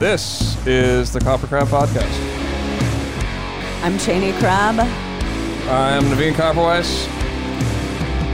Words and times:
This 0.00 0.56
is 0.66 1.12
the 1.12 1.20
Copper 1.20 1.46
Crab 1.46 1.66
Podcast. 1.68 2.08
I'm 3.84 3.98
Cheney 3.98 4.32
Crab. 4.38 4.80
I'm 5.68 6.04
Navene 6.04 6.32
Koperweis. 6.32 7.04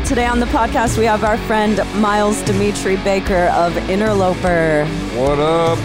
Today 0.07 0.27
on 0.27 0.39
the 0.39 0.47
podcast, 0.47 0.97
we 0.97 1.07
have 1.07 1.25
our 1.25 1.37
friend 1.39 1.79
Miles 2.01 2.41
Dimitri 2.43 2.95
Baker 2.99 3.47
of 3.53 3.76
Interloper. 3.90 4.87
What 5.17 5.40
up? 5.40 5.76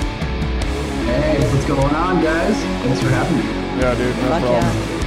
Hey, 1.05 1.39
what's 1.51 1.65
going 1.65 1.95
on, 1.95 2.21
guys? 2.23 2.55
Thanks 2.85 3.01
for 3.01 3.09
having 3.09 3.37
me. 3.37 3.43
Yeah, 3.81 3.95
dude, 3.95 4.15
no 4.17 4.21
Fuck 4.29 4.41
problem. 4.43 4.61
yeah. 4.61 4.99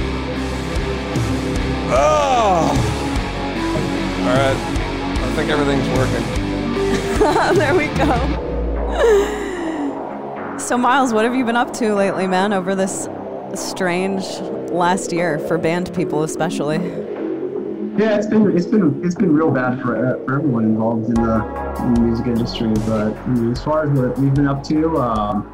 Oh! 1.95 2.67
All 4.23 4.35
right. 4.35 4.57
I 5.23 5.31
think 5.37 5.49
everything's 5.49 5.87
working. 5.97 6.25
there 7.57 7.73
we 7.73 7.87
go. 7.95 9.41
So, 10.65 10.79
Miles, 10.79 11.13
what 11.13 11.25
have 11.25 11.35
you 11.35 11.45
been 11.45 11.55
up 11.55 11.71
to 11.73 11.93
lately, 11.93 12.25
man, 12.25 12.51
over 12.51 12.73
this 12.73 13.07
strange 13.53 14.23
last 14.71 15.13
year 15.13 15.37
for 15.37 15.59
band 15.59 15.93
people, 15.93 16.23
especially? 16.23 16.77
Yeah, 17.97 18.17
it's 18.17 18.25
been 18.25 18.57
it's 18.57 18.65
been 18.65 18.99
it's 19.05 19.13
been 19.13 19.31
real 19.31 19.51
bad 19.51 19.79
for 19.79 19.95
uh, 19.95 20.25
for 20.25 20.37
everyone 20.39 20.63
involved 20.63 21.09
in 21.09 21.13
the, 21.13 21.83
in 21.83 21.93
the 21.93 22.01
music 22.01 22.25
industry. 22.25 22.73
But 22.87 23.15
I 23.15 23.27
mean, 23.27 23.51
as 23.51 23.63
far 23.63 23.83
as 23.83 23.91
what 23.91 24.17
we've 24.17 24.33
been 24.33 24.47
up 24.47 24.63
to, 24.63 24.97
um, 24.97 25.45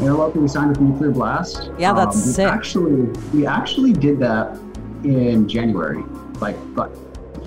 you 0.00 0.06
know, 0.06 0.16
luckily 0.16 0.40
we 0.40 0.48
signed 0.48 0.70
with 0.70 0.80
Nuclear 0.80 1.10
Blast. 1.10 1.70
Yeah, 1.78 1.92
that's 1.92 2.16
um, 2.16 2.32
sick. 2.32 2.48
Actually, 2.48 3.02
we 3.34 3.46
actually 3.46 3.92
did 3.92 4.18
that 4.20 4.58
in 5.04 5.46
January, 5.46 6.02
like 6.40 6.56
but 6.74 6.90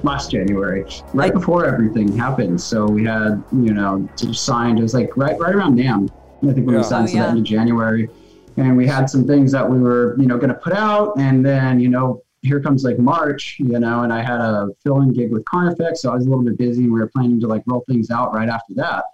last 0.04 0.30
January, 0.30 0.84
right 0.84 1.16
Like- 1.16 1.34
before 1.34 1.66
everything 1.66 2.16
happened. 2.16 2.62
So 2.62 2.86
we 2.86 3.06
had 3.06 3.44
you 3.52 3.74
know 3.74 4.08
signed. 4.16 4.78
It 4.78 4.84
was 4.84 4.94
like 4.94 5.18
right 5.18 5.40
right 5.40 5.56
around 5.56 5.80
NAMM. 5.80 6.12
I 6.44 6.54
think 6.54 6.66
when 6.68 6.76
Yeah. 6.76 6.78
we 6.78 6.84
signed 6.84 7.04
Oh, 7.10 7.12
to 7.12 7.18
that 7.18 7.32
yeah. 7.34 7.38
in 7.38 7.46
January. 7.46 8.10
And 8.58 8.76
we 8.76 8.88
had 8.88 9.10
some 9.10 9.26
things 9.26 9.52
that 9.52 9.70
we 9.70 9.80
were, 9.80 10.16
you 10.20 10.26
know, 10.26 10.38
going 10.38 10.50
to 10.50 10.56
put 10.56 10.74
out, 10.74 11.14
and 11.18 11.46
then, 11.46 11.80
you 11.80 11.90
know, 11.90 12.24
here 12.42 12.60
comes 12.60 12.84
like 12.84 12.98
March, 12.98 13.58
you 13.60 13.78
know, 13.80 14.02
and 14.04 14.12
I 14.14 14.22
had 14.24 14.40
a 14.40 14.70
fill-in 14.84 15.14
gig 15.14 15.32
with 15.32 15.44
Carnifex, 15.46 16.02
so 16.02 16.12
I 16.12 16.16
was 16.16 16.26
a 16.26 16.30
little 16.30 16.44
bit 16.44 16.58
busy. 16.58 16.84
and 16.84 16.94
We 16.94 17.00
were 17.00 17.08
planning 17.08 17.40
to 17.42 17.48
like 17.48 17.64
roll 17.68 17.84
things 17.88 18.10
out 18.10 18.34
right 18.34 18.50
after 18.50 18.74
that. 18.76 19.06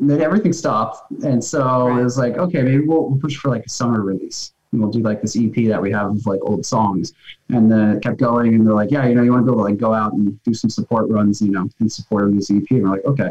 And 0.00 0.08
then 0.10 0.20
everything 0.22 0.52
stopped, 0.52 1.10
and 1.24 1.42
so 1.42 1.88
Right. 1.88 2.00
it 2.00 2.04
was 2.04 2.16
like, 2.18 2.36
okay, 2.38 2.62
maybe 2.62 2.80
we'll, 2.86 3.08
we'll 3.10 3.18
push 3.20 3.36
for 3.36 3.48
like 3.50 3.64
a 3.66 3.68
summer 3.68 4.00
release. 4.02 4.52
And 4.72 4.80
we'll 4.80 4.90
do 4.90 5.00
like 5.00 5.22
this 5.22 5.36
EP 5.36 5.54
that 5.68 5.80
we 5.80 5.92
have 5.92 6.10
of 6.10 6.26
like 6.26 6.40
old 6.42 6.64
songs, 6.66 7.12
and 7.50 7.70
then 7.70 7.90
it 7.96 8.02
kept 8.02 8.16
going. 8.18 8.54
And 8.54 8.66
they're 8.66 8.74
like, 8.74 8.90
yeah, 8.90 9.06
you 9.06 9.14
know, 9.14 9.22
you 9.22 9.30
want 9.30 9.42
to 9.42 9.52
be 9.52 9.54
able 9.54 9.64
to 9.64 9.70
like 9.70 9.78
go 9.78 9.92
out 9.94 10.14
and 10.14 10.42
do 10.42 10.52
some 10.54 10.68
support 10.70 11.08
runs, 11.10 11.40
you 11.42 11.50
know, 11.52 11.68
in 11.80 11.88
support 11.88 12.24
of 12.24 12.34
this 12.34 12.50
EP. 12.50 12.64
And 12.70 12.82
we're 12.84 12.90
like, 12.90 13.04
okay, 13.04 13.30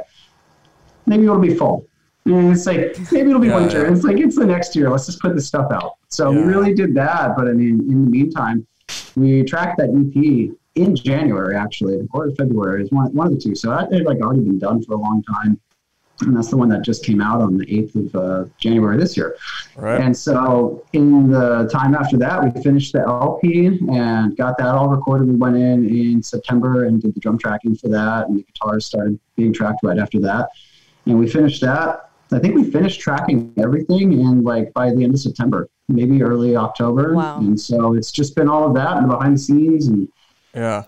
maybe 1.06 1.23
it'll 1.23 1.39
be 1.39 1.53
fall. 1.56 1.86
And 2.25 2.52
it's 2.53 2.66
like 2.66 2.95
maybe 3.11 3.29
it'll 3.29 3.41
be 3.41 3.47
Yeah, 3.49 3.57
winter. 3.59 3.83
yeah. 3.83 3.91
It's 3.93 4.03
like 4.03 4.17
it's 4.17 4.35
the 4.38 4.45
next 4.45 4.75
year. 4.75 4.89
Let's 4.89 5.05
just 5.05 5.19
put 5.19 5.35
this 5.35 5.47
stuff 5.47 5.71
out. 5.71 5.95
So 6.07 6.31
we 6.31 6.39
really 6.41 6.73
did 6.73 6.93
that. 6.95 7.35
But 7.35 7.47
I 7.47 7.52
mean, 7.52 7.79
in 7.91 8.05
the 8.05 8.09
meantime, 8.09 8.66
we 9.16 9.43
tracked 9.43 9.77
that 9.79 9.89
EP 9.89 10.55
in 10.75 10.95
January 10.95 11.55
actually, 11.55 12.07
or 12.13 12.31
February 12.31 12.83
is 12.83 12.91
one 12.91 13.13
one 13.13 13.27
of 13.27 13.33
the 13.33 13.39
two. 13.39 13.55
So 13.55 13.69
that 13.71 13.91
had 13.91 14.03
like 14.05 14.19
already 14.21 14.41
been 14.41 14.59
done 14.59 14.81
for 14.83 14.94
a 14.94 14.97
long 14.97 15.21
time. 15.23 15.59
And 16.21 16.38
that's 16.38 16.49
the 16.49 16.57
one 16.57 16.69
that 16.69 16.83
just 16.83 17.03
came 17.03 17.19
out 17.19 17.41
on 17.41 17.57
the 17.57 17.66
8th 17.66 17.95
of 17.95 18.16
uh, 18.16 18.45
January 18.59 18.97
this 18.97 19.17
year. 19.17 19.35
Right? 19.75 19.99
And 19.99 20.16
so, 20.16 20.85
in 20.94 21.29
the 21.31 21.67
time 21.73 21.95
after 21.95 22.17
that, 22.17 22.41
we 22.44 22.61
finished 22.61 22.94
the 22.94 22.99
LP 23.01 23.79
and 23.91 24.38
got 24.38 24.57
that 24.59 24.67
all 24.67 24.88
recorded. 24.89 25.27
We 25.27 25.35
went 25.35 25.57
in 25.57 25.89
in 25.89 26.21
September 26.21 26.85
and 26.85 27.01
did 27.01 27.16
the 27.16 27.19
drum 27.19 27.39
tracking 27.39 27.75
for 27.75 27.89
that, 27.89 28.27
and 28.29 28.38
the 28.38 28.44
guitars 28.44 28.85
started 28.85 29.19
being 29.35 29.51
tracked 29.51 29.79
right 29.83 29.97
after 29.97 30.19
that. 30.21 30.49
And 31.07 31.17
we 31.19 31.27
finished 31.27 31.61
that. 31.61 32.11
I 32.34 32.39
think 32.39 32.56
we 32.56 32.70
finished 32.70 33.00
tracking 33.00 33.53
everything 33.58 34.14
and 34.22 34.44
like 34.44 34.73
by 34.73 34.92
the 34.92 35.03
end 35.03 35.14
of 35.14 35.20
September, 35.20 35.70
maybe 35.88 36.23
early 36.23 36.56
October. 36.56 37.14
Wow. 37.14 37.40
And 37.40 37.59
so 37.59 37.94
it's 37.94 38.12
just 38.12 38.35
been 38.35 38.50
all 38.50 38.68
of 38.68 38.74
that 38.75 38.97
and 38.97 39.07
behind 39.07 39.35
the 39.35 39.40
scenes 39.40 39.88
and 39.88 40.07
yeah. 40.56 40.84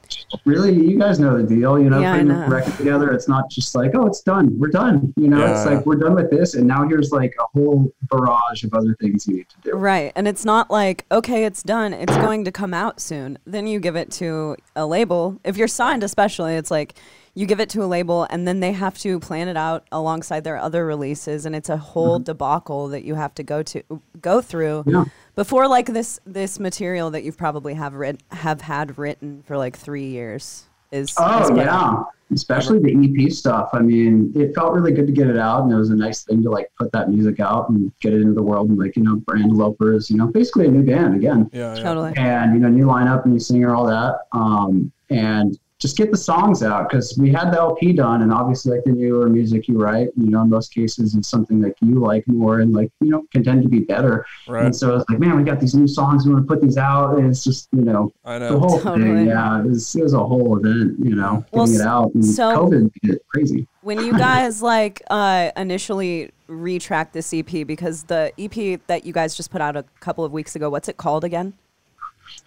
really 0.46 0.74
you 0.74 0.98
guys 1.00 1.20
know 1.20 1.38
the 1.38 1.44
deal 1.44 1.80
you 1.80 1.90
know 1.90 2.00
Yeah, 2.00 2.14
I 2.14 2.18
putting 2.18 2.28
know. 2.28 2.44
a 2.46 2.50
record 2.50 2.76
together 2.78 3.12
it's 3.12 3.28
not 3.28 3.50
just 3.50 3.74
like 3.76 3.92
oh 3.96 4.06
it's 4.06 4.22
done 4.22 4.58
we're 4.60 4.70
done 4.70 5.14
you 5.18 5.28
know 5.28 5.40
Yeah, 5.40 5.52
it's 5.58 5.66
yeah. 5.70 5.78
like 5.78 5.86
we're 5.86 5.96
done 5.96 6.14
with 6.16 6.30
this 6.30 6.54
and 6.56 6.68
now 6.68 6.88
here's 6.88 7.12
like 7.12 7.34
a 7.40 7.46
whole 7.58 7.92
barrage 8.12 8.64
of 8.64 8.74
other 8.74 8.96
things 9.02 9.28
you 9.28 9.38
need 9.38 9.50
to 9.50 9.56
do 9.64 9.76
Right. 9.76 10.12
And 10.16 10.28
it's 10.28 10.46
not 10.46 10.70
like, 10.72 11.06
okay, 11.12 11.46
it's 11.46 11.62
done. 11.64 11.94
It's 11.94 12.16
going 12.18 12.46
to 12.46 12.52
come 12.52 12.74
out 12.74 13.00
soon. 13.02 13.38
Then 13.46 13.68
you 13.68 13.80
give 13.80 13.96
it 13.96 14.12
to 14.14 14.56
a 14.76 14.86
label. 14.86 15.40
If 15.44 15.58
you're 15.58 15.68
signed, 15.68 16.04
especially, 16.04 16.56
it's 16.56 16.72
like 16.72 16.96
you 17.34 17.46
give 17.46 17.60
it 17.60 17.70
to 17.72 17.84
a 17.84 17.86
label 17.86 18.26
and 18.30 18.48
then 18.48 18.60
they 18.62 18.72
have 18.72 18.98
to 19.00 19.20
plan 19.20 19.48
it 19.48 19.58
out 19.58 19.86
alongside 19.92 20.44
their 20.44 20.58
other 20.58 20.86
releases. 20.86 21.46
And 21.46 21.56
it's 21.56 21.70
a 21.70 21.78
whole 21.78 22.20
debacle 22.20 22.88
that 22.90 23.04
you 23.04 23.16
have 23.16 23.34
to 23.36 23.44
go 23.44 23.62
to 23.64 23.84
go 24.22 24.42
through 24.42 24.84
Mm-hmm. 24.84 24.90
Yeah. 24.92 25.04
Before 25.36 25.68
like 25.68 25.88
this 25.88 26.20
this 26.26 26.60
material 26.60 27.12
that 27.12 27.24
you've 27.24 27.38
probably 27.38 27.74
have 27.74 27.94
writ- 27.94 28.24
have 28.32 28.62
had 28.62 28.98
written 28.98 29.44
for 29.46 29.58
like 29.58 29.78
three 29.78 30.08
years 30.08 30.66
is 30.92 31.10
is 31.10 31.16
oh 31.20 31.48
put 31.50 31.58
yeah 31.58 32.04
especially 32.32 32.80
the 32.80 33.24
ep 33.26 33.32
stuff 33.32 33.70
i 33.74 33.80
mean 33.80 34.32
it 34.36 34.54
felt 34.56 34.74
really 34.74 34.92
good 34.92 35.06
to 35.06 35.14
get 35.14 35.28
it 35.28 35.38
out 35.38 35.64
and 35.64 35.72
it 35.72 35.76
was 35.76 35.90
a 35.90 35.96
nice 35.96 36.24
thing 36.24 36.42
to 36.42 36.50
like 36.50 36.72
put 36.78 36.92
that 36.92 37.10
music 37.10 37.40
out 37.40 37.70
and 37.70 37.92
get 38.00 38.14
it 38.14 38.22
into 38.22 38.34
the 38.34 38.42
world 38.42 38.70
and 38.70 38.78
like 38.80 38.96
you 38.96 39.04
know 39.04 39.16
brand 39.18 39.52
lopers 39.52 40.10
you 40.10 40.18
know 40.18 40.26
basically 40.28 40.66
a 40.68 40.72
new 40.72 40.84
band 40.84 41.16
again 41.16 41.50
Yeah. 41.54 41.76
yeah. 41.76 41.84
totally 41.84 42.14
and 42.18 42.54
you 42.54 42.60
know 42.60 42.70
new 42.70 42.86
lineup, 42.86 43.26
new 43.26 43.40
singer, 43.40 43.76
all 43.76 43.86
that, 43.86 44.22
um, 44.32 44.92
and 45.10 45.58
just 45.86 45.98
get 45.98 46.10
the 46.12 46.18
songs 46.18 46.64
out 46.64 46.90
because 46.90 47.16
we 47.20 47.32
had 47.32 47.52
the 47.52 47.58
LP 47.58 47.94
done, 47.94 48.24
and 48.24 48.34
obviously 48.34 48.72
like 48.76 48.84
the 48.86 48.92
newer 48.92 49.30
music 49.30 49.68
you 49.68 49.78
write, 49.80 50.10
you 50.18 50.30
know, 50.32 50.42
in 50.42 50.50
most 50.50 50.74
cases 50.74 51.14
is 51.16 51.28
something 51.28 51.60
that 51.62 51.76
you 51.82 52.00
like 52.00 52.28
more 52.28 52.62
and 52.62 52.74
like 52.74 52.90
you 53.02 53.10
know 53.12 53.24
can 53.32 53.44
tend 53.44 53.62
to 53.64 53.70
be 53.70 53.82
better. 53.82 54.26
Right. 54.48 54.66
And 54.66 54.76
so 54.76 54.96
it's 54.96 55.06
like, 55.10 55.20
man, 55.20 55.38
we 55.38 55.44
got 55.44 55.60
these 55.60 55.76
new 55.76 55.88
songs, 55.88 56.26
we 56.26 56.34
want 56.34 56.48
to 56.48 56.54
put 56.54 56.62
these 56.64 56.78
out, 56.78 57.18
and 57.18 57.28
it's 57.30 57.44
just 57.44 57.68
you 57.72 57.82
know 57.84 58.12
I 58.26 58.40
the 58.40 58.50
know. 58.50 58.60
whole 58.60 58.80
Totally. 58.80 59.04
thing. 59.14 59.28
Yeah, 59.28 59.60
it 59.60 59.66
was, 59.68 59.96
it 59.96 60.04
was 60.04 60.14
a 60.14 60.26
whole 60.26 60.58
event, 60.58 60.98
you 61.04 61.16
know, 61.16 61.46
Well, 61.52 61.66
getting 61.68 61.82
it 61.82 61.86
out. 61.86 62.14
And 62.16 62.26
so- 62.26 62.58
COVID 62.66 62.92
made 63.04 63.14
it 63.16 63.22
crazy. 63.28 63.68
when 63.82 64.00
you 64.06 64.18
guys 64.18 64.62
like 64.64 65.02
uh, 65.10 65.52
initially 65.56 66.32
retracked 66.48 67.14
this 67.14 67.34
EP 67.34 67.66
because 67.66 68.04
the 68.04 68.32
EP 68.38 68.80
that 68.88 69.06
you 69.06 69.14
guys 69.14 69.36
just 69.36 69.50
put 69.52 69.62
out 69.62 69.76
a 69.76 69.84
couple 70.00 70.24
of 70.24 70.32
weeks 70.32 70.56
ago, 70.56 70.70
what's 70.70 70.88
it 70.90 70.98
called 70.98 71.24
again? 71.24 71.54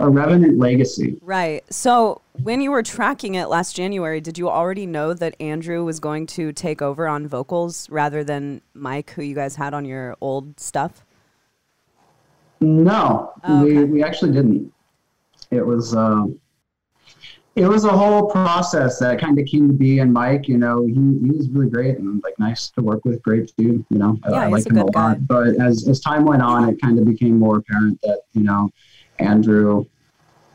A 0.00 0.08
Revenant 0.08 0.58
Legacy. 0.58 1.18
Right. 1.22 1.64
So 1.72 2.20
when 2.44 2.60
you 2.60 2.70
were 2.70 2.84
tracking 2.84 3.34
it 3.34 3.46
last 3.48 3.74
January, 3.74 4.20
did 4.20 4.38
you 4.38 4.48
already 4.48 4.86
know 4.86 5.12
that 5.12 5.34
Andrew 5.40 5.84
was 5.84 5.98
going 5.98 6.26
to 6.28 6.52
take 6.52 6.80
over 6.80 7.08
on 7.08 7.26
vocals 7.26 7.90
rather 7.90 8.22
than 8.22 8.60
Mike, 8.74 9.10
who 9.10 9.22
you 9.22 9.34
guys 9.34 9.56
had 9.56 9.74
on 9.74 9.84
your 9.84 10.16
old 10.20 10.60
stuff? 10.60 11.04
No, 12.60 13.32
Oh, 13.44 13.62
okay. 13.64 13.74
we, 13.78 13.84
we 13.84 14.02
actually 14.02 14.32
didn't. 14.32 14.72
It 15.50 15.64
was 15.64 15.94
um, 15.94 16.38
it 17.54 17.66
was 17.66 17.84
a 17.84 17.90
whole 17.90 18.30
process 18.30 18.98
that 19.00 19.20
kind 19.20 19.38
of 19.38 19.46
came 19.46 19.66
to 19.68 19.74
be. 19.74 20.00
And 20.00 20.12
Mike, 20.12 20.46
you 20.48 20.58
know, 20.58 20.84
he, 20.86 20.92
he 20.94 21.30
was 21.30 21.48
really 21.50 21.70
great 21.70 21.98
and 21.98 22.20
like 22.22 22.38
nice 22.38 22.68
to 22.70 22.82
work 22.82 23.04
with, 23.04 23.22
great 23.22 23.52
dude. 23.56 23.84
You 23.90 23.98
know, 23.98 24.18
I, 24.24 24.30
Yeah, 24.30 24.36
I 24.40 24.44
he's 24.50 24.52
like 24.52 24.66
a 24.66 24.68
him 24.70 24.78
a 24.78 24.84
lot. 24.84 24.92
guy. 24.92 25.14
But 25.20 25.48
as 25.60 25.88
as 25.88 26.00
time 26.00 26.24
went 26.24 26.42
on, 26.42 26.68
it 26.68 26.80
kind 26.80 26.98
of 26.98 27.04
became 27.04 27.38
more 27.38 27.58
apparent 27.58 28.00
that 28.02 28.20
you 28.34 28.42
know 28.42 28.70
Andrew 29.18 29.86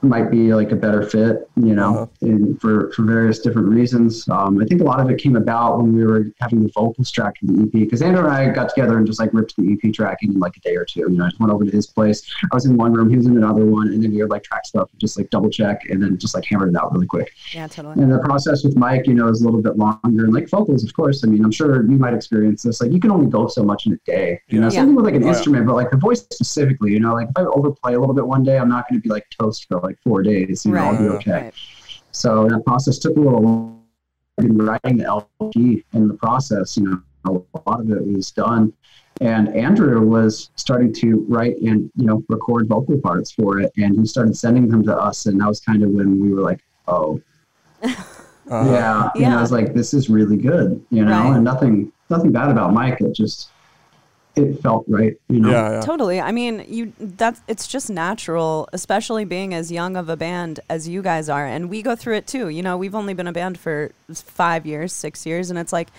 might 0.04 0.30
be 0.30 0.54
like 0.54 0.72
a 0.72 0.76
better 0.76 1.02
fit, 1.04 1.48
you 1.56 1.76
know, 1.76 1.94
Uh-huh. 1.94 2.06
in, 2.28 2.58
for, 2.58 2.92
for 2.92 3.04
various 3.04 3.40
different 3.40 3.68
reasons. 3.70 4.28
Um, 4.30 4.62
I 4.62 4.66
think 4.66 4.82
a 4.82 4.84
lot 4.84 5.00
of 5.00 5.10
it 5.10 5.18
came 5.20 5.36
about 5.36 5.78
when 5.80 5.94
we 5.96 6.06
were 6.06 6.26
having 6.42 6.64
the 6.64 6.70
vocals 6.74 7.12
track 7.12 7.36
in 7.42 7.56
the 7.56 7.64
EP 7.64 7.72
because 7.72 8.02
Andrew 8.02 8.24
and 8.24 8.32
I 8.34 8.50
got 8.50 8.70
together 8.70 8.98
and 8.98 9.08
just 9.08 9.20
like 9.20 9.34
ripped 9.34 9.56
the 9.58 9.78
EP 9.84 9.94
tracking 9.94 10.34
in 10.34 10.40
like 10.40 10.58
a 10.58 10.60
day 10.62 10.76
or 10.76 10.86
two. 10.86 11.02
You 11.02 11.10
know, 11.10 11.26
I 11.26 11.30
just 11.30 11.40
went 11.40 11.52
over 11.54 11.66
to 11.66 11.72
his 11.72 11.88
place. 11.88 12.24
I 12.44 12.56
was 12.56 12.66
in 12.66 12.76
one 12.78 12.94
room, 12.94 13.10
he 13.10 13.16
was 13.18 13.26
in 13.28 13.38
another 13.38 13.66
one, 13.66 13.88
and 13.90 14.04
then 14.04 14.12
we 14.12 14.22
would 14.22 14.30
like 14.32 14.44
track 14.44 14.66
stuff, 14.66 14.90
and 14.92 15.00
just 15.00 15.18
like 15.18 15.30
double 15.30 15.50
check, 15.50 15.82
and 15.90 16.02
then 16.02 16.18
just 16.18 16.36
like 16.36 16.46
hammered 16.46 16.70
it 16.70 16.76
out 16.76 16.92
really 16.94 17.08
quick. 17.08 17.32
Yeah, 17.54 17.68
totally. 17.68 18.02
And 18.02 18.12
the 18.12 18.20
process 18.20 18.64
with 18.64 18.76
Mike, 18.76 19.08
you 19.08 19.14
know, 19.14 19.28
is 19.30 19.42
a 19.42 19.46
little 19.46 19.62
bit 19.62 19.78
longer. 19.78 20.26
And 20.26 20.34
like 20.34 20.50
vocals, 20.50 20.84
of 20.84 20.94
course, 20.94 21.24
I 21.24 21.28
mean, 21.28 21.44
I'm 21.44 21.52
sure 21.52 21.84
you 21.90 21.98
might 21.98 22.14
experience 22.14 22.64
this. 22.64 22.82
Like, 22.82 22.92
you 22.92 23.00
can 23.00 23.12
only 23.12 23.28
go 23.28 23.48
so 23.48 23.64
much 23.64 23.86
in 23.86 23.94
a 23.94 23.98
day. 24.06 24.40
You 24.50 24.60
know, 24.60 24.68
Yeah. 24.68 24.72
same 24.82 24.88
thing 24.88 24.96
with 24.96 25.06
like 25.06 25.16
an 25.16 25.24
Oh, 25.24 25.28
yeah. 25.28 25.34
instrument, 25.34 25.66
but 25.68 25.76
like 25.76 25.92
the 25.92 25.98
voice 25.98 26.22
specifically, 26.32 26.92
you 26.92 27.00
know, 27.00 27.14
like 27.14 27.30
if 27.30 27.38
I 27.38 27.42
overplay 27.44 27.94
a 27.94 28.00
little 28.00 28.16
bit 28.16 28.26
one 28.28 28.44
day, 28.44 28.58
I'm 28.58 28.70
not 28.70 28.90
going 28.90 29.00
to 29.02 29.04
be 29.04 29.10
like 29.10 29.26
toast 29.40 29.68
for 29.68 29.80
like 29.82 29.93
four 30.04 30.24
days. 30.24 30.66
You 30.66 30.74
know, 30.74 30.86
I'll 30.86 30.98
be 30.98 31.08
okay. 31.10 31.32
Right. 31.32 31.54
So 32.12 32.48
that 32.48 32.64
process 32.66 32.98
took 33.00 33.16
a 33.18 33.20
little 33.20 33.42
longer. 33.42 33.80
In 34.40 34.58
writing 34.58 34.98
the 34.98 35.06
LP 35.06 35.86
in 35.94 36.08
the 36.08 36.16
process, 36.16 36.76
you 36.76 37.04
know, 37.26 37.46
a 37.56 37.70
lot 37.70 37.82
of 37.82 37.92
it 37.92 38.04
was 38.04 38.32
done. 38.32 38.74
And 39.22 39.48
Andrew 39.56 40.02
was 40.02 40.50
starting 40.56 40.92
to 40.94 41.24
write 41.30 41.58
and, 41.62 41.92
you 41.96 42.06
know, 42.08 42.24
record 42.30 42.68
vocal 42.68 42.98
parts 43.00 43.32
for 43.32 43.60
it. 43.60 43.72
And 43.78 44.00
he 44.00 44.08
started 44.08 44.36
sending 44.36 44.68
them 44.68 44.82
to 44.86 44.98
us. 44.98 45.28
And 45.28 45.40
that 45.40 45.48
was 45.48 45.60
kind 45.60 45.84
of 45.84 45.92
when 45.92 46.20
we 46.20 46.34
were 46.34 46.42
like, 46.42 46.62
oh, 46.88 47.22
Uh-huh. 47.84 48.72
yeah, 48.72 49.10
you 49.16 49.22
know, 49.30 49.38
I 49.38 49.42
was 49.42 49.52
like, 49.52 49.74
this 49.76 49.94
is 49.94 50.10
really 50.10 50.36
good, 50.38 50.84
you 50.90 51.06
know, 51.06 51.12
Right. 51.12 51.36
and 51.36 51.44
nothing, 51.44 51.92
nothing 52.10 52.32
bad 52.32 52.50
about 52.50 52.74
Mike. 52.74 53.02
It 53.02 53.14
just, 53.14 53.50
it 54.36 54.62
felt 54.62 54.86
right, 54.88 55.16
you 55.30 55.40
know. 55.40 55.52
Yeah. 55.52 55.72
Yeah. 55.74 55.82
Totally. 55.82 56.20
I 56.20 56.32
mean, 56.32 56.66
you 56.68 56.94
that's 57.00 57.42
it's 57.48 57.68
just 57.68 57.90
natural, 57.90 58.68
especially 58.74 59.26
being 59.26 59.54
as 59.54 59.72
young 59.72 59.96
of 59.96 60.10
a 60.10 60.18
band 60.18 60.60
as 60.70 60.88
you 60.88 61.02
guys 61.02 61.30
are, 61.30 61.46
and 61.46 61.70
we 61.70 61.82
go 61.82 61.96
through 61.96 62.16
it 62.16 62.28
too. 62.28 62.50
You 62.50 62.64
know, 62.64 62.78
we've 62.78 62.96
only 62.96 63.14
been 63.14 63.28
a 63.28 63.34
band 63.34 63.60
for 63.60 63.92
five 64.14 64.66
years, 64.66 64.92
six 64.94 65.26
years, 65.26 65.50
and 65.50 65.60
it's 65.60 65.74
like 65.74 65.90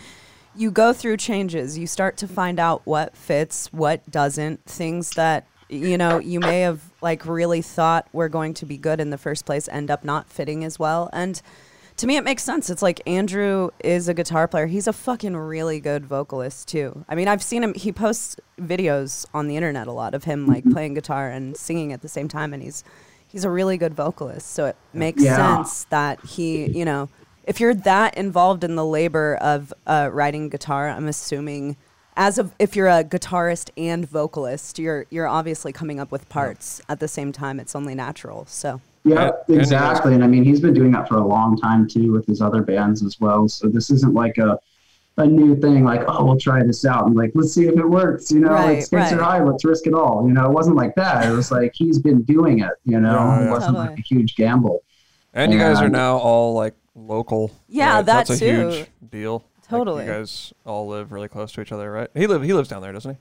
you 0.56 0.70
go 0.70 0.92
through 0.92 1.18
changes. 1.18 1.78
You 1.78 1.86
start 1.86 2.16
to 2.18 2.28
find 2.28 2.58
out 2.58 2.82
what 2.84 3.16
fits, 3.16 3.72
what 3.72 4.08
doesn't, 4.10 4.64
things 4.64 5.10
that 5.10 5.46
you 5.68 5.96
know 5.96 6.18
you 6.18 6.40
may 6.40 6.60
have 6.60 6.80
like 7.00 7.24
really 7.26 7.62
thought 7.62 8.08
were 8.12 8.28
going 8.28 8.54
to 8.54 8.66
be 8.66 8.76
good 8.76 9.00
in 9.00 9.10
the 9.10 9.18
first 9.18 9.46
place 9.46 9.68
end 9.68 9.90
up 9.90 10.04
not 10.04 10.28
fitting 10.28 10.64
as 10.64 10.78
well. 10.78 11.08
And 11.12 11.40
to 11.98 12.06
me, 12.06 12.16
it 12.16 12.24
makes 12.24 12.42
sense. 12.42 12.70
It's 12.70 12.82
like 12.82 13.00
Andrew 13.06 13.70
is 13.82 14.08
a 14.08 14.14
guitar 14.14 14.48
player. 14.48 14.66
He's 14.66 14.86
a 14.88 14.92
fucking 14.92 15.36
really 15.36 15.78
good 15.80 16.04
vocalist 16.06 16.66
too. 16.68 17.04
I 17.08 17.14
mean, 17.14 17.28
I've 17.28 17.42
seen 17.42 17.62
him. 17.62 17.74
He 17.74 17.92
posts 17.92 18.36
videos 18.60 19.26
on 19.32 19.46
the 19.46 19.56
internet 19.56 19.86
a 19.86 19.92
lot 19.92 20.14
of 20.14 20.24
him 20.24 20.46
like 20.46 20.64
playing 20.70 20.94
guitar 20.94 21.30
and 21.30 21.56
singing 21.56 21.92
at 21.92 22.02
the 22.02 22.08
same 22.08 22.26
time, 22.28 22.52
and 22.52 22.62
he's 22.62 22.82
he's 23.28 23.44
a 23.44 23.50
really 23.50 23.76
good 23.76 23.94
vocalist. 23.94 24.50
So 24.52 24.66
it 24.66 24.76
makes 24.92 25.22
Yeah. 25.22 25.36
sense 25.56 25.84
that 25.90 26.24
he, 26.24 26.66
you 26.76 26.84
know, 26.84 27.08
if 27.44 27.60
you're 27.60 27.74
that 27.74 28.16
involved 28.16 28.64
in 28.64 28.74
the 28.74 28.84
labor 28.86 29.36
of 29.36 29.72
uh, 29.86 30.08
writing 30.12 30.48
guitar, 30.48 30.88
I'm 30.88 31.06
assuming 31.08 31.76
as 32.16 32.38
of 32.38 32.52
if 32.60 32.74
you're 32.76 32.88
a 32.88 33.02
guitarist 33.04 33.70
and 33.76 34.08
vocalist, 34.08 34.78
you're 34.78 35.06
you're 35.10 35.28
obviously 35.28 35.72
coming 35.72 36.00
up 36.00 36.10
with 36.10 36.28
parts 36.28 36.80
at 36.88 36.98
the 37.00 37.08
same 37.08 37.32
time. 37.32 37.60
It's 37.60 37.74
only 37.76 37.94
natural. 37.94 38.46
So 38.46 38.80
Yeah, 39.04 39.14
And- 39.14 39.20
and 39.22 39.32
you 39.48 39.54
guys- 39.56 39.66
exactly. 39.66 40.14
And 40.14 40.24
I 40.24 40.26
mean, 40.26 40.44
he's 40.44 40.60
been 40.60 40.74
doing 40.74 40.90
that 40.92 41.08
for 41.08 41.16
a 41.16 41.26
long 41.26 41.56
time 41.58 41.86
too 41.86 42.12
with 42.12 42.26
his 42.26 42.40
other 42.40 42.62
bands 42.62 43.02
as 43.02 43.20
well. 43.20 43.48
So 43.48 43.68
this 43.68 43.90
isn't 43.90 44.14
like 44.14 44.38
a 44.38 44.58
a 45.16 45.24
new 45.24 45.54
thing. 45.54 45.84
Like, 45.84 46.02
oh, 46.08 46.24
we'll 46.24 46.36
try 46.38 46.64
this 46.64 46.84
out 46.84 47.06
and 47.06 47.14
like 47.14 47.30
let's 47.36 47.52
see 47.52 47.66
if 47.66 47.76
it 47.78 47.88
works. 47.88 48.32
You 48.32 48.40
know, 48.40 48.48
Right, 48.50 48.78
like 48.78 48.84
stakes 48.84 49.12
are 49.12 49.18
right. 49.18 49.24
high, 49.38 49.42
let's 49.44 49.64
risk 49.64 49.86
it 49.86 49.94
all. 49.94 50.26
You 50.26 50.32
know, 50.34 50.44
it 50.46 50.50
wasn't 50.52 50.74
like 50.76 50.94
that. 50.96 51.28
It 51.30 51.32
was 51.36 51.52
like 51.52 51.70
he's 51.74 52.00
been 52.00 52.22
doing 52.22 52.60
it. 52.60 52.70
You 52.84 52.98
know, 52.98 53.12
Yeah, 53.14 53.46
it 53.46 53.50
wasn't 53.50 53.76
like 53.76 53.96
a 53.98 54.02
huge 54.02 54.34
gamble. 54.34 54.82
And 55.32 55.52
you 55.52 55.58
guys 55.58 55.80
are 55.80 55.88
now 55.88 56.16
all 56.16 56.54
like 56.54 56.74
local. 56.96 57.52
Yeah, 57.68 57.96
right? 57.96 58.06
that 58.06 58.26
That's 58.26 58.30
a 58.30 58.38
too. 58.38 58.70
huge 58.70 58.86
deal. 59.10 59.32
Like, 59.34 59.68
Totally. 59.68 60.04
you 60.04 60.10
guys 60.10 60.52
all 60.66 60.86
live 60.88 61.12
really 61.12 61.28
close 61.28 61.52
to 61.52 61.60
each 61.60 61.72
other, 61.72 61.90
right? 61.92 62.08
He 62.14 62.26
live 62.26 62.42
he 62.42 62.52
lives 62.52 62.68
down 62.68 62.82
there, 62.82 62.92
doesn't 62.92 63.12
he? 63.14 63.18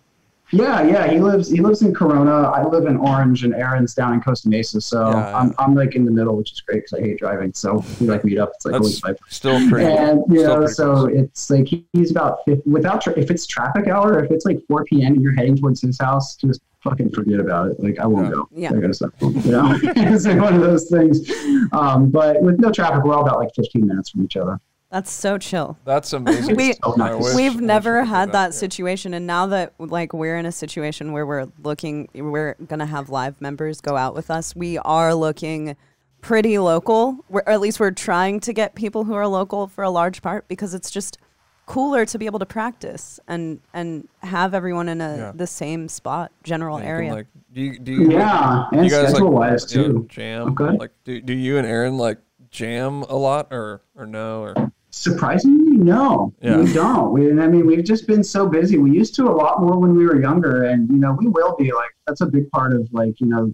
Yeah, 0.52 0.84
yeah. 0.84 1.08
He 1.10 1.20
lives 1.20 1.50
he 1.50 1.62
lives 1.62 1.82
in 1.82 1.94
Corona. 1.96 2.32
I 2.50 2.64
live 2.64 2.86
in 2.86 2.98
Orange, 2.98 3.44
and 3.44 3.56
Aaron's 3.56 3.96
down 3.96 4.14
in 4.14 4.22
Costa 4.22 4.50
Mesa. 4.50 4.80
So 4.82 5.10
Yeah, 5.10 5.18
yeah. 5.18 5.38
I'm 5.38 5.54
I'm 5.58 5.74
like 5.74 5.96
in 5.96 6.06
the 6.06 6.12
middle, 6.12 6.36
which 6.38 6.52
is 6.52 6.62
great 6.62 6.84
because 6.84 6.94
I 6.94 7.02
hate 7.02 7.18
driving. 7.18 7.54
So 7.54 7.84
we 8.00 8.08
like 8.08 8.24
meet 8.24 8.38
up. 8.38 8.52
It's 8.56 8.66
like 8.66 8.76
holy 8.76 8.90
That's 8.90 9.00
five. 9.00 9.18
still 9.30 9.70
pretty. 9.70 9.92
and 9.92 10.22
you 10.30 10.40
still 10.42 10.60
know, 10.62 10.68
so 10.68 10.94
close. 10.96 11.12
it's 11.16 11.50
like 11.50 11.68
he's 11.94 12.12
about 12.12 12.40
50, 12.46 12.70
without 12.70 13.02
tra- 13.02 13.18
if 13.18 13.32
it's 13.32 13.48
traffic 13.48 13.88
hour, 13.88 14.24
if 14.24 14.30
it's 14.32 14.46
like 14.46 14.60
4 14.68 14.84
p.m. 14.86 15.14
and 15.14 15.22
you're 15.24 15.34
heading 15.34 15.56
towards 15.58 15.82
his 15.82 15.98
house, 16.00 16.36
just 16.36 16.62
fucking 16.84 17.10
forget 17.12 17.40
about 17.40 17.70
it. 17.72 17.80
Like 17.80 17.98
I 18.00 18.06
won't 18.06 18.28
Yeah. 18.28 18.32
go. 18.34 18.48
Yeah. 18.52 18.70
I 18.74 18.80
gotta 18.80 18.94
stop. 18.94 19.14
You 19.22 19.30
know, 19.52 19.80
it's 19.84 20.28
like 20.28 20.40
one 20.40 20.54
of 20.54 20.62
those 20.62 20.88
things. 20.90 21.32
Um, 21.72 22.12
but 22.12 22.42
with 22.44 22.60
no 22.60 22.70
traffic, 22.72 23.04
we're 23.04 23.16
all 23.16 23.26
about 23.26 23.40
like 23.40 23.56
15 23.56 23.88
minutes 23.88 24.10
from 24.12 24.24
each 24.24 24.36
other. 24.38 24.60
That's 24.94 25.12
so 25.12 25.40
chill. 25.40 25.78
That's 25.86 26.14
amazing. 26.14 26.56
we, 26.56 26.74
so 26.74 26.94
nice. 26.96 27.36
We've 27.36 27.60
never 27.60 28.06
had 28.06 28.32
that 28.34 28.48
yeah. 28.48 28.52
situation, 28.52 29.16
and 29.16 29.26
now 29.26 29.48
that 29.48 29.74
like 29.80 30.14
we're 30.14 30.38
in 30.38 30.46
a 30.46 30.52
situation 30.52 31.12
where 31.12 31.26
we're 31.26 31.48
looking, 31.64 32.08
we're 32.14 32.54
gonna 32.68 32.86
have 32.86 33.10
live 33.10 33.42
members 33.42 33.82
go 33.82 33.98
out 33.98 34.14
with 34.14 34.30
us. 34.30 34.56
We 34.56 34.78
are 34.78 35.16
looking 35.16 35.76
pretty 36.22 36.60
local, 36.60 37.18
we're, 37.28 37.42
or 37.42 37.50
at 37.50 37.60
least 37.60 37.80
we're 37.80 37.90
trying 37.92 38.40
to 38.42 38.54
get 38.54 38.76
people 38.76 39.04
who 39.04 39.14
are 39.16 39.28
local 39.28 39.68
for 39.68 39.84
a 39.84 39.90
large 39.90 40.22
part 40.22 40.48
because 40.48 40.76
it's 40.76 40.92
just 40.92 41.18
cooler 41.66 42.06
to 42.06 42.18
be 42.20 42.26
able 42.28 42.40
to 42.40 42.46
practice 42.46 43.20
and 43.28 43.60
and 43.74 44.08
have 44.22 44.54
everyone 44.54 44.90
in 44.90 45.02
a 45.02 45.18
Yeah. 45.18 45.32
the 45.34 45.48
same 45.48 45.88
spot, 45.88 46.32
general 46.44 46.78
Yeah, 46.78 46.84
you 46.84 46.88
can, 46.88 46.96
area. 46.96 47.14
like, 47.14 47.28
do 47.52 47.62
you 47.62 47.80
do 47.80 47.92
you, 47.94 48.12
Yeah, 48.12 48.66
do 48.72 48.78
and 48.78 48.86
you 48.86 48.92
guys 48.92 49.10
schedule 49.10 49.32
like 49.32 49.52
wise 49.52 49.74
you 49.76 49.82
know, 49.82 49.88
too. 50.02 50.08
jam? 50.10 50.50
Okay. 50.60 50.78
Like, 50.78 50.92
do 51.04 51.20
do 51.20 51.34
you 51.34 51.58
and 51.58 51.66
Aaron 51.66 51.98
like 51.98 52.20
jam 52.52 53.02
a 53.10 53.16
lot 53.16 53.48
or 53.52 53.82
or 53.98 54.06
no 54.06 54.44
or 54.44 54.72
Surprisingly, 54.94 55.76
no, 55.78 56.32
Yeah. 56.40 56.60
we 56.62 56.72
don't. 56.72 57.12
We, 57.12 57.28
I 57.32 57.48
mean, 57.48 57.66
we've 57.66 57.84
just 57.84 58.06
been 58.06 58.24
so 58.24 58.48
busy. 58.48 58.78
We 58.78 58.92
used 58.92 59.16
to 59.16 59.24
a 59.28 59.34
lot 59.34 59.60
more 59.60 59.76
when 59.80 59.96
we 59.96 60.06
were 60.06 60.22
younger, 60.22 60.66
and 60.66 60.88
you 60.88 60.98
know, 60.98 61.18
we 61.20 61.28
will 61.28 61.56
be 61.58 61.72
like 61.72 61.90
that's 62.06 62.22
a 62.22 62.28
big 62.28 62.48
part 62.52 62.76
of 62.76 62.88
like 62.94 63.20
you 63.20 63.26
know, 63.26 63.52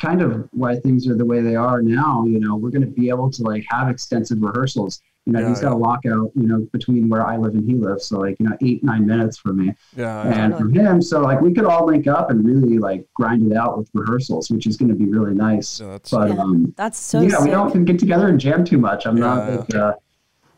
kind 0.00 0.22
of 0.22 0.48
why 0.52 0.76
things 0.76 1.08
are 1.08 1.16
the 1.16 1.24
way 1.24 1.40
they 1.40 1.56
are 1.56 1.82
now. 1.82 2.24
You 2.26 2.38
know, 2.38 2.54
we're 2.54 2.70
going 2.70 2.82
to 2.82 2.86
be 3.02 3.08
able 3.08 3.28
to 3.32 3.42
like 3.42 3.64
have 3.70 3.88
extensive 3.90 4.40
rehearsals. 4.40 5.02
You 5.26 5.32
know, 5.32 5.40
Yeah, 5.40 5.48
he's 5.48 5.60
got 5.60 5.72
a 5.72 5.76
lockout. 5.76 6.30
You 6.36 6.46
know, 6.46 6.68
between 6.72 7.08
where 7.08 7.26
I 7.26 7.36
live 7.36 7.54
and 7.54 7.68
he 7.68 7.74
lives, 7.74 8.04
so 8.06 8.20
like 8.20 8.36
you 8.38 8.48
know, 8.48 8.56
eight 8.62 8.84
nine 8.84 9.04
minutes 9.04 9.36
for 9.36 9.52
me 9.52 9.74
yeah, 9.96 10.24
yeah. 10.28 10.44
and 10.44 10.56
from 10.56 10.72
him. 10.72 11.02
So 11.02 11.20
like 11.22 11.40
we 11.40 11.52
could 11.52 11.64
all 11.64 11.86
link 11.86 12.06
up 12.06 12.30
and 12.30 12.46
really 12.46 12.78
like 12.78 13.04
grind 13.14 13.50
it 13.50 13.56
out 13.56 13.76
with 13.78 13.90
rehearsals, 13.94 14.48
which 14.48 14.68
is 14.68 14.76
going 14.76 14.90
to 14.90 14.94
be 14.94 15.06
really 15.06 15.34
nice. 15.34 15.80
Yeah, 15.80 15.88
that's- 15.88 16.10
but 16.12 16.28
Yeah. 16.28 16.40
um, 16.40 16.72
That's 16.76 16.98
so 17.00 17.20
yeah, 17.20 17.30
sick. 17.30 17.40
we 17.46 17.50
don't 17.50 17.84
get 17.84 17.98
together 17.98 18.28
and 18.28 18.38
jam 18.38 18.64
too 18.64 18.78
much. 18.78 19.06
I'm 19.08 19.16
not 19.16 19.48
Yeah, 19.48 19.56
like 19.56 19.74
uh, 19.74 19.92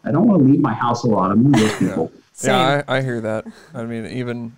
I 0.05 0.13
don't 0.13 0.27
want 0.27 0.43
to 0.43 0.49
leave 0.49 0.61
my 0.61 0.75
house 0.75 1.05
a 1.05 1.09
lot. 1.09 1.31
I'm 1.31 1.45
one 1.45 1.55
of 1.55 1.61
those 1.61 1.79
people. 1.79 2.13
Same. 2.33 2.53
Yeah, 2.53 2.83
I, 2.89 2.99
I 2.99 3.03
hear 3.03 3.21
that. 3.21 3.47
I 3.75 3.85
mean, 3.85 4.07
even 4.07 4.57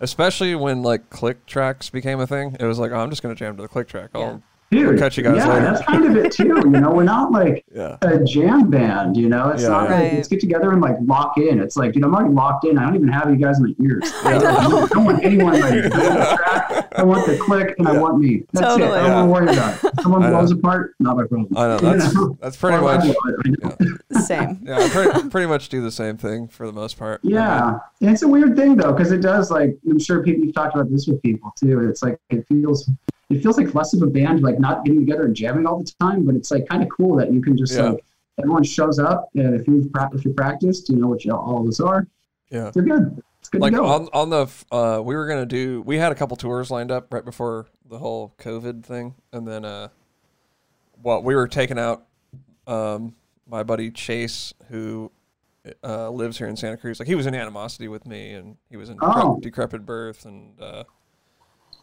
especially 0.00 0.54
when 0.54 0.82
like 0.82 1.10
click 1.10 1.44
tracks 1.46 1.90
became 1.90 2.20
a 2.20 2.26
thing, 2.26 2.56
it 2.58 2.64
was 2.64 2.78
like, 2.78 2.90
oh, 2.90 2.96
I'm 2.96 3.10
just 3.10 3.22
gonna 3.22 3.34
jam 3.34 3.56
to 3.56 3.62
the 3.62 3.68
click 3.68 3.88
track. 3.88 4.10
I'll, 4.14 4.42
Dude, 4.70 4.98
catch 5.00 5.16
you 5.16 5.24
guys 5.24 5.36
yeah, 5.36 5.48
later. 5.48 5.60
that's 5.64 5.82
kind 5.84 6.04
of 6.04 6.16
it 6.16 6.30
too. 6.30 6.44
You 6.46 6.70
know, 6.70 6.92
we're 6.92 7.02
not 7.02 7.32
like 7.32 7.64
yeah, 7.74 7.96
a 8.02 8.22
jam 8.22 8.70
band. 8.70 9.16
You 9.16 9.28
know, 9.28 9.48
it's 9.50 9.62
Yeah, 9.64 9.68
not 9.70 9.90
yeah. 9.90 10.00
like 10.00 10.12
let's 10.12 10.28
get 10.28 10.38
together 10.40 10.70
and 10.70 10.80
like 10.80 10.96
lock 11.02 11.38
in. 11.38 11.58
It's 11.60 11.76
like 11.76 11.94
you 11.96 12.00
know, 12.00 12.06
I'm 12.06 12.14
already 12.14 12.34
locked 12.34 12.64
in. 12.66 12.78
I 12.78 12.84
don't 12.84 12.94
even 12.94 13.08
have 13.08 13.28
you 13.30 13.36
guys 13.36 13.58
in 13.58 13.64
my 13.64 13.74
ears. 13.84 14.12
I 14.24 14.38
know. 14.38 14.48
I 14.82 14.86
don't 14.88 15.04
want 15.04 15.24
anyone 15.24 15.60
like 15.60 15.72
doing 15.72 15.82
the 15.90 16.38
track. 16.38 16.88
I 16.96 17.02
want 17.02 17.26
the 17.26 17.36
click 17.38 17.74
and 17.78 17.88
I 17.88 17.98
want 17.98 18.18
me. 18.18 18.44
That's 18.52 18.66
Totally. 18.66 18.90
it. 18.90 18.94
I 19.02 19.08
don't 19.08 19.28
want 19.30 19.46
to 19.46 19.52
worry 19.52 19.56
about 19.58 19.84
it. 19.84 20.00
Someone 20.02 20.22
I 20.22 20.30
blows 20.30 20.52
apart, 20.52 20.94
not 21.00 21.16
my 21.16 21.24
problem. 21.26 21.48
I 21.56 21.66
know 21.66 21.74
You 21.92 21.98
that's 21.98 22.14
know? 22.14 22.38
that's 22.40 22.56
pretty 22.56 22.76
Or 22.76 22.80
much. 22.82 23.02
blow 23.02 23.14
it, 23.26 23.56
I 23.64 23.68
know. 24.12 24.20
Same. 24.20 24.60
Yeah, 24.62 24.78
I 24.78 24.88
pretty, 24.88 25.28
pretty 25.30 25.46
much 25.48 25.68
do 25.68 25.80
the 25.82 25.90
same 25.90 26.16
thing 26.16 26.46
for 26.48 26.66
the 26.66 26.72
most 26.72 26.96
part. 26.98 27.20
I 27.24 27.28
Yeah, 27.28 27.78
and 28.00 28.10
it's 28.10 28.22
a 28.22 28.28
weird 28.28 28.54
thing 28.56 28.76
though, 28.76 28.92
because 28.92 29.10
it 29.12 29.20
does 29.20 29.50
like 29.50 29.76
I'm 29.88 29.98
sure 29.98 30.22
people 30.22 30.44
you've 30.44 30.54
talked 30.54 30.74
about 30.76 30.90
this 30.90 31.06
with 31.08 31.20
people 31.22 31.52
too. 31.58 31.88
It's 31.88 32.02
like 32.04 32.18
it 32.30 32.46
feels 32.48 32.88
it 33.30 33.42
feels 33.42 33.56
like 33.56 33.74
less 33.74 33.94
of 33.94 34.02
a 34.02 34.06
band, 34.06 34.42
like 34.42 34.58
not 34.58 34.84
getting 34.84 35.00
together 35.00 35.24
and 35.24 35.34
jamming 35.34 35.66
all 35.66 35.78
the 35.78 35.90
time, 36.00 36.24
but 36.24 36.34
it's 36.34 36.50
like 36.50 36.68
kind 36.68 36.82
of 36.82 36.88
cool 36.90 37.16
that 37.16 37.32
you 37.32 37.40
can 37.40 37.56
just 37.56 37.74
Yeah. 37.74 37.90
like 37.90 38.04
everyone 38.38 38.64
shows 38.64 38.98
up 38.98 39.28
and 39.34 39.54
if 39.54 39.66
you've 39.68 39.92
pra- 39.92 40.10
if 40.14 40.24
you 40.24 40.32
practiced, 40.32 40.88
you 40.88 40.96
know 40.96 41.08
what 41.08 41.24
you, 41.24 41.32
all 41.32 41.60
of 41.62 41.68
us 41.68 41.80
are, 41.80 42.06
yeah. 42.50 42.70
you're 42.74 42.84
good. 42.84 43.22
It's 43.40 43.48
good 43.48 43.60
like 43.62 43.72
go. 43.72 43.86
on 43.86 44.08
on 44.12 44.28
the 44.30 44.46
uh 44.70 45.00
we 45.02 45.14
were 45.16 45.26
gonna 45.26 45.46
do 45.46 45.80
we 45.82 45.96
had 45.96 46.12
a 46.12 46.14
couple 46.14 46.36
tours 46.36 46.70
lined 46.70 46.90
up 46.90 47.12
right 47.12 47.24
before 47.24 47.68
the 47.88 47.98
whole 47.98 48.34
covid 48.38 48.84
thing 48.84 49.14
and 49.32 49.48
then 49.48 49.64
uh 49.64 49.88
well 51.02 51.22
we 51.22 51.34
were 51.34 51.48
taking 51.48 51.78
out 51.78 52.04
um 52.66 53.14
my 53.48 53.62
buddy 53.62 53.90
chase 53.90 54.52
who 54.68 55.10
uh 55.82 56.10
lives 56.10 56.36
here 56.36 56.48
in 56.48 56.56
santa 56.56 56.76
cruz 56.76 56.98
like 57.00 57.08
he 57.08 57.14
was 57.14 57.26
in 57.26 57.34
animosity 57.34 57.88
with 57.88 58.06
me 58.06 58.32
and 58.34 58.56
he 58.68 58.76
was 58.76 58.90
in 58.90 58.98
Oh. 59.00 59.38
decrepit 59.40 59.86
birth 59.86 60.26
and 60.26 60.60
uh 60.60 60.84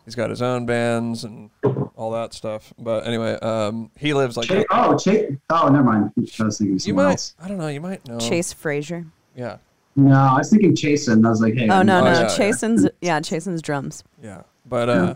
he's 0.08 0.16
got 0.16 0.30
his 0.30 0.42
own 0.42 0.66
bands 0.66 1.26
and 1.26 1.50
all 1.96 2.12
that 2.12 2.34
stuff 2.34 2.74
but 2.80 3.06
anyway 3.06 3.34
um 3.42 3.92
he 3.98 4.14
lives 4.14 4.38
like 4.38 4.48
Cha- 4.48 4.64
oh, 4.72 4.98
Cha- 4.98 5.36
oh, 5.50 5.68
never 5.68 5.84
mind. 5.84 6.12
I 6.40 6.44
was 6.46 6.58
thinking 6.58 6.80
you 6.82 6.94
might 6.94 7.12
else. 7.12 7.36
i 7.42 7.48
don't 7.50 7.58
know 7.58 7.68
you 7.68 7.82
might 7.82 8.08
know 8.08 8.18
Chase 8.20 8.54
Fraser. 8.54 9.06
yeah 9.36 9.58
No, 9.98 10.14
I 10.16 10.38
was 10.38 10.50
thinking 10.50 10.74
Chasen. 10.76 11.26
I 11.26 11.30
was 11.30 11.42
like, 11.42 11.56
hey. 11.56 11.68
Oh 11.70 11.82
no, 11.82 12.00
Oh, 12.00 12.04
no, 12.06 12.12
yeah, 12.12 12.22
yeah. 12.22 12.28
Chasen's 12.38 12.88
yeah, 13.02 13.20
Chasen's 13.20 13.62
drums. 13.62 14.04
Yeah, 14.24 14.44
but 14.66 14.88
uh, 14.90 15.16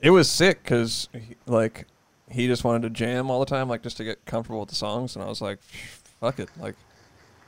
it 0.00 0.10
was 0.10 0.28
sick 0.30 0.62
because 0.64 1.08
like 1.46 1.86
he 2.30 2.46
just 2.48 2.64
wanted 2.64 2.82
to 2.82 2.90
jam 2.90 3.30
all 3.30 3.38
the 3.38 3.46
time, 3.46 3.68
like 3.68 3.82
just 3.82 3.98
to 3.98 4.04
get 4.04 4.24
comfortable 4.24 4.60
with 4.60 4.70
the 4.70 4.74
songs, 4.74 5.14
and 5.14 5.22
I 5.24 5.28
was 5.28 5.40
like, 5.42 5.60
fuck 6.20 6.38
it, 6.40 6.48
like. 6.58 6.74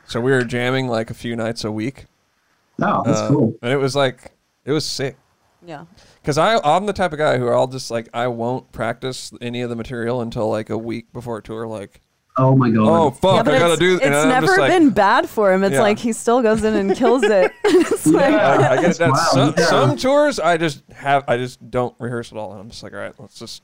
So 0.06 0.20
we 0.20 0.30
were 0.30 0.44
jamming 0.44 0.86
like 0.86 1.10
a 1.10 1.14
few 1.14 1.34
nights 1.34 1.64
a 1.64 1.72
week, 1.72 2.04
No, 2.78 3.02
that's 3.04 3.18
uh, 3.20 3.28
cool. 3.28 3.56
and 3.62 3.72
it 3.72 3.78
was 3.78 3.96
like 3.96 4.32
it 4.66 4.72
was 4.72 4.84
sick. 4.84 5.16
Yeah. 5.66 5.86
Cause 6.26 6.38
I 6.38 6.58
I'm 6.64 6.86
the 6.86 6.92
type 6.92 7.12
of 7.12 7.18
guy 7.18 7.38
who 7.38 7.48
I'll 7.48 7.68
just 7.68 7.88
like 7.88 8.08
I 8.12 8.26
won't 8.26 8.72
practice 8.72 9.32
any 9.40 9.62
of 9.62 9.70
the 9.70 9.76
material 9.76 10.20
until 10.20 10.50
like 10.50 10.70
a 10.70 10.76
week 10.76 11.12
before 11.12 11.38
a 11.38 11.42
tour. 11.42 11.68
Like, 11.68 12.00
Oh 12.36 12.56
my 12.56 12.68
god. 12.68 12.82
oh 12.88 13.10
fuck, 13.12 13.46
yeah, 13.46 13.52
I 13.52 13.58
gotta 13.60 13.72
it's, 13.74 13.78
do. 13.80 13.96
it's 13.96 14.04
I'm 14.06 14.28
never 14.28 14.56
like, 14.58 14.70
been 14.72 14.90
bad 14.90 15.28
for 15.28 15.52
him. 15.52 15.62
It's 15.62 15.74
Yeah. 15.74 15.82
like 15.82 16.00
he 16.00 16.12
still 16.12 16.42
goes 16.42 16.64
in 16.64 16.74
and 16.74 16.96
kills 16.96 17.22
it. 17.22 17.52
it's 17.64 18.06
like, 18.06 18.34
I, 18.34 18.72
I 18.72 18.76
get 18.76 18.82
That's 18.82 18.98
that. 18.98 19.30
Some, 19.30 19.54
yeah. 19.56 19.64
some 19.66 19.96
tours 19.96 20.40
I 20.40 20.56
just 20.56 20.82
have 20.90 21.22
I 21.28 21.36
just 21.36 21.70
don't 21.70 21.94
rehearse 22.00 22.32
at 22.32 22.38
all, 22.38 22.50
and 22.50 22.60
I'm 22.60 22.70
just 22.70 22.82
like, 22.82 22.92
all 22.92 22.98
right, 22.98 23.14
let's 23.18 23.38
just 23.38 23.62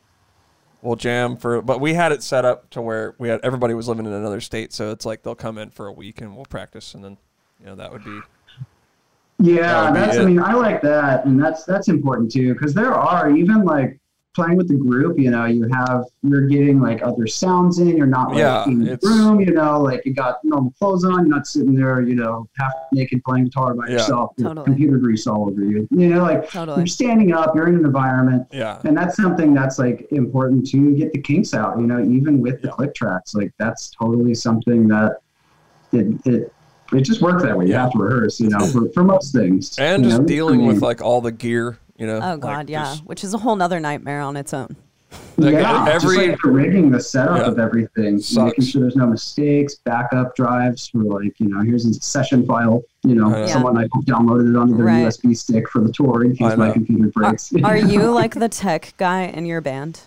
we'll 0.82 0.94
jam 0.94 1.36
for. 1.36 1.62
But 1.62 1.80
we 1.80 1.94
had 1.94 2.12
it 2.12 2.22
set 2.22 2.44
up 2.44 2.70
to 2.70 2.80
where 2.80 3.16
we 3.18 3.28
had 3.28 3.40
everybody 3.42 3.74
was 3.74 3.88
living 3.88 4.06
in 4.06 4.12
another 4.12 4.40
state, 4.40 4.72
so 4.72 4.92
it's 4.92 5.04
like 5.04 5.24
they'll 5.24 5.34
come 5.34 5.58
in 5.58 5.70
for 5.70 5.88
a 5.88 5.92
week 5.92 6.20
and 6.20 6.36
we'll 6.36 6.44
practice, 6.44 6.94
and 6.94 7.02
then 7.02 7.18
you 7.58 7.66
know 7.66 7.74
that 7.74 7.92
would 7.92 8.04
be 8.04 8.20
That 8.20 8.24
Yeah, 9.42 9.82
oh, 9.82 9.84
would 9.92 10.00
that's. 10.00 10.16
it. 10.16 10.22
I 10.22 10.24
mean, 10.24 10.38
I 10.40 10.54
like 10.54 10.80
that, 10.82 11.24
and 11.26 11.42
that's 11.42 11.64
that's 11.64 11.88
important 11.88 12.30
too, 12.30 12.52
because 12.54 12.74
there 12.74 12.94
are 12.94 13.30
even 13.30 13.64
like 13.64 13.98
playing 14.34 14.56
with 14.56 14.66
the 14.68 14.74
group. 14.76 15.18
You 15.18 15.30
know, 15.30 15.44
you 15.44 15.68
have 15.72 16.04
you're 16.22 16.46
getting 16.46 16.80
like 16.80 17.02
other 17.02 17.26
sounds 17.26 17.78
in. 17.80 17.96
You're 17.96 18.06
not 18.06 18.28
like 18.30 18.38
Yeah, 18.38 18.64
in 18.66 18.84
the 18.84 18.98
room. 19.02 19.40
You 19.40 19.52
know, 19.52 19.80
like 19.80 20.06
you 20.06 20.14
got 20.14 20.36
normal 20.44 20.72
clothes 20.78 21.04
on. 21.04 21.26
You're 21.26 21.36
not 21.36 21.46
sitting 21.46 21.74
there. 21.74 22.00
You 22.02 22.14
know, 22.14 22.48
half 22.56 22.72
naked 22.92 23.22
playing 23.24 23.44
guitar 23.46 23.74
by 23.74 23.86
Yeah. 23.88 23.92
yourself. 23.94 24.32
with 24.36 24.46
Totally. 24.46 24.64
Computer 24.64 24.96
grease 24.98 25.26
all 25.26 25.50
over 25.50 25.60
you. 25.64 25.86
You 25.90 26.08
know, 26.10 26.22
like 26.22 26.48
Totally. 26.48 26.78
you're 26.78 26.86
standing 26.86 27.32
up. 27.34 27.54
You're 27.54 27.68
in 27.68 27.74
an 27.74 27.84
environment. 27.84 28.46
yeah 28.52 28.80
And 28.84 28.96
that's 28.96 29.16
something 29.16 29.52
that's 29.54 29.78
like 29.78 30.06
important 30.12 30.66
to 30.70 30.94
get 30.94 31.12
the 31.12 31.20
kinks 31.20 31.52
out, 31.52 31.78
you 31.80 31.86
know, 31.86 32.00
even 32.02 32.40
with 32.40 32.62
the 32.62 32.68
Yeah. 32.68 32.74
click 32.74 32.94
tracks. 32.94 33.34
Like 33.34 33.52
that's 33.58 33.90
totally 33.90 34.34
something 34.34 34.88
that 34.88 35.16
it, 35.92 36.06
it 36.26 36.54
it 36.94 37.02
just 37.02 37.20
works 37.22 37.42
that 37.42 37.56
way. 37.56 37.66
You 37.66 37.74
have 37.74 37.92
to 37.92 37.98
rehearse, 37.98 38.40
you 38.40 38.48
know, 38.48 38.66
for, 38.66 38.90
for 38.92 39.04
most 39.04 39.32
things. 39.32 39.76
and 39.78 40.04
just 40.04 40.20
know? 40.20 40.26
dealing 40.26 40.62
I 40.64 40.66
with 40.68 40.78
mm. 40.78 40.82
like 40.82 41.00
all 41.00 41.20
the 41.20 41.32
gear, 41.32 41.78
you 41.96 42.06
know. 42.06 42.16
Oh 42.16 42.30
like, 42.32 42.40
God, 42.40 42.70
yeah, 42.70 42.84
just- 42.84 43.04
which 43.06 43.24
is 43.24 43.34
a 43.34 43.38
whole 43.38 43.56
nother 43.56 43.80
nightmare 43.80 44.20
on 44.20 44.36
its 44.36 44.52
own. 44.54 44.76
like, 45.36 45.54
yeah, 45.54 45.86
every- 45.88 46.16
just 46.16 46.28
like 46.28 46.38
the 46.42 46.50
rigging, 46.50 46.90
the 46.90 47.00
setup 47.00 47.38
Yeah. 47.38 47.44
of 47.44 47.58
everything, 47.58 48.18
Sucks. 48.18 48.46
making 48.58 48.64
sure 48.64 48.80
there's 48.82 48.96
no 48.96 49.06
mistakes, 49.06 49.76
backup 49.84 50.34
drives 50.36 50.88
for 50.88 50.98
like, 50.98 51.38
you 51.38 51.48
know, 51.48 51.60
here's 51.62 51.84
a 51.84 51.94
session 51.94 52.46
file. 52.46 52.82
You 53.04 53.16
know, 53.16 53.26
I 53.34 53.40
know. 53.40 53.46
someone 53.46 53.76
I 53.76 53.88
downloaded 54.06 54.50
it 54.50 54.56
onto 54.56 54.76
their 54.76 54.86
Right. 54.86 55.06
USB 55.06 55.36
stick 55.36 55.68
for 55.68 55.80
the 55.80 55.92
tour 55.92 56.24
in 56.24 56.36
case 56.36 56.56
my 56.56 56.68
know. 56.68 56.72
computer 56.72 57.08
Are, 57.16 57.30
breaks. 57.30 57.52
are 57.64 57.76
you 57.94 58.10
like 58.10 58.34
the 58.34 58.48
tech 58.48 58.94
guy 58.96 59.22
in 59.24 59.44
your 59.44 59.60
band? 59.60 60.00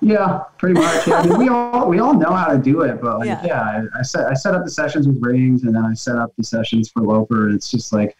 Yeah, 0.00 0.42
pretty 0.58 0.78
much. 0.80 1.06
Yeah. 1.06 1.14
I 1.20 1.26
mean, 1.26 1.38
we 1.38 1.48
all 1.48 1.88
we 1.88 1.98
all 2.00 2.14
know 2.14 2.32
how 2.32 2.52
to 2.52 2.58
do 2.58 2.82
it, 2.82 3.00
but 3.00 3.18
like, 3.20 3.26
Yeah. 3.26 3.44
yeah, 3.44 3.62
I, 3.62 3.98
I 3.98 4.02
set 4.02 4.26
I 4.30 4.34
set 4.34 4.54
up 4.54 4.64
the 4.64 4.70
sessions 4.70 5.06
with 5.08 5.18
rings, 5.22 5.62
and 5.64 5.74
then 5.74 5.84
I 5.84 5.94
set 5.94 6.16
up 6.16 6.32
the 6.36 6.44
sessions 6.44 6.90
for 6.90 7.02
Loper. 7.02 7.48
It's 7.50 7.70
just 7.70 7.92
like 7.92 8.16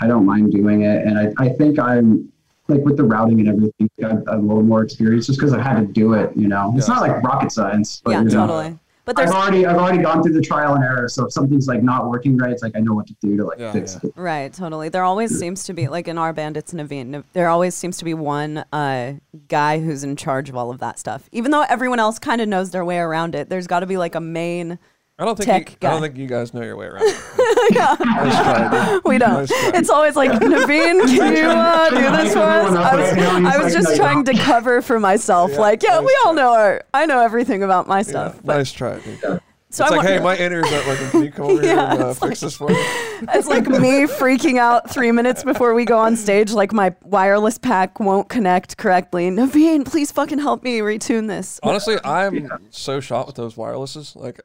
I 0.00 0.06
don't 0.06 0.24
mind 0.24 0.52
doing 0.52 0.82
it, 0.82 1.04
and 1.06 1.18
I, 1.18 1.32
I 1.44 1.48
think 1.50 1.78
I'm 1.78 2.32
like 2.68 2.84
with 2.84 2.96
the 2.96 3.04
routing 3.04 3.40
and 3.40 3.48
everything. 3.48 3.90
I'm, 4.04 4.22
a 4.28 4.36
little 4.38 4.62
more 4.62 4.82
experienced 4.84 5.26
just 5.26 5.38
because 5.40 5.52
I 5.52 5.60
had 5.60 5.80
to 5.80 5.86
do 5.86 6.14
it. 6.14 6.34
You 6.36 6.46
know, 6.48 6.72
it's 6.76 6.88
Yeah. 6.88 6.94
not 6.94 7.02
like 7.02 7.22
rocket 7.22 7.50
science, 7.52 8.00
but 8.04 8.12
yeah, 8.12 8.18
you 8.22 8.24
know, 8.30 8.46
totally. 8.46 8.78
But 9.16 9.28
I've 9.28 9.34
already 9.34 9.66
I've 9.66 9.76
already 9.76 9.98
gone 10.02 10.22
through 10.22 10.34
the 10.34 10.40
trial 10.40 10.74
and 10.74 10.84
error. 10.84 11.08
So 11.08 11.26
if 11.26 11.32
something's 11.32 11.66
like 11.66 11.82
not 11.82 12.08
working 12.08 12.36
right, 12.36 12.50
it's 12.52 12.62
like 12.62 12.76
I 12.76 12.80
know 12.80 12.94
what 12.94 13.06
to 13.08 13.14
do 13.20 13.36
to 13.36 13.44
like 13.44 13.58
Yeah, 13.58 13.72
fix 13.72 13.98
yeah. 14.02 14.08
it. 14.08 14.12
Right, 14.16 14.52
totally. 14.52 14.88
There 14.88 15.04
always 15.04 15.36
seems 15.38 15.64
to 15.64 15.72
be 15.72 15.88
like 15.88 16.08
in 16.08 16.18
our 16.18 16.32
band, 16.32 16.56
it's 16.56 16.72
Navene. 16.72 17.24
There 17.32 17.48
always 17.48 17.74
seems 17.74 17.98
to 17.98 18.04
be 18.04 18.14
one 18.14 18.64
uh, 18.72 19.14
guy 19.48 19.80
who's 19.80 20.04
in 20.04 20.16
charge 20.16 20.48
of 20.48 20.56
all 20.56 20.70
of 20.70 20.78
that 20.80 20.98
stuff. 20.98 21.28
Even 21.32 21.50
though 21.50 21.62
everyone 21.68 21.98
else 21.98 22.18
kind 22.18 22.40
of 22.40 22.48
knows 22.48 22.70
their 22.70 22.84
way 22.84 22.98
around 22.98 23.34
it, 23.34 23.48
there's 23.48 23.66
got 23.66 23.80
to 23.80 23.86
be 23.86 23.96
like 23.96 24.14
a 24.14 24.20
main. 24.20 24.78
I 25.20 25.24
don't 25.26 25.36
think 25.36 25.46
tech 25.46 25.70
you, 25.82 25.88
I 25.88 25.92
don't 25.92 26.00
think 26.00 26.16
you 26.16 26.26
guys 26.26 26.54
know 26.54 26.62
your 26.62 26.76
way 26.76 26.86
around. 26.86 27.02
it. 27.06 27.16
Nice 27.70 28.34
try, 28.34 28.92
dude. 28.94 29.02
We 29.04 29.18
don't. 29.18 29.32
Nice. 29.40 29.50
It's 29.52 29.90
always 29.90 30.16
like 30.16 30.30
Navene, 30.32 31.06
can 31.06 31.36
you 31.36 31.44
uh, 31.44 31.90
do 31.90 31.96
this 32.16 32.32
for 32.32 32.38
us? 32.40 32.72
I 32.74 32.96
was, 32.96 33.44
I 33.54 33.58
was 33.62 33.72
just 33.74 33.96
trying 33.96 34.24
to 34.24 34.34
cover 34.34 34.80
for 34.82 34.98
myself. 34.98 35.50
Yeah, 35.52 35.58
like, 35.60 35.82
yeah, 35.82 35.96
nice 35.98 36.06
we 36.06 36.16
all 36.24 36.32
try. 36.32 36.42
know 36.42 36.52
our. 36.54 36.84
I 36.94 37.06
know 37.06 37.20
everything 37.22 37.62
about 37.62 37.86
my 37.86 38.02
stuff. 38.02 38.40
But, 38.42 38.56
nice 38.56 38.72
try, 38.72 38.98
dude. 39.00 39.20
so 39.20 39.38
it's 39.70 39.80
I 39.80 39.88
like, 39.88 39.96
want, 39.98 40.08
hey, 40.08 40.18
my 40.20 40.36
in 40.36 40.52
ears 40.52 40.72
aren't 40.72 40.86
working. 40.86 41.10
Can 41.10 41.22
you 41.24 41.30
come 41.32 41.44
over 41.46 41.62
here 41.62 41.74
Yeah, 41.74 41.92
and 41.92 42.02
uh, 42.02 42.08
it's 42.08 42.18
fix 42.18 42.40
this 42.40 42.56
for 42.56 42.68
me? 42.68 42.74
It's 43.34 43.46
like 43.46 43.66
me 43.68 44.06
freaking 44.06 44.58
out 44.58 44.90
three 44.90 45.12
minutes 45.12 45.44
before 45.44 45.74
we 45.74 45.84
go 45.84 45.98
on 45.98 46.16
stage. 46.16 46.52
Like 46.52 46.72
my 46.72 46.94
wireless 47.02 47.58
pack 47.58 48.00
won't 48.00 48.28
connect 48.30 48.78
correctly. 48.78 49.28
Navene, 49.30 49.84
please 49.84 50.10
fucking 50.12 50.38
help 50.38 50.62
me 50.62 50.78
retune 50.78 51.28
this. 51.28 51.60
Honestly, 51.62 51.98
I'm 52.04 52.48
so 52.70 53.00
shot 53.00 53.26
with 53.26 53.36
those 53.36 53.54
wirelesses. 53.56 54.16
Like, 54.16 54.40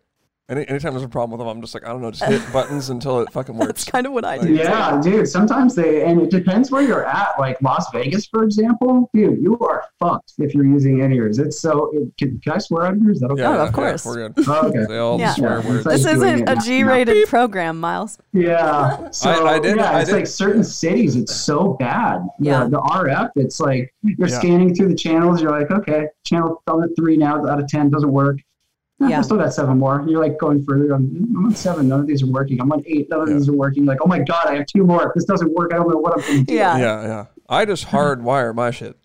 any, 0.47 0.67
anytime 0.67 0.93
there's 0.93 1.03
a 1.03 1.09
problem 1.09 1.31
with 1.31 1.39
them, 1.39 1.47
I'm 1.47 1.59
just 1.61 1.73
like, 1.73 1.83
I 1.85 1.89
don't 1.89 2.01
know, 2.01 2.11
just 2.11 2.23
hit 2.23 2.41
buttons 2.53 2.89
until 2.91 3.19
it 3.21 3.31
fucking 3.31 3.55
works. 3.57 3.67
That's 3.67 3.85
kind 3.85 4.05
of 4.05 4.13
what 4.13 4.23
I 4.25 4.37
do. 4.37 4.53
Yeah, 4.53 5.01
dude. 5.01 5.27
Sometimes 5.27 5.73
they, 5.73 6.03
and 6.03 6.21
it 6.21 6.29
depends 6.29 6.69
where 6.69 6.83
you're 6.83 7.05
at. 7.05 7.29
Like 7.39 7.59
Las 7.63 7.89
Vegas, 7.91 8.27
for 8.27 8.43
example, 8.43 9.09
dude, 9.13 9.41
you 9.41 9.57
are 9.59 9.83
fucked 9.99 10.33
if 10.37 10.53
you're 10.53 10.65
using 10.65 10.99
in 10.99 11.11
ears. 11.11 11.39
It's 11.39 11.59
so. 11.59 11.89
It, 11.93 12.15
can, 12.19 12.39
can 12.41 12.53
I 12.53 12.57
swear 12.59 12.85
on 12.85 13.01
here? 13.01 13.11
Is 13.11 13.19
that 13.21 13.31
okay? 13.31 13.41
Yeah, 13.41 13.49
Oh, 13.49 13.53
yeah, 13.55 13.63
of 13.67 13.73
course. 13.73 14.05
Yeah, 14.05 14.11
we're 14.11 14.29
good. 14.29 14.45
Oh, 14.47 14.67
okay. 14.67 14.85
They 14.87 14.97
all 14.99 15.19
Yeah. 15.19 15.33
swear 15.33 15.59
Yeah. 15.61 15.67
words. 15.69 15.85
Like 15.87 15.95
This 15.95 16.03
doing 16.03 16.15
isn't 16.17 16.39
it 16.43 16.49
a 16.49 16.55
now. 16.55 16.61
G-rated 16.61 17.27
program, 17.27 17.79
Miles. 17.79 18.19
Yeah. 18.33 19.09
So 19.11 19.47
I 19.47 19.59
did- 19.59 19.77
Yeah, 19.77 19.91
I 19.91 20.01
it's 20.01 20.09
did- 20.09 20.15
like 20.15 20.27
certain 20.27 20.63
cities, 20.63 21.15
it's 21.15 21.33
so 21.35 21.73
bad. 21.79 22.21
Yeah. 22.39 22.65
The, 22.65 22.69
the 22.71 22.77
RF, 22.81 23.29
it's 23.35 23.59
like 23.59 23.91
you're 24.03 24.27
Yeah. 24.27 24.37
scanning 24.39 24.75
through 24.75 24.89
the 24.89 24.95
channels. 24.95 25.41
You're 25.41 25.51
like, 25.51 25.71
okay, 25.71 26.07
channel 26.23 26.61
three 26.95 27.17
now 27.17 27.45
out 27.47 27.59
of 27.59 27.67
ten 27.67 27.89
doesn't 27.89 28.11
work. 28.11 28.37
Yeah. 28.99 29.19
I 29.19 29.21
still 29.23 29.37
got 29.37 29.53
seven 29.53 29.77
more. 29.77 30.05
You're 30.07 30.21
like 30.21 30.39
going 30.39 30.63
further. 30.63 30.93
I'm, 30.93 31.33
I'm 31.35 31.45
on 31.47 31.55
seven. 31.55 31.89
None 31.89 31.99
of 31.99 32.07
these 32.07 32.23
are 32.23 32.27
working. 32.27 32.61
I'm 32.61 32.71
on 32.71 32.81
eight. 32.87 33.09
None 33.09 33.19
of 33.21 33.27
these 33.27 33.49
are 33.49 33.53
working. 33.53 33.85
Like, 33.85 33.97
oh 34.01 34.07
my 34.07 34.19
god, 34.19 34.47
I 34.47 34.55
have 34.55 34.67
two 34.67 34.85
more. 34.85 35.07
If 35.07 35.13
this 35.15 35.25
doesn't 35.25 35.53
work, 35.53 35.73
I 35.73 35.77
don't 35.77 35.89
know 35.89 35.97
what 35.97 36.13
I'm 36.13 36.21
going 36.21 36.39
to 36.39 36.43
do. 36.45 36.53
Yeah. 36.53 36.77
yeah, 36.77 37.01
yeah. 37.03 37.25
I 37.49 37.65
just 37.65 37.85
hardwire 37.89 38.55
my 38.55 38.71
shit. 38.71 38.97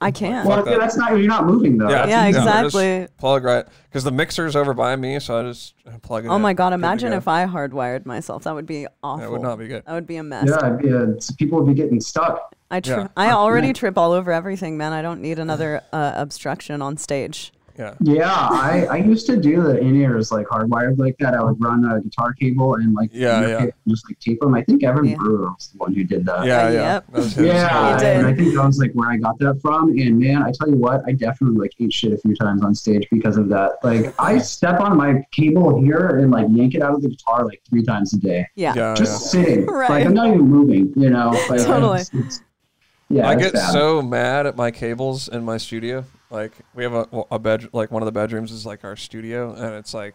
I 0.00 0.10
can't. 0.10 0.48
Well, 0.48 0.68
yeah, 0.68 0.78
that's 0.78 0.96
not. 0.96 1.12
You're 1.12 1.28
not 1.28 1.46
moving 1.46 1.78
though. 1.78 1.88
Yeah, 1.88 2.06
Yeah, 2.06 2.30
just 2.32 2.38
exactly. 2.38 3.06
plug 3.18 3.44
right 3.44 3.64
because 3.88 4.02
the 4.02 4.10
mixer's 4.10 4.56
over 4.56 4.74
by 4.74 4.96
me, 4.96 5.20
so 5.20 5.38
I 5.38 5.42
just 5.44 5.74
plug 6.02 6.24
it. 6.24 6.28
Oh 6.28 6.34
in. 6.36 6.42
my 6.42 6.54
god! 6.54 6.72
Imagine 6.72 7.12
if 7.12 7.28
I 7.28 7.46
hardwired 7.46 8.04
myself. 8.04 8.42
That 8.42 8.54
would 8.56 8.66
be 8.66 8.88
awful. 9.04 9.20
That 9.24 9.30
would 9.30 9.42
not 9.42 9.60
be 9.60 9.68
good. 9.68 9.84
That 9.86 9.92
would 9.92 10.08
be 10.08 10.16
a 10.16 10.24
mess. 10.24 10.48
Yeah, 10.48 10.66
it'd 10.66 10.78
be 10.80 10.88
a, 10.88 11.16
people 11.38 11.58
would 11.62 11.68
be 11.68 11.74
getting 11.80 12.00
stuck. 12.00 12.52
I 12.68 12.80
tri- 12.80 13.02
Yeah. 13.02 13.08
I 13.16 13.30
already 13.30 13.72
trip 13.72 13.96
all 13.96 14.10
over 14.10 14.32
everything, 14.32 14.76
man. 14.76 14.92
I 14.92 15.02
don't 15.02 15.20
need 15.20 15.38
another 15.38 15.82
uh, 15.92 16.12
obstruction 16.16 16.82
on 16.82 16.96
stage. 16.96 17.52
Yeah. 17.78 17.94
Yeah, 18.00 18.30
I, 18.30 18.86
I 18.90 18.96
used 18.96 19.26
to 19.26 19.36
do 19.40 19.62
the 19.62 19.78
in 19.78 19.96
ears 19.96 20.30
like 20.30 20.46
hardwired 20.46 20.98
like 20.98 21.16
that. 21.18 21.34
I 21.34 21.42
would 21.42 21.62
run 21.62 21.84
a 21.84 22.00
guitar 22.00 22.32
cable 22.34 22.74
and 22.74 22.94
like 22.94 23.10
Yeah, 23.12 23.40
yeah. 23.40 23.58
tape 23.60 23.74
and 23.84 23.94
just 23.94 24.08
like 24.08 24.18
tape 24.18 24.40
them. 24.40 24.54
I 24.54 24.62
think 24.62 24.84
Evan 24.84 25.04
Yeah. 25.06 25.16
Brewer 25.16 25.50
was 25.50 25.68
the 25.68 25.78
one 25.78 25.94
who 25.94 26.04
did 26.04 26.24
that. 26.26 26.44
Yeah, 26.44 26.68
yeah. 26.70 26.72
yep. 26.72 27.06
That. 27.12 27.36
Yeah, 27.44 28.00
and 28.02 28.26
I 28.26 28.34
think 28.34 28.54
that 28.54 28.64
was 28.66 28.78
like 28.78 28.92
where 28.92 29.10
I 29.10 29.16
got 29.16 29.38
that 29.38 29.60
from. 29.62 29.90
And 29.98 30.18
man, 30.18 30.42
I 30.42 30.52
tell 30.52 30.68
you 30.68 30.76
what, 30.76 31.02
I 31.06 31.12
definitely 31.12 31.58
like 31.58 31.72
ate 31.80 31.92
shit 31.92 32.12
a 32.12 32.18
few 32.18 32.34
times 32.36 32.62
on 32.62 32.74
stage 32.74 33.06
because 33.10 33.36
of 33.36 33.48
that. 33.48 33.72
Like 33.82 34.14
I 34.18 34.38
step 34.38 34.80
on 34.80 34.96
my 34.96 35.24
cable 35.32 35.80
here 35.82 36.18
and 36.18 36.30
like 36.30 36.46
yank 36.50 36.74
it 36.74 36.82
out 36.82 36.94
of 36.94 37.02
the 37.02 37.08
guitar 37.08 37.44
like 37.46 37.62
three 37.68 37.82
times 37.82 38.12
a 38.12 38.18
day, 38.18 38.46
Yeah. 38.54 38.74
Yeah, 38.76 38.94
just 38.94 39.30
sitting. 39.30 39.66
Right. 39.72 39.88
Like 39.90 40.04
I'm 40.06 40.14
not 40.14 40.28
even 40.28 40.42
moving. 40.48 40.92
You 40.96 41.08
know. 41.10 41.30
Like, 41.48 41.60
I 41.60 41.64
Totally. 41.64 41.98
just- 42.00 42.14
it's- 42.14 42.42
yeah, 43.08 43.28
I 43.28 43.34
get 43.34 43.52
bad. 43.52 43.72
so 43.72 44.00
mad 44.00 44.46
at 44.46 44.56
my 44.56 44.70
cables 44.70 45.28
in 45.28 45.44
my 45.44 45.58
studio. 45.58 46.04
Like 46.32 46.52
we 46.74 46.82
have 46.82 46.94
a 46.94 47.06
a 47.30 47.38
bed 47.38 47.68
like 47.74 47.90
one 47.90 48.00
of 48.00 48.06
the 48.06 48.12
bedrooms 48.12 48.52
is 48.52 48.64
like 48.64 48.84
our 48.84 48.96
studio, 48.96 49.52
and 49.52 49.74
it's 49.74 49.92
like 49.92 50.14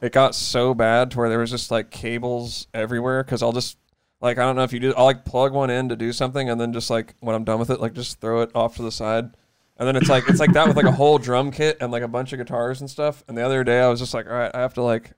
it 0.00 0.10
got 0.10 0.34
so 0.34 0.72
bad 0.72 1.10
to 1.10 1.18
where 1.18 1.28
there 1.28 1.38
was 1.38 1.50
just 1.50 1.70
like 1.70 1.90
cables 1.90 2.66
everywhere. 2.72 3.22
Because 3.22 3.42
I'll 3.42 3.52
just 3.52 3.76
like 4.22 4.38
I 4.38 4.42
don't 4.42 4.56
know 4.56 4.62
if 4.62 4.72
you 4.72 4.80
do, 4.80 4.94
I'll 4.96 5.04
like 5.04 5.26
plug 5.26 5.52
one 5.52 5.68
in 5.68 5.90
to 5.90 5.96
do 5.96 6.12
something, 6.12 6.48
and 6.48 6.58
then 6.58 6.72
just 6.72 6.88
like 6.88 7.14
when 7.20 7.36
I'm 7.36 7.44
done 7.44 7.58
with 7.58 7.68
it, 7.68 7.78
like 7.78 7.92
just 7.92 8.22
throw 8.22 8.40
it 8.40 8.50
off 8.54 8.76
to 8.76 8.82
the 8.82 8.90
side. 8.90 9.36
And 9.76 9.86
then 9.86 9.96
it's 9.96 10.08
like 10.08 10.30
it's 10.30 10.40
like 10.40 10.54
that 10.54 10.66
with 10.66 10.76
like 10.76 10.86
a 10.86 10.92
whole 10.92 11.18
drum 11.18 11.50
kit 11.50 11.76
and 11.82 11.92
like 11.92 12.02
a 12.02 12.08
bunch 12.08 12.32
of 12.32 12.38
guitars 12.38 12.80
and 12.80 12.88
stuff. 12.88 13.22
And 13.28 13.36
the 13.36 13.42
other 13.42 13.64
day 13.64 13.80
I 13.82 13.88
was 13.88 14.00
just 14.00 14.14
like, 14.14 14.26
all 14.26 14.32
right, 14.32 14.50
I 14.54 14.60
have 14.60 14.72
to 14.74 14.82
like 14.82 15.12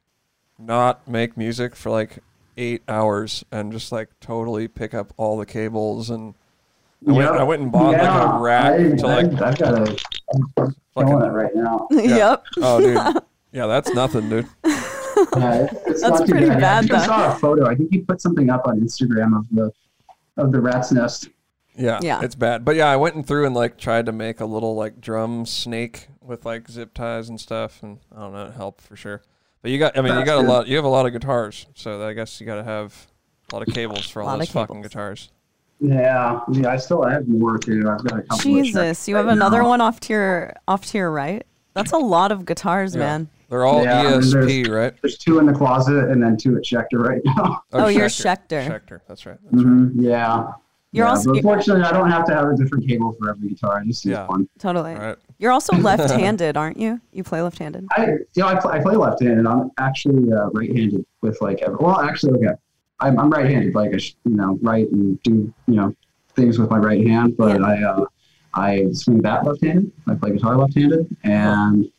not 0.59 1.07
make 1.07 1.37
music 1.37 1.77
for 1.77 1.91
like 1.91 2.19
eight 2.57 2.83
hours 2.89 3.45
and 3.53 3.71
just 3.71 3.93
like 3.93 4.09
totally 4.19 4.67
pick 4.67 4.93
up 4.93 5.15
all 5.17 5.39
the 5.39 5.47
cables 5.47 6.11
and 6.11 6.35
I 7.07 7.13
went, 7.13 7.31
Yep. 7.31 7.41
I 7.41 7.43
went 7.45 7.63
and 7.63 7.73
bought 7.73 7.93
like 7.93 8.03
a 8.03 8.39
rack 8.41 8.73
I, 8.81 8.97
to 8.97 9.07
like 9.07 9.41
I, 9.41 9.49
I've 9.49 9.59
got 9.59 9.75
a. 9.89 9.97
I'm 10.35 10.49
fucking 10.57 10.75
showing 10.97 11.25
it 11.25 11.29
right 11.29 11.55
now. 11.55 11.87
yep. 11.93 12.45
oh 12.59 12.81
dude 12.81 13.23
yeah 13.53 13.67
that's 13.67 13.91
nothing 13.95 14.29
dude 14.29 14.47
Yeah, 15.37 15.65
it's, 15.65 15.73
it's 15.87 16.03
That's 16.03 16.31
pretty 16.31 16.47
bad. 16.47 16.61
bad, 16.61 16.79
I 16.79 16.81
think 16.87 16.93
I 16.93 17.07
saw 17.07 17.33
a 17.33 17.39
photo. 17.39 17.67
I 17.67 17.75
think 17.75 17.91
he 17.91 17.99
put 17.99 18.21
something 18.21 18.51
up 18.51 18.69
on 18.69 18.79
Instagram 18.81 19.37
of 19.37 19.47
the 19.51 19.73
of 20.37 20.53
the 20.53 20.61
rat's 20.61 20.93
nest. 20.93 21.29
yeah 21.75 21.99
Yeah. 22.03 22.21
it's 22.23 22.35
bad 22.37 22.65
but 22.65 22.77
yeah 22.77 22.87
I 22.89 22.97
went 22.97 23.17
and 23.17 23.27
through 23.27 23.47
and 23.47 23.55
like 23.55 23.79
tried 23.79 24.07
to 24.07 24.13
make 24.13 24.39
a 24.41 24.45
little 24.45 24.77
like 24.77 25.01
drum 25.01 25.45
snake 25.47 26.09
with 26.23 26.45
like 26.47 26.69
zip 26.69 26.95
ties 26.95 27.29
and 27.29 27.41
stuff 27.41 27.83
and 27.83 27.99
I 28.15 28.21
don't 28.21 28.33
know 28.33 28.47
it 28.47 28.55
helped 28.55 28.81
for 28.83 28.95
sure 28.97 29.23
but 29.63 29.71
you 29.73 29.79
got 29.79 29.99
I 29.99 30.03
mean 30.03 30.11
you 30.13 30.19
That's 30.21 30.27
got 30.31 30.45
a 30.45 30.47
lot 30.47 30.69
you 30.69 30.77
have 30.77 30.85
a 30.85 30.89
lot 30.89 31.07
of 31.07 31.13
guitars 31.13 31.67
so 31.75 32.07
I 32.07 32.13
guess 32.13 32.41
you 32.41 32.47
got 32.47 32.57
to 32.57 32.65
have 32.65 33.09
a 33.51 33.57
lot 33.57 33.67
of 33.67 33.75
cables 33.75 34.07
for 34.09 34.23
all 34.23 34.37
those 34.39 34.51
fucking 34.51 34.83
guitars 34.83 35.31
Yeah, 35.81 36.41
yeah. 36.53 36.71
I 36.71 36.77
still 36.77 37.03
have 37.05 37.29
more 37.29 37.59
too. 37.59 37.89
I've 37.89 38.03
got 38.05 38.19
a 38.19 38.23
couple. 38.23 38.39
Jesus, 38.39 38.75
checks 38.75 39.09
you 39.09 39.17
have 39.17 39.27
right 39.27 39.33
another 39.37 39.63
now. 39.63 39.69
one 39.69 39.81
off 39.81 40.01
to 40.01 40.13
your 40.13 40.55
off 40.67 40.85
to 40.87 40.99
your 40.99 41.11
right. 41.11 41.47
That's 41.75 41.93
a 41.93 41.99
lot 41.99 42.33
of 42.33 42.45
guitars, 42.45 42.95
Yeah. 42.95 43.01
man. 43.01 43.29
they're 43.49 43.65
all 43.65 43.83
Yeah, 43.85 44.01
I 44.01 44.03
mean, 44.11 44.21
ESP 44.21 44.69
right 44.69 44.93
There's 45.01 45.17
two 45.17 45.39
in 45.39 45.47
the 45.47 45.53
closet 45.53 46.11
and 46.11 46.21
then 46.23 46.37
two 46.37 46.57
at 46.57 46.65
Schecter 46.65 46.99
right 46.99 47.23
now. 47.25 47.63
Oh, 47.73 47.87
you're 47.89 48.09
Schecter. 48.09 48.67
Schecter 48.67 49.01
that's 49.09 49.25
right 49.25 49.39
that's 49.45 49.65
right. 49.65 49.65
Mhm, 49.65 49.93
Yeah. 49.97 50.49
You're 50.91 51.05
yeah, 51.05 51.11
also 51.11 51.33
but 51.35 51.43
fortunately, 51.43 51.85
I 51.85 51.93
don't 51.93 52.11
have 52.11 52.25
to 52.27 52.35
have 52.35 52.49
a 52.49 52.57
different 52.57 52.89
cable 52.89 53.15
for 53.19 53.31
every 53.31 53.51
guitar. 53.51 53.79
I 53.79 53.85
just 53.85 54.05
use 54.07 54.13
Yeah. 54.13 54.27
one. 54.27 54.49
totally. 54.59 54.95
all 54.95 54.99
right 55.01 55.17
You're 55.39 55.53
also 55.53 55.77
left-handed, 55.91 56.57
aren't 56.57 56.79
you? 56.79 57.01
You 57.13 57.23
play 57.23 57.41
left-handed. 57.43 57.87
I, 57.97 58.07
you 58.07 58.19
know, 58.39 58.47
I 58.49 58.55
play, 58.57 58.73
I 58.79 58.83
play 58.83 58.97
left-handed. 58.97 59.47
I'm 59.47 59.71
actually 59.79 60.33
uh, 60.33 60.49
right-handed 60.51 61.05
with 61.23 61.41
like, 61.41 61.63
every, 61.63 61.77
well, 61.79 62.01
actually, 62.01 62.33
okay, 62.39 62.55
I'm, 63.01 63.19
I'm 63.19 63.31
right-handed. 63.31 63.75
Like, 63.75 63.93
I, 63.95 63.99
you 64.25 64.37
know, 64.37 64.59
right 64.63 64.91
and 64.91 65.23
do, 65.23 65.53
you 65.67 65.75
know, 65.75 65.95
things 66.35 66.59
with 66.59 66.71
my 66.71 66.79
right 66.79 67.07
hand. 67.07 67.37
But 67.37 67.61
Yeah. 67.61 67.67
I, 67.67 67.83
uh, 67.83 68.05
I 68.55 68.87
swing 68.93 69.21
bat 69.21 69.45
left-handed. 69.45 69.93
I 70.09 70.15
play 70.15 70.33
guitar 70.33 70.57
left-handed, 70.57 71.15
and 71.23 71.91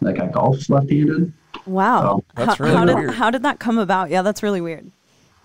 like 0.00 0.18
I 0.20 0.26
golf 0.28 0.70
left-handed. 0.70 1.32
Wow. 1.66 2.22
That's 2.34 2.56
how, 2.58 2.64
really 2.64 2.76
how 2.76 2.84
did 2.86 2.94
weird. 2.96 3.10
how 3.14 3.30
did 3.30 3.42
that 3.42 3.58
come 3.58 3.78
about? 3.78 4.10
Yeah, 4.10 4.22
that's 4.22 4.42
really 4.42 4.60
weird. 4.60 4.90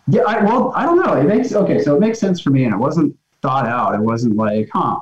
Yeah, 0.07 0.21
I, 0.27 0.43
well, 0.43 0.71
I 0.75 0.85
don't 0.85 1.03
know. 1.03 1.13
It 1.13 1.23
makes 1.25 1.53
okay, 1.53 1.79
so 1.81 1.95
it 1.95 1.99
makes 1.99 2.19
sense 2.19 2.39
for 2.39 2.51
me, 2.51 2.63
and 2.65 2.73
it 2.73 2.77
wasn't 2.77 3.17
thought 3.41 3.65
out. 3.65 3.95
It 3.95 4.01
wasn't 4.01 4.35
like, 4.35 4.69
huh, 4.71 4.99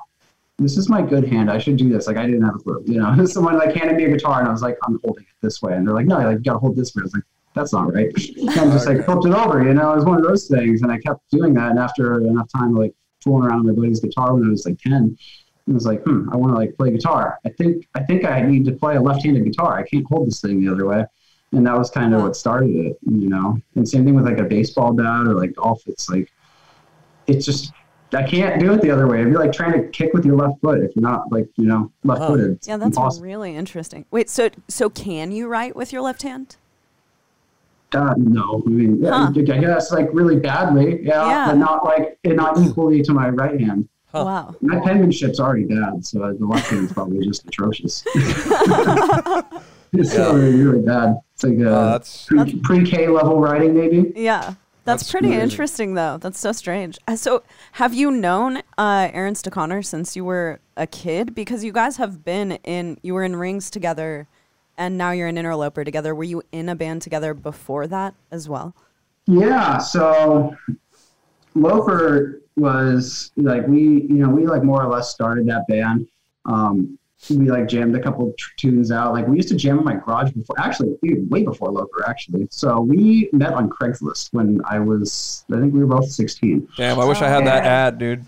this 0.57 0.77
is 0.77 0.89
my 0.89 1.01
good 1.01 1.27
hand. 1.27 1.51
I 1.51 1.57
should 1.57 1.75
do 1.77 1.89
this. 1.89 2.07
Like 2.07 2.17
I 2.17 2.25
didn't 2.25 2.43
have 2.43 2.55
a 2.55 2.59
clue. 2.59 2.81
You 2.87 2.99
know, 2.99 3.25
someone 3.25 3.57
like 3.57 3.75
handed 3.75 3.97
me 3.97 4.05
a 4.05 4.09
guitar, 4.09 4.39
and 4.39 4.47
I 4.47 4.51
was 4.51 4.61
like, 4.61 4.77
I'm 4.87 4.99
holding 5.03 5.23
it 5.23 5.35
this 5.41 5.61
way, 5.61 5.73
and 5.73 5.85
they're 5.85 5.93
like, 5.93 6.07
no, 6.07 6.17
like 6.17 6.37
you 6.37 6.43
gotta 6.43 6.59
hold 6.59 6.75
this 6.77 6.95
way. 6.95 7.01
I 7.01 7.03
was 7.03 7.13
like, 7.13 7.23
that's 7.55 7.73
not 7.73 7.93
right. 7.93 8.11
And 8.37 8.49
I 8.49 8.65
just 8.71 8.87
like 8.87 9.05
flipped 9.05 9.25
it 9.25 9.33
over. 9.33 9.63
You 9.63 9.73
know, 9.73 9.91
it 9.93 9.95
was 9.95 10.05
one 10.05 10.17
of 10.17 10.23
those 10.23 10.47
things, 10.47 10.81
and 10.81 10.91
I 10.91 10.97
kept 10.99 11.29
doing 11.31 11.53
that. 11.55 11.71
And 11.71 11.79
after 11.79 12.19
enough 12.21 12.49
time, 12.55 12.75
like 12.75 12.93
fooling 13.23 13.47
around 13.47 13.65
with 13.65 13.75
my 13.75 13.81
buddy's 13.81 13.99
guitar 13.99 14.33
when 14.33 14.45
I 14.45 14.49
was 14.49 14.65
like 14.65 14.79
ten. 14.79 15.17
I 15.69 15.71
was 15.71 15.85
like, 15.85 16.03
hmm, 16.03 16.29
I 16.31 16.35
want 16.35 16.51
to 16.51 16.57
like 16.57 16.75
play 16.75 16.91
guitar. 16.91 17.39
I 17.45 17.49
think 17.49 17.87
I 17.95 18.03
think 18.03 18.25
I 18.25 18.41
need 18.41 18.65
to 18.65 18.73
play 18.73 18.95
a 18.97 19.01
left-handed 19.01 19.45
guitar. 19.45 19.79
I 19.79 19.83
can't 19.83 20.05
hold 20.07 20.27
this 20.27 20.41
thing 20.41 20.59
the 20.59 20.69
other 20.71 20.85
way. 20.85 21.05
and 21.53 21.65
that 21.65 21.77
was 21.77 21.89
kind 21.89 22.13
of 22.13 22.21
what 22.21 22.35
started 22.35 22.71
it. 22.75 22.97
You 23.09 23.29
know, 23.29 23.57
and 23.75 23.87
same 23.87 24.03
thing 24.03 24.15
with 24.15 24.25
like 24.25 24.39
a 24.39 24.43
baseball 24.43 24.91
bat 24.93 25.27
or 25.27 25.35
like 25.35 25.55
golf. 25.55 25.81
It's 25.87 26.09
like 26.09 26.29
it's 27.27 27.45
just 27.45 27.71
I 28.13 28.23
can't 28.23 28.59
do 28.59 28.73
it 28.73 28.81
the 28.81 28.91
other 28.91 29.07
way. 29.07 29.21
It'd 29.21 29.31
be 29.31 29.37
like 29.39 29.53
trying 29.53 29.73
to 29.81 29.87
kick 29.89 30.13
with 30.13 30.25
your 30.25 30.35
left 30.35 30.59
foot 30.61 30.79
if 30.83 30.95
you're 30.95 31.01
not 31.01 31.31
like 31.31 31.47
you 31.55 31.65
know 31.65 31.91
left 32.03 32.21
footed. 32.23 32.59
Yeah, 32.67 32.77
that's 32.77 32.97
impossible. 32.97 33.25
really 33.25 33.55
interesting. 33.55 34.05
Wait, 34.11 34.29
so 34.29 34.49
so 34.67 34.89
can 34.89 35.31
you 35.31 35.47
write 35.47 35.75
with 35.75 35.93
your 35.93 36.01
left 36.01 36.23
hand? 36.23 36.57
No, 37.93 38.63
I 38.65 38.69
mean, 38.69 39.03
huh. 39.03 39.31
I 39.35 39.41
guess 39.41 39.91
like 39.91 40.09
really 40.13 40.37
badly, 40.37 41.03
yeah, 41.03 41.27
yeah. 41.27 41.45
but 41.47 41.57
not 41.57 41.85
like 41.85 42.17
not 42.25 42.57
equally 42.59 43.01
to 43.03 43.13
my 43.13 43.29
right 43.29 43.59
hand. 43.59 43.87
Huh. 44.07 44.25
Wow. 44.25 44.55
My 44.61 44.79
penmanship's 44.79 45.39
already 45.39 45.65
bad, 45.65 46.05
so 46.05 46.19
the 46.19 46.45
left 46.45 46.69
hand's 46.69 46.93
probably 46.93 47.25
just 47.25 47.47
atrocious. 47.47 48.03
it's 49.93 50.13
yeah. 50.13 50.31
really, 50.31 50.61
really 50.61 50.81
bad. 50.81 51.17
It's 51.33 51.43
like 51.43 51.57
a 51.57 51.71
uh, 51.71 51.99
pre 52.63 52.85
K 52.85 53.07
level 53.07 53.39
writing, 53.39 53.73
maybe. 53.73 54.13
Yeah. 54.15 54.55
That's, 54.85 55.03
That's 55.03 55.11
pretty 55.11 55.27
amazing. 55.27 55.43
interesting, 55.43 55.93
though. 55.93 56.17
That's 56.17 56.37
so 56.37 56.51
strange. 56.51 56.99
Uh, 57.07 57.15
so, 57.15 57.43
have 57.73 57.93
you 57.93 58.11
known 58.11 58.57
uh, 58.77 59.09
Aaron 59.13 59.33
Stechauner 59.33 59.83
since 59.83 60.13
you 60.13 60.25
were 60.25 60.59
a 60.75 60.85
kid? 60.85 61.33
Because 61.33 61.63
you 61.63 61.71
guys 61.71 61.95
have 61.97 62.25
been 62.25 62.53
in, 62.65 62.97
you 63.01 63.13
were 63.13 63.23
in 63.23 63.37
rings 63.37 63.69
together, 63.69 64.27
and 64.77 64.97
now 64.97 65.11
you're 65.11 65.27
an 65.27 65.37
interloper 65.37 65.83
together. 65.83 66.13
Were 66.15 66.23
you 66.23 66.43
in 66.51 66.69
a 66.69 66.75
band 66.75 67.01
together 67.01 67.33
before 67.33 67.87
that 67.87 68.15
as 68.31 68.49
well? 68.49 68.75
Yeah. 69.25 69.77
So, 69.77 70.55
Loper 71.55 72.41
was 72.55 73.31
like 73.35 73.67
we, 73.67 73.81
you 73.81 74.15
know, 74.15 74.29
we 74.29 74.45
like 74.45 74.63
more 74.63 74.83
or 74.83 74.89
less 74.89 75.09
started 75.09 75.47
that 75.47 75.65
band. 75.67 76.07
Um, 76.45 76.97
we 77.29 77.49
like 77.49 77.67
jammed 77.67 77.95
a 77.95 78.01
couple 78.01 78.33
tunes 78.57 78.91
out. 78.91 79.13
Like 79.13 79.27
we 79.27 79.37
used 79.37 79.49
to 79.49 79.55
jam 79.55 79.79
in 79.79 79.85
my 79.85 79.95
garage 79.95 80.31
before, 80.31 80.59
actually, 80.59 80.97
dude, 81.01 81.29
way 81.29 81.43
before 81.43 81.71
Loper, 81.71 82.07
actually. 82.07 82.47
So 82.51 82.81
we 82.81 83.29
met 83.31 83.53
on 83.53 83.69
Craigslist 83.69 84.33
when 84.33 84.61
I 84.65 84.79
was, 84.79 85.45
I 85.51 85.59
think 85.59 85.73
we 85.73 85.79
were 85.79 85.85
both 85.85 86.09
16. 86.09 86.67
Damn, 86.75 86.99
I 86.99 87.05
wish 87.05 87.21
I 87.21 87.29
had 87.29 87.45
that 87.45 87.65
ad, 87.65 87.97
dude. 87.97 88.25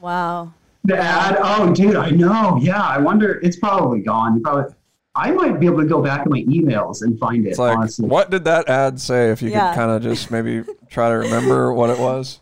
Wow. 0.00 0.52
The 0.84 0.98
ad? 0.98 1.38
Oh, 1.40 1.72
dude, 1.72 1.96
I 1.96 2.10
know. 2.10 2.58
Yeah, 2.60 2.82
I 2.82 2.98
wonder, 2.98 3.40
it's 3.42 3.56
probably 3.56 4.00
gone. 4.00 4.36
You 4.36 4.42
probably, 4.42 4.74
I 5.16 5.30
might 5.30 5.60
be 5.60 5.66
able 5.66 5.80
to 5.80 5.86
go 5.86 6.02
back 6.02 6.26
in 6.26 6.32
my 6.32 6.42
emails 6.42 7.02
and 7.02 7.18
find 7.18 7.46
it. 7.46 7.50
It's 7.50 7.58
like, 7.58 7.76
honestly. 7.76 8.08
what 8.08 8.30
did 8.30 8.44
that 8.44 8.68
ad 8.68 9.00
say? 9.00 9.30
If 9.30 9.42
you 9.42 9.50
yeah. 9.50 9.70
could 9.70 9.76
kind 9.76 9.90
of 9.92 10.02
just 10.02 10.30
maybe 10.30 10.64
try 10.90 11.08
to 11.08 11.14
remember 11.14 11.72
what 11.74 11.90
it 11.90 11.98
was. 11.98 12.40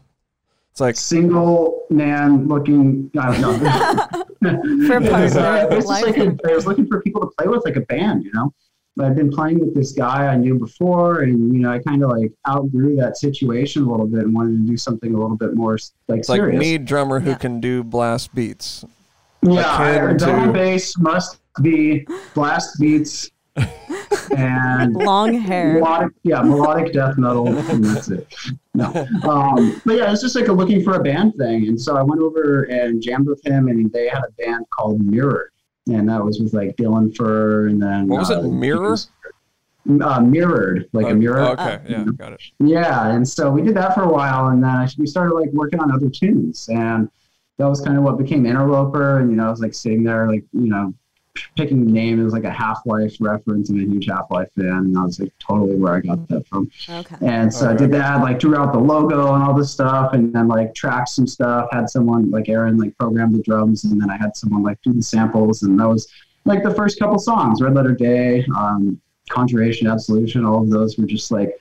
It's 0.71 0.81
like 0.81 0.97
single 0.97 1.85
man 1.91 2.49
looking. 2.49 3.11
I 3.19 3.39
don't 3.39 3.63
know. 3.63 4.87
for 4.87 4.97
a 4.97 5.01
partner, 5.03 5.69
it's 5.71 5.87
just 5.87 5.89
like 5.89 6.17
a, 6.17 6.35
I 6.49 6.55
was 6.55 6.67
looking 6.67 6.87
for 6.87 7.03
people 7.03 7.21
to 7.21 7.27
play 7.37 7.47
with, 7.47 7.63
like 7.67 7.77
a 7.77 7.83
band. 7.83 8.25
You 8.25 8.33
know, 8.33 8.55
I've 8.99 9.15
been 9.15 9.31
playing 9.31 9.61
with 9.61 9.75
this 9.75 9.93
guy 9.93 10.29
I 10.29 10.37
knew 10.37 10.59
before, 10.59 11.21
and 11.21 11.53
you 11.53 11.61
know, 11.61 11.71
I 11.71 11.79
kind 11.79 12.03
of 12.03 12.09
like 12.09 12.33
outgrew 12.49 12.97
that 12.97 13.19
situation 13.19 13.83
a 13.83 13.91
little 13.91 14.07
bit 14.07 14.21
and 14.21 14.35
wanted 14.35 14.63
to 14.63 14.67
do 14.67 14.79
something 14.79 15.15
a 15.15 15.21
little 15.21 15.37
bit 15.37 15.55
more 15.55 15.77
like 16.09 16.21
it's 16.21 16.29
serious. 16.29 16.55
like 16.55 16.63
need 16.63 16.87
drummer 16.87 17.21
who 17.21 17.31
yeah. 17.31 17.37
can 17.37 17.61
do 17.61 17.85
blast 17.85 18.35
beats. 18.35 18.83
Yeah, 19.43 20.15
drum 20.15 20.45
and 20.45 20.53
bass 20.55 20.97
must 20.97 21.42
be 21.61 22.07
blast 22.35 22.79
beats 22.81 23.31
and 24.37 24.95
long 24.95 25.35
hair. 25.35 25.75
Melodic, 25.75 26.13
yeah, 26.23 26.41
melodic 26.41 26.93
death 26.93 27.19
metal, 27.19 27.49
and 27.49 27.85
that's 27.85 28.09
it. 28.09 28.33
No, 28.75 28.87
um, 29.29 29.81
but 29.85 29.97
yeah, 29.97 30.11
it's 30.11 30.23
just 30.23 30.35
like 30.35 30.49
a 30.49 30.53
looking 30.53 30.83
for 30.83 30.95
a 30.95 31.03
band 31.03 31.35
thing, 31.35 31.69
and 31.69 31.81
so 31.81 31.97
I 31.97 32.03
went 32.03 32.23
over 32.23 32.63
and 32.65 33.03
jammed 33.03 33.27
with 33.27 33.45
him, 33.45 33.69
and 33.69 33.93
they 33.93 34.09
had 34.09 34.23
a 34.27 34.33
band 34.43 34.65
called 34.71 35.05
Mirror, 35.05 35.53
and 35.89 36.09
that 36.09 36.25
was 36.25 36.41
with 36.41 36.55
like 36.55 36.77
Dylan 36.77 37.15
Fur, 37.15 37.69
and 37.69 37.83
then 37.83 38.09
what 38.09 38.21
was 38.21 38.31
uh, 38.31 38.41
it? 38.41 38.45
Mirror. 38.45 38.97
Uh, 40.01 40.21
mirrored, 40.21 40.89
like 40.93 41.11
a 41.11 41.15
mirror. 41.15 41.41
okay, 41.41 41.81
yeah, 41.89 42.05
got 42.17 42.33
it. 42.33 42.41
Yeah, 42.61 43.09
and 43.09 43.29
so 43.29 43.51
we 43.51 43.63
did 43.63 43.75
that 43.75 43.95
for 43.95 44.05
a 44.05 44.09
while, 44.09 44.49
and 44.49 44.63
then 44.63 44.89
we 44.97 45.09
started 45.09 45.35
like 45.35 45.51
working 45.53 45.81
on 45.81 45.91
other 45.91 46.09
tunes, 46.09 46.69
and 46.69 47.11
that 47.59 47.67
was 47.67 47.81
kind 47.81 47.99
of 47.99 48.05
what 48.05 48.17
became 48.17 48.47
Interloper. 48.47 49.19
And 49.19 49.29
you 49.29 49.37
know, 49.37 49.49
I 49.49 49.51
was 49.51 49.61
like 49.61 49.75
sitting 49.75 50.05
there, 50.05 50.29
like 50.29 50.45
you 50.53 50.69
know, 50.69 50.95
picking 51.57 51.85
the 51.85 51.93
name 51.93 52.25
is 52.25 52.33
like 52.33 52.45
a 52.45 52.51
Half 52.51 52.85
Life 52.87 53.17
reference. 53.21 53.71
and 53.71 53.81
a 53.81 53.85
huge 53.85 54.07
Half 54.07 54.31
Life 54.31 54.49
fan, 54.57 54.67
and 54.67 54.99
I 54.99 55.05
was 55.05 55.21
like 55.21 55.33
totally 55.39 55.77
where 55.77 55.95
I 55.95 56.01
got 56.01 56.29
that 56.29 56.47
from. 56.47 56.71
Okay. 56.89 57.17
And 57.21 57.53
so 57.53 57.71
I 57.71 57.75
did 57.75 57.91
that, 57.93 58.21
like 58.21 58.39
drew 58.39 58.57
out 58.57 58.73
the 58.73 58.79
logo 58.79 59.35
and 59.35 59.43
all 59.43 59.55
this 59.55 59.71
stuff, 59.71 60.13
and 60.13 60.33
then 60.33 60.49
like 60.49 60.75
tracked 60.75 61.11
some 61.11 61.27
stuff. 61.27 61.69
Had 61.73 61.89
someone 61.89 62.31
like 62.31 62.49
Aaron 62.49 62.79
like 62.79 62.97
program 62.99 63.33
the 63.33 63.43
drums, 63.43 63.85
and 63.85 64.01
then 64.01 64.11
I 64.11 64.17
had 64.17 64.37
someone 64.37 64.63
like 64.63 64.81
do 64.83 64.93
the 64.93 65.03
samples, 65.03 65.63
and 65.63 65.79
that 65.79 65.89
was 65.89 66.09
like 66.45 66.63
the 66.63 66.75
first 66.75 66.99
couple 66.99 67.19
songs. 67.19 67.63
Red 67.63 67.75
Letter 67.75 67.95
Day, 67.95 68.45
um, 68.57 69.01
Conjuration, 69.31 69.87
Absolution, 69.87 70.45
all 70.45 70.63
of 70.63 70.71
those 70.71 70.99
were 70.99 71.07
just 71.07 71.31
like 71.31 71.59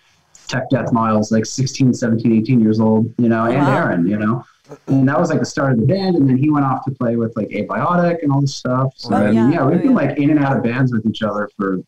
tech 0.47 0.69
death 0.69 0.91
miles, 0.91 1.31
like 1.31 1.45
16, 1.45 1.93
17, 1.93 2.33
18 2.33 2.59
years 2.59 2.79
old, 2.81 3.13
you 3.17 3.29
know, 3.29 3.45
and 3.45 3.55
wow. 3.55 3.77
Aaron, 3.77 4.07
you 4.07 4.17
know 4.17 4.43
and 4.87 5.07
that 5.07 5.19
was 5.19 5.29
like 5.29 5.39
the 5.39 5.45
start 5.45 5.73
of 5.73 5.79
the 5.79 5.85
band. 5.85 6.15
And 6.15 6.27
then 6.27 6.37
he 6.37 6.49
went 6.49 6.65
off 6.65 6.85
to 6.85 6.91
play 6.91 7.15
with 7.15 7.35
like 7.35 7.49
Abiotic 7.49 8.23
and 8.23 8.31
all 8.31 8.41
this 8.41 8.55
stuff. 8.55 8.93
So 8.95 9.15
oh, 9.15 9.31
yeah. 9.31 9.49
yeah. 9.49 9.65
we've 9.65 9.79
oh, 9.79 9.81
been 9.81 9.93
like 9.93 10.17
in 10.17 10.29
and 10.29 10.39
out 10.39 10.57
of 10.57 10.63
bands 10.63 10.91
with 10.91 11.05
each 11.05 11.21
other 11.23 11.49
for 11.57 11.79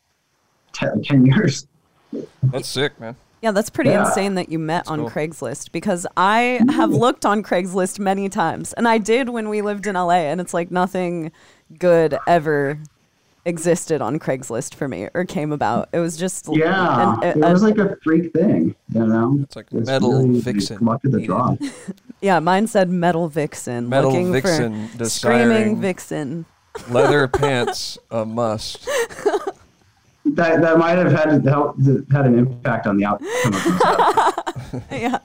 10, 0.73 1.03
10 1.03 1.25
years. 1.25 1.67
That's 2.43 2.67
sick, 2.67 2.99
man. 2.99 3.15
Yeah, 3.41 3.51
that's 3.51 3.69
pretty 3.69 3.89
yeah. 3.89 4.07
insane 4.07 4.35
that 4.35 4.47
you 4.47 4.57
met 4.57 4.85
that's 4.85 4.89
on 4.91 4.99
cool. 4.99 5.09
Craigslist 5.09 5.73
because 5.73 6.07
I 6.15 6.61
have 6.69 6.91
looked 6.91 7.25
on 7.25 7.43
Craigslist 7.43 7.99
many 7.99 8.29
times, 8.29 8.71
and 8.71 8.87
I 8.87 8.99
did 8.99 9.27
when 9.27 9.49
we 9.49 9.61
lived 9.61 9.85
in 9.85 9.95
LA, 9.95 10.11
and 10.11 10.39
it's 10.39 10.53
like 10.53 10.71
nothing 10.71 11.29
good 11.77 12.17
ever 12.25 12.79
existed 13.45 14.01
on 14.01 14.19
Craigslist 14.19 14.75
for 14.75 14.87
me 14.87 15.09
or 15.13 15.25
came 15.25 15.51
about. 15.51 15.89
It 15.91 15.99
was 15.99 16.17
just 16.17 16.47
yeah, 16.51 17.19
an, 17.21 17.43
a, 17.43 17.47
it 17.47 17.51
was 17.51 17.63
like 17.63 17.77
a 17.77 17.97
freak 18.03 18.33
thing, 18.33 18.75
you 18.93 19.05
know. 19.05 19.37
It's 19.41 19.55
like 19.55 19.67
it's 19.71 19.87
metal 19.87 20.19
really 20.19 20.39
vixen. 20.39 20.83
Luck 20.85 21.03
of 21.03 21.11
the 21.11 21.21
draw. 21.21 21.55
yeah, 22.21 22.39
mine 22.39 22.67
said 22.67 22.89
metal 22.89 23.27
vixen. 23.27 23.89
Metal 23.89 24.11
looking 24.11 24.31
vixen, 24.31 24.87
for 24.89 25.05
screaming 25.05 25.81
vixen. 25.81 26.45
Leather 26.89 27.27
pants, 27.27 27.97
a 28.09 28.25
must. 28.25 28.87
That, 30.35 30.61
that 30.61 30.77
might 30.77 30.97
have 30.97 31.11
had 31.11 31.45
had 32.11 32.25
an 32.25 32.39
impact 32.39 32.87
on 32.87 32.97
the 32.97 33.05
outcome 33.05 33.27
of 33.53 34.83
yeah, 34.91 35.19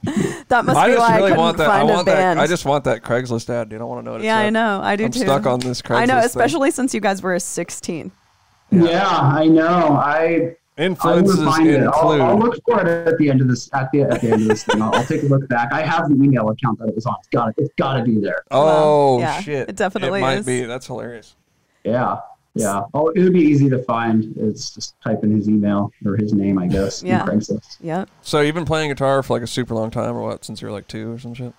that 0.47 0.65
must 0.65 0.77
I 0.77 0.89
be 0.89 0.95
why 0.97 1.17
really 1.17 1.31
I 1.31 1.37
want 1.37 1.57
that. 1.57 1.69
I 1.69 1.83
want 1.83 2.05
that. 2.05 2.37
I 2.37 2.45
just 2.47 2.65
want 2.65 2.83
that 2.83 3.01
Craigslist 3.01 3.49
ad, 3.49 3.69
dude. 3.69 3.81
I 3.81 3.83
want 3.85 4.01
to 4.01 4.05
know 4.05 4.11
what 4.13 4.21
Yeah, 4.21 4.37
I 4.37 4.49
know. 4.49 4.81
I 4.81 4.95
do 4.95 5.05
I'm 5.05 5.11
too. 5.11 5.19
Stuck 5.19 5.45
on 5.45 5.59
this 5.59 5.81
Craigslist. 5.81 5.97
I 5.97 6.05
know, 6.05 6.19
especially 6.19 6.69
thing. 6.69 6.75
since 6.75 6.93
you 6.93 7.01
guys 7.01 7.21
were 7.21 7.37
16. 7.39 8.11
Yeah, 8.71 8.83
yeah 8.83 9.07
I 9.07 9.47
know. 9.47 9.93
I 9.95 10.55
influences 10.77 11.39
I 11.39 11.61
include. 11.61 11.87
I'll, 11.93 12.21
I'll, 12.21 12.39
look 12.39 12.55
for 12.65 12.79
it 12.81 13.07
at 13.07 13.17
the 13.17 13.29
end 13.29 13.41
of 13.41 13.47
this. 13.47 13.69
At 13.73 13.91
the 13.91 14.01
at 14.01 14.21
the 14.21 14.31
end 14.31 14.41
of 14.43 14.47
this 14.47 14.63
thing, 14.63 14.81
I'll, 14.81 14.93
I'll, 14.93 15.05
take 15.05 15.23
a 15.23 15.27
look 15.27 15.47
back. 15.49 15.73
I 15.73 15.81
have 15.81 16.09
the 16.09 16.15
email 16.15 16.49
account 16.49 16.79
that 16.79 16.89
it 16.89 16.95
was 16.95 17.05
on. 17.05 17.15
It's 17.19 17.27
got 17.29 17.53
it's 17.57 17.73
got 17.75 17.97
to 17.97 18.03
be 18.03 18.19
there. 18.19 18.43
Oh 18.51 19.17
well, 19.17 19.19
yeah, 19.21 19.41
shit! 19.41 19.69
It 19.69 19.75
definitely 19.75 20.19
it 20.19 20.21
might 20.21 20.37
is. 20.39 20.45
be. 20.45 20.63
That's 20.63 20.87
hilarious. 20.87 21.35
Yeah. 21.83 22.19
Yeah, 22.59 22.83
oh, 22.93 23.09
it 23.09 23.21
would 23.21 23.33
be 23.33 23.41
easy 23.41 23.69
to 23.69 23.81
find. 23.83 24.35
It's 24.37 24.73
just 24.73 24.99
type 25.01 25.23
in 25.23 25.35
his 25.35 25.47
email 25.47 25.91
or 26.05 26.15
his 26.17 26.33
name, 26.33 26.59
I 26.59 26.67
guess. 26.67 27.01
Yeah. 27.01 27.25
Craigslist. 27.25 27.77
Yeah. 27.79 28.05
So 28.21 28.41
you've 28.41 28.55
been 28.55 28.65
playing 28.65 28.89
guitar 28.89 29.23
for 29.23 29.33
like 29.33 29.43
a 29.43 29.47
super 29.47 29.73
long 29.73 29.91
time, 29.91 30.15
or 30.15 30.23
what? 30.23 30.43
Since 30.43 30.61
you 30.61 30.67
were 30.67 30.71
like 30.71 30.87
two 30.87 31.13
or 31.13 31.19
some 31.19 31.33
shit. 31.33 31.53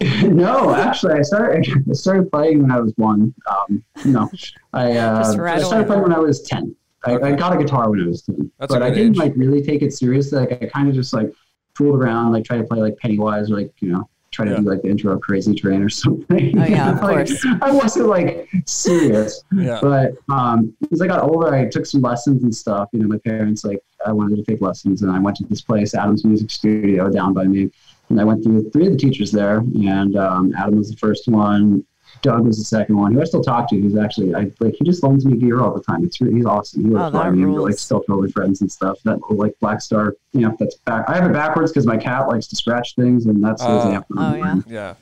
no, 0.22 0.74
actually, 0.74 1.14
I 1.14 1.22
started. 1.22 1.68
I 1.90 1.92
started 1.92 2.30
playing 2.30 2.62
when 2.62 2.70
I 2.70 2.80
was 2.80 2.92
one. 2.96 3.34
Um, 3.50 3.84
no, 4.04 4.30
I, 4.72 4.92
uh, 4.96 5.20
I 5.20 5.58
started 5.58 5.86
playing 5.86 6.02
when 6.02 6.12
I 6.12 6.18
was 6.18 6.42
ten. 6.42 6.74
I, 7.04 7.12
okay. 7.12 7.28
I, 7.28 7.34
got 7.34 7.54
a 7.54 7.58
guitar 7.58 7.90
when 7.90 8.00
I 8.00 8.06
was 8.06 8.22
ten, 8.22 8.50
That's 8.58 8.72
but 8.72 8.82
I 8.82 8.90
didn't 8.90 9.12
age. 9.12 9.18
like 9.18 9.32
really 9.36 9.62
take 9.62 9.82
it 9.82 9.92
seriously. 9.92 10.38
Like 10.38 10.62
I 10.62 10.66
kind 10.66 10.88
of 10.88 10.94
just 10.94 11.12
like 11.12 11.32
fooled 11.74 12.00
around, 12.00 12.32
like 12.32 12.44
try 12.44 12.56
to 12.56 12.64
play 12.64 12.78
like 12.78 12.96
Pennywise, 12.98 13.50
or 13.50 13.56
like 13.56 13.72
you 13.80 13.92
know 13.92 14.08
try 14.30 14.44
to 14.44 14.56
do 14.56 14.62
like 14.62 14.82
the 14.82 14.88
intro 14.88 15.12
of 15.12 15.20
Crazy 15.20 15.54
Train 15.54 15.82
or 15.82 15.88
something. 15.88 16.58
Oh 16.58 16.64
yeah, 16.64 16.92
of 16.92 17.02
like, 17.02 17.26
course. 17.26 17.46
I 17.62 17.70
wasn't 17.70 18.08
like 18.08 18.48
serious. 18.66 19.42
Yeah. 19.52 19.78
But 19.80 20.12
um, 20.28 20.74
as 20.92 21.00
I 21.00 21.06
got 21.06 21.22
older, 21.22 21.54
I 21.54 21.66
took 21.66 21.86
some 21.86 22.00
lessons 22.00 22.42
and 22.42 22.54
stuff. 22.54 22.88
You 22.92 23.00
know, 23.00 23.08
my 23.08 23.18
parents 23.18 23.64
like 23.64 23.80
I 24.06 24.12
wanted 24.12 24.36
to 24.36 24.44
take 24.44 24.60
lessons, 24.60 25.02
and 25.02 25.10
I 25.10 25.18
went 25.18 25.36
to 25.38 25.44
this 25.44 25.62
place, 25.62 25.94
Adams 25.94 26.24
Music 26.24 26.50
Studio, 26.50 27.08
down 27.08 27.32
by 27.32 27.44
me, 27.44 27.70
and 28.08 28.20
I 28.20 28.24
went 28.24 28.42
through 28.42 28.70
three 28.70 28.86
of 28.86 28.92
the 28.92 28.98
teachers 28.98 29.32
there, 29.32 29.58
and 29.58 30.16
um, 30.16 30.54
Adam 30.56 30.76
was 30.76 30.90
the 30.90 30.96
first 30.96 31.28
one. 31.28 31.84
Doug 32.22 32.46
was 32.46 32.58
the 32.58 32.64
second 32.64 32.96
one, 32.96 33.12
who 33.12 33.20
I 33.20 33.24
still 33.24 33.42
talk 33.42 33.68
to. 33.70 33.80
He's 33.80 33.96
actually, 33.96 34.34
I 34.34 34.50
like, 34.60 34.74
he 34.74 34.84
just 34.84 35.02
loans 35.02 35.24
me 35.24 35.36
gear 35.36 35.60
all 35.60 35.74
the 35.74 35.82
time. 35.82 36.04
It's 36.04 36.20
really, 36.20 36.34
he's 36.34 36.46
awesome. 36.46 36.84
He 36.84 36.90
works 36.90 37.14
oh, 37.14 37.22
for 37.22 37.32
me. 37.32 37.44
We're 37.44 37.60
like 37.60 37.78
still 37.78 38.00
totally 38.02 38.30
friends 38.30 38.60
and 38.60 38.70
stuff. 38.70 38.98
That 39.04 39.18
like 39.30 39.54
Black 39.60 39.80
Star, 39.80 40.16
you 40.32 40.42
know, 40.42 40.56
that's 40.58 40.76
back. 40.76 41.04
I 41.08 41.14
have 41.14 41.28
it 41.28 41.32
backwards 41.32 41.72
because 41.72 41.86
my 41.86 41.96
cat 41.96 42.28
likes 42.28 42.46
to 42.48 42.56
scratch 42.56 42.94
things, 42.94 43.26
and 43.26 43.42
that's 43.42 43.62
uh, 43.62 43.76
his 43.76 43.94
amp. 43.94 44.06
Oh 44.16 44.34
yeah, 44.34 44.60
yeah, 44.66 44.94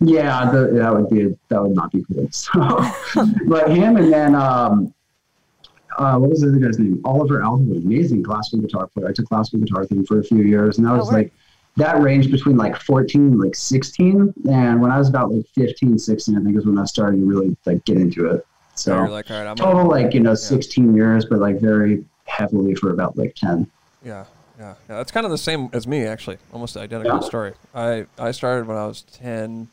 yeah. 0.00 0.50
The, 0.50 0.68
that 0.74 0.94
would 0.94 1.08
be 1.08 1.36
that 1.48 1.62
would 1.62 1.74
not 1.74 1.92
be 1.92 2.04
cool. 2.04 2.28
So, 2.32 2.60
but 3.46 3.70
him 3.70 3.96
and 3.96 4.12
then 4.12 4.34
um, 4.34 4.94
uh, 5.98 6.16
what 6.16 6.30
was 6.30 6.40
the 6.40 6.48
other 6.48 6.58
guy's 6.58 6.78
name? 6.78 7.00
Oliver 7.04 7.40
Alhood, 7.40 7.84
amazing 7.84 8.22
classical 8.22 8.60
guitar 8.60 8.86
player. 8.86 9.08
I 9.08 9.12
took 9.12 9.26
classical 9.26 9.60
guitar 9.60 9.80
with 9.80 9.92
him 9.92 10.06
for 10.06 10.20
a 10.20 10.24
few 10.24 10.42
years, 10.42 10.78
and 10.78 10.86
that 10.86 10.92
oh, 10.92 10.98
was 10.98 11.12
like 11.12 11.32
that 11.78 12.00
ranged 12.02 12.30
between 12.30 12.56
like 12.56 12.76
14 12.80 13.38
like 13.38 13.54
16. 13.54 14.34
And 14.50 14.80
when 14.82 14.90
I 14.90 14.98
was 14.98 15.08
about 15.08 15.32
like 15.32 15.46
15, 15.54 15.98
16, 15.98 16.36
I 16.36 16.42
think 16.42 16.56
is 16.56 16.66
when 16.66 16.76
I 16.78 16.84
started 16.84 17.18
to 17.18 17.24
really 17.24 17.56
like 17.66 17.84
get 17.84 17.96
into 17.96 18.26
it. 18.26 18.44
So 18.74 19.04
like, 19.04 19.30
right, 19.30 19.44
total 19.56 19.74
gonna, 19.74 19.88
like, 19.88 20.12
you 20.14 20.20
know, 20.20 20.30
yeah. 20.30 20.34
16 20.36 20.94
years, 20.94 21.24
but 21.24 21.38
like 21.38 21.60
very 21.60 22.04
heavily 22.26 22.74
for 22.74 22.90
about 22.92 23.16
like 23.16 23.34
10. 23.36 23.68
Yeah, 24.04 24.24
yeah, 24.58 24.74
yeah. 24.88 24.96
That's 24.96 25.10
kind 25.12 25.24
of 25.24 25.30
the 25.32 25.38
same 25.38 25.70
as 25.72 25.86
me, 25.86 26.04
actually. 26.04 26.38
Almost 26.52 26.76
identical 26.76 27.14
Yeah. 27.14 27.20
story. 27.20 27.52
I 27.74 28.06
I 28.18 28.32
started 28.32 28.66
when 28.66 28.76
I 28.76 28.86
was 28.86 29.02
ten. 29.02 29.68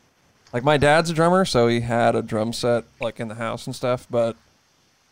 Like 0.52 0.62
my 0.64 0.76
dad's 0.76 1.10
a 1.10 1.14
drummer, 1.14 1.44
so 1.44 1.66
he 1.68 1.80
had 1.80 2.14
a 2.14 2.22
drum 2.22 2.52
set 2.52 2.84
like 3.00 3.18
in 3.20 3.28
the 3.28 3.34
house 3.34 3.66
and 3.66 3.74
stuff. 3.74 4.06
But 4.10 4.36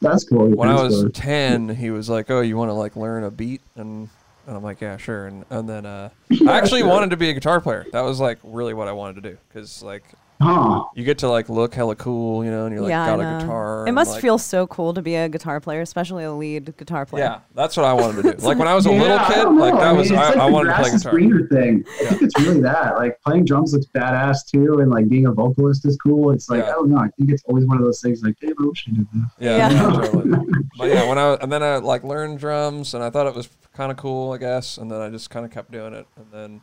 That's 0.01 0.25
cool. 0.25 0.49
when 0.49 0.69
I 0.69 0.81
was 0.83 1.03
cool. 1.03 1.11
ten, 1.11 1.69
he 1.71 1.91
was 1.91 2.09
like, 2.09 2.31
"Oh, 2.31 2.41
you 2.41 2.57
want 2.57 2.69
to 2.71 2.75
like 2.75 2.95
learn 2.97 3.25
a 3.25 3.31
beat?" 3.31 3.61
And 3.77 4.09
and 4.47 4.57
I'm 4.57 4.63
like, 4.63 4.81
"Yeah, 4.81 4.97
sure." 4.97 5.27
And 5.27 5.45
and 5.51 5.69
then 5.69 5.87
uh, 5.87 6.11
I 6.31 6.35
Yeah, 6.35 6.53
actually 6.53 6.81
sure. 6.81 6.89
wanted 6.91 7.11
to 7.11 7.17
be 7.17 7.31
a 7.31 7.33
guitar 7.35 7.61
player. 7.61 7.87
That 7.93 8.03
was 8.03 8.21
like 8.21 8.39
really 8.43 8.75
what 8.75 8.89
I 8.89 8.93
wanted 8.93 9.23
to 9.23 9.31
do 9.31 9.39
because 9.49 9.83
like 9.83 10.05
Huh. 10.43 10.85
you 10.97 11.05
get 11.05 11.19
to 11.19 11.29
like 11.31 11.49
look 11.49 11.73
hella 11.75 11.95
cool, 11.95 12.45
you 12.45 12.51
know, 12.51 12.67
and 12.67 12.75
you're 12.75 12.83
like 12.83 12.91
yeah, 12.91 13.07
got 13.17 13.21
a 13.21 13.39
guitar. 13.45 13.87
It 13.87 13.93
must 13.93 14.11
like- 14.11 14.21
feel 14.21 14.37
so 14.37 14.67
cool 14.67 14.93
to 14.93 15.01
be 15.01 15.15
a 15.15 15.29
guitar 15.29 15.61
player, 15.61 15.81
especially 15.81 16.25
a 16.25 16.33
lead 16.33 16.77
guitar 16.77 17.07
player. 17.07 17.25
Yeah, 17.25 17.39
that's 17.55 17.77
what 17.77 17.87
I 17.87 17.93
wanted 17.93 18.23
to 18.25 18.33
do. 18.35 18.45
Like 18.47 18.59
when 18.59 18.67
I 18.67 18.75
was 18.75 18.85
a 18.85 18.91
Yeah, 18.93 19.01
little 19.01 19.19
kid, 19.19 19.45
like 19.61 19.75
that 19.75 19.83
I 19.85 19.89
mean, 19.91 19.97
was 19.99 20.11
it's 20.11 20.19
I, 20.21 20.29
like 20.31 20.37
I 20.39 20.51
wanted 20.51 20.71
to 20.71 20.75
play 20.75 20.83
grass 20.91 20.95
is 20.95 21.03
guitar. 21.05 21.13
greener 21.13 21.47
thing. 21.47 21.85
I 22.01 22.05
think 22.07 22.23
it's 22.23 22.39
really 22.41 22.61
that. 22.63 22.97
Like 22.97 23.19
playing 23.23 23.45
drums 23.45 23.73
looks 23.75 23.87
badass 23.95 24.45
too, 24.51 24.81
and 24.81 24.91
like 24.91 25.09
being 25.09 25.27
a 25.27 25.33
vocalist 25.33 25.87
is 25.87 25.97
cool. 25.99 26.33
It's 26.33 26.51
like 26.51 26.59
Yeah. 26.65 26.71
I 26.71 26.73
don't 26.73 26.91
know. 26.91 26.99
I 26.99 27.09
think 27.17 27.31
it's 27.31 27.45
always 27.45 27.65
one 27.67 27.79
of 27.79 27.85
those 27.85 28.03
things. 28.03 28.23
Like, 28.25 28.35
damn, 28.41 28.51
I 28.61 28.67
wish 28.67 28.87
I 28.89 28.91
did 28.91 29.07
that. 29.13 29.31
Yeah, 29.39 29.57
Yeah. 29.57 29.71
yeah, 29.71 29.91
totally. 29.93 30.39
But 30.77 30.89
yeah, 30.91 31.09
when 31.09 31.17
I 31.17 31.35
and 31.35 31.51
then 31.53 31.63
I 31.63 31.77
like 31.77 32.03
learned 32.03 32.41
drums, 32.41 32.93
and 32.93 33.05
I 33.05 33.09
thought 33.09 33.29
it 33.29 33.35
was 33.37 33.49
kind 33.75 33.91
of 33.91 33.97
cool, 33.99 34.33
I 34.33 34.39
guess, 34.39 34.79
and 34.79 34.91
then 34.91 35.01
I 35.01 35.11
just 35.11 35.31
kind 35.31 35.45
of 35.45 35.51
kept 35.53 35.71
doing 35.71 35.95
it, 35.95 36.07
and 36.17 36.27
then 36.33 36.61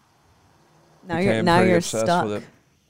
Now 1.08 1.20
you're 1.20 1.44
now 1.44 1.62
you're 1.62 1.82
stuck. 1.82 2.26
with 2.26 2.44
it. 2.44 2.44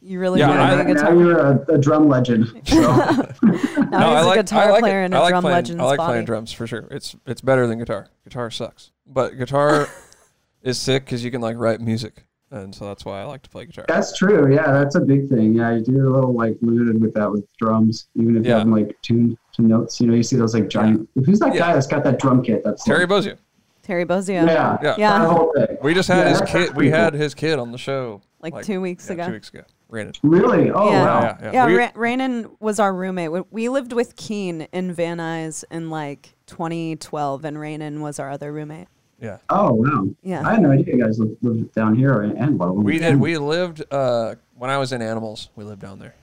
You 0.03 0.19
really 0.19 0.39
Yeah, 0.39 0.47
want 0.49 0.79
to 0.79 0.85
be 0.85 0.91
a 0.91 0.93
now 0.95 0.99
guitar. 1.01 1.15
you're 1.15 1.39
uh, 1.45 1.65
a, 1.69 1.73
a 1.73 1.77
drum 1.77 2.07
legend. 2.09 2.47
So. 2.67 2.81
Now 2.81 3.15
no, 3.43 3.55
he's 3.55 3.91
I 3.93 4.21
a 4.21 4.25
like 4.25 4.39
guitar 4.39 4.63
I 4.63 4.71
like 4.71 4.81
player 4.81 5.03
it. 5.03 5.05
in 5.05 5.13
I 5.13 5.17
a 5.17 5.21
like 5.21 5.31
drum 5.31 5.43
playing, 5.43 5.55
legend's 5.55 5.79
I 5.81 5.83
like 5.83 5.97
body. 5.97 6.11
playing 6.11 6.25
drums 6.25 6.51
for 6.51 6.65
sure. 6.65 6.87
It's 6.89 7.15
it's 7.27 7.41
better 7.41 7.67
than 7.67 7.77
guitar. 7.77 8.07
Guitar 8.23 8.49
sucks, 8.49 8.91
but 9.05 9.37
guitar 9.37 9.87
is 10.63 10.79
sick 10.79 11.05
because 11.05 11.23
you 11.23 11.29
can 11.29 11.39
like 11.41 11.55
write 11.57 11.81
music, 11.81 12.25
and 12.49 12.73
so 12.73 12.85
that's 12.87 13.05
why 13.05 13.21
I 13.21 13.25
like 13.25 13.43
to 13.43 13.49
play 13.51 13.65
guitar. 13.65 13.85
That's 13.87 14.17
true. 14.17 14.51
Yeah, 14.53 14.71
that's 14.71 14.95
a 14.95 15.01
big 15.01 15.29
thing. 15.29 15.53
Yeah, 15.53 15.75
you 15.75 15.83
do 15.83 16.07
a 16.07 16.11
little 16.11 16.33
like 16.33 16.57
limited 16.61 16.99
with 16.99 17.13
that 17.13 17.31
with 17.31 17.45
drums, 17.57 18.07
even 18.15 18.37
if 18.37 18.43
you 18.43 18.49
Yeah. 18.49 18.57
have 18.57 18.65
them 18.67 18.73
like 18.73 18.95
tuned 19.03 19.37
to 19.53 19.61
notes. 19.61 19.99
You 20.01 20.07
know, 20.07 20.15
you 20.15 20.23
see 20.23 20.35
those 20.35 20.55
like 20.55 20.67
giant. 20.67 21.07
Who's 21.25 21.37
that 21.39 21.53
Yeah. 21.53 21.59
guy 21.59 21.73
that's 21.73 21.87
got 21.87 22.03
that 22.05 22.19
drum 22.19 22.41
kit? 22.41 22.63
That's 22.63 22.83
Terry 22.83 23.05
like, 23.05 23.09
Bozzio. 23.23 23.37
Terry 23.83 24.05
Bozzio. 24.05 24.45
Yeah, 24.47 24.77
Yeah. 24.81 24.95
Yeah. 24.97 25.19
That. 25.55 25.79
We 25.81 25.93
just 25.93 26.07
had 26.07 26.25
Yeah, 26.25 26.29
his 26.29 26.41
kid. 26.41 26.75
We 26.75 26.89
had 26.89 27.13
his 27.13 27.33
kid 27.33 27.59
on 27.59 27.71
the 27.71 27.77
show 27.77 28.21
Like 28.41 28.63
two 28.63 28.79
weeks 28.81 29.07
yeah, 29.07 29.13
ago. 29.13 29.25
Two 29.27 29.31
weeks 29.33 29.49
ago, 29.49 29.63
Brandon. 29.89 30.13
Really? 30.23 30.69
Oh 30.71 30.89
yeah. 30.89 31.03
wow. 31.05 31.21
Yeah, 31.21 31.37
yeah. 31.41 31.51
Yeah, 31.53 31.65
We- 31.67 31.75
Ra- 32.43 32.49
was 32.59 32.79
our 32.79 32.93
roommate. 32.93 33.31
We, 33.31 33.41
we 33.51 33.69
lived 33.69 33.93
with 33.93 34.15
Keen 34.15 34.67
in 34.71 34.93
Van 34.93 35.17
Nuys 35.17 35.63
in 35.71 35.89
like 35.89 36.35
2012, 36.47 37.45
and 37.45 37.57
Rainon 37.57 37.99
was 38.01 38.19
our 38.19 38.29
other 38.29 38.51
roommate. 38.53 38.87
Yeah, 39.19 39.37
Oh 39.51 39.73
wow. 39.73 40.07
Yeah. 40.23 40.41
I 40.47 40.53
had 40.53 40.61
no 40.63 40.71
idea 40.71 40.95
you 40.95 41.03
guys 41.03 41.19
lived, 41.19 41.37
lived 41.43 41.73
down 41.75 41.93
here 41.95 42.21
and, 42.21 42.35
and 42.39 42.57
Loveland. 42.57 42.83
we 42.85 42.97
did. 42.97 43.19
We 43.19 43.37
lived 43.37 43.83
uh, 43.91 44.33
when 44.55 44.71
I 44.71 44.77
was 44.79 44.93
in 44.93 45.01
Animals. 45.03 45.49
We 45.55 45.63
lived 45.63 45.81
down 45.81 45.99
there. 45.99 46.15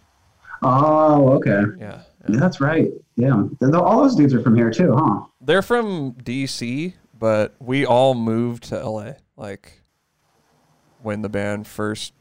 Oh 0.63 1.35
okay. 1.35 1.63
Yeah, 1.79 2.01
Yeah, 2.29 2.39
that's 2.41 2.61
right. 2.61 2.89
Yeah, 3.17 3.45
Th- 3.61 3.71
th- 3.73 3.75
all 3.75 4.03
those 4.03 4.17
dudes 4.17 4.35
are 4.35 4.43
from 4.43 4.57
here 4.57 4.71
too, 4.71 4.95
huh? 4.97 5.21
they're 5.41 5.63
from 5.63 6.13
DC, 6.15 6.95
but 7.19 7.55
we 7.59 7.85
all 7.87 8.15
moved 8.15 8.65
to 8.65 8.79
LA. 8.89 9.13
Like 9.37 9.83
when 11.03 11.23
the 11.23 11.29
band 11.29 11.67
first. 11.67 12.13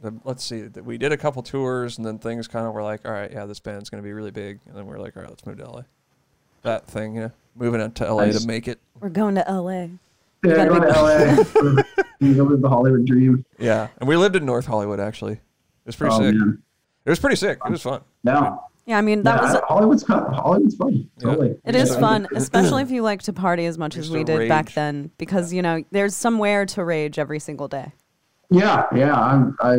The, 0.00 0.14
let's 0.22 0.44
see. 0.44 0.68
th- 0.68 0.84
We 0.86 0.96
did 0.96 1.10
a 1.10 1.16
couple 1.16 1.42
tours, 1.42 1.98
and 1.98 2.06
then 2.06 2.18
things 2.20 2.46
kind 2.46 2.66
of 2.66 2.72
were 2.72 2.84
like, 2.84 3.04
all 3.04 3.10
right, 3.10 3.32
yeah, 3.32 3.46
this 3.46 3.58
band's 3.58 3.90
gonna 3.90 4.02
be 4.04 4.12
really 4.12 4.30
big, 4.30 4.60
and 4.66 4.76
then 4.76 4.86
we're 4.86 4.98
like, 5.00 5.16
all 5.16 5.22
right, 5.22 5.28
let's 5.30 5.44
move 5.44 5.56
to 5.58 5.68
LA. 5.68 5.82
That 6.62 6.86
thing, 6.86 7.16
you 7.16 7.20
know, 7.22 7.32
moving 7.56 7.80
out 7.80 7.96
to 7.96 8.12
LA 8.14 8.26
Nice. 8.26 8.40
to 8.42 8.46
make 8.46 8.68
it. 8.68 8.78
We're 9.00 9.08
going 9.08 9.34
to 9.36 9.44
LA. 9.48 9.88
Yeah, 10.44 10.54
gotta 10.54 10.68
going 10.68 10.82
to 10.82 11.02
LA. 11.02 11.82
you 12.20 12.34
go 12.36 12.44
live 12.44 12.60
the 12.62 12.68
Hollywood 12.68 13.06
dream. 13.06 13.44
Yeah, 13.58 13.88
and 13.98 14.08
we 14.08 14.14
lived 14.16 14.36
in 14.36 14.46
North 14.46 14.66
Hollywood 14.66 15.00
actually. 15.00 15.32
It 15.34 15.40
was 15.86 15.96
pretty 15.96 16.14
oh 16.14 16.18
sick. 16.20 16.34
man. 16.36 16.62
It 17.04 17.10
was 17.10 17.18
pretty 17.18 17.36
sick. 17.36 17.58
It 17.64 17.70
was 17.70 17.82
fun. 17.82 18.02
No. 18.22 18.62
Yeah, 18.88 18.96
I 18.96 19.02
mean 19.02 19.22
that 19.24 19.36
yeah, 19.42 19.52
was 19.52 19.62
Hollywood's 19.68 20.02
fun. 20.02 20.32
Hollywood's 20.32 20.74
fun. 20.76 20.94
Yeah. 21.18 21.24
Totally. 21.24 21.56
It 21.64 21.76
is 21.76 21.90
Yeah. 21.90 22.00
fun, 22.00 22.26
especially 22.34 22.82
if 22.82 22.90
you 22.90 23.02
like 23.02 23.20
to 23.24 23.34
party 23.34 23.66
as 23.66 23.76
much 23.76 23.98
as 23.98 24.10
we 24.10 24.24
to 24.24 24.38
did 24.38 24.48
back 24.48 24.72
then, 24.72 25.10
because 25.18 25.52
you 25.52 25.60
know 25.60 25.84
there's 25.90 26.16
somewhere 26.16 26.64
to 26.64 26.82
rage 26.82 27.18
every 27.18 27.38
single 27.38 27.68
day. 27.68 27.92
Yeah, 28.50 28.86
yeah. 28.96 29.12
I'm. 29.14 29.56
I. 29.60 29.74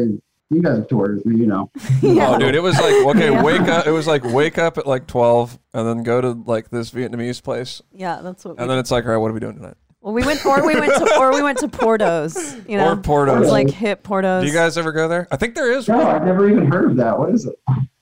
You 0.51 0.63
guys 0.63 0.77
have 0.77 0.87
toured 0.87 1.23
me, 1.25 1.39
you 1.39 1.45
know. 1.47 1.69
Oh, 2.03 2.11
yeah. 2.13 2.29
Oh, 2.29 2.39
dude, 2.39 2.53
it 2.55 2.61
was 2.61 2.75
like 2.79 2.93
okay, 3.15 3.31
Yeah. 3.31 3.41
wake 3.43 3.61
up. 3.61 3.87
It 3.87 3.91
was 3.91 4.05
like 4.07 4.23
wake 4.23 4.59
up 4.59 4.77
at 4.77 4.85
like 4.85 5.07
twelve, 5.07 5.57
and 5.73 5.87
then 5.87 6.03
go 6.03 6.21
to 6.21 6.31
like 6.31 6.69
this 6.69 6.91
Vietnamese 6.91 7.41
place, 7.41 7.81
Yeah, 7.91 8.21
that's 8.21 8.45
what. 8.45 8.57
We 8.57 8.61
and 8.61 8.69
then 8.69 8.77
it's 8.77 8.91
like, 8.91 9.05
all 9.05 9.11
right, 9.11 9.17
what 9.17 9.31
are 9.31 9.33
we 9.33 9.39
doing 9.39 9.55
tonight? 9.55 9.75
well, 10.01 10.13
we 10.13 10.23
went, 10.23 10.45
or 10.45 10.65
we 10.65 10.75
went 10.79 10.93
to, 10.93 11.17
or 11.19 11.33
we 11.33 11.41
went 11.41 11.57
to 11.59 11.67
Portos. 11.67 12.67
You 12.69 12.77
know, 12.77 12.91
Or 12.93 12.95
Portos. 12.95 13.37
It 13.37 13.39
was 13.39 13.49
like 13.51 13.69
hit 13.71 14.03
Portos. 14.03 14.41
Do 14.41 14.47
you 14.47 14.53
guys 14.53 14.77
ever 14.77 14.91
go 14.91 15.07
there? 15.07 15.27
I 15.31 15.35
think 15.37 15.55
there 15.55 15.71
is. 15.71 15.87
No, 15.87 15.97
one. 15.97 16.07
I've 16.07 16.25
never 16.25 16.47
even 16.49 16.67
heard 16.71 16.91
of 16.91 16.97
that. 16.97 17.17
What 17.17 17.31
is 17.33 17.45
it? 17.45 17.55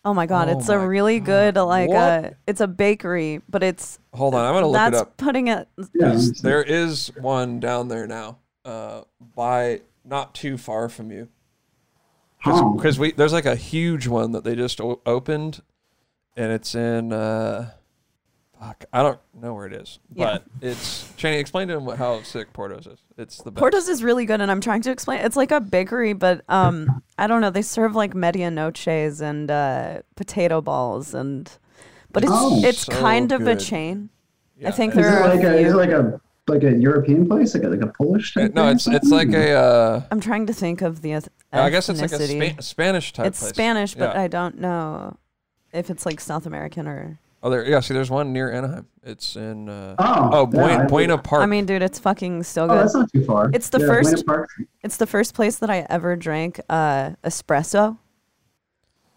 Oh 0.07 0.13
my 0.13 0.25
god, 0.25 0.47
Oh 0.47 0.57
it's 0.57 0.69
my 0.69 0.75
a 0.75 0.87
really 0.87 1.19
good 1.19 1.57
like 1.57 1.89
What? 1.89 1.97
uh 1.97 2.29
it's 2.47 2.61
a 2.61 2.67
bakery, 2.67 3.41
but 3.49 3.61
it's 3.61 3.99
Hold 4.13 4.35
on, 4.35 4.45
I'm 4.45 4.53
gonna 4.53 4.67
look 4.67 4.73
that's 4.75 4.95
it 4.95 5.01
up. 5.01 5.17
putting 5.17 5.49
it 5.49 5.67
Yeah, 5.93 6.11
'Cause 6.11 6.31
there 6.41 6.63
is 6.63 7.11
one 7.19 7.59
down 7.59 7.89
there 7.89 8.07
now, 8.07 8.37
uh, 8.63 9.01
by 9.35 9.81
not 10.05 10.33
too 10.33 10.57
far 10.57 10.87
from 10.87 11.11
you. 11.11 11.27
Huh. 12.37 12.69
Because 12.69 12.97
we 12.97 13.11
there's 13.11 13.33
like 13.33 13.45
a 13.45 13.57
huge 13.57 14.07
one 14.07 14.31
that 14.31 14.45
they 14.45 14.55
just 14.55 14.79
o- 14.79 15.01
opened, 15.05 15.61
and 16.37 16.53
it's 16.53 16.73
in. 16.73 17.11
Uh, 17.11 17.71
fuck, 18.59 18.85
I 18.93 19.03
don't 19.03 19.19
know 19.41 19.53
where 19.53 19.65
it 19.67 19.73
is, 19.73 19.99
Yeah. 20.13 20.25
but 20.39 20.43
it's. 20.61 21.11
Cheney, 21.15 21.37
explain 21.37 21.67
to 21.69 21.75
him 21.75 21.85
what, 21.85 21.97
how 21.97 22.21
sick 22.23 22.53
Portos 22.53 22.91
is. 22.91 22.99
It's 23.17 23.41
the 23.41 23.51
best. 23.51 23.63
Portos 23.63 23.89
is 23.89 24.03
really 24.03 24.25
good 24.25 24.41
and 24.41 24.49
I'm 24.51 24.61
trying 24.61 24.81
to 24.83 24.91
explain 24.91 25.19
it's 25.25 25.35
like 25.35 25.51
a 25.51 25.59
bakery, 25.61 26.13
but 26.13 26.41
um 26.49 27.01
I 27.17 27.27
don't 27.27 27.41
know, 27.41 27.49
they 27.49 27.61
serve 27.61 27.95
like 27.95 28.13
medianoches 28.13 29.21
and 29.21 29.49
uh 29.51 30.01
potato 30.15 30.61
balls 30.61 31.13
and 31.13 31.51
but 32.11 32.23
it's 32.23 32.31
Oh. 32.33 32.61
it's 32.63 32.79
So 32.85 32.93
kind 32.93 33.31
of 33.31 33.41
a 33.41 33.55
good. 33.55 33.59
chain. 33.59 34.09
Yeah, 34.59 34.69
I 34.69 34.71
think 34.71 34.93
it's- 34.95 35.05
Is 35.05 35.11
there 35.11 35.19
it 35.23 35.25
are 35.31 35.35
like 35.35 35.43
a 35.45 35.49
a, 35.49 35.55
is 35.55 35.71
few. 35.71 35.79
it 35.79 35.85
like 35.85 35.89
a 35.91 36.21
like 36.49 36.63
a 36.63 36.71
European 36.77 37.27
place, 37.27 37.53
like 37.55 37.63
a, 37.63 37.67
like 37.67 37.81
a 37.81 37.87
Polish 37.87 38.37
Uh, 38.37 38.41
type? 38.41 38.53
no, 38.53 38.61
thing 38.61 38.69
or 38.69 38.71
it's 38.75 38.87
it's 38.87 39.09
like 39.11 39.27
something? 39.27 39.41
a. 39.43 39.53
Uh, 39.53 40.01
I'm 40.11 40.21
trying 40.21 40.45
to 40.47 40.53
think 40.53 40.81
of 40.81 41.01
the 41.01 41.11
eth- 41.13 41.27
I 41.51 41.69
guess 41.69 41.89
it's 41.89 41.99
like 41.99 42.11
a 42.13 42.15
ethnicity. 42.15 42.51
Spa- 42.53 42.61
Spanish 42.61 43.11
type 43.13 43.25
It's 43.25 43.39
place. 43.39 43.49
Spanish, 43.49 43.95
but 43.95 44.15
Yeah. 44.15 44.21
I 44.21 44.27
don't 44.29 44.57
know 44.59 45.17
if 45.73 45.89
it's 45.89 46.05
like 46.05 46.21
South 46.21 46.45
American 46.45 46.87
or 46.87 47.19
Oh, 47.43 47.49
there. 47.51 47.63
Yeah, 47.65 47.79
see, 47.81 47.93
there's 47.93 48.09
one 48.09 48.33
near 48.33 48.51
Anaheim. 48.51 48.87
It's 49.03 49.35
in. 49.35 49.69
Uh, 49.69 49.95
Oh, 49.99 50.29
oh, 50.33 50.39
yeah, 50.39 50.45
Buena, 50.45 50.83
I- 50.83 50.87
Buena 50.87 51.17
Park. 51.17 51.43
I 51.43 51.45
mean, 51.45 51.65
dude, 51.65 51.81
it's 51.83 51.99
fucking 51.99 52.43
so 52.43 52.63
Oh, 52.63 52.67
good. 52.67 52.77
that's 52.79 52.93
not 52.95 53.11
too 53.13 53.23
far. 53.23 53.49
It's 53.53 53.69
the 53.69 53.79
Yeah, 53.79 53.85
first- 53.87 54.23
It's 54.83 54.97
the 54.97 55.05
first 55.07 55.33
place 55.33 55.57
that 55.59 55.69
I 55.69 55.85
ever 55.89 56.15
drank 56.15 56.59
uh, 56.69 57.11
espresso. 57.23 57.97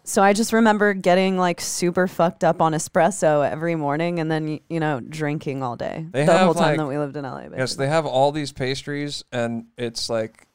So 0.03 0.23
I 0.23 0.33
just 0.33 0.51
remember 0.51 0.93
getting 0.93 1.37
like 1.37 1.61
super 1.61 2.07
fucked 2.07 2.43
up 2.43 2.59
on 2.61 2.73
espresso 2.73 3.47
every 3.49 3.75
morning, 3.75 4.19
and 4.19 4.31
then 4.31 4.59
you 4.67 4.79
know 4.79 4.99
drinking 4.99 5.61
all 5.61 5.75
day 5.75 6.07
They 6.11 6.25
the 6.25 6.31
have, 6.31 6.41
whole 6.45 6.53
time 6.55 6.63
like- 6.69 6.77
that 6.77 6.87
we 6.87 6.97
lived 6.97 7.15
in 7.17 7.23
LA. 7.23 7.37
Basically. 7.41 7.57
yes, 7.59 7.75
they 7.75 7.87
have 7.87 8.05
all 8.07 8.31
these 8.31 8.51
pastries, 8.51 9.23
and 9.31 9.65
it's 9.77 10.09
like 10.09 10.47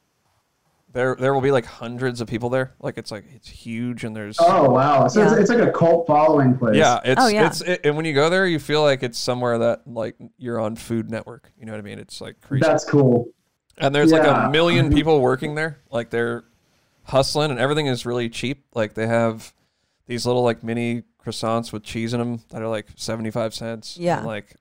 there 0.92 1.14
there 1.18 1.34
will 1.34 1.40
be 1.40 1.50
like 1.50 1.64
hundreds 1.66 2.20
of 2.20 2.28
people 2.28 2.48
there. 2.48 2.74
Like 2.80 2.96
it's 2.98 3.10
like 3.10 3.24
it's 3.34 3.48
huge, 3.48 4.04
and 4.04 4.14
there's 4.16 4.36
Oh 4.40 4.70
wow! 4.70 5.08
So 5.08 5.20
Yeah. 5.20 5.32
it's, 5.32 5.40
it's 5.42 5.50
like 5.50 5.68
a 5.68 5.72
cult 5.72 6.06
following 6.06 6.56
place. 6.56 6.76
yeah, 6.76 7.00
it's 7.04 7.20
Oh, 7.22 7.28
yeah. 7.28 7.46
it's 7.46 7.60
it, 7.60 7.80
and 7.84 7.96
when 7.96 8.04
you 8.06 8.14
go 8.14 8.30
there, 8.30 8.46
you 8.46 8.58
feel 8.58 8.82
like 8.82 9.02
it's 9.02 9.18
somewhere 9.18 9.58
that 9.58 9.86
like 9.86 10.16
you're 10.38 10.58
on 10.60 10.76
Food 10.76 11.10
Network. 11.10 11.52
You 11.58 11.66
know 11.66 11.72
what 11.72 11.78
I 11.78 11.82
mean? 11.82 11.98
It's 11.98 12.20
like 12.20 12.40
crazy. 12.40 12.62
that's 12.62 12.84
cool. 12.84 13.28
And 13.78 13.94
there's 13.94 14.10
like 14.12 14.26
a 14.26 14.48
million 14.50 14.90
people 14.94 15.20
working 15.20 15.54
there. 15.54 15.80
Like 15.90 16.08
they're 16.10 16.44
hustling 17.04 17.50
and 17.50 17.60
everything 17.60 17.86
is 17.86 18.06
really 18.06 18.28
cheap. 18.30 18.64
Like 18.74 18.94
they 18.94 19.06
have 19.06 19.52
these 20.06 20.24
little 20.26 20.42
like 20.42 20.62
mini 20.64 21.02
croissants 21.22 21.72
with 21.72 21.82
cheese 21.82 22.14
in 22.14 22.20
them 22.20 22.40
that 22.50 22.62
are 22.62 22.68
like 22.68 22.86
75 22.96 23.52
cents. 23.52 23.98
Yeah. 23.98 24.18
And, 24.18 24.26
like 24.26 24.56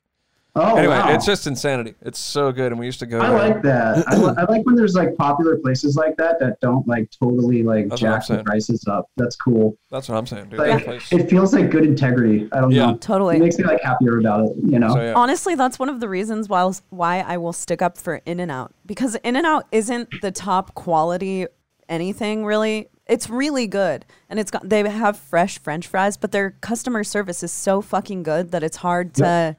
Oh 0.58 0.78
anyway, 0.78 0.96
wow. 0.98 1.14
it's 1.14 1.26
just 1.26 1.48
insanity. 1.48 1.96
It's 2.02 2.18
so 2.20 2.52
good 2.54 2.72
and 2.72 2.80
we 2.80 2.86
used 2.86 3.00
to 3.00 3.06
go 3.06 3.20
I 3.20 3.30
there. 3.30 3.38
like 3.38 3.62
that. 3.64 4.08
I, 4.08 4.16
li- 4.16 4.34
I 4.38 4.44
like 4.46 4.66
when 4.66 4.76
there's 4.76 4.96
like 4.96 5.16
popular 5.18 5.58
places 5.58 5.98
like 5.98 6.16
that 6.18 6.40
that 6.40 6.60
don't 6.62 6.88
like 6.88 7.10
totally 7.12 7.62
like 7.62 7.90
That's 7.90 8.02
what 8.02 8.12
I'm 8.12 8.20
jack 8.22 8.28
the 8.38 8.44
prices 8.44 8.88
up. 8.88 9.10
That's 9.18 9.36
cool. 9.36 9.78
That's 9.92 10.08
what 10.08 10.18
I'm 10.18 10.26
saying, 10.26 10.50
dude. 10.50 10.60
Like 10.60 10.70
that 10.78 10.84
place. 10.86 11.12
it 11.12 11.30
feels 11.30 11.54
like 11.54 11.72
good 11.72 11.84
integrity. 11.84 12.48
I 12.54 12.62
don't 12.62 12.72
Yeah. 12.72 12.92
know. 12.92 12.98
Totally. 12.98 13.36
It 13.36 13.40
makes 13.42 13.58
me 13.58 13.66
like 13.66 13.82
happier 13.82 14.18
about 14.20 14.46
it. 14.46 14.54
You 14.64 14.80
know. 14.80 14.94
So 14.94 15.02
yeah. 15.02 15.14
Honestly, 15.14 15.56
that's 15.56 15.78
one 15.78 15.90
of 15.90 16.00
the 16.00 16.08
reasons 16.08 16.48
why 16.48 16.72
why 16.90 17.20
I 17.20 17.36
will 17.38 17.54
stick 17.54 17.82
up 17.82 17.98
for 17.98 18.22
In 18.26 18.40
and 18.40 18.50
Out 18.52 18.74
because 18.86 19.16
In 19.26 19.36
and 19.36 19.46
Out 19.46 19.66
isn't 19.74 20.10
the 20.22 20.32
top 20.32 20.74
quality 20.74 21.48
anything 21.90 22.46
really. 22.46 22.90
It's 23.08 23.30
really 23.30 23.68
good, 23.68 24.04
and 24.30 24.40
it's 24.40 24.50
got 24.50 24.68
they 24.68 24.88
have 24.90 25.16
fresh 25.16 25.60
French 25.60 25.86
fries, 25.86 26.18
but 26.18 26.32
their 26.32 26.52
customer 26.62 27.04
service 27.04 27.44
is 27.44 27.52
so 27.52 27.80
fucking 27.82 28.24
good 28.24 28.50
that 28.52 28.64
it's 28.64 28.78
hard 28.78 29.14
to 29.16 29.56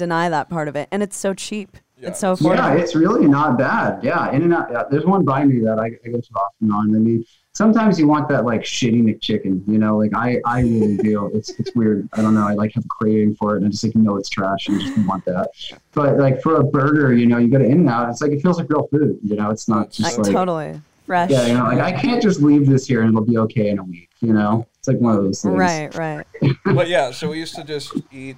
deny 0.00 0.28
that 0.30 0.48
part 0.48 0.66
of 0.66 0.74
it, 0.76 0.88
and 0.90 1.02
it's 1.02 1.16
so 1.16 1.34
cheap. 1.34 1.76
It's 2.02 2.20
so 2.20 2.34
Yeah, 2.40 2.72
it's 2.72 2.94
really 2.94 3.26
not 3.26 3.58
bad. 3.58 4.02
Yeah, 4.02 4.32
in 4.32 4.42
and 4.42 4.54
out. 4.54 4.68
Yeah, 4.72 4.84
there's 4.90 5.04
one 5.04 5.22
by 5.22 5.44
me 5.44 5.60
that 5.60 5.78
I, 5.78 5.86
I 5.86 6.08
go 6.08 6.18
to 6.18 6.30
off 6.34 6.54
and 6.62 6.72
on. 6.72 6.96
I 6.96 6.98
mean, 6.98 7.24
sometimes 7.52 7.98
you 7.98 8.08
want 8.08 8.26
that 8.30 8.46
like 8.46 8.62
shitty 8.62 9.02
McChicken, 9.02 9.62
you 9.68 9.78
know, 9.78 9.98
like 9.98 10.12
I, 10.14 10.40
I 10.46 10.62
really 10.62 10.96
do. 10.96 11.30
It's, 11.40 11.50
it's 11.60 11.74
weird. 11.74 12.08
I 12.14 12.22
don't 12.22 12.34
know. 12.34 12.46
I 12.46 12.54
like 12.54 12.72
have 12.74 12.84
a 12.84 12.88
craving 12.88 13.34
for 13.34 13.54
it 13.54 13.58
and 13.58 13.66
I 13.66 13.68
just 13.68 13.84
like 13.84 13.94
know 13.94 14.16
it's 14.16 14.30
trash 14.30 14.68
and 14.68 14.80
just 14.80 14.96
want 15.06 15.24
that. 15.26 15.50
But 15.92 16.16
like 16.18 16.40
for 16.40 16.56
a 16.56 16.64
burger, 16.64 17.14
you 17.14 17.26
know, 17.26 17.36
you 17.36 17.48
go 17.48 17.58
to 17.58 17.64
In 17.64 17.80
and 17.80 17.88
Out, 17.90 18.08
it's 18.08 18.22
like, 18.22 18.32
it 18.32 18.40
feels 18.40 18.58
like 18.58 18.70
real 18.70 18.88
food, 18.88 19.18
you 19.22 19.36
know, 19.36 19.50
it's 19.50 19.68
not 19.68 19.90
just 19.90 20.18
I, 20.18 20.22
like, 20.22 20.32
totally 20.32 20.80
fresh. 21.04 21.30
yeah, 21.30 21.46
you 21.46 21.54
know, 21.54 21.64
like 21.64 21.80
I 21.80 21.92
can't 21.92 22.22
just 22.22 22.40
leave 22.40 22.66
this 22.66 22.86
here 22.86 23.02
and 23.02 23.10
it'll 23.10 23.24
be 23.24 23.36
okay 23.38 23.68
in 23.68 23.78
a 23.78 23.84
week, 23.84 24.10
you 24.20 24.32
know, 24.32 24.66
it's 24.78 24.88
like 24.88 24.98
one 24.98 25.14
of 25.16 25.22
those 25.22 25.42
things. 25.42 25.54
Right, 25.54 25.94
right. 25.94 26.26
but 26.64 26.88
yeah, 26.88 27.10
so 27.10 27.28
we 27.28 27.38
used 27.38 27.54
to 27.56 27.64
just 27.64 27.94
eat 28.10 28.36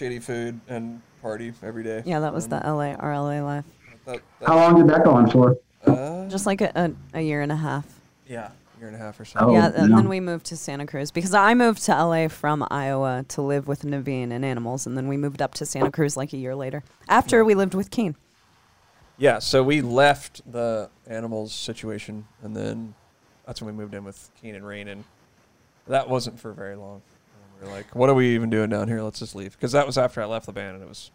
shitty 0.00 0.22
food 0.22 0.60
and 0.68 1.00
party 1.20 1.52
every 1.62 1.82
day. 1.84 2.02
Yeah, 2.06 2.20
that 2.20 2.32
was 2.32 2.44
Um, 2.44 2.50
the 2.50 2.56
LA, 2.64 2.94
our 2.94 3.12
LA 3.14 3.40
life. 3.42 3.64
that- 4.06 4.20
How 4.46 4.56
long 4.56 4.76
did 4.76 4.88
that 4.88 5.04
go 5.04 5.10
on 5.12 5.30
for? 5.30 5.58
uh, 5.86 6.26
Just 6.28 6.46
like 6.46 6.60
a, 6.62 6.72
a, 6.74 7.18
a 7.18 7.20
year 7.20 7.42
and 7.42 7.52
a 7.52 7.56
half. 7.56 7.84
yeah, 8.26 8.50
year 8.78 8.88
and 8.88 8.96
a 8.96 8.98
half 8.98 9.20
or 9.20 9.24
so. 9.26 9.38
Oh, 9.40 9.52
yeah, 9.52 9.66
and 9.74 9.90
yeah. 9.90 9.96
then 9.96 10.08
we 10.08 10.20
moved 10.20 10.46
to 10.46 10.56
Santa 10.56 10.86
Cruz 10.86 11.10
because 11.10 11.34
I 11.34 11.52
moved 11.54 11.82
to 11.84 11.92
LA 11.92 12.28
from 12.28 12.66
Iowa 12.70 13.24
to 13.28 13.42
live 13.42 13.68
with 13.68 13.82
Navene 13.82 14.30
and 14.32 14.44
animals, 14.44 14.86
and 14.86 14.96
then 14.96 15.06
we 15.08 15.16
moved 15.18 15.42
up 15.42 15.52
to 15.54 15.66
Santa 15.66 15.90
Cruz 15.90 16.16
like 16.16 16.32
a 16.32 16.36
year 16.38 16.54
later. 16.54 16.82
After 17.08 17.44
we 17.44 17.54
lived 17.54 17.74
with 17.74 17.90
Keen. 17.90 18.14
Yeah, 19.18 19.38
so 19.38 19.62
we 19.62 19.82
left 19.82 20.40
the 20.50 20.88
animals 21.06 21.52
situation, 21.52 22.26
and 22.42 22.56
then 22.56 22.94
that's 23.46 23.60
when 23.60 23.74
we 23.76 23.78
moved 23.82 23.92
in 23.94 24.02
with 24.04 24.30
Keen 24.40 24.54
and 24.54 24.66
Rain, 24.66 24.88
and 24.88 25.04
that 25.88 26.08
wasn't 26.08 26.40
for 26.40 26.52
very 26.52 26.74
long. 26.76 27.02
And 27.60 27.68
we 27.68 27.72
were 27.72 27.76
like, 27.76 27.94
"What 27.94 28.08
are 28.08 28.14
we 28.14 28.34
even 28.34 28.48
doing 28.50 28.70
down 28.70 28.88
here? 28.88 29.02
Let's 29.02 29.18
just 29.18 29.34
leave." 29.34 29.52
Because 29.52 29.72
that 29.72 29.86
was 29.86 29.98
after 29.98 30.22
I 30.22 30.24
left 30.24 30.46
the 30.46 30.52
band, 30.52 30.76
and 30.76 30.82
it 30.82 30.88
was 30.88 31.10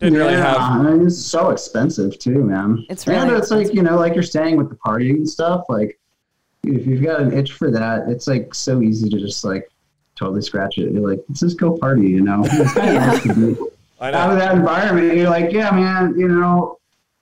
didn't 0.00 0.18
really 0.18 0.34
have. 0.34 0.56
I 0.56 0.82
mean, 0.82 1.06
it's 1.06 1.18
so 1.18 1.50
expensive 1.50 2.18
too, 2.18 2.42
man. 2.42 2.84
It's 2.88 3.06
and 3.06 3.28
really 3.28 3.38
it's 3.38 3.50
like 3.50 3.72
you 3.74 3.82
know, 3.82 3.96
like 3.96 4.14
you're 4.14 4.22
saying 4.22 4.56
with 4.56 4.68
the 4.70 4.76
partying 4.76 5.14
and 5.16 5.28
stuff. 5.28 5.64
Like, 5.68 5.98
if 6.62 6.86
you've 6.86 7.02
got 7.02 7.20
an 7.20 7.32
itch 7.32 7.52
for 7.52 7.70
that, 7.70 8.08
it's 8.08 8.26
like 8.26 8.54
so 8.54 8.80
easy 8.82 9.08
to 9.10 9.18
just 9.18 9.44
like 9.44 9.68
totally 10.16 10.42
scratch 10.42 10.78
it. 10.78 10.92
You're 10.92 11.08
like, 11.08 11.22
let's 11.28 11.40
just 11.40 11.58
go 11.58 11.76
party, 11.76 12.08
you 12.08 12.22
know. 12.22 12.42
It's 12.44 12.74
kind 12.74 12.96
of 12.96 13.02
nice 13.02 13.22
to 13.24 13.34
be 13.34 13.56
I 14.00 14.12
out 14.12 14.30
of 14.30 14.38
that 14.38 14.54
environment. 14.54 15.16
You're 15.16 15.30
like, 15.30 15.52
yeah, 15.52 15.70
man, 15.70 16.18
you 16.18 16.28
know, 16.28 16.78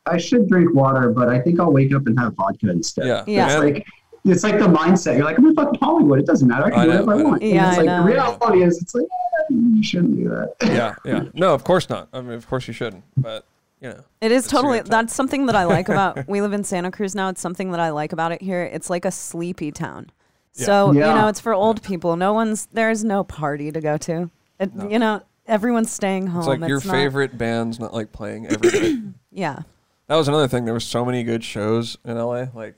I 0.06 0.18
should 0.18 0.48
drink 0.48 0.74
water, 0.74 1.10
but 1.10 1.28
I 1.28 1.40
think 1.40 1.60
I'll 1.60 1.72
wake 1.72 1.94
up 1.94 2.06
and 2.06 2.18
have 2.18 2.34
vodka 2.34 2.70
instead. 2.70 3.06
Yeah, 3.06 3.24
Yeah. 3.26 3.46
It's 3.46 3.54
and- 3.54 3.74
like 3.74 3.86
it's 4.24 4.44
like 4.44 4.58
the 4.58 4.66
mindset. 4.66 5.16
You're 5.16 5.24
like, 5.24 5.38
I'm 5.38 5.46
in 5.46 5.54
fucking 5.54 5.80
Hollywood. 5.80 6.18
It 6.20 6.26
doesn't 6.26 6.46
matter. 6.48 6.66
I 6.66 6.70
can 6.70 6.78
I 6.80 6.84
do 6.84 6.90
know, 6.92 7.04
whatever 7.04 7.10
I, 7.12 7.14
I 7.14 7.18
know. 7.22 7.28
want. 7.30 7.42
And 7.42 7.50
Yeah, 7.52 7.68
it's 7.68 7.74
I 7.74 7.76
like 7.78 7.86
know. 7.86 7.98
the 7.98 8.12
reality 8.12 8.62
is, 8.62 8.82
it's 8.82 8.94
like 8.94 9.04
eh, 9.04 9.44
you 9.50 9.82
shouldn't 9.82 10.16
do 10.16 10.28
that. 10.28 10.54
yeah, 10.62 10.94
yeah. 11.04 11.24
No, 11.34 11.54
of 11.54 11.64
course 11.64 11.88
not. 11.88 12.08
I 12.12 12.20
mean, 12.20 12.32
of 12.34 12.46
course 12.48 12.66
you 12.68 12.74
shouldn't. 12.74 13.04
But 13.16 13.44
you 13.80 13.88
know, 13.90 14.00
It 14.20 14.30
is 14.32 14.46
totally. 14.46 14.80
That's 14.80 15.12
something 15.14 15.46
that 15.46 15.56
I 15.56 15.64
like 15.64 15.88
about. 15.90 16.28
we 16.28 16.40
live 16.40 16.52
in 16.52 16.62
Santa 16.64 16.90
Cruz 16.90 17.14
now. 17.14 17.28
It's 17.28 17.40
something 17.40 17.72
that 17.72 17.80
I 17.80 17.90
like 17.90 18.12
about 18.12 18.30
it 18.32 18.40
here. 18.42 18.62
It's 18.62 18.88
like 18.90 19.04
a 19.04 19.10
sleepy 19.10 19.72
town. 19.72 20.10
Yeah. 20.54 20.66
So 20.66 20.92
you 20.92 21.00
know, 21.00 21.28
it's 21.28 21.40
for 21.40 21.54
old 21.54 21.82
people. 21.82 22.14
No 22.16 22.32
one's 22.32 22.66
there's 22.66 23.02
no 23.04 23.24
party 23.24 23.72
to 23.72 23.80
go 23.80 23.96
to. 23.98 24.30
It, 24.60 24.74
No. 24.74 24.88
You 24.88 24.98
know, 25.00 25.22
everyone's 25.46 25.90
staying 25.90 26.28
home. 26.28 26.40
it's 26.40 26.46
like 26.48 26.60
your 26.68 26.78
not- 26.84 26.92
favorite 26.94 27.36
band's 27.36 27.80
not 27.80 27.92
like 27.92 28.12
playing 28.12 28.46
every 28.46 28.70
day. 28.70 28.98
Yeah. 29.34 29.60
that 30.08 30.16
was 30.16 30.28
another 30.28 30.46
thing. 30.46 30.66
There 30.66 30.74
were 30.74 30.78
so 30.80 31.04
many 31.06 31.24
good 31.24 31.42
shows 31.42 31.96
in 32.04 32.16
LA, 32.18 32.44
like 32.54 32.76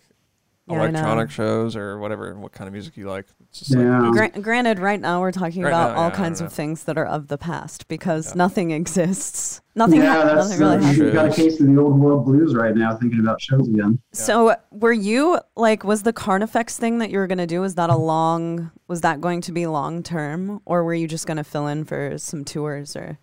Yeah, 0.67 0.77
electronic 0.81 1.31
shows 1.31 1.77
or 1.77 1.99
whatever. 1.99 2.35
What 2.39 2.53
kind 2.53 2.67
of 2.69 2.73
music 2.73 2.97
you 2.97 3.07
like? 3.07 3.27
It's 3.51 3.59
just 3.59 3.73
Yeah. 3.73 4.01
like, 4.09 4.33
Gra- 4.33 4.43
granted, 4.43 4.79
right 4.79 4.99
now 4.99 5.21
we're 5.21 5.31
talking 5.31 5.63
Right 5.63 5.69
about 5.69 5.95
now, 5.95 6.03
all 6.03 6.09
yeah, 6.09 6.17
kinds 6.17 6.41
of 6.41 6.51
things 6.55 6.85
that 6.85 6.97
are 6.97 7.05
of 7.05 7.29
the 7.29 7.37
past 7.37 7.87
because 7.87 8.29
Yeah. 8.29 8.39
nothing 8.39 8.71
exists. 8.71 9.61
Nothing. 9.77 10.01
yeah, 10.01 10.15
ha- 10.15 10.25
that's 10.35 10.49
nothing 10.49 10.61
really 10.61 10.77
uh, 10.77 10.81
happens. 10.81 10.99
you 10.99 11.11
got 11.13 11.27
a 11.27 11.35
case 11.35 11.61
of 11.61 11.67
the 11.67 11.77
old 11.79 11.99
world 11.99 12.25
blues 12.25 12.55
right 12.55 12.75
now. 12.75 12.97
Thinking 12.97 13.21
about 13.21 13.43
shows 13.43 13.69
again. 13.69 13.99
So, 14.13 14.55
were 14.71 14.93
you 14.95 15.39
like, 15.55 15.85
was 15.85 16.03
the 16.03 16.13
Carnifex 16.15 16.79
thing 16.79 16.97
that 16.99 17.11
you 17.11 17.19
were 17.19 17.27
gonna 17.27 17.47
do? 17.47 17.61
Was 17.61 17.75
that 17.75 17.91
a 17.91 17.97
long? 17.97 18.71
Was 18.89 19.03
that 19.03 19.21
going 19.21 19.43
to 19.43 19.53
be 19.53 19.67
long 19.67 20.03
term, 20.03 20.63
or 20.65 20.83
were 20.85 20.95
you 20.95 21.07
just 21.07 21.27
gonna 21.27 21.45
fill 21.45 21.67
in 21.67 21.85
for 21.85 22.17
some 22.17 22.43
tours? 22.43 22.97
Or 22.97 23.19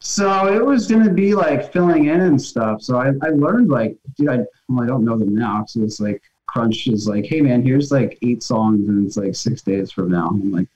So 0.00 0.52
it 0.52 0.64
was 0.64 0.86
gonna 0.86 1.12
be 1.12 1.34
like 1.34 1.72
filling 1.72 2.06
in 2.06 2.20
and 2.20 2.40
stuff. 2.40 2.82
So 2.82 2.98
I, 2.98 3.08
I 3.22 3.30
learned 3.30 3.70
like, 3.70 3.96
dude, 4.16 4.28
I 4.28 4.38
well 4.68 4.82
I 4.84 4.86
don't 4.86 5.04
know 5.04 5.16
them 5.18 5.34
now. 5.34 5.64
So 5.66 5.82
it's 5.82 5.98
like 6.00 6.22
Crunch 6.48 6.88
is 6.88 7.06
like, 7.06 7.24
hey 7.26 7.40
man, 7.40 7.62
here's 7.62 7.92
like 7.92 8.18
eight 8.22 8.42
songs 8.42 8.88
and 8.88 9.06
it's 9.06 9.16
like 9.16 9.34
six 9.36 9.62
days 9.62 9.92
from 9.92 10.10
now. 10.10 10.28
I'm 10.28 10.50
like, 10.50 10.68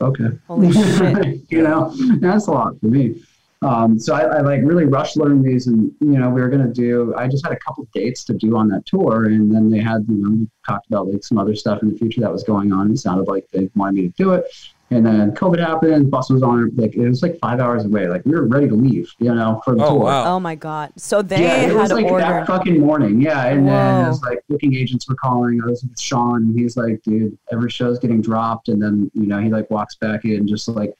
okay. 0.00 0.38
holy 0.46 0.72
shit! 0.96 1.40
you 1.50 1.62
know, 1.62 1.92
that's 2.20 2.46
a 2.46 2.52
lot 2.52 2.80
for 2.80 2.86
me. 2.86 3.22
Um, 3.62 3.98
so 3.98 4.14
I, 4.14 4.22
I 4.22 4.40
like 4.40 4.62
really 4.62 4.86
rushed 4.86 5.18
learning 5.18 5.42
these, 5.42 5.66
and 5.66 5.92
you 6.00 6.18
know, 6.18 6.30
we 6.30 6.40
were 6.40 6.48
gonna 6.48 6.72
do. 6.72 7.14
I 7.14 7.28
just 7.28 7.44
had 7.44 7.52
a 7.52 7.58
couple 7.58 7.86
dates 7.92 8.24
to 8.24 8.32
do 8.32 8.56
on 8.56 8.68
that 8.68 8.86
tour, 8.86 9.26
and 9.26 9.54
then 9.54 9.68
they 9.68 9.80
had, 9.80 10.06
you 10.08 10.16
know, 10.16 10.46
talked 10.66 10.86
about 10.86 11.08
like 11.08 11.22
some 11.22 11.36
other 11.36 11.54
stuff 11.54 11.82
in 11.82 11.90
the 11.90 11.98
future 11.98 12.22
that 12.22 12.32
was 12.32 12.42
going 12.42 12.72
on. 12.72 12.86
And 12.86 12.92
it 12.92 12.98
sounded 12.98 13.28
like 13.28 13.46
they 13.52 13.68
wanted 13.74 13.96
me 13.96 14.02
to 14.08 14.14
do 14.16 14.32
it, 14.32 14.46
and 14.92 15.06
then 15.06 15.32
COVID 15.32 15.58
happened. 15.60 16.10
Bus 16.10 16.30
was 16.30 16.42
on. 16.42 16.70
Like 16.74 16.94
it 16.94 17.08
was 17.08 17.22
like 17.22 17.38
five 17.38 17.60
hours 17.60 17.84
away. 17.84 18.08
Like 18.08 18.24
we 18.24 18.32
were 18.32 18.46
ready 18.46 18.68
to 18.68 18.74
leave, 18.74 19.12
you 19.18 19.32
know, 19.34 19.60
for 19.64 19.74
the 19.76 19.84
Oh, 19.84 19.90
tour. 19.90 20.04
wow. 20.04 20.34
Oh 20.34 20.40
my 20.40 20.54
god! 20.56 20.92
So 20.96 21.22
they 21.22 21.42
yeah, 21.42 21.56
it 21.62 21.68
had 21.68 21.76
was 21.76 21.92
like 21.92 22.08
that 22.08 22.46
fucking 22.46 22.80
morning. 22.80 23.20
Yeah, 23.20 23.46
and 23.46 23.66
then 23.68 24.04
it 24.04 24.08
was 24.08 24.22
like 24.22 24.40
booking 24.48 24.74
agents 24.74 25.08
were 25.08 25.14
calling. 25.14 25.60
I 25.62 25.66
was 25.66 25.82
with 25.84 25.98
Sean, 26.00 26.42
and 26.42 26.58
he's 26.58 26.76
like, 26.76 27.02
"Dude, 27.04 27.38
every 27.52 27.70
show's 27.70 27.98
getting 27.98 28.20
dropped." 28.20 28.68
And 28.68 28.82
then 28.82 29.10
you 29.14 29.26
know 29.26 29.38
he 29.38 29.48
like 29.48 29.70
walks 29.70 29.94
back 29.94 30.24
in, 30.24 30.46
just 30.48 30.66
like 30.68 30.92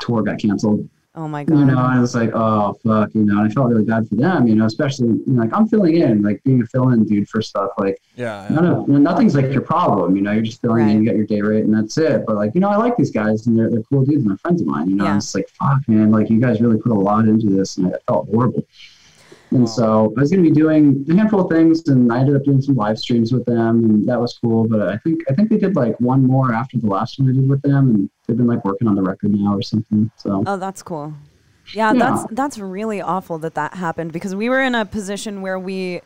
tour 0.00 0.22
got 0.22 0.38
canceled. 0.38 0.88
Oh 1.14 1.26
my 1.26 1.42
god! 1.42 1.58
You 1.58 1.64
know, 1.64 1.78
and 1.84 1.98
it 1.98 2.00
was 2.00 2.14
like, 2.14 2.30
oh 2.34 2.74
fuck, 2.84 3.12
you 3.14 3.24
know, 3.24 3.40
and 3.40 3.50
I 3.50 3.52
felt 3.52 3.70
really 3.70 3.84
bad 3.84 4.08
for 4.08 4.14
them. 4.14 4.46
You 4.46 4.54
know, 4.54 4.66
especially 4.66 5.08
you 5.08 5.22
know, 5.26 5.42
like 5.42 5.52
I'm 5.52 5.66
filling 5.66 5.96
in, 5.96 6.22
like 6.22 6.40
being 6.44 6.62
a 6.62 6.66
fill-in 6.66 7.04
dude 7.06 7.28
for 7.28 7.42
stuff. 7.42 7.70
Like 7.78 7.98
yeah, 8.14 8.46
yeah. 8.48 8.54
none 8.54 8.64
of 8.66 8.86
you 8.86 8.94
know, 8.94 9.00
nothing's 9.00 9.34
like 9.34 9.50
your 9.52 9.62
problem. 9.62 10.14
You 10.14 10.22
know, 10.22 10.30
you're 10.32 10.42
just 10.42 10.60
filling 10.60 10.84
Right. 10.84 10.90
in, 10.92 10.98
you 11.02 11.04
get 11.04 11.16
your 11.16 11.26
day 11.26 11.40
rate, 11.40 11.64
and 11.64 11.74
that's 11.74 11.98
it. 11.98 12.24
But 12.26 12.36
like, 12.36 12.54
you 12.54 12.60
know, 12.60 12.68
I 12.68 12.76
like 12.76 12.96
these 12.96 13.10
guys, 13.10 13.46
and 13.48 13.58
they're 13.58 13.68
they're 13.70 13.82
cool 13.84 14.04
dudes, 14.04 14.22
and 14.22 14.30
they're 14.30 14.36
friends 14.36 14.60
of 14.60 14.68
mine. 14.68 14.88
You 14.90 14.96
know, 14.96 15.04
Yeah. 15.04 15.12
and 15.12 15.18
it's 15.18 15.34
like, 15.34 15.48
fuck, 15.48 15.80
man, 15.88 16.12
like 16.12 16.30
you 16.30 16.40
guys 16.40 16.60
really 16.60 16.78
put 16.78 16.92
a 16.92 16.94
lot 16.94 17.26
into 17.26 17.48
this, 17.48 17.78
and 17.78 17.88
I 17.88 17.98
felt 18.06 18.28
horrible. 18.28 18.64
And 19.50 19.60
Wow. 19.60 19.66
so 19.66 20.14
I 20.16 20.20
was 20.20 20.30
going 20.30 20.42
to 20.44 20.50
be 20.50 20.54
doing 20.54 21.04
a 21.10 21.14
handful 21.14 21.40
of 21.40 21.50
things, 21.50 21.86
and 21.88 22.12
I 22.12 22.20
ended 22.20 22.36
up 22.36 22.44
doing 22.44 22.60
some 22.60 22.74
live 22.74 22.98
streams 22.98 23.32
with 23.32 23.44
them, 23.46 23.84
and 23.84 24.06
that 24.08 24.20
was 24.20 24.38
cool. 24.42 24.68
But 24.68 24.82
I 24.82 24.96
think 24.98 25.20
I 25.30 25.34
think 25.34 25.48
they 25.50 25.56
did 25.58 25.74
like 25.76 25.98
one 26.00 26.22
more 26.26 26.52
after 26.54 26.78
the 26.78 26.86
last 26.86 27.18
one 27.18 27.30
I 27.30 27.32
did 27.32 27.48
with 27.48 27.62
them, 27.62 27.94
and 27.94 28.10
they've 28.26 28.36
been 28.36 28.46
like 28.46 28.64
working 28.64 28.88
on 28.88 28.94
the 28.94 29.02
record 29.02 29.32
now 29.34 29.54
or 29.56 29.62
something. 29.62 30.10
So 30.16 30.42
Oh, 30.46 30.56
that's 30.56 30.82
cool. 30.82 31.14
Yeah, 31.74 31.92
Yeah. 31.92 31.98
that's 31.98 32.26
that's 32.32 32.58
really 32.58 33.00
awful 33.00 33.38
that 33.38 33.54
that 33.54 33.74
happened 33.74 34.12
because 34.12 34.34
we 34.34 34.48
were 34.48 34.60
in 34.60 34.74
a 34.74 34.84
position 34.84 35.40
where 35.42 35.58
we 35.58 36.00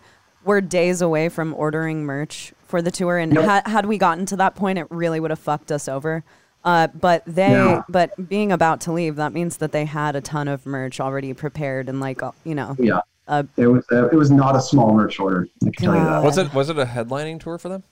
were 0.44 0.60
days 0.60 1.00
away 1.00 1.28
from 1.28 1.54
ordering 1.54 2.04
merch 2.04 2.52
for 2.66 2.80
the 2.82 2.90
tour, 2.90 3.18
and 3.18 3.32
Yep. 3.34 3.44
ha- 3.44 3.70
had 3.70 3.86
we 3.86 3.98
gotten 3.98 4.26
to 4.26 4.36
that 4.36 4.54
point, 4.56 4.78
it 4.78 4.86
really 4.90 5.20
would 5.20 5.30
have 5.30 5.38
fucked 5.38 5.70
us 5.70 5.88
over. 5.88 6.24
Uh, 6.64 6.86
but 7.00 7.24
they, 7.26 7.50
Yeah. 7.50 7.82
but 7.88 8.28
being 8.28 8.52
about 8.52 8.80
to 8.82 8.92
leave, 8.92 9.16
that 9.16 9.32
means 9.32 9.56
that 9.56 9.72
they 9.72 9.84
had 9.84 10.14
a 10.14 10.20
ton 10.20 10.46
of 10.46 10.64
merch 10.64 11.00
already 11.00 11.32
prepared 11.34 11.88
and 11.88 11.98
like 12.00 12.22
uh, 12.22 12.30
you 12.44 12.54
know, 12.54 12.76
yeah, 12.78 13.00
uh, 13.28 13.42
it 13.56 13.66
was 13.66 13.84
uh, 13.92 14.08
it 14.08 14.16
was 14.16 14.30
not 14.30 14.56
a 14.56 14.60
small 14.60 14.94
merch 14.94 15.18
order. 15.20 15.48
I 15.62 15.70
can 15.70 15.72
tell 15.84 15.94
you 15.96 16.04
that. 16.04 16.22
Was 16.22 16.38
it 16.38 16.52
was 16.54 16.68
it 16.70 16.78
a 16.78 16.84
headlining 16.84 17.40
tour 17.40 17.58
for 17.58 17.68
them? 17.68 17.82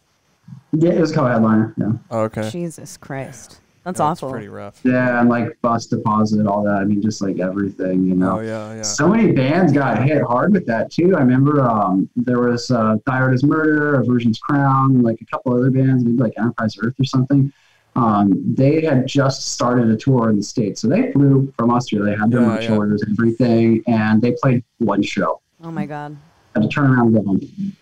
Yeah, 0.73 0.91
it 0.91 1.01
was 1.01 1.13
co-headliner. 1.13 1.75
Yeah, 1.77 1.93
Oh, 2.11 2.21
okay. 2.23 2.49
Jesus 2.51 2.97
Christ, 2.97 3.61
that's 3.85 4.01
Yeah, 4.01 4.07
awful. 4.07 4.31
pretty 4.31 4.49
rough. 4.49 4.81
yeah, 4.83 5.21
and 5.21 5.29
like 5.29 5.57
bus 5.63 5.87
deposit, 5.87 6.47
all 6.47 6.65
that. 6.65 6.75
I 6.77 6.85
mean, 6.85 7.01
just 7.01 7.23
like 7.23 7.39
everything, 7.39 8.05
you 8.05 8.15
know. 8.17 8.39
Oh 8.39 8.41
yeah, 8.41 8.75
yeah. 8.75 8.83
So 8.83 9.09
many 9.09 9.31
bands 9.33 9.73
got 9.73 10.03
hit 10.03 10.23
hard 10.23 10.53
with 10.53 10.67
that 10.67 10.91
too. 10.91 11.15
I 11.17 11.21
remember 11.21 11.61
um, 11.63 12.09
there 12.17 12.41
was 12.41 12.71
uh, 12.71 12.97
Thy 13.07 13.19
Art 13.21 13.35
Is 13.35 13.45
Murder, 13.45 14.01
Aversion's 14.01 14.39
Crown, 14.41 15.03
like 15.03 15.21
a 15.21 15.25
couple 15.27 15.55
other 15.55 15.71
bands, 15.71 16.03
maybe 16.05 16.17
like 16.19 16.33
Enterprise 16.37 16.77
Earth 16.83 16.95
or 16.99 17.05
something. 17.05 17.53
Um, 17.97 18.41
they 18.55 18.83
had 18.83 19.07
just 19.07 19.53
started 19.53 19.91
a 19.91 19.97
tour 19.97 20.31
in 20.31 20.37
the 20.37 20.43
States. 20.43 20.81
So 20.81 20.89
they 20.89 21.11
flew 21.13 21.53
from 21.59 21.71
Austria. 21.71 22.03
They 22.03 22.15
had 22.17 22.31
their 22.31 22.41
Yeah, 22.41 22.47
merch 22.47 22.65
yeah. 22.65 22.77
orders, 22.77 23.03
everything, 23.11 23.83
and 23.87 24.23
they 24.23 24.33
played 24.43 24.63
one 24.79 25.03
show. 25.03 25.41
Oh 25.63 25.71
my 25.71 25.87
god, 25.87 26.17
Had 26.55 26.63
to 26.63 26.69
turn 26.69 26.91
around 26.93 27.15
and 27.15 27.15
go 27.17 27.23
home. 27.25 27.77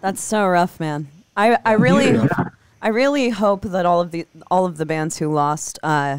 that's 0.00 0.20
so 0.22 0.46
rough, 0.46 0.78
man. 0.78 1.08
I 1.36 1.58
I 1.64 1.72
really. 1.72 2.16
I 2.82 2.88
really 2.88 3.30
hope 3.30 3.62
that 3.62 3.86
all 3.86 4.00
of 4.02 4.10
the 4.12 4.26
all 4.50 4.66
of 4.66 4.76
the 4.76 4.86
bands 4.86 5.16
who 5.16 5.32
lost 5.32 5.78
uh, 5.82 6.18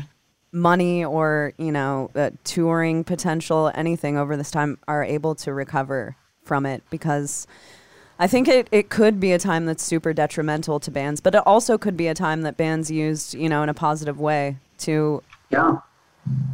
money 0.51 1.05
or 1.05 1.53
you 1.57 1.71
know 1.71 2.09
uh, 2.15 2.31
touring 2.43 3.03
potential, 3.03 3.71
anything 3.75 4.17
over 4.17 4.35
this 4.35 4.51
time, 4.51 4.77
are 4.87 5.03
able 5.03 5.35
to 5.35 5.53
recover 5.53 6.15
from 6.43 6.65
it 6.65 6.83
because 6.89 7.45
I 8.19 8.27
think 8.27 8.47
it, 8.47 8.67
it 8.71 8.89
could 8.89 9.19
be 9.19 9.31
a 9.31 9.39
time 9.39 9.65
that's 9.65 9.83
super 9.83 10.11
detrimental 10.13 10.79
to 10.79 10.91
bands, 10.91 11.21
but 11.21 11.35
it 11.35 11.43
also 11.45 11.77
could 11.77 11.95
be 11.95 12.07
a 12.07 12.13
time 12.15 12.41
that 12.41 12.57
bands 12.57 12.89
used 12.89 13.33
you 13.35 13.47
know 13.49 13.63
in 13.63 13.69
a 13.69 13.73
positive 13.73 14.19
way 14.19 14.57
to 14.79 15.21
Yeah. 15.51 15.77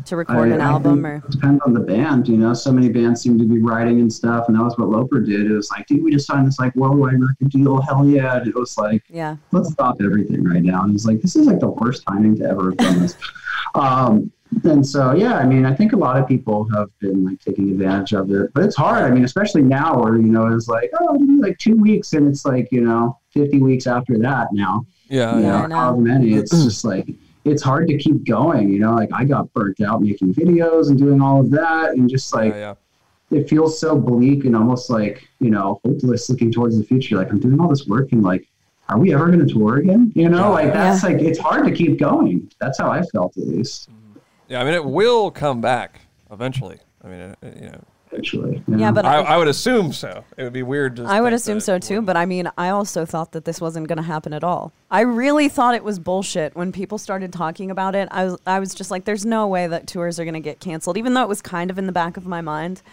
to 0.06 0.16
record 0.16 0.52
an 0.52 0.62
I- 0.62 0.66
I 0.66 0.72
album 0.72 1.06
or 1.06 1.16
it 1.16 1.32
depends 1.32 1.62
on 1.66 1.74
the 1.74 1.80
band. 1.80 2.28
You 2.28 2.38
know, 2.38 2.54
so 2.54 2.72
many 2.72 2.90
bands 2.90 3.22
seem 3.22 3.38
to 3.40 3.46
be 3.46 3.60
writing 3.60 4.02
and 4.02 4.12
stuff, 4.12 4.48
and 4.48 4.58
that 4.58 4.64
was 4.64 4.78
what 4.78 4.90
Loper 4.90 5.20
did. 5.22 5.50
It 5.50 5.54
was 5.54 5.72
like, 5.72 5.88
dude, 5.88 6.04
we 6.04 6.12
just 6.12 6.28
signed 6.28 6.46
this 6.48 6.60
like 6.60 6.76
worldwide 6.76 7.20
record 7.20 7.50
deal. 7.50 7.82
Hell 7.82 8.06
yeah! 8.06 8.38
And 8.38 8.48
it 8.48 8.56
was 8.56 8.78
like, 8.78 9.04
yeah 9.10 9.38
let's 9.52 9.72
stop 9.72 9.98
everything 10.02 10.44
right 10.44 10.62
now. 10.64 10.84
And 10.84 10.94
it's 10.94 11.06
like, 11.06 11.22
this 11.22 11.36
is 11.36 11.48
like 11.48 11.60
the 11.60 11.70
worst 11.70 12.04
timing 12.08 12.36
to 12.38 12.44
ever 12.50 12.66
have 12.72 12.78
done 12.78 13.00
this. 13.00 13.16
um, 13.76 14.32
and 14.64 14.86
so 14.86 15.14
yeah, 15.14 15.36
I 15.36 15.46
mean, 15.46 15.66
I 15.66 15.74
think 15.74 15.94
a 15.94 15.98
lot 15.98 16.18
of 16.18 16.28
people 16.28 16.68
have 16.74 16.90
been 17.00 17.26
like 17.26 17.40
taking 17.40 17.70
advantage 17.70 18.14
of 18.14 18.32
it, 18.32 18.54
but 18.54 18.64
it's 18.64 18.76
hard. 18.76 19.04
I 19.04 19.12
mean, 19.12 19.24
especially 19.24 19.62
now 19.62 20.02
where 20.02 20.16
you 20.18 20.24
know 20.24 20.48
it's 20.48 20.68
like 20.68 20.92
oh, 21.00 21.16
it'll 21.16 21.28
be 21.28 21.38
like 21.42 21.58
two 21.58 21.76
weeks, 21.76 22.14
and 22.14 22.28
it's 22.28 22.46
like 22.46 22.72
you 22.72 22.82
know 22.82 23.20
fifty 23.32 23.60
weeks 23.60 23.88
after 23.88 24.18
that 24.20 24.48
now. 24.52 24.86
Yeah, 25.08 25.36
You 25.36 25.44
Yeah, 25.44 25.62
yeah. 25.62 25.68
know, 25.68 25.76
I 25.76 25.98
many. 25.98 26.34
It's 26.34 26.52
just 26.52 26.84
like 26.86 27.08
it's 27.46 27.62
hard 27.62 27.88
to 27.88 27.98
keep 27.98 28.26
going. 28.26 28.70
You 28.70 28.80
know, 28.80 28.94
like 28.94 29.10
I 29.14 29.26
got 29.26 29.52
burnt 29.54 29.82
out 29.82 30.02
making 30.02 30.34
videos 30.34 30.90
and 30.90 30.98
doing 30.98 31.22
all 31.22 31.40
of 31.40 31.52
that, 31.52 31.92
and 31.92 32.10
just 32.10 32.34
like 32.34 32.54
yeah, 32.54 32.76
yeah. 33.30 33.40
it 33.40 33.50
feels 33.50 33.80
so 33.80 33.98
bleak 33.98 34.46
and 34.46 34.56
almost 34.56 34.90
like 34.90 35.28
you 35.40 35.50
know 35.50 35.80
hopeless 35.84 36.30
looking 36.30 36.52
towards 36.52 36.78
the 36.78 36.84
future. 36.84 37.18
Like 37.18 37.30
I'm 37.32 37.40
doing 37.40 37.60
all 37.60 37.70
this 37.70 37.88
work 37.88 38.12
and 38.12 38.24
like, 38.24 38.48
are 38.90 38.98
we 38.98 39.14
ever 39.14 39.28
going 39.28 39.46
to 39.46 39.54
tour 39.54 39.78
again? 39.78 40.12
You 40.16 40.30
know, 40.30 40.52
like 40.52 40.74
that's 40.74 41.04
like 41.04 41.20
it's 41.20 41.40
hard 41.40 41.66
to 41.66 41.72
keep 41.72 42.00
going. 42.00 42.52
That's 42.60 42.80
how 42.80 42.90
I 42.92 43.02
felt 43.04 43.38
at 43.38 43.48
least. 43.48 43.90
Yeah, 44.54 44.62
I 44.62 44.66
mean, 44.66 44.76
it 44.76 44.86
will 44.86 45.32
come 45.32 45.62
back 45.62 46.02
eventually. 46.32 46.78
I 47.04 47.08
mean, 47.08 47.20
uh, 47.22 47.36
you 47.42 47.70
know, 47.70 47.82
Actually, 48.16 48.62
Yeah, 48.68 48.92
but 48.92 49.04
I, 49.04 49.16
I, 49.16 49.34
I 49.34 49.38
would 49.38 49.48
assume 49.48 49.92
so. 49.92 50.24
It 50.38 50.44
would 50.44 50.54
be 50.54 50.62
weird. 50.62 50.98
To 50.98 51.06
I 51.06 51.22
would 51.22 51.34
assume 51.34 51.60
so 51.60 51.80
too. 51.80 52.04
But 52.04 52.16
I 52.16 52.28
mean, 52.28 52.48
I 52.56 52.70
also 52.70 53.04
thought 53.04 53.32
that 53.32 53.46
this 53.46 53.60
wasn't 53.60 53.88
going 53.88 53.98
to 53.98 54.04
happen 54.04 54.32
at 54.32 54.44
all. 54.44 54.72
I 54.92 55.02
really 55.02 55.50
thought 55.50 55.74
it 55.74 55.84
was 55.84 55.98
bullshit 55.98 56.56
when 56.56 56.72
people 56.72 57.00
started 57.00 57.34
talking 57.34 57.72
about 57.72 57.96
it. 57.96 58.08
I 58.12 58.26
was, 58.26 58.38
I 58.46 58.60
was 58.60 58.76
just 58.76 58.92
like, 58.92 59.06
"There's 59.06 59.26
no 59.26 59.48
way 59.48 59.66
that 59.66 59.88
tours 59.88 60.20
are 60.20 60.24
going 60.24 60.36
to 60.36 60.40
get 60.40 60.60
canceled," 60.60 60.98
even 60.98 61.16
though 61.16 61.24
it 61.24 61.30
was 61.30 61.42
kind 61.42 61.72
of 61.72 61.80
in 61.80 61.88
the 61.88 61.92
back 61.92 62.16
of 62.16 62.28
my 62.28 62.42
mind. 62.42 62.84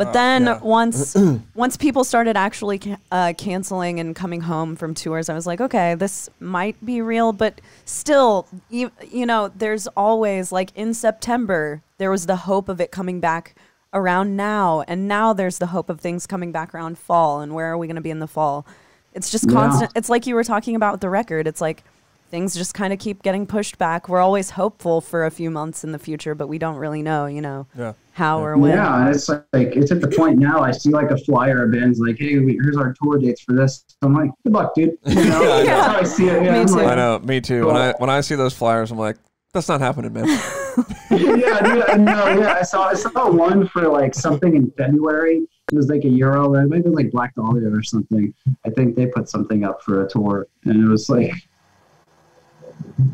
But 0.00 0.14
then 0.14 0.46
yeah. 0.46 0.58
once 0.60 1.14
once 1.54 1.76
people 1.76 2.04
started 2.04 2.34
actually 2.34 2.78
ca- 2.78 2.96
uh, 3.12 3.34
canceling 3.36 4.00
and 4.00 4.16
coming 4.16 4.40
home 4.40 4.74
from 4.74 4.94
tours, 4.94 5.28
I 5.28 5.34
was 5.34 5.46
like, 5.46 5.60
okay, 5.60 5.94
this 5.94 6.30
might 6.40 6.82
be 6.82 7.02
real. 7.02 7.34
But 7.34 7.60
still, 7.84 8.48
you, 8.70 8.92
you 9.10 9.26
know, 9.26 9.52
there's 9.54 9.86
always 9.88 10.52
like 10.52 10.70
in 10.74 10.94
September 10.94 11.82
there 11.98 12.10
was 12.10 12.24
the 12.24 12.36
hope 12.36 12.70
of 12.70 12.80
it 12.80 12.90
coming 12.90 13.20
back 13.20 13.54
around 13.92 14.36
now, 14.36 14.82
and 14.88 15.06
now 15.06 15.34
there's 15.34 15.58
the 15.58 15.66
hope 15.66 15.90
of 15.90 16.00
things 16.00 16.26
coming 16.26 16.50
back 16.50 16.74
around 16.74 16.96
fall. 16.96 17.42
And 17.42 17.54
where 17.54 17.70
are 17.70 17.76
we 17.76 17.86
going 17.86 17.96
to 17.96 18.00
be 18.00 18.10
in 18.10 18.20
the 18.20 18.26
fall? 18.26 18.66
It's 19.12 19.30
just 19.30 19.50
Yeah. 19.50 19.52
constant. 19.54 19.92
It's 19.94 20.08
like 20.08 20.26
you 20.26 20.34
were 20.34 20.44
talking 20.44 20.76
about 20.76 21.02
the 21.02 21.10
record. 21.10 21.46
It's 21.46 21.60
like 21.60 21.84
things 22.30 22.54
just 22.54 22.74
kind 22.74 22.92
of 22.92 22.98
keep 22.98 23.22
getting 23.22 23.46
pushed 23.46 23.76
back. 23.78 24.08
We're 24.08 24.20
always 24.20 24.50
hopeful 24.50 25.00
for 25.00 25.26
a 25.26 25.30
few 25.30 25.50
months 25.50 25.82
in 25.84 25.92
the 25.92 25.98
future, 25.98 26.34
but 26.34 26.48
we 26.48 26.58
don't 26.58 26.76
really 26.76 27.02
know, 27.02 27.26
you 27.26 27.40
know, 27.40 27.66
Yeah. 27.76 27.92
how 28.12 28.42
or 28.44 28.56
when. 28.56 28.72
Yeah, 28.72 29.00
and 29.06 29.14
it's 29.14 29.28
like, 29.28 29.44
like 29.52 29.76
it's 29.76 29.90
at 29.90 30.00
the 30.00 30.08
point 30.08 30.38
now. 30.38 30.60
I 30.60 30.70
see 30.70 30.90
like 30.90 31.10
a 31.10 31.18
flyer 31.18 31.64
of 31.64 31.72
bands 31.72 31.98
like, 31.98 32.16
"Hey, 32.18 32.38
we- 32.38 32.58
here's 32.62 32.76
our 32.76 32.94
tour 33.02 33.18
dates 33.18 33.40
for 33.42 33.54
this." 33.54 33.84
I'm 34.02 34.14
like, 34.14 34.30
"Good 34.44 34.52
luck, 34.52 34.74
dude." 34.74 34.96
You 35.06 35.14
know, 35.14 35.42
Yeah, 35.42 35.50
I 35.50 35.62
know. 35.62 35.64
that's 35.64 35.86
how 35.86 35.96
I 35.98 36.02
see 36.04 36.28
it. 36.28 36.42
Yeah, 36.44 36.52
Me 36.52 36.58
I'm 36.60 36.66
too. 36.66 36.74
like, 36.74 36.86
I 36.88 36.94
know. 36.94 37.18
Me 37.18 37.40
too. 37.40 37.66
When 37.66 37.76
I 37.76 37.94
when 37.98 38.10
I 38.10 38.20
see 38.20 38.36
those 38.36 38.54
flyers, 38.54 38.90
I'm 38.90 38.98
like, 38.98 39.16
that's 39.52 39.68
not 39.68 39.80
happening, 39.80 40.12
man. 40.12 40.26
yeah, 41.10 41.60
dude, 41.60 41.90
I 41.90 41.96
know. 41.96 42.28
Yeah, 42.28 42.54
I 42.58 42.62
saw 42.62 42.84
I 42.84 42.94
saw 42.94 43.30
one 43.30 43.66
for 43.68 43.88
like 43.88 44.14
something 44.14 44.54
in 44.54 44.70
February. 44.78 45.42
It 45.72 45.76
was 45.76 45.88
like 45.88 46.04
a 46.04 46.08
euro, 46.08 46.52
or 46.54 46.66
maybe 46.66 46.88
like 46.88 47.10
Black 47.10 47.34
Dahlia 47.34 47.68
or 47.72 47.82
something. 47.82 48.32
I 48.66 48.70
think 48.70 48.96
they 48.96 49.06
put 49.06 49.28
something 49.28 49.64
up 49.64 49.82
for 49.82 50.04
a 50.04 50.08
tour, 50.08 50.46
and 50.64 50.82
it 50.84 50.88
was 50.88 51.08
like, 51.08 51.32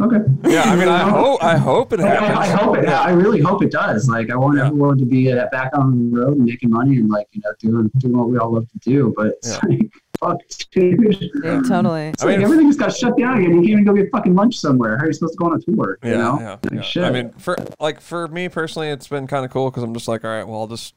okay. 0.00 0.18
yeah, 0.44 0.62
I 0.62 0.76
mean, 0.76 0.88
I 0.88 1.08
hope 1.08 1.42
I 1.42 1.56
hope 1.56 1.92
it 1.92 2.00
I, 2.00 2.08
happens. 2.08 2.38
I 2.38 2.46
hope 2.46 2.76
it. 2.78 2.88
I 2.88 3.10
really 3.10 3.40
hope 3.40 3.62
it 3.62 3.70
does. 3.70 4.08
Like, 4.08 4.30
I 4.30 4.36
want 4.36 4.56
Yeah. 4.58 4.66
everyone 4.66 4.98
to 4.98 5.04
be 5.04 5.32
uh, 5.32 5.46
back 5.52 5.70
on 5.76 6.10
the 6.10 6.16
road 6.18 6.36
and 6.36 6.44
making 6.44 6.70
money 6.70 6.96
and 6.96 7.08
like 7.08 7.26
you 7.32 7.40
know 7.44 7.52
doing 7.58 7.90
doing 7.98 8.16
what 8.16 8.28
we 8.30 8.38
all 8.38 8.52
love 8.52 8.66
to 8.70 8.78
do. 8.78 9.12
But 9.16 9.26
it's 9.28 9.48
Yeah. 9.62 9.68
like, 9.68 9.92
fuck, 10.20 10.38
dude. 10.70 11.30
Yeah, 11.44 11.62
totally. 11.68 12.08
It's 12.08 12.22
I 12.22 12.26
like 12.26 12.36
mean, 12.38 12.44
everything 12.44 12.68
just 12.68 12.78
got 12.78 12.94
shut 12.94 13.16
down 13.18 13.38
again. 13.38 13.50
You 13.50 13.56
can't 13.60 13.68
even 13.70 13.84
go 13.84 13.92
get 13.94 14.10
fucking 14.10 14.34
lunch 14.34 14.58
somewhere. 14.58 14.96
How 14.96 15.04
are 15.04 15.06
you 15.08 15.12
supposed 15.12 15.34
to 15.34 15.38
go 15.38 15.46
on 15.46 15.58
a 15.58 15.60
tour? 15.60 15.98
Yeah, 16.02 16.10
you 16.10 16.16
know? 16.16 16.38
yeah, 16.40 16.50
Like, 16.64 16.72
yeah. 16.72 16.80
shit. 16.82 17.04
I 17.04 17.10
mean, 17.10 17.30
for 17.32 17.56
like 17.80 18.00
for 18.00 18.28
me 18.28 18.48
personally, 18.48 18.88
it's 18.88 19.08
been 19.08 19.26
kind 19.26 19.44
of 19.44 19.50
cool 19.50 19.70
because 19.70 19.82
I'm 19.82 19.94
just 19.94 20.08
like, 20.08 20.24
all 20.24 20.30
right, 20.30 20.44
well, 20.46 20.60
I'll 20.60 20.66
just 20.66 20.94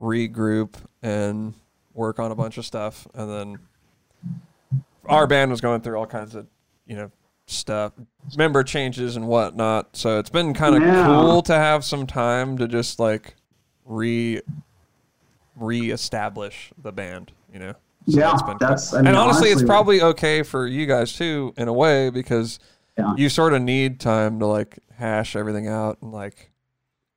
regroup 0.00 0.74
and 1.02 1.54
work 1.94 2.18
on 2.18 2.32
a 2.32 2.34
bunch 2.34 2.58
of 2.58 2.64
stuff, 2.66 3.06
and 3.14 3.30
then 3.30 3.58
our 5.06 5.26
band 5.26 5.50
was 5.50 5.60
going 5.60 5.80
through 5.80 5.96
all 5.98 6.06
kinds 6.06 6.34
of, 6.34 6.46
you 6.86 6.96
know, 6.96 7.10
stuff, 7.46 7.92
member 8.36 8.62
changes 8.62 9.16
and 9.16 9.26
whatnot. 9.26 9.96
So 9.96 10.18
it's 10.18 10.30
been 10.30 10.54
kind 10.54 10.76
of 10.76 10.82
Yeah. 10.82 11.06
cool 11.06 11.42
to 11.42 11.54
have 11.54 11.84
some 11.84 12.06
time 12.06 12.56
to 12.58 12.68
just 12.68 12.98
like 12.98 13.34
re 13.84 14.40
reestablish 15.56 16.72
the 16.80 16.92
band, 16.92 17.32
you 17.52 17.58
know. 17.58 17.72
So 18.08 18.18
Yeah, 18.18 18.30
that's 18.32 18.42
that's- 18.58 18.94
I 18.94 18.98
mean, 18.98 19.08
and 19.08 19.16
honestly, 19.16 19.50
it's 19.50 19.62
probably 19.62 20.02
okay 20.02 20.42
for 20.42 20.66
you 20.66 20.86
guys 20.86 21.12
too, 21.12 21.52
in 21.56 21.68
a 21.68 21.72
way, 21.72 22.10
because 22.10 22.58
Yeah. 22.98 23.14
you 23.16 23.28
sort 23.28 23.52
of 23.52 23.62
need 23.62 24.00
time 24.00 24.38
to 24.40 24.46
like 24.46 24.78
hash 24.96 25.36
everything 25.36 25.68
out 25.68 25.98
and 26.02 26.12
like 26.12 26.50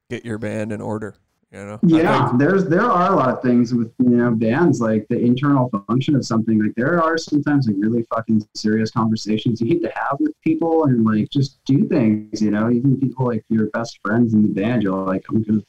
get 0.10 0.26
your 0.26 0.38
band 0.38 0.72
in 0.72 0.82
order. 0.82 1.16
You 1.56 1.66
know. 1.66 1.80
Yeah, 1.84 2.32
there's 2.38 2.66
there 2.66 2.82
are 2.84 3.12
a 3.14 3.16
lot 3.16 3.30
of 3.30 3.42
things 3.42 3.74
with 3.74 3.94
you 4.00 4.10
know 4.10 4.32
bands 4.32 4.82
like 4.82 5.06
the 5.10 5.18
internal 5.20 5.70
function 5.88 6.16
of 6.16 6.26
something. 6.26 6.62
Like 6.62 6.74
there 6.76 7.02
are 7.02 7.18
sometimes 7.18 7.68
like 7.68 7.78
really 7.80 8.04
fucking 8.14 8.46
serious 8.56 8.92
conversations 8.92 9.62
you 9.62 9.68
need 9.68 9.82
to 9.84 9.92
have 9.96 10.18
with 10.20 10.34
people 10.42 10.86
and 10.86 11.06
like 11.06 11.30
just 11.30 11.64
do 11.66 11.88
things. 11.88 12.42
You 12.42 12.52
know, 12.52 12.70
even 12.70 13.00
people 13.00 13.26
like 13.28 13.44
your 13.50 13.68
best 13.68 14.00
friends 14.04 14.34
in 14.34 14.42
the 14.44 14.50
band, 14.50 14.84
you're 14.84 14.94
like, 15.06 15.24
I'm 15.30 15.44
gonna, 15.44 15.62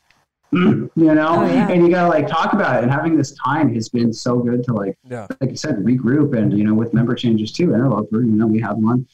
you 0.97 1.15
know, 1.15 1.29
Oh, 1.41 1.47
yeah. 1.47 1.69
and 1.69 1.83
you 1.83 1.91
gotta 1.91 2.09
like 2.09 2.27
talk 2.27 2.53
about 2.53 2.77
it. 2.77 2.83
And 2.83 2.91
having 2.93 3.17
this 3.17 3.33
time 3.35 3.73
has 3.75 3.89
been 3.89 4.13
so 4.13 4.39
good 4.39 4.65
to 4.65 4.73
like 4.73 4.99
yeah. 5.09 5.27
like 5.41 5.51
you 5.51 5.57
said, 5.57 5.77
regroup 5.77 6.37
and 6.37 6.57
you 6.59 6.65
know 6.65 6.75
with 6.75 6.95
member 6.95 7.15
changes 7.15 7.53
too. 7.53 7.75
Interloper, 7.75 8.21
you 8.23 8.33
know, 8.33 8.47
we 8.47 8.61
had 8.61 8.73
one, 8.75 9.07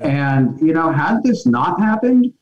and 0.00 0.60
you 0.60 0.72
know, 0.72 0.90
had 0.90 1.22
this 1.22 1.46
not 1.46 1.80
happened, 1.80 2.32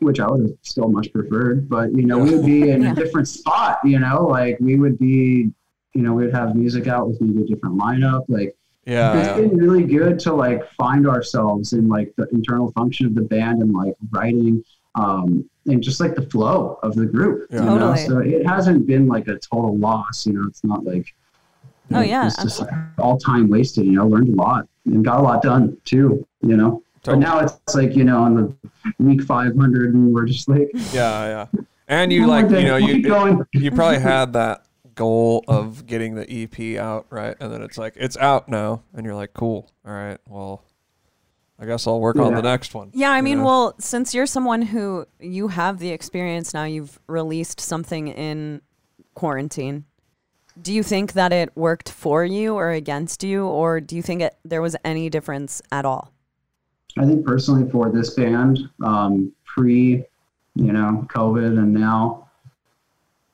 which 0.00 0.20
I 0.20 0.26
would 0.30 0.40
have 0.42 0.50
still 0.62 0.88
much 0.88 1.12
preferred, 1.12 1.68
but 1.68 1.92
you 1.92 2.06
know, 2.06 2.18
we 2.18 2.34
would 2.34 2.44
be 2.46 2.70
in 2.70 2.82
Yeah. 2.82 2.92
a 2.92 2.94
different 2.94 3.28
spot. 3.28 3.78
You 3.84 3.98
know, 3.98 4.26
like 4.26 4.58
we 4.60 4.76
would 4.76 4.98
be, 4.98 5.50
you 5.94 6.02
know, 6.02 6.14
we'd 6.14 6.32
have 6.32 6.54
music 6.56 6.86
out 6.88 7.08
with 7.08 7.20
maybe 7.20 7.42
a 7.42 7.46
different 7.46 7.78
lineup. 7.78 8.24
Like 8.28 8.56
Yeah. 8.86 9.18
it's 9.18 9.28
yeah. 9.28 9.36
been 9.48 9.56
really 9.58 9.84
good 9.84 10.18
to 10.20 10.32
like 10.34 10.66
find 10.72 11.06
ourselves 11.06 11.72
in 11.72 11.88
like 11.88 12.12
the 12.16 12.26
internal 12.30 12.70
function 12.72 13.06
of 13.06 13.14
the 13.14 13.22
band 13.22 13.62
and 13.62 13.72
like 13.72 13.94
writing. 14.10 14.64
Um, 14.96 15.48
and 15.66 15.80
just 15.82 16.00
like 16.00 16.14
the 16.16 16.22
flow 16.22 16.78
of 16.82 16.94
the 16.96 17.06
group, 17.06 17.46
Yeah. 17.50 17.58
you 17.60 17.64
know. 17.66 17.78
Totally. 17.94 18.06
So 18.06 18.18
it 18.18 18.46
hasn't 18.46 18.86
been 18.86 19.06
like 19.06 19.28
a 19.28 19.38
total 19.38 19.76
loss, 19.78 20.26
you 20.26 20.32
know. 20.32 20.44
It's 20.48 20.64
not 20.64 20.84
like 20.84 21.06
Oh, 21.92 22.00
yeah, 22.02 22.26
it's 22.26 22.40
just 22.40 22.60
like 22.60 22.70
all 22.98 23.18
time 23.18 23.48
wasted. 23.50 23.84
You 23.84 23.92
know, 23.92 24.06
learned 24.06 24.28
a 24.28 24.36
lot 24.36 24.66
and 24.86 25.04
got 25.04 25.18
a 25.18 25.22
lot 25.22 25.42
done 25.42 25.76
too. 25.84 26.24
You 26.40 26.56
know, 26.56 26.82
but 27.02 27.16
now 27.16 27.38
it's 27.40 27.74
like 27.74 27.96
you 27.96 28.04
know 28.04 28.22
on 28.22 28.34
the 28.34 28.54
week 28.98 29.22
500, 29.22 29.94
and 29.94 30.14
we're 30.14 30.26
just 30.26 30.48
like, 30.48 30.70
Yeah, 30.92 31.46
yeah. 31.52 31.62
And 31.88 32.12
you 32.12 32.26
like, 32.26 32.50
you 32.50 32.62
know, 32.62 32.76
you 32.76 33.02
going. 33.02 33.44
you 33.52 33.70
probably 33.70 33.98
had 34.00 34.32
that 34.34 34.64
goal 34.94 35.44
of 35.48 35.86
getting 35.86 36.14
the 36.14 36.30
EP 36.30 36.78
out, 36.78 37.06
right? 37.10 37.36
And 37.40 37.52
then 37.52 37.62
it's 37.62 37.78
like 37.78 37.94
it's 37.96 38.16
out 38.16 38.48
now, 38.48 38.82
and 38.94 39.04
you're 39.04 39.14
like, 39.14 39.34
cool. 39.34 39.70
All 39.86 39.92
right, 39.92 40.18
well, 40.26 40.64
I 41.58 41.66
guess 41.66 41.86
I'll 41.86 42.00
work 42.00 42.16
on 42.16 42.34
the 42.34 42.42
next 42.42 42.74
one. 42.74 42.90
Yeah, 42.94 43.10
I 43.10 43.20
mean, 43.20 43.38
know? 43.38 43.44
well, 43.44 43.74
since 43.78 44.14
you're 44.14 44.26
someone 44.26 44.62
who 44.62 45.06
you 45.18 45.48
have 45.48 45.78
the 45.78 45.90
experience 45.90 46.54
now, 46.54 46.64
you've 46.64 46.98
released 47.06 47.60
something 47.60 48.08
in 48.08 48.62
quarantine. 49.14 49.84
Do 50.60 50.72
you 50.72 50.82
think 50.82 51.12
that 51.12 51.32
it 51.32 51.56
worked 51.56 51.90
for 51.90 52.24
you 52.24 52.54
or 52.54 52.70
against 52.70 53.22
you, 53.22 53.46
or 53.46 53.80
do 53.80 53.96
you 53.96 54.02
think 54.02 54.20
it, 54.22 54.36
there 54.44 54.60
was 54.60 54.76
any 54.84 55.08
difference 55.08 55.62
at 55.72 55.84
all? 55.84 56.12
I 56.98 57.04
think 57.06 57.24
personally 57.24 57.70
for 57.70 57.90
this 57.90 58.14
band, 58.14 58.58
um, 58.82 59.32
pre, 59.44 60.04
you 60.54 60.72
know, 60.72 61.06
COVID, 61.08 61.58
and 61.58 61.72
now 61.72 62.28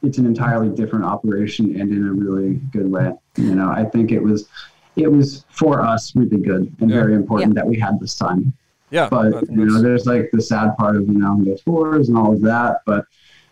it's 0.03 0.19
an 0.19 0.27
entirely 0.27 0.69
different 0.69 1.05
operation 1.05 1.81
and 1.81 1.91
in 1.91 2.07
a 2.07 2.13
really 2.13 2.55
good 2.73 2.91
way. 2.91 3.13
You 3.37 3.55
know, 3.55 3.71
I 3.71 3.85
think 3.85 4.13
it 4.13 4.21
was, 4.23 4.49
it 4.97 5.11
was 5.11 5.45
for 5.51 5.83
us 5.83 6.15
really 6.15 6.39
good 6.39 6.75
and 6.81 6.91
Yeah. 6.91 6.97
very 6.97 7.15
important 7.15 7.55
that 7.55 7.67
we 7.67 7.79
had 7.79 7.99
this 8.01 8.15
time. 8.15 8.53
yeah, 8.91 9.09
but 9.11 9.49
you 9.51 9.65
know 9.67 9.83
there's 9.83 10.07
like 10.07 10.31
the 10.33 10.41
sad 10.41 10.77
part 10.77 10.95
of 10.97 11.09
you 11.09 11.19
know 11.19 11.37
the 11.43 11.59
tours 11.65 12.09
and 12.09 12.17
all 12.17 12.33
of 12.33 12.41
that 12.43 12.83
but 12.87 13.05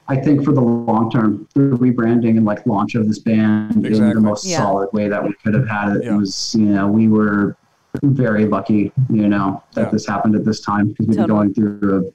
i 0.07 0.15
think 0.17 0.45
for 0.45 0.53
the 0.53 0.61
long 0.61 1.11
term 1.11 1.49
the 1.55 1.61
rebranding 1.85 2.37
and 2.39 2.45
like 2.45 2.65
launch 2.67 2.95
of 2.95 3.09
this 3.09 3.19
band 3.19 3.85
in 3.85 4.11
the 4.15 4.21
most 4.21 4.47
Yeah. 4.47 4.59
solid 4.59 4.89
way 4.93 5.09
that 5.09 5.23
we 5.27 5.33
could 5.43 5.55
have 5.55 5.67
had 5.67 5.97
it 5.97 6.05
Yeah. 6.05 6.17
was 6.17 6.55
you 6.57 6.67
know 6.67 6.87
we 6.87 7.09
were 7.09 7.57
very 8.03 8.47
lucky 8.47 8.93
you 9.11 9.29
know 9.29 9.63
that 9.75 9.83
Yeah. 9.83 9.91
this 9.91 10.07
happened 10.07 10.35
at 10.35 10.45
this 10.45 10.61
time 10.61 10.89
because 10.89 11.07
we've 11.07 11.17
been 11.17 11.27
going 11.27 11.55
through 11.55 12.13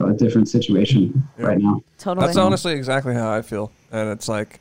a, 0.00 0.04
a 0.04 0.12
different 0.14 0.48
situation 0.48 1.26
Yeah. 1.38 1.46
right 1.46 1.58
now 1.58 1.82
Totally. 1.98 2.26
That's 2.26 2.36
honestly 2.38 2.72
exactly 2.74 3.14
how 3.14 3.30
I 3.32 3.40
feel, 3.42 3.72
and 3.90 4.10
it's 4.10 4.28
like, 4.28 4.60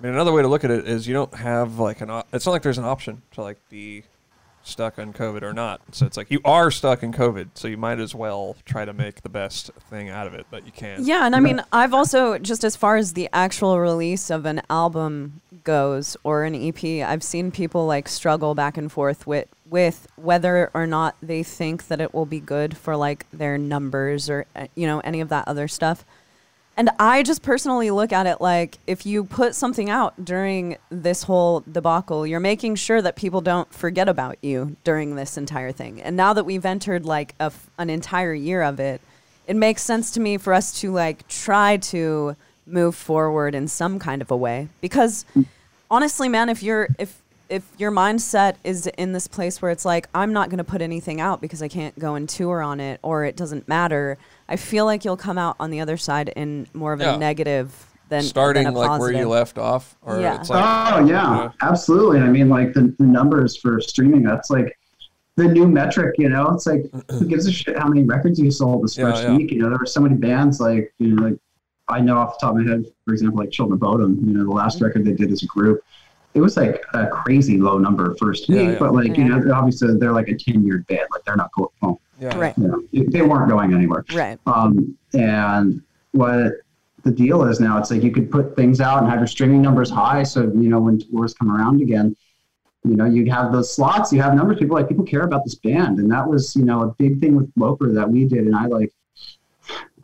I 0.00 0.02
mean, 0.02 0.14
another 0.14 0.32
way 0.32 0.40
to 0.42 0.48
look 0.48 0.64
at 0.64 0.70
it 0.70 0.88
is 0.88 1.06
you 1.06 1.12
don't 1.14 1.32
have 1.34 1.78
like 1.78 2.00
an, 2.00 2.10
it's 2.32 2.46
not 2.46 2.52
like 2.52 2.62
there's 2.62 2.78
an 2.78 2.84
option 2.84 3.20
to 3.32 3.42
like 3.42 3.58
be 3.68 4.02
stuck 4.62 4.98
on 4.98 5.12
COVID 5.12 5.42
or 5.42 5.52
not. 5.52 5.80
So 5.92 6.06
it's 6.06 6.16
like 6.16 6.30
you 6.30 6.40
are 6.44 6.70
stuck 6.70 7.02
in 7.02 7.12
COVID, 7.12 7.50
so 7.54 7.68
you 7.68 7.76
might 7.76 7.98
as 7.98 8.14
well 8.14 8.56
try 8.64 8.84
to 8.84 8.92
make 8.92 9.22
the 9.22 9.28
best 9.28 9.70
thing 9.90 10.08
out 10.08 10.26
of 10.26 10.34
it 10.34 10.46
that 10.50 10.66
you 10.66 10.72
can. 10.72 11.04
Yeah, 11.04 11.26
and 11.26 11.34
I 11.34 11.40
mean, 11.40 11.62
I've 11.72 11.94
also 11.94 12.38
just 12.38 12.64
as 12.64 12.76
far 12.76 12.96
as 12.96 13.14
the 13.14 13.28
actual 13.32 13.78
release 13.78 14.30
of 14.30 14.46
an 14.46 14.62
album 14.68 15.40
goes 15.64 16.16
or 16.24 16.44
an 16.44 16.54
EP, 16.54 17.06
I've 17.06 17.22
seen 17.22 17.50
people 17.50 17.86
like 17.86 18.08
struggle 18.08 18.54
back 18.54 18.76
and 18.76 18.90
forth 18.90 19.26
with 19.26 19.48
with 19.68 20.06
whether 20.16 20.70
or 20.72 20.86
not 20.86 21.14
they 21.22 21.42
think 21.42 21.88
that 21.88 22.00
it 22.00 22.14
will 22.14 22.26
be 22.26 22.40
good 22.40 22.76
for 22.76 22.96
like 22.96 23.26
their 23.32 23.58
numbers 23.58 24.30
or 24.30 24.46
uh, 24.56 24.66
you 24.74 24.86
know 24.86 25.00
any 25.00 25.20
of 25.20 25.28
that 25.28 25.46
other 25.46 25.68
stuff. 25.68 26.04
And 26.78 26.90
I 27.00 27.24
just 27.24 27.42
personally 27.42 27.90
look 27.90 28.12
at 28.12 28.28
it 28.28 28.40
like 28.40 28.78
if 28.86 29.04
you 29.04 29.24
put 29.24 29.56
something 29.56 29.90
out 29.90 30.24
during 30.24 30.76
this 30.90 31.24
whole 31.24 31.64
debacle, 31.70 32.24
you're 32.24 32.38
making 32.38 32.76
sure 32.76 33.02
that 33.02 33.16
people 33.16 33.40
don't 33.40 33.70
forget 33.74 34.08
about 34.08 34.38
you 34.42 34.76
during 34.84 35.16
this 35.16 35.36
entire 35.36 35.72
thing. 35.72 36.00
And 36.00 36.16
now 36.16 36.32
that 36.34 36.44
we've 36.44 36.64
entered 36.64 37.04
like 37.04 37.34
a 37.40 37.50
f 37.50 37.68
an 37.78 37.90
entire 37.90 38.32
year 38.32 38.62
of 38.62 38.78
it, 38.78 39.00
it 39.48 39.56
makes 39.56 39.82
sense 39.82 40.12
to 40.12 40.20
me 40.20 40.38
for 40.38 40.54
us 40.54 40.80
to 40.80 40.92
like 40.92 41.26
try 41.26 41.78
to 41.78 42.36
move 42.64 42.94
forward 42.94 43.56
in 43.56 43.66
some 43.66 43.98
kind 43.98 44.22
of 44.22 44.30
a 44.30 44.36
way 44.36 44.68
because 44.80 45.24
honestly 45.90 46.28
man 46.28 46.50
if 46.50 46.62
you're 46.62 46.88
if 46.98 47.22
if 47.48 47.64
your 47.78 47.90
mindset 47.90 48.56
is 48.62 48.86
in 48.98 49.12
this 49.12 49.26
place 49.26 49.62
where 49.62 49.70
it's 49.70 49.86
like 49.86 50.06
i'm 50.14 50.34
not 50.34 50.50
going 50.50 50.58
to 50.58 50.64
put 50.64 50.82
anything 50.82 51.18
out 51.18 51.40
because 51.40 51.62
i 51.62 51.68
can't 51.68 51.98
go 51.98 52.14
and 52.14 52.28
tour 52.28 52.60
on 52.60 52.78
it 52.78 53.00
or 53.02 53.24
it 53.24 53.36
doesn't 53.36 53.66
matter 53.66 54.18
i 54.48 54.56
feel 54.56 54.84
like 54.84 55.04
you'll 55.04 55.16
come 55.16 55.38
out 55.38 55.56
on 55.60 55.70
the 55.70 55.80
other 55.80 55.96
side 55.96 56.28
in 56.36 56.66
more 56.74 56.92
of 56.92 57.00
Yeah. 57.00 57.14
a 57.14 57.18
negative 57.18 57.86
than 58.08 58.22
starting 58.22 58.64
than 58.64 58.74
a 58.74 58.78
like 58.78 59.00
where 59.00 59.12
you 59.12 59.28
left 59.28 59.58
off, 59.58 59.96
or 60.02 60.20
Yeah. 60.20 60.40
it's 60.40 60.50
like 60.50 60.64
oh 60.64 61.06
yeah, 61.06 61.50
absolutely. 61.62 62.20
I 62.20 62.28
mean, 62.28 62.48
like 62.48 62.72
the, 62.72 62.94
the 62.98 63.04
numbers 63.04 63.56
for 63.56 63.80
streaming, 63.80 64.22
that's 64.22 64.50
like 64.50 64.76
the 65.36 65.44
new 65.44 65.68
metric. 65.68 66.14
You 66.18 66.30
know, 66.30 66.50
it's 66.50 66.66
like 66.66 66.86
who 67.10 67.26
gives 67.26 67.46
a 67.46 67.52
shit 67.52 67.78
how 67.78 67.86
many 67.86 68.04
records 68.04 68.38
you 68.40 68.50
sold 68.50 68.84
this 68.84 68.96
Yeah, 68.96 69.10
first 69.10 69.24
yeah. 69.24 69.36
week? 69.36 69.50
You 69.50 69.58
know, 69.58 69.68
there 69.68 69.78
were 69.78 69.86
so 69.86 70.00
many 70.00 70.16
bands 70.16 70.60
like 70.60 70.92
you 70.98 71.14
know, 71.14 71.28
like 71.28 71.38
I 71.88 72.00
know 72.00 72.16
off 72.16 72.38
the 72.38 72.46
top 72.46 72.56
of 72.56 72.62
my 72.62 72.70
head, 72.70 72.84
for 73.04 73.12
example, 73.12 73.38
like 73.38 73.50
Children 73.50 73.74
of 73.74 73.80
Bodom. 73.80 74.26
You 74.26 74.34
know, 74.34 74.44
the 74.44 74.50
last 74.50 74.76
mm-hmm. 74.76 74.86
record 74.86 75.04
they 75.04 75.12
did 75.12 75.30
as 75.30 75.42
a 75.42 75.46
group. 75.46 75.82
It 76.38 76.42
was 76.42 76.56
like 76.56 76.84
a 76.94 77.08
crazy 77.08 77.58
low 77.58 77.78
number 77.78 78.14
first 78.14 78.48
Yeah, 78.48 78.56
week, 78.56 78.70
yeah. 78.72 78.78
but 78.78 78.94
like 78.94 79.16
you 79.16 79.24
know, 79.24 79.52
obviously 79.52 79.98
they're 79.98 80.12
like 80.12 80.28
a 80.28 80.36
ten 80.36 80.64
year 80.64 80.84
band, 80.88 81.08
like 81.12 81.24
they're 81.24 81.36
not 81.36 81.50
going. 81.52 81.68
Well, 81.82 82.00
yeah, 82.20 82.38
right 82.38 82.56
you 82.56 82.68
know, 82.68 83.04
they 83.10 83.22
weren't 83.22 83.50
going 83.50 83.74
anywhere. 83.74 84.04
right 84.14 84.38
Um, 84.46 84.96
and 85.14 85.82
what 86.12 86.52
the 87.02 87.10
deal 87.10 87.42
is 87.42 87.58
now, 87.58 87.76
it's 87.78 87.90
like 87.90 88.04
you 88.04 88.12
could 88.12 88.30
put 88.30 88.54
things 88.54 88.80
out 88.80 89.02
and 89.02 89.10
have 89.10 89.18
your 89.18 89.26
streaming 89.26 89.62
numbers 89.62 89.90
high. 89.90 90.22
So, 90.22 90.42
you 90.42 90.68
know, 90.68 90.78
when 90.78 91.00
tours 91.00 91.34
come 91.34 91.50
around 91.54 91.80
again, 91.82 92.16
you 92.84 92.96
know, 92.96 93.04
you'd 93.04 93.28
have 93.28 93.52
those 93.52 93.74
slots, 93.74 94.12
you 94.12 94.22
have 94.22 94.34
numbers. 94.34 94.58
People 94.58 94.76
like, 94.76 94.88
people 94.88 95.04
care 95.04 95.22
about 95.22 95.44
this 95.44 95.56
band. 95.56 95.98
And 95.98 96.10
that 96.12 96.26
was, 96.26 96.54
you 96.54 96.64
know, 96.64 96.82
a 96.82 96.94
big 96.94 97.20
thing 97.20 97.34
with 97.34 97.50
Loper 97.56 97.92
that 97.92 98.08
we 98.08 98.24
did. 98.26 98.46
And 98.46 98.54
I 98.54 98.66
like, 98.66 98.92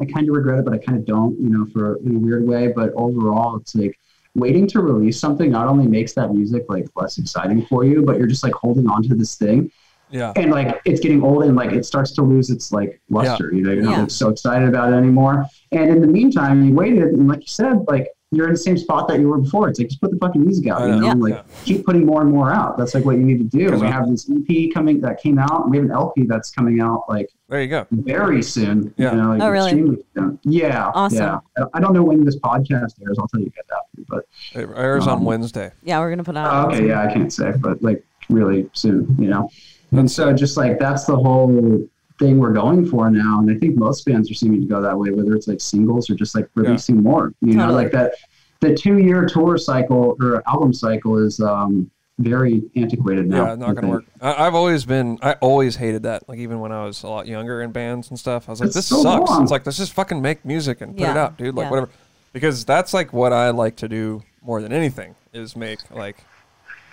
I 0.01 0.05
kind 0.05 0.29
of 0.29 0.35
regret 0.35 0.59
it, 0.59 0.65
but 0.65 0.75
I 0.75 0.79
kind 0.79 0.99
of 0.99 1.05
don't, 1.05 1.39
you 1.41 1.49
know, 1.49 1.67
for 1.67 1.97
in 1.99 2.17
a 2.17 2.19
weird 2.19 2.47
way. 2.47 2.69
But 2.69 2.93
overall, 2.95 3.57
it's 3.57 3.75
like 3.75 3.99
waiting 4.35 4.67
to 4.69 4.81
release 4.81 5.19
something 5.21 5.51
not 5.51 5.67
only 5.69 5.87
makes 5.87 6.13
that 6.15 6.33
music 6.33 6.65
like 6.69 6.87
less 6.97 7.19
exciting 7.19 7.65
for 7.67 7.85
you, 7.85 8.03
but 8.03 8.19
you're 8.19 8.27
just 8.27 8.43
like 8.43 8.55
holding 8.55 8.89
on 8.89 9.03
to 9.05 9.15
this 9.15 9.37
thing. 9.37 9.71
Yeah, 10.11 10.33
and 10.37 10.51
like 10.51 10.81
it's 10.85 11.01
getting 11.01 11.23
old 11.25 11.45
and 11.45 11.57
like 11.57 11.73
it 11.73 11.85
starts 11.85 12.13
to 12.13 12.23
lose 12.23 12.51
its 12.51 12.71
like 12.73 13.01
luster. 13.11 13.53
You 13.53 13.63
know 13.63 13.73
you're 13.73 13.83
not 13.83 13.91
Yeah. 13.91 14.01
like, 14.03 14.11
so 14.11 14.29
excited 14.29 14.69
about 14.69 14.93
it 14.93 14.97
anymore. 14.97 15.47
And 15.73 15.91
in 15.91 16.01
the 16.01 16.07
meantime 16.07 16.65
you 16.65 16.75
waited 16.75 17.15
and 17.15 17.27
like 17.27 17.41
you 17.41 17.47
said 17.49 17.85
like 17.89 18.09
you're 18.35 18.47
in 18.47 18.53
the 18.53 18.59
same 18.59 18.77
spot 18.77 19.09
that 19.09 19.19
you 19.21 19.29
were 19.29 19.39
before 19.39 19.69
it's 19.69 19.79
like 19.79 19.89
just 19.89 20.01
put 20.01 20.11
the 20.11 20.17
fucking 20.19 20.43
music 20.45 20.67
out 20.69 20.81
you 20.83 20.89
know. 20.89 20.99
know 20.99 21.05
Yeah. 21.07 21.13
and, 21.13 21.21
like 21.23 21.35
Yeah. 21.35 21.43
keep 21.65 21.85
putting 21.87 22.05
more 22.07 22.23
and 22.23 22.31
more 22.31 22.53
out 22.53 22.77
that's 22.79 22.95
like 22.95 23.05
what 23.05 23.17
you 23.17 23.23
need 23.23 23.39
to 23.39 23.45
do. 23.45 23.77
we 23.79 23.87
have 23.87 24.09
this 24.09 24.29
ep 24.31 24.73
coming 24.75 25.01
that 25.03 25.21
came 25.21 25.39
out 25.39 25.69
we 25.71 25.77
have 25.79 25.87
an 25.87 25.93
lp 25.93 26.25
that's 26.27 26.51
coming 26.51 26.81
out 26.81 27.05
like 27.09 27.29
there 27.49 27.61
you 27.63 27.69
go. 27.69 27.87
very 27.91 28.43
soon 28.43 28.93
Yeah. 28.97 29.13
you 29.13 29.17
know 29.21 29.29
like 29.31 29.43
Oh, 29.43 29.49
really? 29.51 29.71
soon. 29.71 30.39
yeah 30.45 30.91
Awesome. 30.95 31.19
yeah 31.19 31.39
I- 31.59 31.67
i 31.79 31.81
don't 31.81 31.93
know 31.95 32.03
when 32.03 32.25
this 32.25 32.37
podcast 32.39 32.95
airs 33.07 33.19
i'll 33.19 33.29
tell 33.29 33.41
you 33.41 33.51
guys 33.51 33.65
after 33.71 34.03
but 34.09 34.27
It 34.61 34.69
airs 34.77 35.07
on 35.07 35.19
Um, 35.19 35.25
Wednesday. 35.25 35.73
yeah 35.83 35.99
we're 36.01 36.11
gonna 36.11 36.25
put 36.25 36.37
Oh, 36.37 36.41
out 36.41 36.73
okay, 36.75 36.87
yeah, 36.89 37.03
I 37.03 37.13
can't 37.13 37.33
say, 37.33 37.53
but 37.59 37.83
like 37.83 38.05
really 38.29 38.69
soon, 38.73 39.15
you 39.19 39.29
know. 39.29 39.51
And 39.93 40.11
so 40.11 40.33
just 40.33 40.57
like 40.57 40.79
that's 40.79 41.05
the 41.05 41.15
whole 41.15 41.87
thing 42.25 42.39
we're 42.39 42.53
going 42.53 42.87
for 42.87 43.11
now, 43.11 43.41
and 43.41 43.51
I 43.51 43.55
think 43.59 43.77
most 43.77 44.05
bands 44.07 44.31
are 44.31 44.35
seeming 44.35 44.61
to 44.63 44.67
go 44.67 44.81
that 44.81 44.99
way, 44.99 45.11
whether 45.11 45.35
it's 45.35 45.47
like 45.49 45.61
singles 45.61 46.09
or 46.09 46.15
just 46.15 46.35
like 46.35 46.49
releasing 46.55 47.03
more. 47.03 47.35
You 47.41 47.55
know, 47.55 47.67
Totally. 47.67 47.85
like 47.85 47.93
that 47.93 48.15
the 48.61 48.75
two 48.75 48.99
year 48.99 49.27
tour 49.27 49.59
cycle 49.59 50.17
or 50.21 50.43
album 50.49 50.73
cycle 50.73 51.19
is 51.19 51.41
um 51.41 51.91
very 52.19 52.63
antiquated 52.77 53.27
now. 53.29 53.49
Yeah, 53.49 53.55
not 53.57 53.71
I 53.71 53.75
gonna 53.75 53.89
work. 53.89 54.05
I, 54.21 54.47
I've 54.47 54.55
always 54.55 54.85
been, 54.85 55.19
I 55.21 55.33
always 55.35 55.75
hated 55.77 56.05
that. 56.05 56.29
Like 56.29 56.39
even 56.39 56.61
when 56.61 56.71
I 56.71 56.85
was 56.85 57.03
a 57.03 57.09
lot 57.09 57.27
younger 57.27 57.61
in 57.61 57.73
bands 57.73 58.09
and 58.11 58.19
stuff, 58.19 58.49
I 58.49 58.53
was 58.53 58.61
like, 58.61 58.69
It's 58.69 58.77
this 58.77 58.87
so 58.87 59.03
sucks. 59.03 59.29
long. 59.31 59.43
It's 59.43 59.51
like 59.51 59.67
let's 59.67 59.79
just 59.79 59.93
fucking 59.93 60.23
make 60.23 60.45
music 60.45 60.81
and 60.81 60.97
put 60.97 61.03
it 61.03 61.07
Yeah, 61.07 61.19
out, 61.25 61.37
dude. 61.37 61.55
Like 61.57 61.65
yeah. 61.65 61.71
whatever, 61.71 61.91
because 62.33 62.65
that's 62.65 62.95
like 62.95 63.13
what 63.13 63.33
I 63.33 63.51
like 63.51 63.77
to 63.77 63.89
do 63.89 64.23
more 64.43 64.63
than 64.63 64.73
anything 64.73 65.15
is 65.33 65.57
make 65.57 65.79
like. 65.91 66.17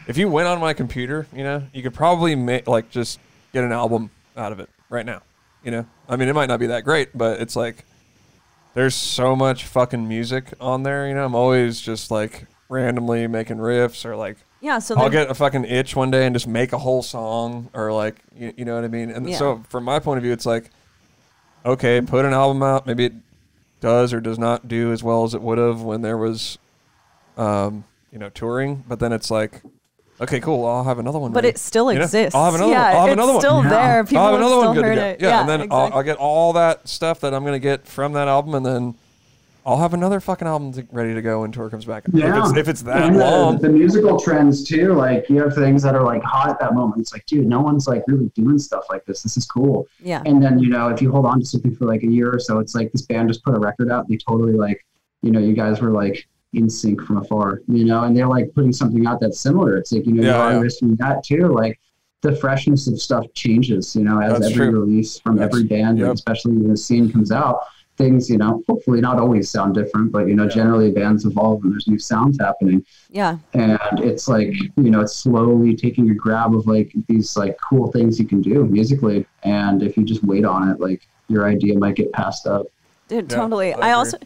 If 0.07 0.17
you 0.17 0.27
went 0.27 0.47
on 0.47 0.59
my 0.59 0.73
computer, 0.73 1.27
you 1.31 1.43
know, 1.43 1.61
you 1.71 1.83
could 1.83 1.93
probably 1.93 2.33
make 2.35 2.67
like 2.67 2.89
just 2.89 3.19
get 3.53 3.63
an 3.63 3.71
album 3.71 4.09
out 4.35 4.51
of 4.51 4.59
it 4.59 4.69
right 4.91 5.05
now. 5.05 5.23
You 5.63 5.71
know, 5.71 5.85
I 6.07 6.15
mean, 6.15 6.27
it 6.27 6.33
might 6.33 6.47
not 6.47 6.59
be 6.59 6.67
that 6.67 6.83
great, 6.83 7.15
but 7.17 7.39
it's 7.41 7.55
like 7.55 7.85
there's 8.75 8.93
so 8.95 9.35
much 9.35 9.65
fucking 9.65 10.07
music 10.07 10.53
on 10.59 10.83
there. 10.83 11.07
You 11.07 11.15
know, 11.15 11.25
I'm 11.25 11.35
always 11.35 11.81
just 11.81 12.11
like 12.11 12.45
randomly 12.69 13.25
making 13.27 13.57
riffs 13.57 14.05
or 14.05 14.15
like 14.15 14.37
yeah 14.61 14.79
so 14.79 14.95
I'll 14.95 15.09
get 15.09 15.29
a 15.29 15.33
fucking 15.33 15.65
itch 15.65 15.93
one 15.95 16.09
day 16.09 16.25
and 16.25 16.33
just 16.33 16.47
make 16.47 16.71
a 16.71 16.77
whole 16.77 17.01
song 17.03 17.69
or 17.73 17.91
like 17.91 18.15
you, 18.35 18.53
you 18.57 18.65
know 18.65 18.75
what 18.75 18.83
I 18.83 18.87
mean. 18.87 19.09
And 19.11 19.29
Yeah. 19.29 19.37
so 19.37 19.63
from 19.69 19.83
my 19.83 19.99
point 19.99 20.17
of 20.19 20.23
view, 20.23 20.31
it's 20.33 20.45
like 20.45 20.69
okay, 21.65 22.01
put 22.01 22.25
an 22.25 22.33
album 22.33 22.63
out. 22.63 22.87
Maybe 22.87 23.05
it 23.05 23.13
does 23.81 24.13
or 24.13 24.19
does 24.21 24.39
not 24.39 24.67
do 24.67 24.91
as 24.91 25.03
well 25.03 25.23
as 25.23 25.33
it 25.35 25.41
would 25.41 25.57
have 25.59 25.81
when 25.81 26.01
there 26.01 26.17
was, 26.17 26.57
um, 27.37 27.83
you 28.11 28.17
know, 28.17 28.29
touring. 28.29 28.83
But 28.87 28.99
then 28.99 29.11
it's 29.13 29.29
like, 29.29 29.61
okay, 30.21 30.39
cool. 30.39 30.65
I'll 30.65 30.83
have 30.83 30.99
another 30.99 31.19
one. 31.19 31.31
but 31.31 31.43
ready. 31.43 31.49
it 31.49 31.57
still 31.57 31.91
You 31.91 31.99
know? 31.99 32.05
exists 32.05 32.35
I'll 32.35 32.45
have 32.45 32.55
another 32.55 32.71
yeah 32.71 32.83
one. 32.83 32.95
I'll 32.95 33.01
have 33.01 33.07
it's 33.09 33.13
another 33.13 33.31
one. 33.33 33.41
still 33.41 33.63
Yeah. 33.63 33.69
there 33.69 34.03
people 34.05 34.17
I'll 34.19 34.25
have 34.25 34.33
have 34.33 34.39
another 34.41 34.55
still 34.61 34.65
one 34.67 34.75
good 34.75 34.81
to 34.81 34.87
heard 34.87 34.95
go. 34.95 35.05
it 35.05 35.21
Yeah, 35.21 35.39
and 35.41 35.49
then 35.49 35.61
I'll. 35.71 35.93
I'll 35.93 36.03
get 36.03 36.17
all 36.17 36.53
that 36.53 36.87
stuff 36.87 37.19
that 37.21 37.33
I'm 37.33 37.43
gonna 37.43 37.59
get 37.59 37.87
from 37.87 38.13
that 38.13 38.27
album, 38.27 38.55
and 38.55 38.65
then 38.65 38.95
I'll 39.63 39.77
have 39.77 39.93
another 39.93 40.19
fucking 40.19 40.47
album 40.47 40.73
to, 40.73 40.87
ready 40.91 41.13
to 41.13 41.21
go 41.21 41.41
when 41.41 41.51
tour 41.51 41.69
comes 41.69 41.85
back. 41.85 42.05
Yeah. 42.11 42.35
If 42.39 42.45
it's, 42.49 42.57
if 42.57 42.67
it's 42.67 42.81
that 42.81 43.03
and 43.03 43.17
long, 43.17 43.57
the, 43.59 43.67
the 43.67 43.73
musical 43.73 44.19
trends 44.19 44.63
too, 44.63 44.93
like 44.93 45.29
you 45.29 45.39
have 45.39 45.53
things 45.53 45.83
that 45.83 45.93
are 45.93 46.01
like 46.03 46.23
hot 46.23 46.49
at 46.49 46.59
that 46.61 46.73
moment. 46.73 46.99
It's 46.99 47.13
like, 47.13 47.27
dude, 47.27 47.45
no 47.45 47.61
one's 47.61 47.87
like 47.87 48.03
really 48.07 48.29
doing 48.29 48.57
stuff 48.57 48.85
like 48.89 49.05
this. 49.05 49.21
This 49.21 49.37
is 49.37 49.45
cool. 49.45 49.85
yeah 50.01 50.23
And 50.25 50.41
then, 50.43 50.57
you 50.57 50.69
know, 50.69 50.87
if 50.87 50.99
you 50.99 51.11
hold 51.11 51.27
on 51.27 51.39
to 51.41 51.45
something 51.45 51.75
for 51.75 51.85
like 51.85 52.01
a 52.01 52.07
year 52.07 52.33
or 52.33 52.39
so, 52.39 52.57
it's 52.57 52.73
like 52.73 52.91
this 52.91 53.03
band 53.03 53.27
just 53.29 53.43
put 53.43 53.55
a 53.55 53.59
record 53.59 53.91
out. 53.91 54.07
They 54.07 54.17
totally 54.17 54.53
like, 54.53 54.83
you 55.21 55.29
know, 55.29 55.39
you 55.39 55.53
guys 55.53 55.79
were 55.79 55.91
like 55.91 56.27
in 56.53 56.69
sync 56.69 57.01
from 57.03 57.17
afar, 57.17 57.61
you 57.67 57.85
know, 57.85 58.03
and 58.03 58.15
they're 58.15 58.27
like 58.27 58.53
putting 58.53 58.73
something 58.73 59.05
out 59.07 59.19
that's 59.21 59.39
similar. 59.39 59.77
It's 59.77 59.91
like, 59.91 60.05
you 60.05 60.13
know, 60.13 60.23
Yeah, 60.23 60.35
you 60.35 60.41
are 60.41 60.51
yeah. 60.53 60.59
listening 60.59 60.97
to 60.97 61.03
that 61.03 61.23
too. 61.23 61.47
Like 61.47 61.79
the 62.21 62.35
freshness 62.35 62.87
of 62.87 63.01
stuff 63.01 63.25
changes, 63.33 63.95
you 63.95 64.03
know, 64.03 64.19
as 64.19 64.33
That's 64.33 64.45
every 64.53 64.67
true. 64.69 64.79
release 64.81 65.17
from 65.19 65.37
That's- 65.37 65.55
every 65.55 65.67
band, 65.67 65.97
yep. 65.99 66.13
especially 66.13 66.57
when 66.57 66.69
the 66.69 66.77
scene 66.77 67.11
comes 67.11 67.31
out. 67.31 67.59
Things, 67.97 68.29
you 68.29 68.37
know, 68.37 68.63
hopefully 68.67 68.99
not 68.99 69.19
always 69.19 69.49
sound 69.49 69.75
different, 69.75 70.11
but 70.11 70.27
you 70.27 70.35
know, 70.35 70.43
Yeah. 70.43 70.49
generally 70.49 70.91
bands 70.91 71.25
evolve 71.25 71.63
and 71.63 71.71
there's 71.73 71.87
new 71.87 71.99
sounds 71.99 72.37
happening 72.39 72.83
yeah 73.09 73.37
and 73.53 73.77
it's 73.99 74.27
like 74.29 74.53
you 74.77 74.89
know 74.89 75.01
it's 75.01 75.15
slowly 75.15 75.75
taking 75.75 76.09
a 76.09 76.13
grab 76.13 76.55
of 76.55 76.65
like 76.67 76.91
these 77.07 77.35
like 77.37 77.57
cool 77.69 77.91
things 77.91 78.17
you 78.19 78.25
can 78.25 78.41
do 78.41 78.65
musically 78.65 79.25
and 79.43 79.83
if 79.83 79.97
you 79.97 80.03
just 80.03 80.23
wait 80.23 80.45
on 80.45 80.69
it 80.69 80.79
like 80.79 81.05
your 81.27 81.45
idea 81.47 81.77
might 81.77 81.95
get 81.95 82.11
passed 82.13 82.47
up 82.47 82.65
Dude, 83.09 83.29
Yeah, 83.29 83.37
totally. 83.37 83.73
I 83.73 83.89
I, 83.89 83.91
also 83.91 84.17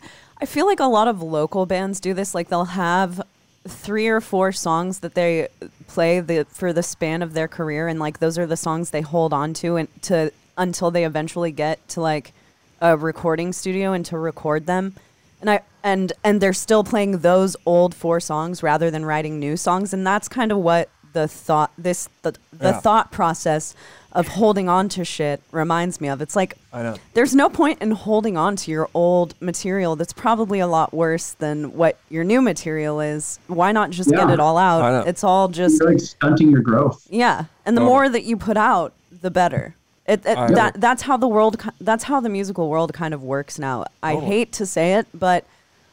I 0.42 0.46
feel 0.46 0.66
like 0.66 0.80
a 0.80 0.86
lot 0.86 1.08
of 1.08 1.22
local 1.22 1.66
bands 1.66 2.00
do 2.00 2.14
this. 2.14 2.36
Like 2.36 2.50
they'll 2.50 2.66
have 2.66 3.22
three 3.68 4.08
or 4.08 4.22
four 4.22 4.52
songs 4.52 5.00
that 5.00 5.16
they 5.16 5.48
play 5.88 6.20
the 6.20 6.46
for 6.50 6.74
the 6.74 6.84
span 6.84 7.22
of 7.22 7.34
their 7.34 7.48
career, 7.48 7.88
and 7.88 8.00
like 8.00 8.20
those 8.20 8.38
are 8.38 8.46
the 8.46 8.58
songs 8.58 8.90
they 8.92 9.02
hold 9.02 9.34
on 9.34 9.54
to 9.56 9.76
and 9.78 9.88
to 10.04 10.32
until 10.58 10.92
they 10.92 11.06
eventually 11.06 11.52
get 11.52 11.86
to 11.90 12.02
like 12.02 12.34
a 12.82 12.96
recording 12.98 13.54
studio 13.54 13.94
and 13.94 14.06
to 14.06 14.18
record 14.18 14.66
them. 14.68 14.94
And 15.42 15.50
I 15.50 15.62
and 15.84 16.12
and 16.24 16.42
they're 16.42 16.54
still 16.54 16.84
playing 16.84 17.20
those 17.20 17.56
old 17.66 17.96
four 17.96 18.20
songs 18.20 18.62
rather 18.62 18.92
than 18.92 19.06
writing 19.06 19.40
new 19.40 19.56
songs, 19.58 19.94
and 19.94 20.06
that's 20.06 20.28
kind 20.28 20.52
of 20.52 20.58
what 20.60 20.90
the 21.14 21.28
thought 21.28 21.72
this 21.78 22.10
the 22.24 22.34
the 22.52 22.70
Yeah. 22.72 22.80
thought 22.82 23.12
process 23.12 23.74
of 24.16 24.30
holding 24.30 24.70
on 24.70 24.88
to 24.90 25.04
shit 25.04 25.42
reminds 25.52 26.00
me 26.00 26.08
of. 26.08 26.22
It's 26.22 26.36
like 26.38 26.58
I 26.72 26.82
know. 26.84 26.96
there's 27.14 27.36
no 27.36 27.50
point 27.50 27.82
in 27.82 27.92
holding 27.92 28.38
on 28.38 28.56
to 28.56 28.72
your 28.72 28.90
old 28.94 29.36
material 29.42 29.96
that's 29.98 30.14
probably 30.14 30.60
a 30.60 30.68
lot 30.68 30.94
worse 30.94 31.34
than 31.34 31.76
what 31.76 31.98
your 32.10 32.24
new 32.24 32.42
material 32.42 33.02
is. 33.02 33.40
Why 33.48 33.74
not 33.74 33.90
just 33.90 34.10
get 34.10 34.30
it 34.30 34.40
all 34.40 34.58
out? 34.58 35.06
It's 35.08 35.24
all 35.24 35.50
just 35.50 35.80
you're 35.82 35.92
like 35.92 36.00
stunting 36.00 36.50
your 36.50 36.62
growth 36.62 37.06
yeah, 37.10 37.46
and 37.66 37.76
the 37.76 37.82
Totally. 37.82 37.94
more 37.94 38.10
that 38.10 38.24
you 38.24 38.38
put 38.38 38.56
out, 38.58 38.94
the 39.22 39.30
better. 39.30 39.76
It, 40.08 40.20
it, 40.26 40.36
that 40.56 40.80
that's 40.80 41.02
how 41.02 41.18
the 41.18 41.28
world 41.28 41.62
that's 41.82 42.06
how 42.06 42.20
the 42.22 42.30
musical 42.30 42.70
world 42.70 42.94
kind 42.94 43.14
of 43.14 43.22
works 43.22 43.60
now. 43.60 43.86
I 44.02 44.14
Totally. 44.14 44.32
hate 44.32 44.52
to 44.54 44.66
say 44.66 44.94
it, 44.94 45.08
but 45.14 45.46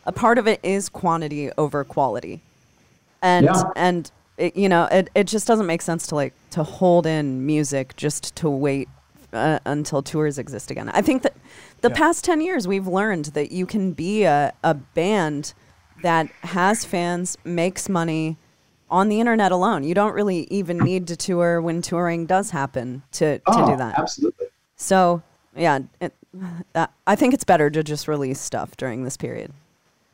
a 0.06 0.12
part 0.12 0.38
of 0.38 0.46
it 0.46 0.60
is 0.62 0.88
quantity 0.88 1.50
over 1.58 1.82
quality, 1.82 2.40
and 3.20 3.46
Yeah. 3.46 3.62
and 3.74 4.10
it, 4.38 4.56
you 4.56 4.68
know 4.68 4.84
it, 4.90 5.08
it 5.14 5.24
just 5.26 5.46
doesn't 5.46 5.66
make 5.66 5.82
sense 5.82 6.06
to 6.08 6.14
like 6.14 6.34
to 6.50 6.62
hold 6.62 7.06
in 7.06 7.44
music 7.46 7.96
just 7.96 8.34
to 8.36 8.48
wait 8.50 8.88
uh, 9.32 9.58
until 9.64 10.02
tours 10.02 10.38
exist 10.38 10.70
again. 10.70 10.88
I 10.90 11.02
think 11.02 11.22
that 11.22 11.34
the 11.80 11.88
Yeah. 11.88 11.96
past 11.96 12.24
10 12.24 12.40
years 12.40 12.68
we've 12.68 12.86
learned 12.86 13.26
that 13.26 13.50
you 13.52 13.66
can 13.66 13.92
be 13.92 14.24
a, 14.24 14.52
a 14.62 14.74
band 14.74 15.54
that 16.02 16.28
has 16.42 16.84
fans, 16.84 17.38
makes 17.44 17.88
money 17.88 18.36
on 18.90 19.08
the 19.08 19.20
internet 19.20 19.52
alone. 19.52 19.84
You 19.84 19.94
don't 19.94 20.12
really 20.12 20.46
even 20.50 20.78
need 20.78 21.06
to 21.08 21.16
tour 21.16 21.62
when 21.62 21.80
touring 21.80 22.26
does 22.26 22.50
happen 22.50 23.02
to, 23.12 23.38
to 23.38 23.42
oh, 23.46 23.70
do 23.70 23.76
that. 23.76 23.98
absolutely. 23.98 24.48
So 24.76 25.22
yeah, 25.56 25.80
it, 26.00 26.14
uh, 26.74 26.88
I 27.06 27.16
think 27.16 27.32
it's 27.34 27.44
better 27.44 27.70
to 27.70 27.82
just 27.82 28.08
release 28.08 28.40
stuff 28.40 28.76
during 28.76 29.04
this 29.04 29.16
period. 29.16 29.52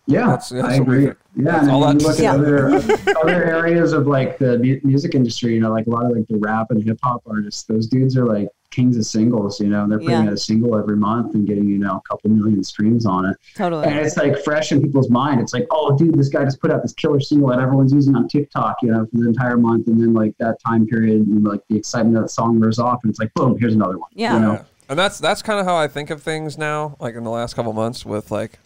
Yeah, 0.09 0.27
That's- 0.27 0.49
that's 0.49 0.65
I 0.67 0.75
agree. 0.77 1.05
think. 1.07 1.17
Yeah, 1.37 1.45
That's 1.45 1.63
and 1.65 1.71
all 1.71 1.81
then 1.83 2.01
you 2.01 2.07
that's- 2.07 2.19
look 2.19 2.27
at 2.27 2.35
other 2.35 3.19
other 3.21 3.45
areas 3.45 3.93
of 3.93 4.07
like 4.07 4.39
the 4.39 4.59
music 4.83 5.15
industry. 5.15 5.55
You 5.55 5.61
know, 5.61 5.71
like 5.71 5.87
a 5.87 5.91
lot 5.91 6.07
of 6.07 6.13
like 6.17 6.27
the 6.29 6.39
rap 6.39 6.71
and 6.71 6.83
hip 6.83 6.99
hop 7.03 7.23
artists. 7.27 7.63
Those 7.65 7.87
dudes 7.87 8.17
are 8.17 8.27
like 8.27 8.49
kings 8.71 8.97
of 8.97 9.05
singles. 9.07 9.61
You 9.61 9.69
know, 9.69 9.87
they're 9.87 9.99
putting 9.99 10.13
Yeah. 10.25 10.27
out 10.29 10.33
a 10.33 10.37
single 10.37 10.77
every 10.79 10.97
month 10.97 11.35
and 11.35 11.47
getting 11.47 11.69
you 11.69 11.79
know 11.79 11.97
a 12.05 12.09
couple 12.09 12.31
million 12.31 12.65
streams 12.65 13.07
on 13.07 13.27
it. 13.27 13.37
Totally. 13.55 13.87
And 13.87 13.99
it's 13.99 14.17
like 14.17 14.43
fresh 14.43 14.73
in 14.73 14.81
people's 14.83 15.11
mind. 15.11 15.41
It's 15.41 15.53
like, 15.53 15.67
oh, 15.71 15.97
dude, 15.97 16.15
this 16.19 16.29
guy 16.29 16.45
just 16.45 16.61
put 16.61 16.71
out 16.73 16.83
this 16.83 16.95
killer 16.95 17.21
single 17.21 17.49
that 17.51 17.61
everyone's 17.61 17.93
using 17.93 18.17
on 18.17 18.27
TikTok, 18.29 18.77
you 18.83 18.91
know, 18.91 19.07
for 19.07 19.19
the 19.19 19.29
entire 19.29 19.59
month. 19.59 19.87
And 19.89 20.01
then 20.01 20.15
like 20.15 20.35
that 20.39 20.57
time 20.67 20.87
period, 20.87 21.27
and 21.27 21.45
like 21.45 21.61
the 21.69 21.77
excitement 21.77 22.17
of 22.17 22.23
that 22.25 22.31
song 22.31 22.59
wears 22.59 22.79
off, 22.79 23.01
and 23.05 23.11
it's 23.11 23.21
like, 23.21 23.33
boom, 23.35 23.59
here's 23.59 23.75
another 23.75 23.99
one. 23.99 24.09
Yeah. 24.15 24.35
You 24.35 24.41
know? 24.41 24.53
Yeah. 24.55 24.63
And 24.91 24.99
that's 24.99 25.19
that's 25.19 25.43
kind 25.43 25.61
of 25.61 25.67
how 25.67 25.77
I 25.77 25.87
think 25.87 26.09
of 26.09 26.23
things 26.23 26.57
now. 26.57 26.97
Like 26.99 27.15
in 27.15 27.23
the 27.23 27.31
last 27.31 27.55
couple 27.55 27.75
months 27.75 28.07
with 28.07 28.31
like 28.31 28.59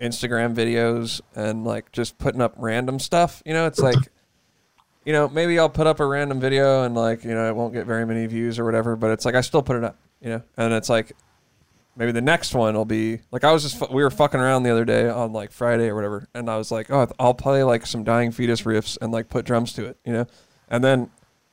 Instagram 0.00 0.54
videos 0.54 1.20
and 1.34 1.64
like 1.64 1.90
just 1.92 2.18
putting 2.18 2.40
up 2.40 2.54
random 2.56 2.98
stuff. 2.98 3.42
You 3.44 3.52
know, 3.54 3.66
it's 3.66 3.78
like, 3.80 3.96
you 5.04 5.12
know, 5.12 5.28
maybe 5.28 5.58
I'll 5.58 5.68
put 5.68 5.86
up 5.86 6.00
a 6.00 6.06
random 6.06 6.40
video 6.40 6.84
and 6.84 6.94
like 6.94 7.24
you 7.24 7.34
know 7.34 7.48
it 7.48 7.56
won't 7.56 7.72
get 7.74 7.86
very 7.86 8.06
many 8.06 8.26
views 8.26 8.58
or 8.58 8.64
whatever, 8.64 8.96
but 8.96 9.10
it's 9.10 9.24
like 9.24 9.34
I 9.34 9.40
still 9.40 9.62
put 9.62 9.76
it 9.76 9.84
up. 9.84 9.96
You 10.20 10.30
know, 10.30 10.42
and 10.56 10.72
it's 10.74 10.88
like 10.88 11.12
maybe 11.96 12.12
the 12.12 12.20
next 12.20 12.54
one 12.54 12.74
will 12.74 12.84
be 12.84 13.20
like 13.32 13.44
I 13.44 13.52
was 13.52 13.62
just 13.62 13.78
fu- 13.78 13.92
we 13.92 14.02
were 14.02 14.10
fucking 14.10 14.38
around 14.40 14.62
the 14.64 14.70
other 14.70 14.84
day 14.84 15.08
on 15.08 15.32
like 15.32 15.50
Friday 15.52 15.88
or 15.88 15.94
whatever, 15.94 16.28
and 16.34 16.48
I 16.50 16.56
was 16.58 16.70
like, 16.70 16.90
oh, 16.90 17.08
I'll 17.18 17.34
play 17.34 17.62
like 17.64 17.86
some 17.86 18.04
Dying 18.04 18.30
Fetus 18.32 18.62
riffs 18.62 18.98
and 19.00 19.12
like 19.12 19.28
put 19.28 19.44
drums 19.44 19.72
to 19.74 19.86
it. 19.86 19.96
You 20.04 20.12
know, 20.12 20.26
and 20.68 20.82
then 20.84 21.10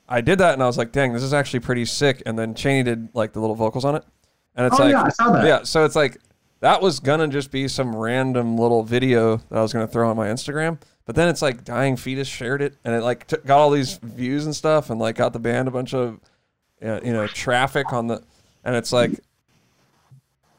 I 0.10 0.22
did 0.22 0.40
that 0.40 0.54
and 0.54 0.62
I 0.62 0.68
was 0.68 0.78
like, 0.78 0.92
dang, 0.92 1.14
this 1.14 1.24
is 1.24 1.34
actually 1.34 1.62
pretty 1.62 1.86
sick. 1.86 2.22
And 2.28 2.38
then 2.38 2.54
Chaney 2.54 2.84
did 2.84 3.10
like 3.16 3.34
the 3.34 3.40
little 3.40 3.56
vocals 3.56 3.86
on 3.86 3.96
it. 3.96 4.04
And 4.56 4.68
it's 4.68 4.80
Oh, 4.80 4.84
like, 4.84 4.92
yeah, 4.92 5.04
I 5.04 5.10
saw 5.10 5.32
that. 5.32 5.46
yeah, 5.46 5.64
so 5.64 5.84
it's 5.84 5.96
like 5.96 6.18
that 6.66 6.82
was 6.82 7.00
gonna 7.00 7.28
just 7.28 7.52
be 7.52 7.68
some 7.68 7.96
random 7.96 8.58
little 8.58 8.82
video 8.82 9.38
that 9.38 9.60
I 9.60 9.62
was 9.62 9.72
gonna 9.72 9.88
throw 9.88 10.10
on 10.10 10.18
my 10.18 10.30
Instagram. 10.30 10.80
But 11.06 11.14
then 11.16 11.28
it's 11.28 11.44
like 11.44 11.64
Dying 11.64 11.96
Fetus 11.96 12.28
shared 12.28 12.64
it, 12.64 12.74
and 12.84 12.96
it 12.96 13.04
like 13.04 13.28
t- 13.28 13.38
got 13.46 13.60
all 13.60 13.70
these 13.70 13.98
views 14.02 14.48
and 14.48 14.56
stuff, 14.56 14.90
and 14.90 15.00
like 15.00 15.16
got 15.16 15.32
the 15.34 15.38
band 15.40 15.68
a 15.68 15.72
bunch 15.72 15.94
of, 15.94 16.20
uh, 16.84 17.02
you 17.04 17.14
know, 17.14 17.28
traffic 17.28 17.94
on 17.94 18.08
the, 18.08 18.24
and 18.64 18.76
it's 18.76 18.92
like, 18.92 19.12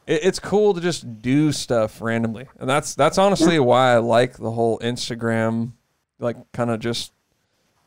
it, 0.06 0.20
it's 0.22 0.38
cool 0.38 0.74
to 0.74 0.80
just 0.80 1.20
do 1.20 1.50
stuff 1.50 2.00
randomly, 2.00 2.46
and 2.60 2.70
that's 2.70 2.94
that's 2.94 3.18
honestly 3.18 3.58
why 3.58 3.94
I 3.94 3.98
like 3.98 4.36
the 4.36 4.52
whole 4.52 4.78
Instagram, 4.78 5.72
like 6.20 6.36
kind 6.52 6.70
of 6.70 6.78
just, 6.78 7.10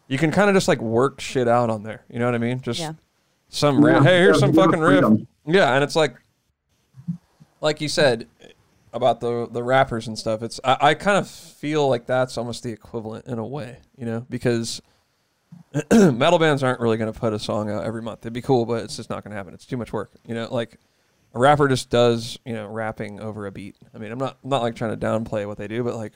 you 0.10 0.18
can 0.18 0.32
kind 0.32 0.50
of 0.50 0.58
just 0.58 0.68
like 0.68 0.82
work 0.82 1.22
shit 1.22 1.48
out 1.48 1.70
on 1.70 1.84
there. 1.84 2.04
You 2.10 2.20
know 2.20 2.26
what 2.26 2.36
I 2.36 2.40
mean? 2.40 2.60
Just 2.60 2.82
Yeah. 2.82 2.96
some 3.48 3.82
Yeah, 3.82 4.04
hey, 4.04 4.20
here's 4.20 4.42
some 4.42 4.52
fucking 4.52 4.82
riff. 4.82 5.06
Yeah, 5.46 5.74
and 5.74 5.86
it's 5.86 5.96
like, 5.96 6.18
like 7.62 7.82
you 7.82 7.88
said 7.88 8.28
about 8.94 9.20
the 9.20 9.48
the 9.52 9.64
rappers 9.64 10.08
and 10.08 10.18
stuff. 10.18 10.42
It's 10.42 10.60
I, 10.64 10.78
I 10.82 10.94
kind 10.94 11.18
of 11.18 11.28
feel 11.30 11.88
like 11.88 12.06
that's 12.06 12.38
almost 12.38 12.64
the 12.64 12.72
equivalent 12.72 13.28
in 13.28 13.38
a 13.40 13.46
way, 13.46 13.78
you 13.98 14.06
know, 14.06 14.26
because 14.30 14.82
metal 15.92 16.40
bands 16.40 16.64
aren't 16.64 16.80
really 16.80 16.98
going 16.98 17.12
to 17.12 17.20
put 17.20 17.34
a 17.34 17.40
song 17.40 17.70
out 17.70 17.84
every 17.84 18.02
month. 18.02 18.20
It'd 18.22 18.34
be 18.34 18.42
cool, 18.42 18.66
but 18.66 18.84
it's 18.84 18.96
just 18.98 19.10
not 19.10 19.24
going 19.24 19.32
to 19.32 19.38
happen. 19.38 19.54
It's 19.54 19.66
too 19.66 19.78
much 19.78 19.94
work, 19.94 20.12
you 20.26 20.34
know. 20.36 20.48
Like 20.52 20.78
a 21.34 21.40
rapper 21.40 21.68
just 21.68 21.90
does, 21.90 22.40
you 22.46 22.54
know, 22.54 22.68
rapping 22.68 23.20
over 23.20 23.46
a 23.46 23.52
beat. 23.52 23.76
I 23.94 23.98
mean, 24.00 24.12
I'm 24.12 24.18
not 24.20 24.38
I'm 24.44 24.50
not 24.50 24.62
like 24.64 24.76
trying 24.76 24.98
to 24.98 25.06
downplay 25.06 25.46
what 25.46 25.58
they 25.58 25.68
do, 25.68 25.84
but 25.84 25.96
like 25.96 26.14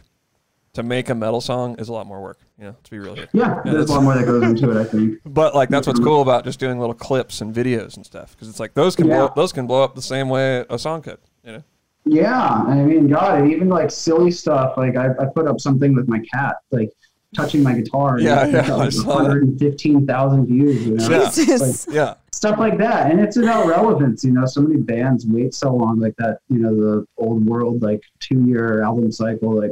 to 0.74 0.82
make 0.82 1.10
a 1.10 1.14
metal 1.16 1.40
song 1.40 1.76
is 1.78 1.88
a 1.90 1.94
lot 1.94 2.08
more 2.08 2.20
work, 2.22 2.40
you 2.58 2.64
know. 2.64 2.76
To 2.84 2.92
be 2.92 2.98
real 2.98 3.14
here. 3.14 3.30
Yeah, 3.34 3.62
there's 3.64 3.92
a 3.92 3.94
lot 3.94 4.04
more 4.04 4.16
that 4.16 4.26
goes 4.26 4.42
into 4.42 4.72
it, 4.72 4.82
I 4.82 4.84
think. 4.86 5.20
But 5.26 5.54
like 5.54 5.70
that's 5.70 5.86
what's 5.86 6.00
um, 6.00 6.06
cool 6.06 6.24
about 6.24 6.44
just 6.46 6.60
doing 6.60 6.80
little 6.80 6.96
clips 6.96 7.42
and 7.42 7.54
videos 7.54 7.96
and 7.96 8.04
stuff 8.06 8.32
because 8.32 8.50
it's 8.50 8.60
like 8.60 8.74
those 8.74 8.96
can 8.96 9.06
blow 9.06 9.26
Yeah. 9.26 9.34
those 9.36 9.52
can 9.54 9.68
blow 9.68 9.84
up 9.84 9.94
the 9.94 10.02
same 10.02 10.30
way 10.30 10.66
a 10.70 10.80
song 10.80 11.04
could, 11.04 11.20
you 11.44 11.52
know. 11.54 11.64
Yeah, 12.06 12.50
I 12.52 12.76
mean, 12.76 13.08
God, 13.08 13.48
even 13.48 13.70
like 13.70 13.90
silly 13.90 14.32
stuff. 14.32 14.76
Like 14.76 14.98
I, 14.98 15.12
I 15.20 15.26
put 15.34 15.48
up 15.48 15.62
something 15.62 15.96
with 15.96 16.08
my 16.08 16.20
cat, 16.20 16.58
like 16.72 16.92
touching 17.34 17.64
my 17.64 17.74
guitar. 17.74 18.16
and 18.16 18.24
Yeah, 18.24 18.46
yeah, 18.46 18.68
got, 18.68 18.80
like, 18.80 18.92
saw 18.92 19.16
115,000 19.16 20.46
views. 20.46 20.86
You 20.86 20.96
know, 20.96 21.10
Yeah. 21.10 21.18
Like 21.18 21.34
Jesus. 21.34 21.88
Yeah, 21.94 22.16
stuff 22.34 22.60
like 22.60 22.78
that, 22.78 23.10
and 23.10 23.22
it's 23.22 23.38
about 23.38 23.68
relevance. 23.68 24.24
You 24.26 24.32
know, 24.32 24.46
so 24.46 24.62
many 24.62 24.82
bands 24.82 25.26
wait 25.26 25.54
so 25.54 25.74
long, 25.74 26.00
like 26.00 26.16
that. 26.18 26.40
You 26.50 26.60
know, 26.60 26.76
the 26.76 27.08
old 27.18 27.46
world, 27.46 27.82
like 27.82 28.04
two-year 28.20 28.84
album 28.84 29.12
cycle. 29.12 29.62
Like, 29.62 29.72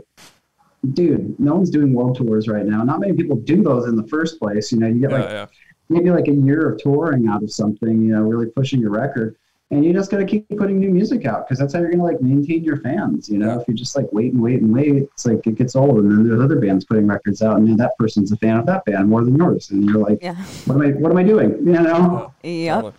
dude, 0.93 1.37
no 1.37 1.55
one's 1.55 1.69
doing 1.69 1.93
world 1.93 2.15
tours 2.15 2.47
right 2.47 2.65
now. 2.65 2.81
Not 2.83 3.01
many 3.01 3.13
people 3.13 3.35
do 3.35 3.61
those 3.61 3.87
in 3.87 3.97
the 3.97 4.07
first 4.07 4.39
place. 4.39 4.71
You 4.71 4.79
know, 4.79 4.87
you 4.87 5.01
get 5.01 5.11
yeah, 5.11 5.17
like 5.17 5.29
yeah. 5.29 5.45
maybe 5.89 6.11
like 6.11 6.29
a 6.29 6.33
year 6.33 6.69
of 6.69 6.81
touring 6.81 7.27
out 7.27 7.43
of 7.43 7.51
something, 7.51 8.01
you 8.01 8.13
know, 8.13 8.21
really 8.21 8.47
pushing 8.47 8.79
your 8.79 8.91
record. 8.91 9.35
And 9.71 9.85
you 9.85 9.93
just 9.93 10.11
got 10.11 10.17
to 10.17 10.25
keep 10.25 10.49
putting 10.49 10.79
new 10.79 10.89
music 10.91 11.25
out 11.25 11.47
because 11.47 11.57
that's 11.57 11.73
how 11.73 11.79
you're 11.79 11.87
going 11.89 11.99
to 11.99 12.05
like 12.05 12.21
maintain 12.21 12.61
your 12.61 12.77
fans. 12.81 13.29
You 13.29 13.37
know, 13.37 13.57
if 13.57 13.67
you 13.69 13.73
just 13.73 13.95
like 13.95 14.05
wait 14.11 14.33
and 14.33 14.41
wait 14.41 14.61
and 14.61 14.73
wait, 14.73 15.03
it's 15.03 15.25
like 15.25 15.47
it 15.47 15.55
gets 15.55 15.77
old. 15.77 15.99
And 15.99 16.11
then 16.11 16.27
there's 16.27 16.41
other 16.41 16.59
bands 16.59 16.83
putting 16.83 17.07
records 17.07 17.41
out, 17.41 17.57
and 17.57 17.65
then 17.67 17.77
that 17.77 17.97
person's 17.97 18.33
a 18.33 18.37
fan 18.37 18.57
of 18.57 18.65
that 18.65 18.83
band 18.83 19.07
more 19.07 19.23
than 19.23 19.35
yours. 19.37 19.71
And 19.71 19.85
you're 19.85 19.97
like, 19.99 20.19
Yeah. 20.21 20.35
what 20.65 20.75
am 20.75 20.81
I, 20.81 20.87
what 20.99 21.09
am 21.11 21.17
I 21.17 21.23
doing? 21.23 21.51
You 21.65 21.71
know? 21.71 22.33
Yep. 22.43 22.95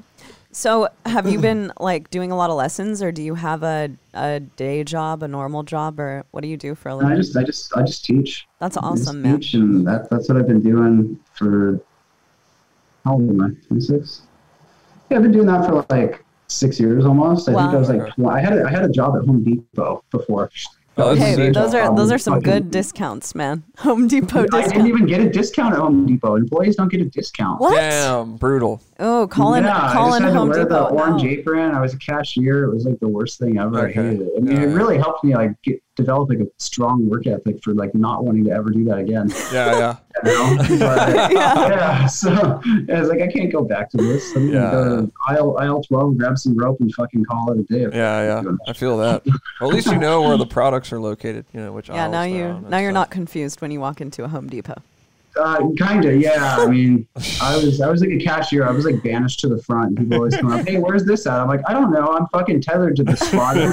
So, 0.54 0.88
have 1.06 1.26
you 1.30 1.38
been 1.38 1.72
like 1.80 2.10
doing 2.10 2.30
a 2.30 2.36
lot 2.36 2.50
of 2.50 2.56
lessons, 2.56 3.02
or 3.02 3.12
do 3.12 3.22
you 3.22 3.34
have 3.34 3.62
a 3.62 3.90
a 4.14 4.40
day 4.40 4.84
job, 4.84 5.22
a 5.22 5.28
normal 5.28 5.62
job, 5.62 5.98
or 5.98 6.24
what 6.30 6.42
do 6.42 6.48
you 6.48 6.56
do 6.58 6.74
for 6.74 6.90
a 6.90 6.94
living 6.94 7.12
I 7.12 7.16
just, 7.16 7.36
I 7.36 7.42
just, 7.42 7.74
I 7.76 7.82
just 7.82 8.04
teach. 8.04 8.46
That's 8.60 8.76
I 8.76 8.80
just 8.80 9.08
awesome, 9.08 9.22
man. 9.22 9.40
Teach, 9.40 9.54
and 9.54 9.86
that, 9.86 10.10
that's 10.10 10.28
what 10.28 10.36
I've 10.38 10.46
been 10.46 10.60
doing 10.62 11.18
for. 11.34 11.80
How 13.04 13.14
old 13.14 13.30
am 13.30 13.40
I? 13.40 13.48
26. 13.68 14.22
Yeah, 15.10 15.16
I've 15.16 15.22
been 15.22 15.32
doing 15.32 15.46
that 15.46 15.66
for 15.66 15.86
like 15.90 16.21
six 16.58 16.78
years 16.80 17.04
almost. 17.04 17.48
I 17.48 17.52
think 17.52 17.74
I 17.74 17.76
was 17.76 17.88
like, 17.88 18.14
tw- 18.14 18.26
I 18.28 18.40
had, 18.40 18.52
a, 18.58 18.64
I 18.64 18.70
had 18.70 18.84
a 18.84 18.88
job 18.88 19.14
at 19.16 19.24
Home 19.26 19.42
Depot 19.42 20.04
before. 20.10 20.50
Oh, 20.98 21.14
Hey, 21.14 21.48
those 21.50 21.72
are 21.74 21.84
um, 21.84 21.96
those 21.96 22.12
are 22.12 22.18
some 22.18 22.34
Fucking- 22.34 22.50
good 22.52 22.70
discounts, 22.70 23.34
man. 23.34 23.62
Home 23.78 24.08
Depot 24.08 24.44
I 24.52 24.68
didn't 24.68 24.86
even 24.86 25.06
get 25.06 25.20
a 25.20 25.28
discount 25.30 25.72
at 25.74 25.80
Home 25.80 26.04
Depot. 26.06 26.34
Employees 26.36 26.76
don't 26.76 26.88
get 26.88 27.00
a 27.00 27.06
discount. 27.06 27.60
What? 27.60 27.74
Damn, 27.76 28.36
brutal. 28.36 28.82
Oh, 29.04 29.26
calling 29.26 29.64
yeah, 29.64 29.88
I 29.88 29.92
calling 29.92 30.22
just 30.22 30.22
had 30.22 30.32
Home 30.34 30.48
to 30.52 30.58
wear 30.58 30.64
Depot. 30.64 30.88
the 30.90 30.94
orange 30.94 31.22
out. 31.22 31.28
apron. 31.28 31.74
I 31.74 31.80
was 31.80 31.92
a 31.92 31.98
cashier. 31.98 32.64
It 32.64 32.72
was 32.74 32.84
like 32.86 33.00
the 33.00 33.08
worst 33.08 33.38
thing 33.40 33.58
ever. 33.58 33.88
Okay. 33.88 33.98
I 34.00 34.02
hated 34.04 34.20
it. 34.22 34.32
I 34.36 34.40
mean, 34.40 34.56
Yeah, 34.56 34.62
it 34.62 34.66
really 34.66 34.96
helped 34.96 35.24
me 35.24 35.34
like 35.34 35.60
get, 35.62 35.82
develop 35.96 36.28
like 36.30 36.38
a 36.38 36.46
strong 36.58 37.08
work 37.08 37.26
ethic 37.26 37.62
for 37.64 37.74
like 37.74 37.94
not 37.96 38.24
wanting 38.24 38.44
to 38.44 38.50
ever 38.52 38.70
do 38.70 38.84
that 38.84 38.98
again. 38.98 39.28
Yeah, 39.52 39.76
yeah. 39.78 39.96
You 40.24 40.78
know? 40.78 40.78
But, 40.78 41.32
yeah. 41.32 42.06
So 42.06 42.30
I 42.30 43.00
was 43.00 43.08
like, 43.08 43.20
I 43.22 43.26
can't 43.26 43.50
go 43.50 43.64
back 43.64 43.90
to 43.90 43.96
this. 43.96 44.36
I'm 44.36 44.48
Yeah. 44.48 44.70
gonna 44.70 44.84
go 44.90 45.06
to 45.06 45.12
aisle 45.26 45.58
aisle 45.58 45.82
twelve, 45.82 46.16
grab 46.16 46.38
some 46.38 46.56
rope, 46.56 46.76
and 46.80 46.94
fucking 46.94 47.24
call 47.24 47.50
it 47.52 47.58
a 47.58 47.62
day. 47.64 47.96
Yeah, 47.96 48.42
yeah. 48.42 48.52
I 48.68 48.72
feel 48.72 48.98
that. 48.98 49.24
Well, 49.60 49.70
at 49.70 49.74
least 49.74 49.88
you 49.88 49.98
know 49.98 50.22
where 50.22 50.36
the 50.36 50.46
products 50.46 50.92
are 50.92 51.00
located, 51.00 51.44
you 51.52 51.60
know, 51.60 51.72
which 51.72 51.88
Yeah, 51.88 52.06
now 52.06 52.22
they're 52.22 52.28
you 52.28 52.44
on 52.44 52.56
and 52.58 52.70
now 52.70 52.78
you're 52.78 52.90
stuff. 52.92 53.00
not 53.00 53.10
confused 53.10 53.60
when 53.60 53.70
you 53.72 53.80
walk 53.80 54.00
into 54.00 54.22
a 54.22 54.28
Home 54.28 54.48
Depot. 54.48 54.80
Uh, 55.36 55.68
kind 55.78 56.04
of, 56.04 56.20
yeah. 56.20 56.56
I 56.58 56.66
mean, 56.66 57.06
I 57.40 57.56
was 57.56 57.80
I 57.80 57.88
was 57.90 58.00
like 58.02 58.10
a 58.10 58.18
cashier. 58.18 58.66
I 58.66 58.70
was 58.70 58.84
like 58.84 59.02
banished 59.02 59.40
to 59.40 59.48
the 59.48 59.62
front. 59.62 59.96
People 59.98 60.16
always 60.18 60.36
come 60.36 60.52
up, 60.52 60.66
"Hey, 60.68 60.78
where's 60.78 61.04
this 61.04 61.26
at?" 61.26 61.40
I'm 61.40 61.48
like, 61.48 61.60
I 61.66 61.72
don't 61.72 61.90
know. 61.92 62.12
I'm 62.12 62.26
fucking 62.28 62.60
tethered 62.60 62.96
to 62.96 63.04
the 63.04 63.16
spot 63.16 63.56
in 63.56 63.70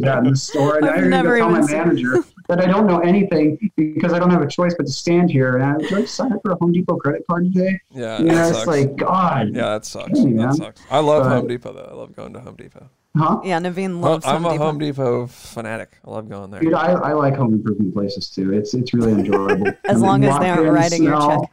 the 0.00 0.36
store. 0.36 0.76
And 0.76 0.86
I've 0.86 0.92
I 0.92 0.96
gotta 0.96 1.08
never 1.08 1.38
go 1.38 1.48
tell 1.48 1.50
my 1.50 1.66
manager 1.72 2.16
that 2.48 2.60
I 2.60 2.66
don't 2.66 2.86
know 2.86 2.98
anything 3.00 3.70
because 3.76 4.12
I 4.12 4.18
don't 4.18 4.30
have 4.30 4.42
a 4.42 4.46
choice 4.48 4.74
but 4.76 4.86
to 4.86 4.92
stand 4.92 5.30
here. 5.30 5.56
And 5.56 5.64
I 5.64 5.76
would 5.76 5.90
like 5.90 6.08
sign 6.08 6.32
up 6.32 6.40
for 6.42 6.52
a 6.52 6.56
Home 6.56 6.72
Depot 6.72 6.96
credit 6.96 7.24
card 7.28 7.52
today. 7.52 7.78
Yeah, 7.90 8.18
You 8.18 8.24
know, 8.26 8.48
it's 8.48 8.66
like 8.66 8.96
God, 8.96 9.48
yeah, 9.54 9.62
that 9.70 9.84
sucks. 9.86 10.18
Hey, 10.18 10.32
that 10.34 10.54
sucks. 10.54 10.82
I 10.90 10.98
love 11.00 11.24
But- 11.24 11.30
Home 11.36 11.48
Depot 11.48 11.72
though. 11.72 11.88
I 11.90 11.94
love 11.94 12.14
going 12.14 12.32
to 12.34 12.40
Home 12.40 12.56
Depot. 12.56 12.88
Huh? 13.16 13.40
Yeah, 13.44 13.58
Navene 13.60 14.00
loves. 14.00 14.02
Well, 14.02 14.12
loves 14.12 14.26
I'm 14.26 14.42
Home 14.42 14.46
a 14.46 14.52
Depot. 14.52 14.64
Home 14.64 14.78
Depot 14.78 15.26
fanatic. 15.26 15.98
I 16.06 16.10
love 16.10 16.28
going 16.30 16.50
there. 16.50 16.60
Dude, 16.60 16.72
I, 16.74 16.92
I 16.92 17.12
like 17.12 17.34
home 17.36 17.52
improvement 17.54 17.92
places 17.92 18.30
too. 18.30 18.54
It's 18.54 18.72
it's 18.72 18.94
really 18.94 19.12
enjoyable. 19.12 19.66
As 19.84 19.90
I 19.90 19.92
mean, 19.94 20.00
long 20.00 20.24
as 20.24 20.38
they 20.38 20.48
aren't 20.48 20.66
in, 20.66 20.72
writing 20.72 21.02
your 21.02 21.20
check. 21.20 21.50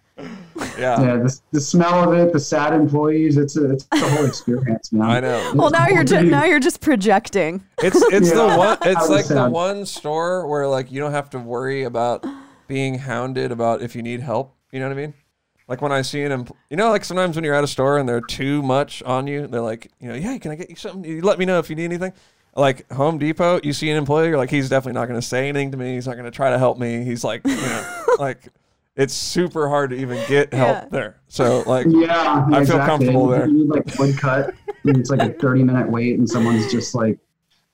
Yeah, 0.77 1.01
Yeah, 1.01 1.17
the, 1.17 1.39
the 1.51 1.61
smell 1.61 2.09
of 2.11 2.17
it, 2.17 2.33
the 2.33 2.39
sad 2.39 2.73
employees. 2.73 3.37
It's 3.37 3.55
a, 3.57 3.71
it's 3.71 3.85
the 3.85 3.99
whole 4.09 4.25
experience, 4.25 4.91
man. 4.91 5.09
I 5.09 5.19
know. 5.21 5.53
Well, 5.55 5.69
now 5.69 5.87
you're 5.87 6.03
just 6.03 6.25
now 6.25 6.45
you're 6.45 6.59
just 6.59 6.81
projecting. 6.81 7.63
It's 7.79 8.01
it's 8.13 8.31
the 8.31 8.47
one. 8.57 8.77
It's 8.85 9.01
was 9.01 9.09
like 9.09 9.27
the 9.27 9.49
one 9.49 9.85
store 9.85 10.47
where 10.47 10.67
like 10.67 10.91
you 10.91 10.99
don't 11.01 11.11
have 11.11 11.29
to 11.31 11.39
worry 11.39 11.83
about 11.83 12.25
being 12.67 12.99
hounded 12.99 13.51
about 13.51 13.81
if 13.81 13.95
you 13.95 14.01
need 14.01 14.21
help. 14.21 14.55
You 14.71 14.79
know 14.79 14.87
what 14.87 14.97
I 14.97 15.01
mean? 15.01 15.13
Like 15.69 15.81
when 15.83 15.91
I 15.91 16.01
see 16.01 16.23
an, 16.23 16.31
empl- 16.45 16.55
you 16.71 16.77
know, 16.77 16.89
like 16.89 17.05
sometimes 17.05 17.35
when 17.37 17.45
you're 17.45 17.53
at 17.53 17.63
a 17.63 17.67
store 17.67 17.99
and 17.99 18.09
they're 18.09 18.19
too 18.21 18.61
much 18.63 19.03
on 19.03 19.27
you, 19.27 19.45
they're 19.47 19.61
like, 19.61 19.91
you 20.01 20.09
know, 20.09 20.15
yeah, 20.15 20.35
can 20.39 20.51
I 20.51 20.55
get 20.55 20.69
you 20.71 20.75
something? 20.75 21.05
You 21.09 21.21
let 21.21 21.37
me 21.37 21.45
know 21.45 21.59
if 21.59 21.69
you 21.69 21.75
need 21.75 21.85
anything. 21.85 22.11
Like 22.55 22.91
Home 22.91 23.19
Depot, 23.19 23.59
you 23.63 23.71
see 23.71 23.89
an 23.91 23.95
employee, 23.97 24.29
you're 24.29 24.37
like, 24.37 24.49
he's 24.49 24.67
definitely 24.67 24.99
not 24.99 25.07
going 25.07 25.21
to 25.21 25.25
say 25.25 25.47
anything 25.47 25.69
to 25.71 25.77
me. 25.77 25.93
He's 25.93 26.07
not 26.07 26.13
going 26.13 26.25
to 26.25 26.31
try 26.31 26.49
to 26.49 26.57
help 26.57 26.79
me. 26.79 27.03
He's 27.03 27.23
like, 27.23 27.41
you 27.45 27.55
know, 27.55 28.05
like 28.19 28.47
it's 28.95 29.13
super 29.13 29.69
hard 29.69 29.91
to 29.91 29.95
even 29.95 30.17
get 30.27 30.51
help 30.53 30.77
Yeah. 30.83 30.87
there. 30.89 31.21
So 31.27 31.61
like, 31.67 31.85
Yeah, 31.87 32.45
I 32.47 32.49
feel 32.49 32.59
exactly. 32.61 32.85
comfortable 32.87 33.25
You- 33.25 33.31
there. 33.37 33.47
You 33.47 33.53
need 33.53 33.69
like 33.69 33.99
wood 33.99 34.17
cut, 34.17 34.53
and 34.85 34.97
it's 34.97 35.11
like 35.11 35.21
a 35.21 35.33
thirty 35.33 35.63
minute 35.63 35.89
wait, 35.89 36.17
and 36.17 36.27
someone's 36.27 36.69
just 36.71 36.95
like 36.95 37.19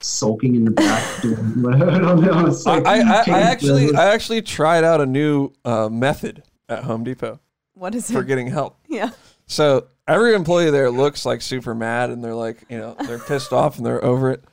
sulking 0.02 0.56
in 0.56 0.66
the 0.66 0.72
back. 0.72 1.22
doing 1.22 1.36
what- 1.64 1.76
I 1.82 1.98
don't 1.98 2.22
know. 2.22 2.32
I, 2.66 2.78
like 2.78 2.86
I, 2.86 3.00
I, 3.00 3.24
I 3.28 3.42
actually. 3.44 3.96
I 3.96 4.14
actually 4.14 4.42
tried 4.42 4.84
out 4.84 5.00
a 5.00 5.06
new 5.06 5.52
uh, 5.64 5.88
method 5.90 6.44
at 6.68 6.84
Home 6.84 7.04
Depot 7.06 7.40
What 7.76 7.94
is 7.96 8.10
for 8.10 8.22
it? 8.22 8.28
getting 8.28 8.48
help. 8.48 8.78
Yeah. 8.90 9.12
So 9.48 9.88
every 10.08 10.34
employee 10.34 10.72
there 10.72 10.90
looks 10.90 11.26
like 11.26 11.42
super 11.42 11.76
mad 11.76 12.10
and 12.10 12.24
they're 12.24 12.34
like, 12.36 12.64
you 12.70 12.78
know, 12.78 12.96
they're 13.06 13.20
pissed 13.20 13.54
off 13.54 13.78
and 13.78 13.86
they're 13.86 14.04
over 14.04 14.32
it. 14.32 14.44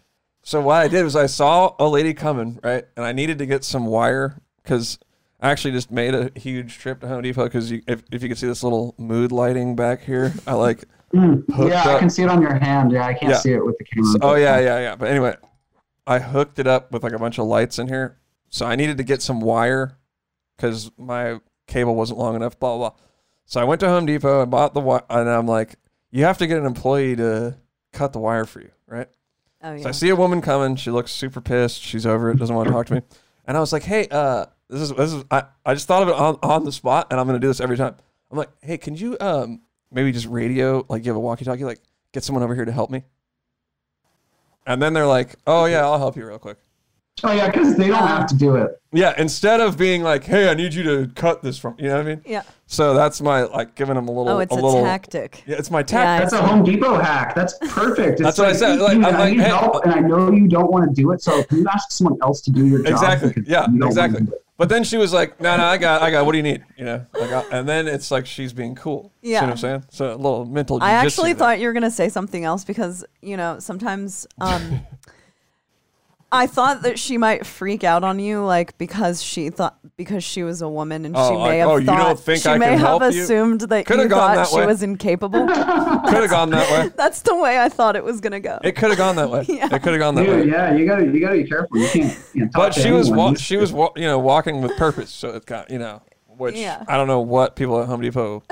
So 0.42 0.60
what 0.60 0.74
I 0.82 0.88
did 0.88 1.04
was 1.04 1.14
I 1.16 1.26
saw 1.26 1.74
a 1.78 1.88
lady 1.88 2.14
coming, 2.14 2.58
right? 2.62 2.84
And 2.96 3.06
I 3.06 3.12
needed 3.12 3.38
to 3.38 3.46
get 3.46 3.64
some 3.64 3.86
wire 3.86 4.40
because 4.62 4.98
I 5.40 5.50
actually 5.50 5.70
just 5.72 5.90
made 5.90 6.14
a 6.14 6.30
huge 6.38 6.78
trip 6.78 7.00
to 7.00 7.08
Home 7.08 7.22
Depot 7.22 7.44
because 7.44 7.70
if, 7.72 8.02
if 8.10 8.22
you 8.22 8.28
can 8.28 8.36
see 8.36 8.46
this 8.48 8.62
little 8.64 8.94
mood 8.98 9.32
lighting 9.32 9.76
back 9.76 10.02
here, 10.02 10.32
I 10.46 10.54
like 10.54 10.84
Mm. 11.14 11.44
hooked 11.52 11.70
Yeah, 11.70 11.94
I 11.94 11.98
can 11.98 12.08
see 12.08 12.22
it 12.22 12.30
on 12.30 12.40
your 12.40 12.54
hand. 12.54 12.90
Yeah, 12.90 13.04
I 13.06 13.12
can't 13.12 13.32
Yeah. 13.32 13.36
see 13.38 13.52
it 13.52 13.62
with 13.62 13.76
the 13.76 13.84
camera. 13.84 14.12
So- 14.12 14.18
oh 14.22 14.34
yeah, 14.34 14.58
yeah, 14.60 14.78
yeah. 14.80 14.96
But 14.96 15.10
anyway, 15.10 15.36
I 16.06 16.18
hooked 16.20 16.58
it 16.58 16.66
up 16.66 16.90
with 16.90 17.02
like 17.02 17.12
a 17.12 17.18
bunch 17.18 17.36
of 17.38 17.44
lights 17.46 17.78
in 17.78 17.86
here. 17.88 18.16
So 18.48 18.64
I 18.64 18.76
needed 18.76 18.96
to 18.96 19.04
get 19.04 19.20
some 19.20 19.40
wire 19.42 19.98
because 20.56 20.90
my 20.96 21.40
cable 21.66 21.94
wasn't 21.96 22.18
long 22.18 22.34
enough. 22.34 22.58
Blah 22.58 22.78
blah. 22.78 22.90
blah. 22.90 22.98
So 23.52 23.60
I 23.60 23.64
went 23.64 23.80
to 23.80 23.88
Home 23.88 24.06
Depot 24.06 24.40
and 24.40 24.50
bought 24.50 24.72
the 24.72 24.80
wire, 24.80 25.02
and 25.10 25.28
I'm 25.28 25.46
like, 25.46 25.74
you 26.10 26.24
have 26.24 26.38
to 26.38 26.46
get 26.46 26.56
an 26.56 26.64
employee 26.64 27.16
to 27.16 27.58
cut 27.92 28.14
the 28.14 28.18
wire 28.18 28.46
for 28.46 28.62
you, 28.62 28.70
right? 28.86 29.06
Oh 29.62 29.74
yeah. 29.74 29.82
So. 29.82 29.88
I 29.90 29.92
see 29.92 30.08
a 30.08 30.16
woman 30.16 30.40
coming. 30.40 30.74
She 30.76 30.90
looks 30.90 31.12
super 31.12 31.42
pissed. 31.42 31.82
She's 31.82 32.06
over 32.06 32.30
it. 32.30 32.38
Doesn't 32.38 32.56
want 32.56 32.68
to 32.68 32.72
talk 32.72 32.86
to 32.86 32.94
me. 32.94 33.02
And 33.46 33.54
I 33.54 33.60
was 33.60 33.70
like, 33.70 33.82
hey, 33.82 34.08
uh, 34.10 34.46
this 34.70 34.80
is 34.80 34.92
this 34.94 35.12
is 35.12 35.24
I, 35.30 35.42
I 35.66 35.74
just 35.74 35.86
thought 35.86 36.02
of 36.02 36.08
it 36.08 36.14
on, 36.14 36.38
on 36.42 36.64
the 36.64 36.72
spot, 36.72 37.08
and 37.10 37.20
I'm 37.20 37.26
gonna 37.26 37.40
do 37.40 37.48
this 37.48 37.60
every 37.60 37.76
time. 37.76 37.94
I'm 38.30 38.38
like, 38.38 38.48
hey, 38.62 38.78
can 38.78 38.96
you 38.96 39.18
um 39.20 39.60
maybe 39.90 40.12
just 40.12 40.28
radio 40.28 40.86
like 40.88 41.04
you 41.04 41.10
have 41.10 41.16
a 41.16 41.20
walkie-talkie, 41.20 41.64
like 41.64 41.82
get 42.12 42.24
someone 42.24 42.42
over 42.42 42.54
here 42.54 42.64
to 42.64 42.72
help 42.72 42.90
me? 42.90 43.04
And 44.66 44.80
then 44.80 44.94
they're 44.94 45.06
like, 45.06 45.36
oh 45.46 45.66
yeah, 45.66 45.82
I'll 45.82 45.98
help 45.98 46.16
you 46.16 46.26
real 46.26 46.38
quick. 46.38 46.56
Oh 47.24 47.30
yeah, 47.32 47.50
because 47.50 47.76
they 47.76 47.88
don't 47.88 48.06
have 48.08 48.26
to 48.28 48.36
do 48.36 48.56
it. 48.56 48.80
Yeah, 48.92 49.14
instead 49.16 49.60
of 49.60 49.78
being 49.78 50.02
like, 50.02 50.24
hey, 50.24 50.48
I 50.50 50.54
need 50.54 50.74
you 50.74 50.82
to 50.82 51.08
cut 51.14 51.42
this 51.42 51.56
from, 51.58 51.76
you 51.78 51.88
know 51.88 51.96
what 51.98 52.06
I 52.06 52.08
mean? 52.08 52.22
yeah. 52.26 52.42
So 52.66 52.94
that's 52.94 53.20
my 53.20 53.42
like 53.42 53.74
giving 53.74 53.94
them 53.96 54.08
a 54.08 54.10
little, 54.10 54.32
Oh, 54.32 54.38
it's 54.40 54.50
a 54.52 54.54
a, 54.54 54.56
little 54.56 54.82
tactic. 54.82 55.42
Yeah, 55.46 55.56
it's 55.58 55.70
my 55.70 55.80
Yeah, 55.80 55.84
tactic. 55.84 56.30
That's 56.30 56.42
a 56.42 56.46
Home 56.46 56.64
Depot 56.64 56.94
hack. 56.98 57.34
That's 57.34 57.56
perfect. 57.68 58.12
It's 58.14 58.22
That's 58.22 58.38
what 58.38 58.48
I 58.48 58.52
said. 58.54 58.80
Like, 58.80 58.96
I'm 58.96 59.04
I 59.04 59.10
like, 59.10 59.32
need 59.34 59.40
hey- 59.42 59.48
help, 59.48 59.84
and 59.84 59.92
I 59.94 60.00
know 60.00 60.32
you 60.32 60.48
don't 60.48 60.70
want 60.72 60.88
to 60.88 60.94
do 61.02 61.12
it. 61.12 61.22
So 61.22 61.44
can 61.44 61.58
you 61.58 61.66
ask 61.72 61.92
someone 61.92 62.18
else 62.22 62.40
to 62.42 62.50
do 62.50 62.66
your 62.66 62.82
job? 62.82 62.92
Exactly. 62.92 63.42
Yeah, 63.46 63.60
you 63.70 63.78
don't 63.78 63.80
wanna 63.80 63.86
exactly. 63.88 64.26
But 64.58 64.68
then 64.68 64.84
she 64.84 64.96
was 64.96 65.12
like, 65.12 65.40
"No, 65.40 65.56
no, 65.56 65.64
I 65.64 65.76
got, 65.76 66.02
I 66.02 66.10
got. 66.10 66.24
What 66.24 66.32
do 66.32 66.38
you 66.38 66.44
need? 66.44 66.62
You 66.76 66.84
know?" 66.84 67.06
I 67.14 67.26
got, 67.26 67.52
and 67.52 67.68
then 67.68 67.88
it's 67.88 68.10
like 68.10 68.26
she's 68.26 68.52
being 68.52 68.74
cool. 68.74 69.12
You 69.20 69.32
Yeah. 69.32 69.40
see 69.40 69.44
what 69.46 69.50
I'm 69.52 69.56
saying? 69.58 69.84
So 69.90 70.14
a 70.14 70.16
little 70.16 70.44
mental. 70.44 70.78
I 70.82 70.92
actually 70.92 71.32
there. 71.32 71.38
thought 71.38 71.60
you 71.60 71.66
were 71.66 71.72
gonna 71.72 71.90
say 71.90 72.08
something 72.08 72.44
else 72.44 72.62
because 72.64 73.04
you 73.22 73.36
know 73.36 73.58
sometimes 73.58 74.26
um, 74.40 74.80
I 76.34 76.46
thought 76.46 76.82
that 76.82 76.98
she 76.98 77.18
might 77.18 77.44
freak 77.44 77.84
out 77.84 78.02
on 78.04 78.18
you, 78.18 78.42
like 78.44 78.78
because 78.78 79.22
she 79.22 79.50
thought 79.50 79.76
because 79.96 80.24
she 80.24 80.42
was 80.42 80.62
a 80.62 80.68
woman 80.68 81.04
and 81.04 81.14
Oh, 81.16 81.28
she 81.30 81.36
like, 81.36 81.50
may 81.50 81.58
have 81.58 81.68
oh, 81.68 81.76
you 81.76 81.84
thought 81.86 81.98
don't 81.98 82.18
think 82.20 82.42
she 82.42 82.48
I 82.48 82.56
may 82.58 82.64
can 82.70 82.78
have 82.78 83.00
help 83.00 83.02
you? 83.14 83.22
assumed 83.22 83.60
that 83.60 83.84
Coulda 83.86 84.04
you 84.04 84.08
thought 84.08 84.34
that 84.36 84.48
she 84.48 84.56
way. 84.56 84.66
was 84.66 84.82
incapable. 84.82 85.46
could 85.46 85.54
have 86.22 86.30
gone 86.30 86.50
that 86.50 86.70
way. 86.70 86.90
That's 86.96 87.20
the 87.22 87.36
way 87.36 87.58
I 87.60 87.68
thought 87.68 87.94
it 87.96 88.02
was 88.02 88.20
gonna 88.22 88.40
go. 88.40 88.58
It 88.64 88.72
could 88.76 88.88
have 88.88 88.98
gone 88.98 89.16
that 89.16 89.30
way. 89.30 89.44
Yeah. 89.48 89.66
It 89.66 89.82
could 89.82 89.92
have 89.92 89.98
gone 89.98 90.14
that 90.14 90.24
Dude, 90.26 90.46
way. 90.46 90.50
yeah, 90.50 90.74
you 90.74 90.86
gotta 90.86 91.04
you 91.04 91.20
gotta 91.20 91.36
be 91.36 91.44
careful. 91.44 91.76
You 91.78 91.88
can't. 91.88 92.18
You 92.34 92.40
can't 92.40 92.52
talk 92.52 92.62
But 92.62 92.72
to 92.72 92.80
she 92.80 92.90
was, 92.90 93.10
wa- 93.10 93.34
she 93.34 93.56
was, 93.58 93.70
wa- 93.72 93.92
you 93.96 94.02
know, 94.06 94.18
walking 94.18 94.62
with 94.62 94.74
purpose. 94.78 95.10
So 95.10 95.28
it 95.36 95.44
got, 95.44 95.70
you 95.70 95.78
know, 95.78 96.00
which 96.28 96.56
Yeah. 96.56 96.82
I 96.88 96.96
don't 96.96 97.06
know 97.08 97.20
what 97.20 97.56
people 97.56 97.80
at 97.82 97.86
Home 97.88 98.00
Depot. 98.00 98.42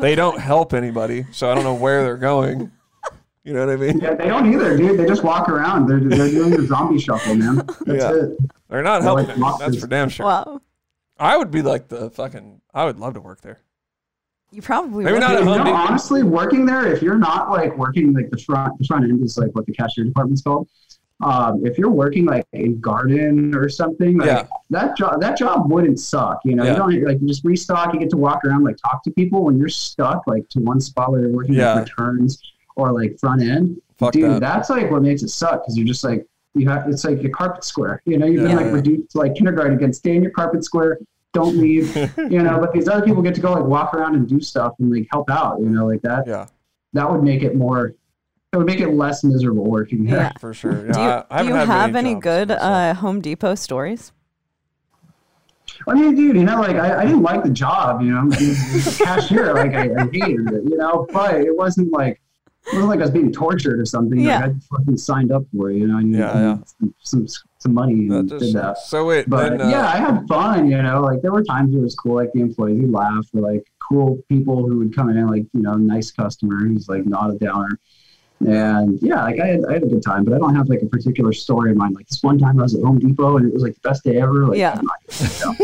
They 0.00 0.14
don't 0.14 0.38
help 0.38 0.74
anybody, 0.74 1.24
so 1.32 1.50
I 1.50 1.54
don't 1.54 1.64
know 1.64 1.74
where 1.74 2.02
they're 2.04 2.16
going. 2.18 2.72
You 3.46 3.52
know 3.52 3.64
what 3.64 3.74
I 3.74 3.76
mean? 3.76 3.98
Yeah, 4.00 4.14
they 4.14 4.26
don't 4.26 4.52
either, 4.52 4.76
dude. 4.76 4.98
They 4.98 5.06
just 5.06 5.22
walk 5.22 5.48
around. 5.48 5.86
They're 5.86 6.00
they're 6.00 6.28
doing 6.30 6.50
the 6.50 6.66
zombie 6.66 6.98
shuffle, 6.98 7.36
man. 7.36 7.56
That's 7.86 8.02
Yeah. 8.02 8.12
it. 8.24 8.38
They're 8.68 8.82
not 8.82 9.02
They're 9.02 9.02
helping. 9.02 9.30
anybody, 9.30 9.54
That's 9.60 9.80
for 9.80 9.86
damn 9.86 10.08
sure. 10.08 10.26
Wow, 10.26 10.60
I 11.16 11.36
would 11.36 11.52
be 11.52 11.62
like 11.62 11.86
the 11.86 12.10
fucking. 12.10 12.60
I 12.74 12.84
would 12.86 12.98
love 12.98 13.14
to 13.14 13.20
work 13.20 13.42
there. 13.42 13.60
you 14.50 14.62
probably 14.62 15.04
Maybe 15.04 15.14
would. 15.14 15.20
not 15.20 15.38
you 15.38 15.44
know, 15.44 15.74
honestly, 15.74 16.24
working 16.24 16.66
there, 16.66 16.86
if 16.92 17.02
you're 17.02 17.18
not 17.18 17.50
like 17.50 17.76
working 17.78 18.12
like 18.12 18.30
the 18.30 18.38
front, 18.38 18.76
the 18.80 18.84
front 18.84 19.04
end 19.04 19.22
is 19.22 19.38
like 19.38 19.54
what 19.54 19.64
the 19.66 19.72
cashier 19.72 20.02
department's 20.04 20.42
called. 20.42 20.68
Um, 21.22 21.64
if 21.64 21.78
you're 21.78 21.90
working 21.90 22.24
like 22.26 22.46
in 22.52 22.80
garden 22.80 23.54
or 23.54 23.68
something, 23.68 24.18
like 24.18 24.26
Yeah. 24.26 24.46
that 24.70 24.96
job, 24.96 25.20
that 25.20 25.38
job 25.38 25.70
wouldn't 25.70 25.98
suck. 26.00 26.40
You 26.44 26.56
know, 26.56 26.64
Yeah. 26.64 26.72
you 26.72 26.76
don't 26.76 27.04
like 27.04 27.20
you 27.20 27.28
just 27.28 27.44
restock. 27.44 27.94
You 27.94 28.00
get 28.00 28.10
to 28.10 28.16
walk 28.16 28.44
around, 28.44 28.64
like 28.64 28.76
talk 28.76 29.02
to 29.04 29.10
people. 29.12 29.44
When 29.44 29.56
you're 29.56 29.68
stuck 29.68 30.26
like 30.26 30.48
to 30.50 30.58
one 30.60 30.80
spot 30.80 31.12
where 31.12 31.20
you're 31.22 31.30
working 31.30 31.54
Yeah. 31.54 31.74
like 31.74 31.84
returns 31.86 32.42
or 32.76 32.92
like 32.92 33.18
front 33.18 33.42
end, 33.42 33.80
Fuck 33.98 34.12
dude, 34.12 34.30
that. 34.30 34.40
that's 34.40 34.70
like 34.70 34.90
what 34.90 35.02
makes 35.02 35.22
it 35.22 35.28
suck 35.28 35.62
because 35.62 35.76
you're 35.76 35.86
just 35.86 36.04
like 36.04 36.26
you 36.54 36.68
have. 36.68 36.88
It's 36.88 37.04
like 37.04 37.20
your 37.22 37.32
carpet 37.32 37.64
square. 37.64 38.00
You 38.06 38.18
know, 38.18 38.26
you've 38.26 38.42
Yeah. 38.42 38.54
been 38.54 38.64
like 38.66 38.72
reduced 38.72 39.10
to 39.12 39.18
like 39.18 39.34
kindergarten 39.34 39.74
again. 39.74 39.92
Stay 39.92 40.14
in 40.16 40.22
your 40.22 40.32
carpet 40.32 40.64
square. 40.64 40.98
Don't 41.32 41.56
leave. 41.58 41.94
you 42.16 42.42
know, 42.42 42.58
but 42.60 42.72
these 42.72 42.88
other 42.88 43.04
people 43.04 43.20
get 43.22 43.34
to 43.34 43.40
go 43.40 43.52
like 43.52 43.64
walk 43.64 43.92
around 43.94 44.14
and 44.14 44.28
do 44.28 44.40
stuff 44.40 44.72
and 44.78 44.90
like 44.90 45.06
help 45.10 45.28
out. 45.30 45.58
You 45.60 45.68
know, 45.68 45.86
like 45.86 46.00
that 46.02 46.26
Yeah, 46.26 46.46
that 46.92 47.10
would 47.10 47.22
make 47.22 47.42
it 47.42 47.56
more 47.56 47.94
it 48.52 48.56
would 48.58 48.66
make 48.66 48.80
it 48.80 48.88
less 48.90 49.24
miserable 49.24 49.64
working 49.64 50.04
there. 50.04 50.16
Yeah. 50.16 50.32
for 50.38 50.54
sure. 50.54 50.86
Yeah, 50.86 50.92
Do 50.92 51.00
you, 51.00 51.06
I, 51.06 51.24
I 51.30 51.42
do 51.42 51.48
haven't 51.48 51.48
you 51.48 51.54
had 51.54 51.68
have 51.68 51.92
many 51.92 52.10
any 52.12 52.20
good 52.20 52.50
uh, 52.52 52.94
Home 52.94 53.20
Depot 53.20 53.54
stories? 53.54 54.12
I 55.88 55.94
mean, 55.94 56.14
dude, 56.14 56.36
you 56.36 56.44
know, 56.44 56.60
like 56.60 56.76
I, 56.76 57.00
I 57.00 57.04
didn't 57.04 57.22
like 57.22 57.42
the 57.42 57.50
job, 57.50 58.00
you 58.00 58.10
know, 58.12 58.30
cashier, 59.04 59.52
like 59.52 59.74
I, 59.74 59.90
I 59.94 60.04
hated 60.10 60.50
it, 60.52 60.62
you 60.64 60.76
know, 60.78 61.06
but 61.12 61.34
it 61.40 61.54
wasn't 61.54 61.92
like 61.92 62.20
it 62.66 62.74
wasn't 62.74 62.88
like 62.88 62.98
I 62.98 63.02
was 63.02 63.10
being 63.10 63.32
tortured 63.32 63.78
or 63.80 63.84
something. 63.84 64.18
Yeah. 64.20 64.40
Like 64.40 64.50
I 64.50 64.76
fucking 64.76 64.96
signed 64.98 65.30
up 65.32 65.44
for 65.56 65.70
it, 65.70 65.76
you 65.78 65.86
know, 65.86 65.98
and 65.98 66.12
Yeah, 66.14 66.34
yeah. 66.38 66.58
Some, 66.66 66.94
some 67.02 67.26
some 67.58 67.74
money 67.74 68.08
That 68.08 68.16
and 68.16 68.28
just- 68.28 68.44
did 68.44 68.54
that. 68.54 68.78
So 68.78 69.04
wait, 69.06 69.28
But 69.28 69.50
then, 69.50 69.60
uh, 69.62 69.68
yeah, 69.70 69.86
I 69.86 69.96
had 69.96 70.26
fun, 70.28 70.70
you 70.70 70.82
know. 70.82 71.00
Like 71.02 71.22
there 71.22 71.32
were 71.32 71.42
times 71.44 71.70
where 71.72 71.80
it 71.80 71.84
was 71.84 71.94
cool, 71.94 72.14
like 72.16 72.32
the 72.32 72.40
employees 72.40 72.80
who 72.80 72.90
laugh, 72.90 73.26
or 73.34 73.40
like 73.40 73.64
cool 73.88 74.18
people 74.28 74.66
who 74.66 74.78
would 74.78 74.94
come 74.94 75.08
in, 75.10 75.26
like 75.28 75.44
you 75.52 75.62
know, 75.62 75.74
nice 75.74 76.10
customer 76.10 76.58
who's 76.58 76.88
like 76.88 77.06
not 77.06 77.30
a 77.30 77.38
downer. 77.38 77.78
And 78.40 78.98
yeah, 79.00 79.22
like 79.22 79.40
I 79.40 79.46
had, 79.46 79.60
I 79.66 79.72
had 79.74 79.82
a 79.84 79.86
good 79.86 80.02
time, 80.02 80.22
but 80.24 80.34
I 80.34 80.38
don't 80.38 80.54
have 80.54 80.68
like 80.68 80.82
a 80.82 80.86
particular 80.86 81.32
story 81.32 81.70
in 81.70 81.78
mind. 81.78 81.94
Like 81.94 82.06
this 82.06 82.22
one 82.22 82.38
time 82.38 82.58
I 82.60 82.64
was 82.64 82.74
at 82.74 82.82
Home 82.82 82.98
Depot 82.98 83.38
and 83.38 83.46
it 83.48 83.54
was 83.54 83.62
like 83.62 83.74
the 83.74 83.80
best 83.88 84.04
day 84.04 84.20
ever. 84.20 84.46
Like, 84.46 84.58
Yeah. 84.58 84.78
Not 84.82 85.56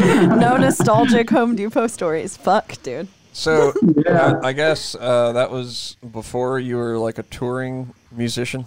no 0.40 0.56
nostalgic 0.56 1.28
Home 1.30 1.54
Depot 1.54 1.86
stories. 1.86 2.34
Fuck, 2.36 2.80
dude. 2.82 3.08
So 3.36 3.74
Yeah. 4.06 4.40
I, 4.42 4.48
I 4.48 4.52
guess 4.52 4.94
uh, 4.94 5.32
that 5.32 5.50
was 5.50 5.96
before 6.10 6.58
you 6.58 6.76
were 6.76 6.98
like 6.98 7.18
a 7.18 7.22
touring 7.22 7.92
musician. 8.10 8.64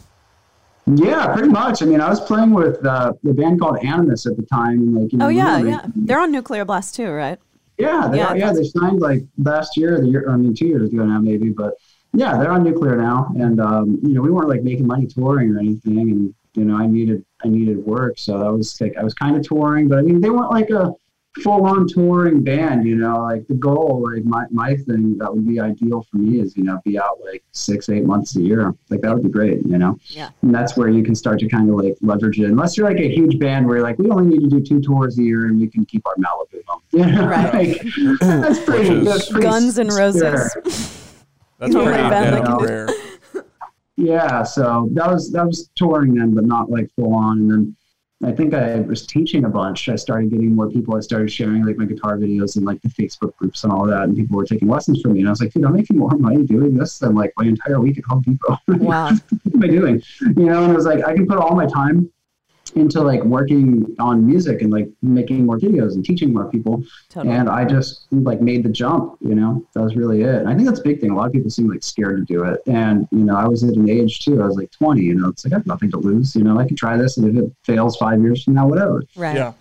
Yeah, 0.85 1.33
pretty 1.33 1.49
much. 1.49 1.83
I 1.83 1.85
mean, 1.85 2.01
I 2.01 2.09
was 2.09 2.19
playing 2.19 2.51
with 2.51 2.83
uh, 2.83 3.13
the 3.21 3.33
band 3.33 3.59
called 3.59 3.77
Animus 3.85 4.25
at 4.25 4.35
the 4.37 4.43
time, 4.43 4.79
and 4.79 4.95
like 4.95 5.11
you 5.11 5.19
know, 5.19 5.25
Oh 5.25 5.29
yeah, 5.29 5.59
yeah. 5.59 5.85
They're 5.95 6.19
on 6.19 6.31
Nuclear 6.31 6.65
Blast 6.65 6.95
too, 6.95 7.11
right? 7.11 7.37
yeah, 7.77 8.07
they 8.11 8.19
Yeah, 8.19 8.27
are, 8.27 8.37
yeah, 8.37 8.51
they 8.53 8.63
signed 8.63 8.99
like 8.99 9.23
last 9.37 9.77
year, 9.77 9.99
the 10.01 10.07
year, 10.07 10.29
I 10.29 10.35
mean, 10.35 10.53
two 10.53 10.67
years 10.67 10.91
ago 10.91 11.05
now, 11.05 11.19
maybe, 11.19 11.49
but 11.49 11.75
yeah, 12.13 12.37
they're 12.37 12.51
on 12.51 12.63
Nuclear 12.63 12.95
now, 12.97 13.31
and 13.39 13.61
um, 13.61 13.99
you 14.03 14.13
know, 14.13 14.21
we 14.21 14.31
weren't 14.31 14.49
like 14.49 14.63
making 14.63 14.87
money 14.87 15.05
touring 15.07 15.55
or 15.55 15.59
anything, 15.59 15.99
and 16.11 16.33
you 16.55 16.65
know, 16.65 16.75
I 16.75 16.87
needed 16.87 17.23
I 17.45 17.47
needed 17.49 17.77
work, 17.77 18.17
so 18.17 18.39
that 18.39 18.51
was 18.51 18.79
like 18.81 18.97
I 18.97 19.03
was 19.03 19.13
kind 19.13 19.37
of 19.37 19.43
touring, 19.47 19.87
but 19.87 19.99
I 19.99 20.01
mean, 20.01 20.19
they 20.19 20.29
weren't 20.31 20.51
like 20.51 20.71
a 20.71 20.91
full 21.43 21.65
on 21.65 21.87
touring 21.87 22.43
band, 22.43 22.87
you 22.87 22.95
know, 22.95 23.21
like 23.21 23.47
the 23.47 23.53
goal, 23.53 24.03
like 24.11 24.25
my 24.25 24.45
my 24.51 24.75
thing 24.75 25.17
that 25.19 25.33
would 25.33 25.47
be 25.47 25.59
ideal 25.59 26.01
for 26.09 26.17
me 26.17 26.39
is 26.41 26.57
you 26.57 26.63
know 26.63 26.81
be 26.83 26.97
out 26.99 27.19
like 27.23 27.43
six 27.51 27.87
eight 27.89 28.03
months 28.03 28.35
a 28.35 28.41
year, 28.41 28.73
like 28.89 29.01
that 29.01 29.13
would 29.13 29.23
be 29.23 29.29
great, 29.29 29.65
you 29.65 29.77
know. 29.77 29.97
Yeah. 30.07 30.29
And 30.41 30.53
that's 30.53 30.75
where 30.75 30.89
you 30.89 31.03
can 31.03 31.13
start 31.15 31.39
to 31.39 31.47
kind 31.47 31.69
of 31.69 31.75
like 31.75 31.95
leverage 32.01 32.39
it. 32.39 32.45
Unless 32.45 32.77
you're 32.77 32.87
like 32.89 32.99
a 32.99 33.07
huge 33.09 33.37
band 33.39 33.67
where 33.67 33.77
you're 33.77 33.85
like, 33.85 33.99
we 33.99 34.09
only 34.09 34.37
need 34.37 34.49
to 34.49 34.59
do 34.59 34.61
two 34.61 34.81
tours 34.81 35.17
a 35.19 35.23
year 35.23 35.45
and 35.45 35.59
we 35.59 35.67
can 35.67 35.85
keep 35.85 36.05
our 36.07 36.15
Malibu 36.15 36.61
home. 36.67 36.81
You 36.91 37.05
know, 37.05 37.27
Right. 37.27 37.53
like, 37.53 37.81
that's 38.19 38.59
pretty, 38.63 38.89
is- 38.89 39.05
that's 39.05 39.29
pretty 39.29 39.45
Guns 39.47 39.77
and 39.77 39.91
spare. 39.93 40.05
Roses. 40.07 41.15
That's 41.59 41.73
You 41.73 41.83
pretty 41.83 41.99
a 41.99 42.09
band 42.09 42.35
that 42.35 42.43
damn 42.45 42.57
can- 42.57 42.65
rare. 42.67 42.89
Yeah. 43.95 44.43
So 44.43 44.89
that 44.93 45.11
was, 45.11 45.31
that 45.31 45.45
was 45.45 45.69
touring 45.75 46.15
then, 46.15 46.33
but 46.33 46.45
not 46.45 46.69
like 46.71 46.89
full 46.95 47.13
on. 47.13 47.37
And 47.39 47.51
then 47.51 47.75
I 48.25 48.33
think 48.33 48.53
I 48.53 48.81
was 48.81 49.05
teaching 49.05 49.45
a 49.45 49.49
bunch. 49.49 49.87
I 49.87 49.95
started 49.95 50.29
getting 50.29 50.53
more 50.53 50.69
people. 50.69 50.97
I 50.97 50.99
started 50.99 51.31
sharing 51.31 51.65
like 51.65 51.77
my 51.77 51.85
guitar 51.85 52.17
videos 52.17 52.57
and 52.57 52.65
like 52.65 52.81
the 52.81 52.89
Facebook 52.89 53.35
groups 53.37 53.63
and 53.63 53.71
all 53.71 53.85
that. 53.87 54.03
And 54.03 54.15
people 54.15 54.35
were 54.35 54.45
taking 54.45 54.67
lessons 54.67 55.01
from 55.01 55.13
me. 55.13 55.19
And 55.19 55.29
I 55.29 55.31
was 55.31 55.39
like, 55.39 55.53
dude, 55.53 55.63
I'm 55.63 55.73
making 55.73 55.97
more 55.97 56.11
money 56.11 56.43
doing 56.43 56.75
this 56.75 56.99
than 56.99 57.15
like 57.15 57.31
my 57.37 57.45
entire 57.45 57.79
week 57.79 57.97
at 57.97 58.03
Home 58.05 58.21
Depot. 58.21 58.57
Wow. 58.67 59.11
what 59.11 59.53
am 59.53 59.63
I 59.63 59.67
doing? 59.67 60.01
You 60.21 60.45
know, 60.45 60.63
and 60.63 60.73
it 60.73 60.75
was 60.75 60.85
like 60.85 61.05
I 61.05 61.13
can 61.13 61.27
put 61.27 61.37
all 61.37 61.55
my 61.55 61.65
time 61.65 62.11
into 62.71 63.01
like 63.01 63.23
working 63.23 63.95
on 63.99 64.25
music 64.25 64.61
and 64.61 64.71
like 64.71 64.89
making 65.01 65.45
more 65.45 65.57
videos 65.57 65.93
and 65.93 66.03
teaching 66.03 66.33
more 66.33 66.49
people. 66.49 66.83
Totally. 67.09 67.33
And 67.35 67.49
I 67.49 67.65
just 67.65 68.07
like 68.11 68.41
made 68.41 68.63
the 68.63 68.69
jump, 68.69 69.17
you 69.21 69.35
know, 69.35 69.65
that 69.73 69.81
was 69.81 69.95
really 69.95 70.21
it. 70.21 70.35
And 70.35 70.49
I 70.49 70.55
think 70.55 70.67
that's 70.67 70.79
a 70.79 70.83
big 70.83 70.99
thing. 70.99 71.11
A 71.11 71.15
lot 71.15 71.27
of 71.27 71.33
people 71.33 71.49
seem 71.49 71.69
like 71.69 71.83
scared 71.83 72.17
to 72.17 72.33
do 72.33 72.43
it. 72.43 72.61
And, 72.67 73.07
you 73.11 73.23
know, 73.23 73.35
I 73.35 73.47
was 73.47 73.63
at 73.63 73.73
an 73.73 73.89
age 73.89 74.19
too, 74.19 74.41
I 74.41 74.45
was 74.45 74.55
like 74.55 74.71
20, 74.71 75.01
you 75.01 75.15
know, 75.15 75.29
it's 75.29 75.45
like 75.45 75.53
I 75.53 75.57
have 75.57 75.67
nothing 75.67 75.91
to 75.91 75.97
lose, 75.97 76.35
you 76.35 76.43
know, 76.43 76.59
I 76.59 76.65
can 76.65 76.75
try 76.75 76.97
this. 76.97 77.17
And 77.17 77.37
if 77.37 77.43
it 77.43 77.51
fails 77.63 77.97
five 77.97 78.21
years 78.21 78.43
from 78.43 78.55
now, 78.55 78.67
whatever. 78.67 79.03
Right. 79.15 79.35
Yeah. 79.35 79.53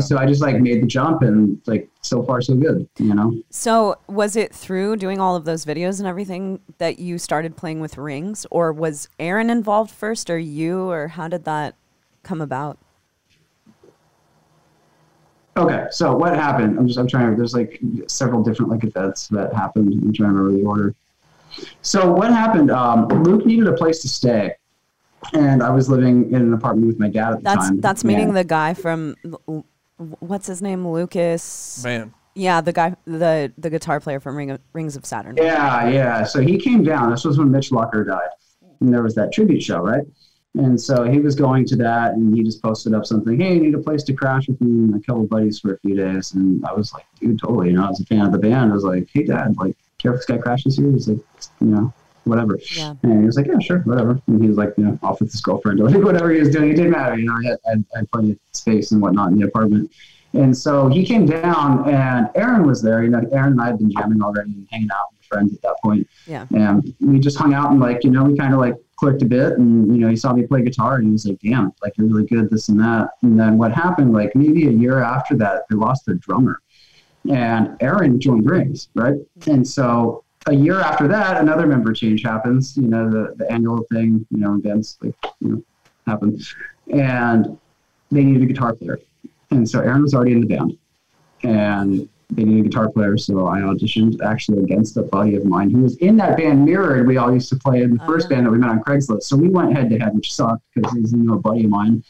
So 0.00 0.18
I 0.18 0.26
just 0.26 0.42
like 0.42 0.60
made 0.60 0.82
the 0.82 0.86
jump 0.86 1.22
and 1.22 1.60
like 1.66 1.88
so 2.06 2.22
far 2.22 2.40
so 2.40 2.54
good, 2.54 2.88
you 2.98 3.14
know? 3.14 3.36
So, 3.50 3.96
was 4.06 4.36
it 4.36 4.54
through 4.54 4.96
doing 4.96 5.20
all 5.20 5.36
of 5.36 5.44
those 5.44 5.64
videos 5.64 5.98
and 5.98 6.06
everything 6.06 6.60
that 6.78 6.98
you 6.98 7.18
started 7.18 7.56
playing 7.56 7.80
with 7.80 7.98
rings, 7.98 8.46
or 8.50 8.72
was 8.72 9.08
Aaron 9.18 9.50
involved 9.50 9.90
first, 9.90 10.30
or 10.30 10.38
you, 10.38 10.88
or 10.88 11.08
how 11.08 11.28
did 11.28 11.44
that 11.44 11.74
come 12.26 12.40
about? 12.40 12.76
Okay, 15.56 15.86
so 15.90 16.14
what 16.14 16.34
happened? 16.36 16.78
I'm 16.78 16.86
just 16.86 16.98
I'm 16.98 17.06
trying 17.08 17.30
to. 17.30 17.36
There's 17.36 17.54
like 17.54 17.80
several 18.08 18.42
different 18.42 18.70
like 18.70 18.84
events 18.84 19.28
that 19.28 19.54
happened. 19.54 19.90
I'm 19.94 20.12
trying 20.12 20.30
to 20.30 20.34
remember 20.34 20.58
the 20.58 20.66
order. 20.66 20.94
So 21.80 22.12
what 22.12 22.30
happened? 22.30 22.70
Um, 22.70 23.08
Luke 23.08 23.46
needed 23.46 23.66
a 23.66 23.72
place 23.72 24.02
to 24.02 24.08
stay, 24.08 24.52
and 25.32 25.62
I 25.62 25.70
was 25.70 25.88
living 25.88 26.26
in 26.30 26.42
an 26.42 26.52
apartment 26.52 26.88
with 26.88 26.98
my 26.98 27.08
dad 27.08 27.32
at 27.32 27.36
the 27.38 27.42
That's 27.44 27.68
time. 27.68 27.80
that's 27.80 28.04
meeting 28.04 28.28
And- 28.28 28.36
the 28.36 28.44
guy 28.44 28.74
from 28.74 29.16
what's 30.18 30.46
his 30.46 30.60
name, 30.60 30.86
Lucas. 30.86 31.82
Man. 31.82 32.12
Yeah, 32.34 32.60
the 32.60 32.74
guy, 32.74 32.94
the 33.06 33.50
the 33.56 33.70
guitar 33.70 33.98
player 33.98 34.20
from 34.20 34.36
Ring 34.36 34.50
of, 34.50 34.60
Rings 34.74 34.94
of 34.94 35.06
Saturn. 35.06 35.38
Yeah, 35.38 35.88
yeah. 35.88 36.22
So 36.24 36.42
he 36.42 36.58
came 36.58 36.84
down. 36.84 37.10
This 37.10 37.24
was 37.24 37.38
when 37.38 37.50
Mitch 37.50 37.70
Lucker 37.70 38.06
died, 38.06 38.28
and 38.80 38.92
there 38.92 39.02
was 39.02 39.14
that 39.14 39.32
tribute 39.32 39.62
show, 39.62 39.78
right? 39.78 40.04
And 40.58 40.80
so 40.80 41.04
he 41.04 41.20
was 41.20 41.34
going 41.34 41.66
to 41.66 41.76
that, 41.76 42.14
and 42.14 42.34
he 42.34 42.42
just 42.42 42.62
posted 42.62 42.94
up 42.94 43.04
something. 43.04 43.38
Hey, 43.38 43.56
I 43.56 43.58
need 43.58 43.74
a 43.74 43.78
place 43.78 44.02
to 44.04 44.14
crash 44.14 44.48
with 44.48 44.60
me 44.60 44.70
and 44.70 44.94
a 44.94 45.00
couple 45.06 45.26
buddies 45.26 45.60
for 45.60 45.74
a 45.74 45.78
few 45.80 45.94
days. 45.94 46.32
And 46.32 46.64
I 46.64 46.72
was 46.72 46.92
like, 46.94 47.04
dude, 47.20 47.38
totally. 47.38 47.68
You 47.68 47.74
know, 47.74 47.84
I 47.84 47.88
was 47.90 48.00
a 48.00 48.06
fan 48.06 48.24
of 48.24 48.32
the 48.32 48.38
band. 48.38 48.70
I 48.70 48.74
was 48.74 48.84
like, 48.84 49.08
hey, 49.12 49.24
dad, 49.24 49.56
like, 49.58 49.76
care 49.98 50.14
if 50.14 50.18
this 50.18 50.26
guy 50.26 50.38
crashes 50.38 50.76
here? 50.76 50.90
He's 50.90 51.08
like, 51.08 51.18
you 51.60 51.66
know, 51.66 51.92
whatever. 52.24 52.58
Yeah. 52.74 52.94
And 53.02 53.20
he 53.20 53.26
was 53.26 53.36
like, 53.36 53.46
yeah, 53.46 53.58
sure, 53.58 53.80
whatever. 53.80 54.20
And 54.26 54.42
he 54.42 54.48
was 54.48 54.56
like, 54.56 54.72
you 54.78 54.84
know, 54.84 54.98
off 55.02 55.20
with 55.20 55.30
his 55.30 55.40
girlfriend 55.40 55.80
or 55.82 55.90
like 55.90 56.02
whatever 56.02 56.30
he 56.30 56.40
was 56.40 56.50
doing. 56.50 56.70
It 56.70 56.76
didn't 56.76 56.92
matter. 56.92 57.18
You 57.18 57.26
know, 57.26 57.34
I 57.34 57.48
had, 57.48 57.58
I 57.66 57.70
had, 57.70 57.84
I 57.94 57.98
had 57.98 58.10
plenty 58.10 58.32
of 58.32 58.38
space 58.52 58.92
and 58.92 59.02
whatnot 59.02 59.32
in 59.32 59.38
the 59.38 59.46
apartment. 59.46 59.90
And 60.32 60.56
so 60.56 60.88
he 60.88 61.04
came 61.04 61.24
down, 61.24 61.88
and 61.88 62.28
Aaron 62.34 62.66
was 62.66 62.82
there. 62.82 63.02
You 63.02 63.10
know, 63.10 63.22
Aaron 63.32 63.52
and 63.52 63.60
I 63.60 63.66
had 63.66 63.78
been 63.78 63.90
jamming 63.90 64.22
already 64.22 64.52
and 64.52 64.66
hanging 64.70 64.88
out 64.92 65.12
with 65.12 65.24
friends 65.26 65.54
at 65.54 65.62
that 65.62 65.76
point. 65.82 66.06
Yeah. 66.26 66.46
And 66.54 66.94
we 67.00 67.18
just 67.20 67.38
hung 67.38 67.54
out 67.54 67.70
and 67.70 67.80
like, 67.80 68.04
you 68.04 68.10
know, 68.10 68.24
we 68.24 68.36
kind 68.36 68.52
of 68.52 68.60
like 68.60 68.74
clicked 68.96 69.22
a 69.22 69.26
bit 69.26 69.58
and, 69.58 69.94
you 69.94 70.00
know, 70.00 70.08
he 70.08 70.16
saw 70.16 70.32
me 70.32 70.46
play 70.46 70.62
guitar 70.62 70.96
and 70.96 71.06
he 71.06 71.12
was 71.12 71.26
like, 71.26 71.38
damn, 71.40 71.72
like 71.82 71.96
you're 71.96 72.06
really 72.06 72.26
good, 72.26 72.50
this 72.50 72.68
and 72.68 72.80
that. 72.80 73.10
And 73.22 73.38
then 73.38 73.58
what 73.58 73.72
happened, 73.72 74.12
like 74.12 74.34
maybe 74.34 74.68
a 74.68 74.72
year 74.72 75.00
after 75.00 75.36
that, 75.36 75.64
they 75.68 75.76
lost 75.76 76.06
their 76.06 76.14
drummer 76.16 76.60
and 77.30 77.76
Aaron 77.80 78.20
joined 78.20 78.48
Rings, 78.48 78.88
right? 78.94 79.16
And 79.46 79.66
so 79.66 80.24
a 80.46 80.54
year 80.54 80.80
after 80.80 81.08
that, 81.08 81.40
another 81.40 81.66
member 81.66 81.92
change 81.92 82.22
happens, 82.22 82.76
you 82.76 82.88
know, 82.88 83.10
the, 83.10 83.34
the 83.36 83.50
annual 83.50 83.84
thing, 83.90 84.26
you 84.30 84.38
know, 84.38 84.54
events 84.54 84.98
like, 85.02 85.14
you 85.40 85.48
know, 85.48 85.62
happen. 86.06 86.38
And 86.92 87.58
they 88.10 88.22
needed 88.22 88.42
a 88.42 88.46
guitar 88.46 88.74
player. 88.74 89.00
And 89.50 89.68
so 89.68 89.80
Aaron 89.80 90.02
was 90.02 90.14
already 90.14 90.32
in 90.32 90.40
the 90.40 90.46
band. 90.46 90.78
And 91.42 92.08
they 92.36 92.44
needed 92.44 92.66
a 92.66 92.68
guitar 92.68 92.90
player, 92.90 93.16
so 93.16 93.46
I 93.46 93.60
auditioned 93.60 94.20
actually 94.22 94.58
against 94.62 94.96
a 94.96 95.02
buddy 95.02 95.34
of 95.36 95.44
mine 95.44 95.70
who 95.70 95.80
was 95.82 95.96
in 95.96 96.16
that 96.18 96.36
band 96.36 96.64
Mirrored. 96.64 97.06
We 97.06 97.16
all 97.16 97.32
used 97.32 97.48
to 97.48 97.56
play 97.56 97.82
in 97.82 97.96
the 97.96 98.04
first 98.04 98.26
Uh-huh. 98.26 98.34
band 98.36 98.46
that 98.46 98.50
we 98.50 98.58
met 98.58 98.70
on 98.70 98.80
Craigslist. 98.80 99.22
So 99.24 99.36
we 99.36 99.48
went 99.48 99.72
head 99.76 99.90
to 99.90 99.98
head, 99.98 100.14
which 100.14 100.32
sucked 100.34 100.62
because 100.74 100.92
he's 100.92 101.12
you 101.12 101.18
know 101.18 101.34
a 101.34 101.38
buddy 101.38 101.64
of 101.64 101.70
mine. 101.70 102.04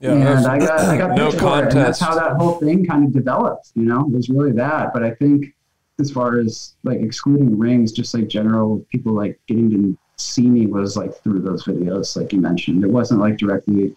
Yeah. 0.00 0.12
and 0.12 0.46
I 0.46 0.58
got 0.58 0.80
I 0.80 0.98
got 0.98 1.16
no 1.16 1.30
picked 1.30 1.40
for 1.40 1.58
it, 1.64 1.72
and 1.72 1.80
that's 1.80 2.00
how 2.00 2.14
that 2.14 2.32
whole 2.36 2.54
thing 2.60 2.84
kind 2.84 3.04
of 3.06 3.12
developed. 3.12 3.70
You 3.74 3.84
know, 3.84 4.00
it 4.00 4.10
was 4.12 4.28
really 4.28 4.52
that. 4.52 4.92
But 4.92 5.02
I 5.04 5.12
think 5.12 5.54
as 5.98 6.10
far 6.10 6.38
as 6.38 6.74
like 6.84 7.00
excluding 7.00 7.58
rings, 7.58 7.92
just 7.92 8.12
like 8.14 8.28
general 8.28 8.84
people 8.92 9.12
like 9.14 9.40
getting 9.46 9.70
to 9.70 9.98
see 10.18 10.48
me 10.48 10.66
was 10.66 10.96
like 10.96 11.14
through 11.22 11.40
those 11.40 11.64
videos, 11.64 12.16
like 12.16 12.32
you 12.32 12.40
mentioned. 12.40 12.84
It 12.84 12.90
wasn't 12.90 13.20
like 13.20 13.38
directly 13.38 13.94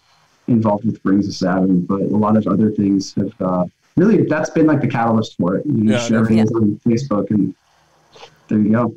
involved 0.47 0.85
with 0.85 0.99
Rings 1.03 1.27
of 1.27 1.33
Saturn, 1.35 1.81
but 1.81 2.01
a 2.01 2.17
lot 2.25 2.37
of 2.37 2.47
other 2.47 2.71
things 2.71 3.13
have 3.15 3.33
uh, 3.41 3.65
really 3.99 4.23
that's 4.25 4.49
been 4.49 4.65
like 4.65 4.81
the 4.81 4.87
catalyst 4.87 5.37
for 5.37 5.57
it. 5.57 5.65
You 5.65 5.73
know, 5.73 5.93
Yeah, 5.93 5.99
share 5.99 6.25
things 6.25 6.51
on 6.51 6.79
Facebook, 6.85 7.29
and 7.31 7.53
there 8.47 8.59
you 8.59 8.71
go. 8.71 8.95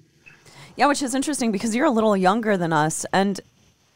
Yeah, 0.76 0.86
which 0.86 1.02
is 1.02 1.14
interesting 1.14 1.52
because 1.52 1.74
you're 1.74 1.86
a 1.86 1.90
little 1.90 2.16
younger 2.16 2.56
than 2.56 2.72
us. 2.72 3.04
And 3.12 3.40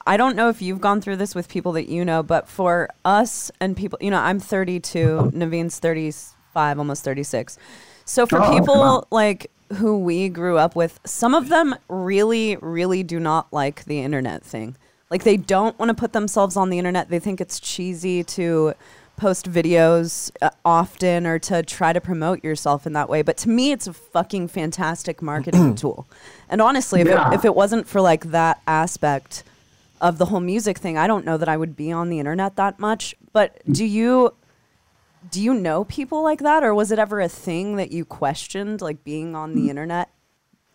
I 0.06 0.16
don't 0.16 0.36
know 0.36 0.48
if 0.48 0.60
you've 0.60 0.80
gone 0.80 1.00
through 1.00 1.16
this 1.16 1.34
with 1.34 1.48
people 1.48 1.72
that 1.72 1.88
you 1.88 2.04
know, 2.04 2.22
but 2.22 2.48
for 2.48 2.90
us 3.04 3.50
and 3.60 3.76
people, 3.76 3.98
you 4.00 4.10
know, 4.10 4.20
I'm 4.20 4.38
32, 4.38 5.18
uh-huh. 5.18 5.30
Navene's 5.30 5.78
35, 5.78 6.78
almost 6.78 7.02
36. 7.02 7.58
So 8.04 8.26
for 8.26 8.40
Oh, 8.40 8.52
people 8.52 9.08
like 9.10 9.50
who 9.74 9.98
we 9.98 10.28
grew 10.28 10.58
up 10.58 10.76
with, 10.76 11.00
some 11.04 11.34
of 11.34 11.48
them 11.48 11.74
really, 11.88 12.56
really 12.56 13.02
do 13.02 13.18
not 13.18 13.52
like 13.52 13.84
the 13.86 14.00
internet 14.00 14.44
thing. 14.44 14.76
Like 15.10 15.24
they 15.24 15.36
don't 15.36 15.78
want 15.78 15.88
to 15.88 15.94
put 15.94 16.12
themselves 16.12 16.56
on 16.56 16.68
the 16.70 16.78
internet. 16.78 17.08
They 17.08 17.18
think 17.18 17.40
it's 17.40 17.58
cheesy 17.58 18.22
to 18.24 18.74
post 19.16 19.50
videos 19.50 20.30
uh, 20.42 20.50
often 20.64 21.26
or 21.26 21.38
to 21.38 21.62
try 21.62 21.92
to 21.92 22.00
promote 22.00 22.44
yourself 22.44 22.86
in 22.86 22.92
that 22.92 23.08
way. 23.08 23.22
But 23.22 23.36
to 23.38 23.48
me, 23.48 23.72
it's 23.72 23.86
a 23.86 23.92
fucking 23.92 24.48
fantastic 24.48 25.22
marketing 25.22 25.74
tool. 25.82 26.06
And 26.48 26.60
honestly, 26.60 27.00
if, 27.00 27.08
Yeah. 27.08 27.30
it, 27.30 27.34
if 27.36 27.44
it 27.44 27.54
wasn't 27.54 27.88
for 27.88 28.00
like 28.00 28.26
that 28.26 28.60
aspect 28.66 29.42
of 30.00 30.18
the 30.18 30.26
whole 30.26 30.40
music 30.40 30.78
thing, 30.78 30.98
I 30.98 31.06
don't 31.06 31.24
know 31.24 31.38
that 31.38 31.48
I 31.48 31.56
would 31.56 31.74
be 31.76 31.90
on 31.90 32.10
the 32.10 32.18
internet 32.18 32.56
that 32.56 32.78
much. 32.78 33.14
But 33.32 33.60
do 33.70 33.84
you 33.84 34.34
do 35.30 35.42
you 35.42 35.54
know 35.54 35.82
people 35.84 36.22
like 36.22 36.38
that, 36.40 36.62
or 36.62 36.72
was 36.72 36.92
it 36.92 36.98
ever 37.00 37.20
a 37.20 37.28
thing 37.28 37.76
that 37.76 37.90
you 37.90 38.04
questioned, 38.04 38.80
like 38.80 39.02
being 39.02 39.34
on 39.34 39.54
the 39.56 39.68
internet? 39.70 40.08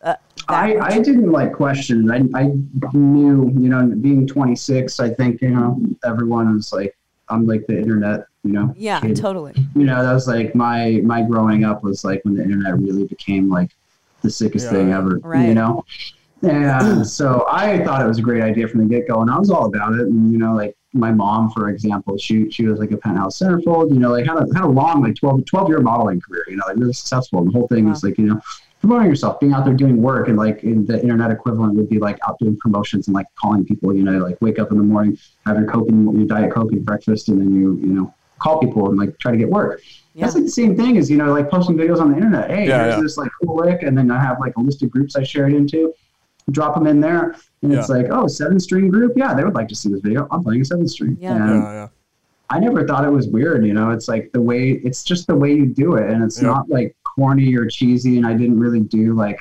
Uh, 0.02 0.16
I. 0.50 0.76
I 0.78 1.00
didn't 1.00 1.32
like 1.32 1.54
question. 1.54 2.12
I, 2.12 2.18
I 2.38 2.52
knew, 2.94 3.50
you 3.58 3.70
know, 3.70 3.86
being 4.02 4.28
26, 4.28 5.00
I 5.00 5.10
think, 5.14 5.42
you 5.42 5.52
know, 5.52 5.80
everyone 6.04 6.56
was 6.56 6.74
like, 6.74 6.98
I'm 7.32 7.46
like 7.46 7.66
the 7.68 7.78
internet, 7.78 8.26
you 8.44 8.52
know. 8.54 8.74
yeah, 8.78 9.00
kid. 9.00 9.16
totally. 9.16 9.54
You 9.76 9.84
know, 9.86 10.04
that 10.04 10.14
was 10.14 10.28
like 10.28 10.54
my 10.56 11.02
my 11.04 11.22
growing 11.24 11.64
up 11.64 11.84
was 11.84 12.04
like 12.04 12.24
when 12.26 12.36
the 12.36 12.44
internet 12.44 12.78
really 12.80 13.06
became 13.06 13.50
like 13.50 13.72
the 14.22 14.30
sickest 14.30 14.66
Yeah. 14.66 14.72
thing 14.72 14.92
ever. 14.94 15.20
Right. 15.24 15.48
You 15.48 15.54
know. 15.56 15.86
And 16.44 17.08
so 17.20 17.46
I 17.52 17.84
thought 17.84 18.04
it 18.04 18.08
was 18.08 18.18
a 18.20 18.22
great 18.24 18.44
idea 18.44 18.68
from 18.68 18.80
the 18.82 18.86
get 18.88 19.08
go, 19.08 19.22
and 19.22 19.30
I 19.30 19.38
was 19.38 19.50
all 19.50 19.66
about 19.66 19.94
it. 19.94 20.02
And 20.08 20.32
you 20.32 20.38
know, 20.40 20.54
like 20.56 20.76
my 20.94 21.12
mom, 21.12 21.52
for 21.52 21.70
example, 21.70 22.18
she 22.18 22.50
she 22.52 22.66
was 22.68 22.80
like 22.80 22.92
a 22.92 22.98
penthouse 22.98 23.40
centerfold. 23.40 23.92
You 23.94 24.00
know, 24.00 24.10
like 24.12 24.26
had 24.26 24.38
a 24.38 24.46
had 24.54 24.64
a 24.64 24.68
long 24.68 25.02
like 25.04 25.16
12, 25.16 25.46
12 25.46 25.70
year 25.70 25.80
modeling 25.82 26.20
career. 26.20 26.44
You 26.50 26.58
know, 26.58 26.64
like 26.68 26.78
really 26.78 26.94
successful. 26.94 27.40
And 27.40 27.48
the 27.48 27.52
whole 27.58 27.68
thing 27.68 27.88
was 27.90 28.04
like 28.04 28.18
you 28.18 28.26
know 28.26 28.42
promoting 28.82 29.08
yourself, 29.08 29.40
being 29.40 29.54
out 29.54 29.64
there 29.64 29.74
doing 29.74 30.02
work, 30.02 30.28
and 30.28 30.38
like 30.38 30.64
in 30.64 30.86
the 30.86 31.02
internet 31.02 31.32
equivalent 31.32 31.76
would 31.76 31.88
be 31.90 32.00
like 32.00 32.18
out 32.28 32.38
doing 32.40 32.58
promotions 32.58 33.08
and 33.08 33.16
like 33.16 33.28
calling 33.40 33.64
people. 33.66 33.96
You 33.96 34.04
know, 34.04 34.18
like 34.20 34.38
wake 34.42 34.60
up 34.60 34.72
in 34.72 34.78
the 34.78 34.84
morning, 34.84 35.18
have 35.46 35.58
your 35.58 35.68
coke 35.68 35.88
and 35.90 36.18
your 36.18 36.28
diet 36.28 36.52
coke 36.52 36.72
and 36.72 36.84
breakfast, 36.86 37.30
and 37.30 37.40
then 37.40 37.54
you 37.56 37.78
you 37.78 37.94
know 37.94 38.14
call 38.40 38.60
people 38.60 38.90
and 38.90 38.98
like 38.98 39.18
try 39.20 39.32
to 39.32 39.38
get 39.38 39.50
work. 39.50 39.82
Yeah. 40.14 40.26
That's 40.26 40.36
like 40.36 40.44
the 40.46 40.50
same 40.52 40.76
thing 40.76 40.98
as 40.98 41.10
you 41.10 41.18
know 41.18 41.32
like 41.32 41.50
posting 41.50 41.78
videos 41.78 42.02
on 42.02 42.10
the 42.12 42.18
internet. 42.18 42.50
Hey, 42.50 42.68
Yeah, 42.68 42.84
here's 42.84 42.96
yeah. 42.98 43.02
this 43.02 43.18
like 43.18 43.32
cool 43.44 43.56
lick, 43.58 43.84
and 43.84 43.98
then 43.98 44.10
I 44.12 44.20
have 44.22 44.40
like 44.40 44.54
a 44.58 44.62
list 44.62 44.82
of 44.84 44.92
groups 44.92 45.16
I 45.16 45.24
share 45.24 45.48
it 45.48 45.54
into. 45.54 45.94
Drop 46.50 46.74
them 46.74 46.88
in 46.88 47.00
there, 47.00 47.36
and 47.62 47.72
it's 47.72 47.88
like, 47.88 48.08
oh, 48.10 48.26
seven 48.28 48.60
string 48.60 48.90
group. 48.90 49.14
Yeah, 49.16 49.36
they 49.36 49.44
would 49.44 49.54
like 49.54 49.68
to 49.70 49.76
see 49.76 49.90
this 49.90 50.02
video. 50.02 50.28
I'm 50.32 50.44
playing 50.44 50.62
a 50.62 50.66
seven 50.66 50.88
string. 50.88 51.16
Yeah. 51.22 51.36
And 51.36 51.50
Yeah, 51.64 51.74
yeah. 51.74 51.88
I 52.50 52.60
never 52.60 52.86
thought 52.86 53.06
it 53.06 53.12
was 53.12 53.28
weird. 53.28 53.64
You 53.66 53.74
know, 53.74 53.92
it's 53.92 54.08
like 54.10 54.32
the 54.34 54.42
way 54.42 54.72
it's 54.84 55.04
just 55.04 55.28
the 55.28 55.36
way 55.36 55.54
you 55.54 55.68
do 55.68 55.96
it, 55.96 56.10
and 56.10 56.24
it's 56.24 56.42
Yeah. 56.42 56.48
not 56.50 56.68
like 56.68 56.96
corny 57.16 57.56
or 57.56 57.68
cheesy. 57.68 58.18
And 58.18 58.26
I 58.26 58.34
didn't 58.34 58.60
really 58.60 58.82
do 58.82 59.14
like 59.14 59.40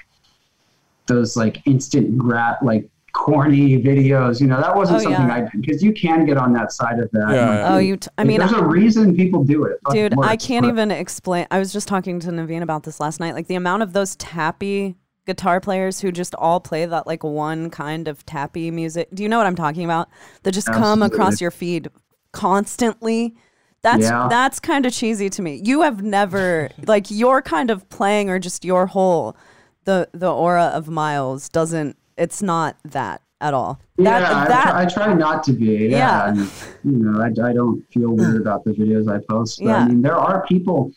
those 1.06 1.36
like 1.36 1.66
instant 1.66 2.16
grat 2.18 2.62
like 2.64 2.88
corny 3.12 3.82
videos. 3.82 4.40
You 4.40 4.46
know, 4.46 4.60
that 4.60 4.74
wasn't 4.74 4.98
Oh, 5.00 5.02
something 5.02 5.26
yeah. 5.26 5.34
I 5.34 5.40
did 5.40 5.60
because 5.62 5.82
you 5.82 5.92
can 5.92 6.24
get 6.26 6.36
on 6.36 6.52
that 6.52 6.72
side 6.72 6.98
of 7.00 7.10
that. 7.10 7.30
Yeah, 7.34 7.48
Like. 7.64 7.70
Oh, 7.72 7.78
you. 7.78 7.96
T- 7.96 8.08
I 8.16 8.22
like, 8.22 8.28
mean, 8.28 8.38
there's 8.38 8.52
a 8.52 8.64
reason 8.64 9.16
people 9.16 9.42
do 9.44 9.64
it. 9.64 9.78
Dude, 9.90 10.12
it 10.12 10.18
I 10.22 10.36
can't 10.36 10.64
but- 10.64 10.68
even 10.70 10.90
explain. 10.90 11.46
I 11.50 11.58
was 11.58 11.72
just 11.72 11.88
talking 11.88 12.20
to 12.20 12.28
Navene 12.28 12.62
about 12.62 12.84
this 12.84 13.00
last 13.00 13.18
night. 13.20 13.34
Like 13.34 13.46
the 13.48 13.56
amount 13.56 13.82
of 13.82 13.92
those 13.92 14.14
tappy 14.16 14.96
guitar 15.26 15.60
players 15.60 16.00
who 16.00 16.10
just 16.10 16.34
all 16.36 16.60
play 16.60 16.86
that 16.86 17.06
like 17.06 17.22
one 17.24 17.70
kind 17.70 18.08
of 18.08 18.24
tappy 18.26 18.70
music. 18.70 19.08
Do 19.12 19.22
you 19.22 19.28
know 19.28 19.38
what 19.38 19.46
I'm 19.46 19.54
talking 19.56 19.84
about? 19.84 20.08
That 20.44 20.52
just 20.52 20.66
come 20.68 21.02
across 21.02 21.40
your 21.40 21.50
feed 21.50 21.88
constantly. 22.32 23.34
That's 23.82 24.02
Yeah. 24.02 24.26
that's 24.28 24.60
kind 24.60 24.84
of 24.86 24.92
cheesy 24.92 25.30
to 25.30 25.42
me. 25.42 25.60
You 25.64 25.82
have 25.82 26.02
never 26.02 26.68
like 26.86 27.10
your 27.10 27.40
kind 27.42 27.70
of 27.70 27.88
playing 27.88 28.28
or 28.30 28.38
just 28.38 28.64
your 28.64 28.86
whole 28.86 29.36
the 29.84 30.08
the 30.12 30.30
aura 30.30 30.66
of 30.74 30.88
Miles 30.88 31.48
doesn't 31.48 31.96
it's 32.16 32.42
not 32.42 32.76
that 32.84 33.22
at 33.40 33.54
all. 33.54 33.80
That 33.96 34.20
yeah, 34.20 34.44
that 34.46 34.66
I, 34.74 34.84
try, 34.84 35.04
I 35.04 35.06
try 35.06 35.14
not 35.14 35.42
to 35.44 35.52
be. 35.54 35.88
Yeah, 35.88 35.96
Yeah. 35.96 36.28
and, 36.28 36.38
you 36.84 36.98
know, 36.98 37.22
I, 37.22 37.28
I 37.48 37.52
don't 37.54 37.82
feel 37.90 38.10
weird 38.10 38.36
about 38.42 38.64
the 38.64 38.72
videos 38.72 39.10
I 39.10 39.18
post. 39.30 39.60
But 39.60 39.66
Yeah. 39.66 39.76
I 39.78 39.88
mean, 39.88 40.02
there 40.02 40.16
are 40.18 40.44
people, 40.46 40.92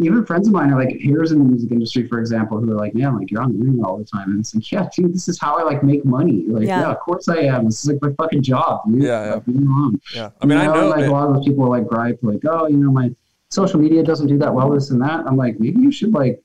even 0.00 0.24
friends 0.24 0.46
of 0.46 0.54
mine 0.54 0.72
are 0.72 0.78
like 0.78 0.94
heroes 0.96 1.32
in 1.32 1.38
the 1.40 1.44
music 1.44 1.72
industry, 1.72 2.06
for 2.06 2.20
example, 2.20 2.58
who 2.60 2.70
are 2.70 2.76
like, 2.76 2.94
"Man, 2.94 3.16
like 3.18 3.30
you're 3.30 3.42
on 3.42 3.52
the 3.52 3.58
internet 3.58 3.84
all 3.84 3.98
the 3.98 4.04
time," 4.04 4.30
and 4.30 4.40
it's 4.40 4.54
like, 4.54 4.70
"Yeah, 4.70 4.88
dude, 4.94 5.12
this 5.12 5.26
is 5.28 5.38
how 5.40 5.58
I 5.58 5.62
like 5.64 5.82
make 5.82 6.04
money. 6.04 6.44
Like, 6.46 6.66
Yeah. 6.66 6.80
yeah, 6.82 6.90
of 6.92 7.00
course 7.00 7.28
I 7.28 7.38
am. 7.38 7.64
This 7.64 7.82
is 7.84 7.90
like 7.90 8.00
my 8.02 8.12
fucking 8.12 8.42
job, 8.42 8.82
dude. 8.86 9.02
Yeah, 9.02 9.24
yeah. 9.24 9.34
Like, 9.34 9.46
leave. 9.48 9.66
Um, 9.66 10.00
yeah. 10.14 10.30
I 10.40 10.46
mean, 10.46 10.58
You 10.58 10.64
I 10.64 10.66
know. 10.76 10.88
like 10.90 11.00
it- 11.00 11.08
a 11.08 11.12
lot 11.12 11.28
of 11.28 11.34
those 11.36 11.44
people 11.44 11.64
are 11.64 11.68
like 11.70 11.88
gripe, 11.88 12.18
like, 12.22 12.42
"Oh, 12.48 12.68
you 12.68 12.76
know, 12.76 12.92
my 12.92 13.10
social 13.50 13.80
media 13.80 14.02
doesn't 14.04 14.28
do 14.28 14.38
that 14.38 14.54
well, 14.54 14.70
this 14.70 14.90
and 14.90 15.02
that." 15.02 15.26
I'm 15.26 15.36
like, 15.36 15.58
maybe 15.58 15.80
you 15.80 15.90
should 15.90 16.12
like 16.14 16.40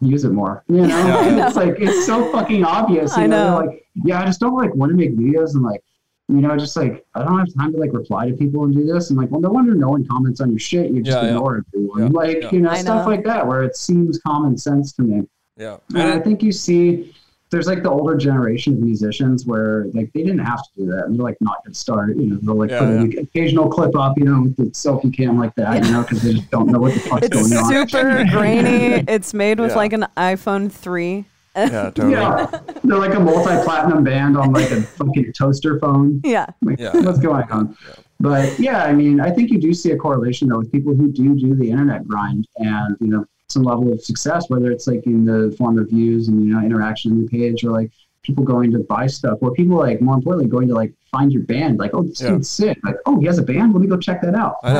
use 0.00 0.24
it 0.24 0.32
more. 0.32 0.62
You 0.68 0.82
know, 0.82 0.88
Yeah. 0.88 1.24
And 1.28 1.38
it's 1.46 1.56
like 1.56 1.76
it's 1.78 2.04
so 2.04 2.30
fucking 2.30 2.62
obvious. 2.62 3.16
You 3.16 3.22
I 3.24 3.26
know, 3.26 3.60
know. 3.60 3.66
Like, 3.66 3.84
yeah, 4.04 4.20
I 4.20 4.26
just 4.26 4.38
don't 4.40 4.54
like 4.54 4.74
want 4.74 4.90
to 4.90 4.96
make 4.96 5.16
videos 5.16 5.54
and 5.54 5.62
like, 5.62 5.82
you 6.28 6.40
know, 6.42 6.56
just 6.56 6.76
like 6.76 7.04
I 7.14 7.22
don't 7.24 7.38
have 7.38 7.48
time 7.54 7.72
to 7.72 7.78
like 7.78 7.92
reply 7.92 8.28
to 8.28 8.36
people 8.36 8.64
and 8.64 8.74
do 8.74 8.84
this. 8.84 9.10
And 9.10 9.18
like, 9.18 9.30
well, 9.30 9.40
no 9.40 9.50
wonder 9.50 9.74
no 9.74 9.88
one 9.88 10.06
comments 10.06 10.40
on 10.40 10.50
your 10.50 10.58
shit. 10.58 10.90
You 10.90 11.02
just 11.02 11.16
Yeah, 11.16 11.22
yeah. 11.24 11.28
ignore 11.30 11.64
everyone. 11.74 12.02
Yeah, 12.02 12.08
Like, 12.12 12.42
yeah. 12.42 12.50
you 12.52 12.60
know, 12.60 12.70
I 12.70 12.78
stuff 12.80 13.06
know. 13.06 13.10
like 13.10 13.24
that 13.24 13.46
where 13.46 13.62
it 13.62 13.76
seems 13.76 14.20
common 14.26 14.56
sense 14.58 14.92
to 14.94 15.02
me. 15.02 15.26
yeah. 15.56 15.78
And 15.94 16.02
I 16.02 16.18
think 16.20 16.42
you 16.42 16.52
see 16.52 17.14
there's 17.50 17.66
like 17.66 17.82
the 17.82 17.88
older 17.90 18.14
generation 18.14 18.74
of 18.74 18.80
musicians 18.80 19.46
where 19.46 19.86
like 19.94 20.12
they 20.12 20.20
didn't 20.22 20.40
have 20.44 20.58
to 20.62 20.68
do 20.76 20.84
that 20.90 21.06
and 21.06 21.16
they're 21.16 21.24
like 21.24 21.38
not 21.40 21.64
gonna 21.64 21.72
start 21.74 22.14
you 22.14 22.26
know 22.26 22.38
they'll 22.42 22.54
like 22.58 22.68
Yeah, 22.68 22.80
put 22.80 22.88
yeah. 22.90 23.00
an 23.00 23.18
occasional 23.20 23.70
clip 23.70 23.96
up 23.96 24.18
you 24.18 24.26
know 24.26 24.42
with 24.42 24.56
the 24.58 24.64
selfie 24.64 25.10
cam 25.16 25.38
like 25.38 25.54
that 25.54 25.82
you 25.82 25.90
know 25.90 26.02
because 26.02 26.20
they 26.20 26.34
just 26.34 26.50
don't 26.50 26.66
know 26.66 26.78
what 26.78 26.92
the 26.92 27.00
fuck's 27.00 27.24
It's 27.28 27.34
going 27.34 27.52
on 27.64 27.72
It's 27.84 27.92
super 27.92 28.24
grainy. 28.26 29.02
It's 29.08 29.32
made 29.32 29.60
with 29.60 29.70
Yeah. 29.70 29.76
like 29.76 29.94
an 29.94 30.06
iPhone 30.18 30.70
3. 30.70 31.24
Yeah, 31.72 31.90
totally. 31.90 32.12
yeah. 32.12 32.46
They're 32.84 32.98
like 32.98 33.14
a 33.14 33.20
multi-platinum 33.20 34.04
band 34.04 34.36
on 34.36 34.52
like 34.52 34.70
a 34.70 34.82
fucking 34.82 35.32
toaster 35.32 35.78
phone. 35.80 36.20
Yeah. 36.24 36.46
like 36.62 36.78
Yeah. 36.78 36.92
what's 37.00 37.18
going 37.18 37.50
on? 37.50 37.76
But 38.20 38.58
yeah 38.58 38.82
i 38.84 38.92
mean 38.92 39.20
i 39.20 39.30
think 39.30 39.48
you 39.52 39.60
do 39.60 39.72
see 39.72 39.92
a 39.92 39.96
correlation 39.96 40.48
though 40.48 40.58
with 40.58 40.72
people 40.72 40.92
who 40.92 41.06
do 41.12 41.36
do 41.38 41.54
the 41.54 41.70
internet 41.70 42.04
grind 42.08 42.48
and 42.56 42.96
you 43.00 43.06
know 43.06 43.24
some 43.48 43.62
level 43.62 43.92
of 43.92 44.02
success 44.02 44.50
whether 44.50 44.72
it's 44.72 44.88
like 44.88 45.06
in 45.06 45.24
the 45.24 45.54
form 45.56 45.78
of 45.78 45.88
views 45.88 46.26
and 46.26 46.44
you 46.44 46.52
know 46.52 46.60
interaction 46.60 47.12
in 47.12 47.22
the 47.22 47.28
page 47.28 47.62
or 47.64 47.70
like 47.70 47.92
people 48.24 48.42
going 48.42 48.72
to 48.72 48.80
buy 48.80 49.06
stuff 49.06 49.38
or 49.40 49.52
people 49.52 49.76
like 49.76 50.00
more 50.00 50.16
importantly 50.16 50.48
going 50.50 50.66
to 50.66 50.74
like 50.74 50.92
find 51.12 51.32
your 51.32 51.42
band. 51.44 51.78
Like 51.78 51.92
oh 51.94 52.02
this 52.02 52.20
Yeah. 52.20 52.30
dude's 52.30 52.48
sick. 52.50 52.76
Like 52.84 52.96
oh 53.06 53.20
he 53.20 53.26
has 53.26 53.38
a 53.38 53.42
band? 53.42 53.72
Let 53.72 53.80
me 53.82 53.86
go 53.86 53.96
check 53.96 54.20
that 54.22 54.34
out. 54.34 54.56
I 54.64 54.72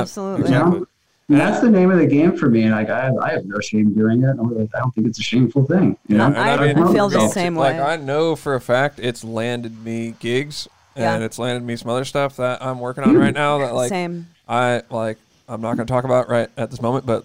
know. 0.51 0.87
Absolutely. 1.31 1.35
Exactly. 1.35 1.37
and 1.37 1.41
that's 1.41 1.61
the 1.61 1.71
name 1.71 1.91
of 1.91 1.99
the 1.99 2.07
game 2.07 2.37
for 2.37 2.49
me. 2.49 2.71
Like 2.71 2.89
I 2.91 3.05
have, 3.05 3.17
I 3.19 3.31
have 3.33 3.45
no 3.45 3.61
shame 3.61 3.93
doing 3.95 4.23
it. 4.23 4.31
I 4.31 4.37
don't 4.37 4.71
I 4.75 4.79
don't 4.79 4.95
think 4.95 5.07
it's 5.07 5.19
a 5.19 5.23
shameful 5.23 5.65
thing. 5.67 5.97
You 6.09 6.17
know? 6.19 6.27
and 6.27 6.37
I, 6.39 6.55
I 6.55 6.73
mean, 6.75 6.79
I 6.83 6.93
feel 6.93 7.09
the 7.09 7.17
it's- 7.17 7.35
same 7.35 7.55
like 7.55 7.77
way. 7.77 7.83
I 7.83 7.97
know 7.97 8.35
for 8.37 8.55
a 8.55 8.61
fact 8.61 8.99
it's 8.99 9.23
landed 9.25 9.85
me 9.85 10.15
gigs 10.21 10.69
and 10.97 11.21
Yeah. 11.21 11.27
it's 11.27 11.39
landed 11.39 11.63
me 11.65 11.77
some 11.77 11.91
other 11.91 12.05
stuff 12.05 12.37
that 12.37 12.63
I'm 12.63 12.81
working 12.81 13.05
on 13.05 13.17
right 13.17 13.35
now 13.35 13.59
that 13.59 13.75
like 13.75 13.89
Same. 13.91 14.29
I 14.49 14.83
like 14.91 15.19
I'm 15.49 15.61
not 15.61 15.77
going 15.77 15.87
to 15.87 15.93
talk 15.93 16.05
about 16.05 16.29
right 16.29 16.49
at 16.57 16.71
this 16.71 16.81
moment, 16.83 17.07
but 17.07 17.25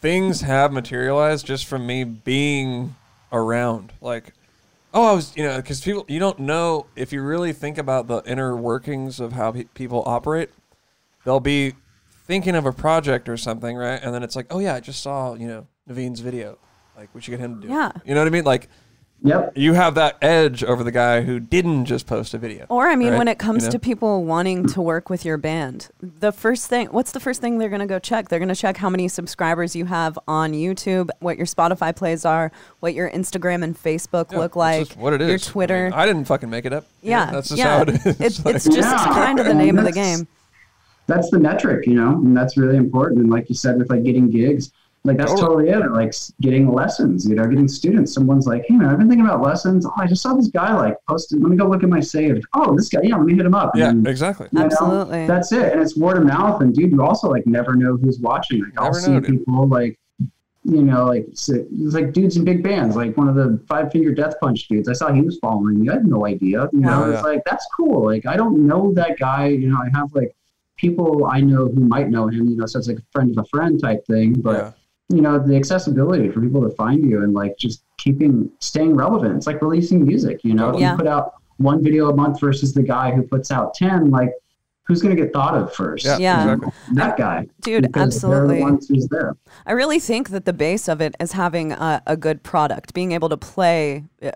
things 0.00 0.40
have 0.42 0.72
materialized 0.72 1.46
just 1.46 1.66
from 1.66 1.86
me 1.86 2.04
being 2.04 2.94
around. 3.32 3.92
Like, 4.00 4.32
oh, 4.94 5.10
I 5.10 5.12
was, 5.12 5.36
you 5.36 5.42
know, 5.44 5.56
because 5.56 5.80
people, 5.80 6.04
you 6.08 6.18
don't 6.18 6.40
know 6.40 6.86
if 6.96 7.12
you 7.12 7.22
really 7.22 7.52
think 7.52 7.78
about 7.78 8.06
the 8.08 8.22
inner 8.26 8.56
workings 8.56 9.20
of 9.20 9.32
how 9.32 9.52
pe- 9.52 9.64
people 9.74 10.02
operate. 10.06 10.50
They'll 11.24 11.38
be 11.40 11.74
thinking 12.26 12.54
of 12.54 12.66
a 12.66 12.72
project 12.72 13.28
or 13.28 13.36
something, 13.36 13.76
right? 13.76 14.00
And 14.02 14.14
then 14.14 14.22
it's 14.22 14.36
like, 14.36 14.46
oh 14.50 14.58
yeah, 14.58 14.74
I 14.74 14.80
just 14.80 15.02
saw, 15.02 15.34
you 15.34 15.46
know, 15.48 15.66
Navene's 15.88 16.20
video. 16.20 16.58
Like, 16.96 17.08
we 17.14 17.20
should 17.20 17.30
get 17.32 17.40
him 17.40 17.60
to 17.60 17.66
do. 17.66 17.72
it. 17.72 17.76
Yeah. 17.76 17.92
You 18.04 18.14
know 18.14 18.20
what 18.20 18.26
I 18.28 18.30
mean? 18.30 18.44
Like, 18.44 18.68
Yep. 19.22 19.52
you 19.56 19.72
have 19.72 19.94
that 19.94 20.18
edge 20.20 20.62
over 20.62 20.84
the 20.84 20.92
guy 20.92 21.22
who 21.22 21.40
didn't 21.40 21.86
just 21.86 22.06
post 22.06 22.34
a 22.34 22.38
video. 22.38 22.66
Or 22.68 22.86
I 22.86 22.96
mean, 22.96 23.12
right? 23.12 23.18
when 23.18 23.28
it 23.28 23.38
comes 23.38 23.62
You 23.62 23.68
know? 23.68 23.72
to 23.72 23.78
people 23.78 24.24
wanting 24.24 24.66
to 24.68 24.82
work 24.82 25.08
with 25.08 25.24
your 25.24 25.38
band, 25.38 25.88
the 26.02 26.32
first 26.32 26.68
thing, 26.68 26.88
what's 26.88 27.12
the 27.12 27.18
first 27.20 27.40
thing 27.40 27.56
they're 27.56 27.70
going 27.70 27.80
to 27.80 27.86
go 27.86 27.98
check? 27.98 28.28
They're 28.28 28.38
going 28.38 28.50
to 28.50 28.54
check 28.54 28.76
how 28.76 28.90
many 28.90 29.08
subscribers 29.08 29.74
you 29.74 29.86
have 29.86 30.18
on 30.28 30.52
YouTube, 30.52 31.08
what 31.20 31.38
your 31.38 31.46
Spotify 31.46 31.96
plays 31.96 32.26
are, 32.26 32.52
what 32.80 32.92
your 32.92 33.10
Instagram 33.10 33.64
and 33.64 33.74
Facebook 33.76 34.32
Yeah, 34.32 34.38
look 34.38 34.54
like, 34.54 34.92
what 34.92 35.14
it 35.14 35.22
is. 35.22 35.28
your 35.28 35.34
I 35.36 35.38
mean, 35.38 35.50
Twitter. 35.52 35.90
I, 35.94 36.04
didn't 36.06 36.26
fucking 36.26 36.50
make 36.50 36.66
it 36.66 36.74
up. 36.74 36.84
You 37.02 37.10
know, 37.12 37.16
yeah, 37.16 37.30
that's 37.30 37.48
just 37.48 37.58
yeah. 37.58 37.76
how 37.76 37.82
it 37.82 37.88
is. 37.88 38.06
It's, 38.20 38.44
Like- 38.44 38.54
it's 38.56 38.64
just 38.66 38.78
Yeah. 38.78 39.04
kind 39.14 39.40
of 39.40 39.46
the 39.46 39.54
name 39.54 39.78
of 39.78 39.84
the 39.86 39.92
game. 39.92 40.28
That's 41.06 41.30
the 41.30 41.38
metric, 41.38 41.86
you 41.86 41.94
know, 41.94 42.12
and 42.12 42.36
that's 42.36 42.56
really 42.56 42.76
important. 42.76 43.20
And 43.22 43.30
like 43.30 43.48
you 43.48 43.54
said, 43.54 43.78
with 43.78 43.90
like 43.90 44.02
getting 44.04 44.28
gigs, 44.30 44.72
like 45.04 45.16
that's 45.18 45.30
Totally. 45.32 45.66
totally 45.70 45.84
it. 45.86 45.92
Like 45.92 46.12
getting 46.40 46.72
lessons, 46.72 47.28
you 47.28 47.36
know, 47.36 47.46
getting 47.46 47.68
students. 47.68 48.12
Someone's 48.12 48.48
like, 48.48 48.64
hey 48.66 48.74
man, 48.74 48.88
I've 48.88 48.98
been 48.98 49.08
thinking 49.08 49.24
about 49.24 49.40
lessons. 49.40 49.86
Oh, 49.86 49.92
I 49.96 50.06
just 50.08 50.20
saw 50.20 50.34
this 50.34 50.48
guy 50.48 50.74
like 50.74 50.96
posted. 51.08 51.40
Let 51.40 51.48
me 51.50 51.56
go 51.56 51.68
look 51.68 51.84
at 51.84 51.88
my 51.88 52.00
saved. 52.00 52.44
Oh, 52.54 52.74
this 52.76 52.88
guy. 52.88 53.00
Yeah, 53.04 53.16
let 53.16 53.26
me 53.26 53.34
hit 53.36 53.46
him 53.46 53.54
up. 53.54 53.70
yeah, 53.76 53.90
And, 53.90 54.04
exactly. 54.06 54.48
you 54.50 54.58
know, 54.58 54.64
Absolutely. 54.64 55.26
that's 55.28 55.52
it. 55.52 55.72
And 55.72 55.80
it's 55.80 55.96
word 55.96 56.16
of 56.18 56.24
mouth. 56.24 56.60
And 56.60 56.74
dude, 56.74 56.90
you 56.90 57.02
also 57.02 57.30
like 57.30 57.46
never 57.46 57.76
know 57.76 57.96
who's 57.96 58.18
watching. 58.18 58.64
Like 58.64 58.72
I'll 58.80 58.92
see 58.94 59.12
dude. 59.12 59.26
people 59.26 59.68
like, 59.68 59.96
you 60.64 60.82
know, 60.82 61.04
like 61.06 61.26
it's 61.28 61.48
like 61.94 62.12
dudes 62.12 62.36
in 62.36 62.44
big 62.44 62.64
bands, 62.64 62.96
like 62.96 63.16
one 63.16 63.28
of 63.28 63.36
the 63.36 63.62
Five 63.68 63.92
Finger 63.92 64.12
Death 64.12 64.34
Punch 64.40 64.66
dudes. 64.66 64.88
I 64.88 64.92
saw 64.94 65.12
he 65.12 65.22
was 65.22 65.38
following 65.38 65.80
me. 65.82 65.88
I 65.88 65.92
had 65.92 66.06
no 66.08 66.26
idea. 66.26 66.68
You 66.72 66.80
know, 66.80 67.02
Wow. 67.02 67.10
it's 67.12 67.22
like 67.22 67.42
that's 67.46 67.64
cool. 67.76 68.04
Like 68.04 68.26
I 68.26 68.36
don't 68.36 68.66
know 68.66 68.92
that 68.94 69.16
guy. 69.20 69.46
You 69.46 69.68
know, 69.70 69.78
I 69.78 69.88
have 69.96 70.12
like 70.12 70.34
people 70.76 71.26
I 71.26 71.40
know 71.40 71.66
who 71.66 71.80
might 71.80 72.08
know 72.10 72.28
him. 72.28 72.48
You 72.48 72.56
know, 72.56 72.66
so 72.66 72.78
it's 72.78 72.88
like 72.88 72.98
a 72.98 73.06
friend 73.12 73.30
of 73.36 73.44
a 73.44 73.48
friend 73.48 73.80
type 73.80 74.06
thing. 74.06 74.32
But 74.34 74.56
yeah. 74.56 74.72
you 75.16 75.22
know, 75.22 75.38
the 75.38 75.56
accessibility 75.56 76.28
for 76.30 76.40
people 76.40 76.62
to 76.62 76.70
find 76.76 77.08
you 77.08 77.22
and 77.22 77.32
like 77.34 77.56
just 77.58 77.82
keeping 77.98 78.50
staying 78.60 78.94
relevant. 78.96 79.36
It's 79.36 79.46
like 79.46 79.60
releasing 79.62 80.04
music. 80.04 80.40
You 80.44 80.54
know, 80.54 80.70
if 80.70 80.80
Yeah. 80.80 80.92
you 80.92 80.98
put 80.98 81.06
out 81.06 81.34
one 81.58 81.82
video 81.82 82.10
a 82.10 82.14
month 82.14 82.40
versus 82.40 82.74
the 82.74 82.82
guy 82.82 83.10
who 83.12 83.22
puts 83.22 83.50
out 83.50 83.74
ten, 83.74 84.10
like. 84.10 84.30
Who's 84.88 85.02
going 85.02 85.16
to 85.16 85.20
get 85.20 85.32
thought 85.32 85.56
of 85.56 85.74
first? 85.74 86.06
Yeah, 86.06 86.16
Yeah. 86.20 86.52
exactly. 86.52 86.70
that 86.94 87.16
guy. 87.16 87.48
Dude, 87.62 87.90
absolutely. 87.96 88.58
the 88.58 88.62
ones 88.62 88.86
who's 88.86 89.08
there. 89.08 89.36
I 89.66 89.72
really 89.72 89.98
think 89.98 90.28
that 90.30 90.44
the 90.44 90.52
base 90.52 90.86
of 90.88 91.00
it 91.00 91.16
is 91.18 91.32
having 91.32 91.72
a, 91.72 92.00
a 92.06 92.16
good 92.16 92.44
product, 92.44 92.94
being 92.94 93.10
able 93.10 93.28
to 93.30 93.36
play 93.36 94.04
uh, 94.22 94.30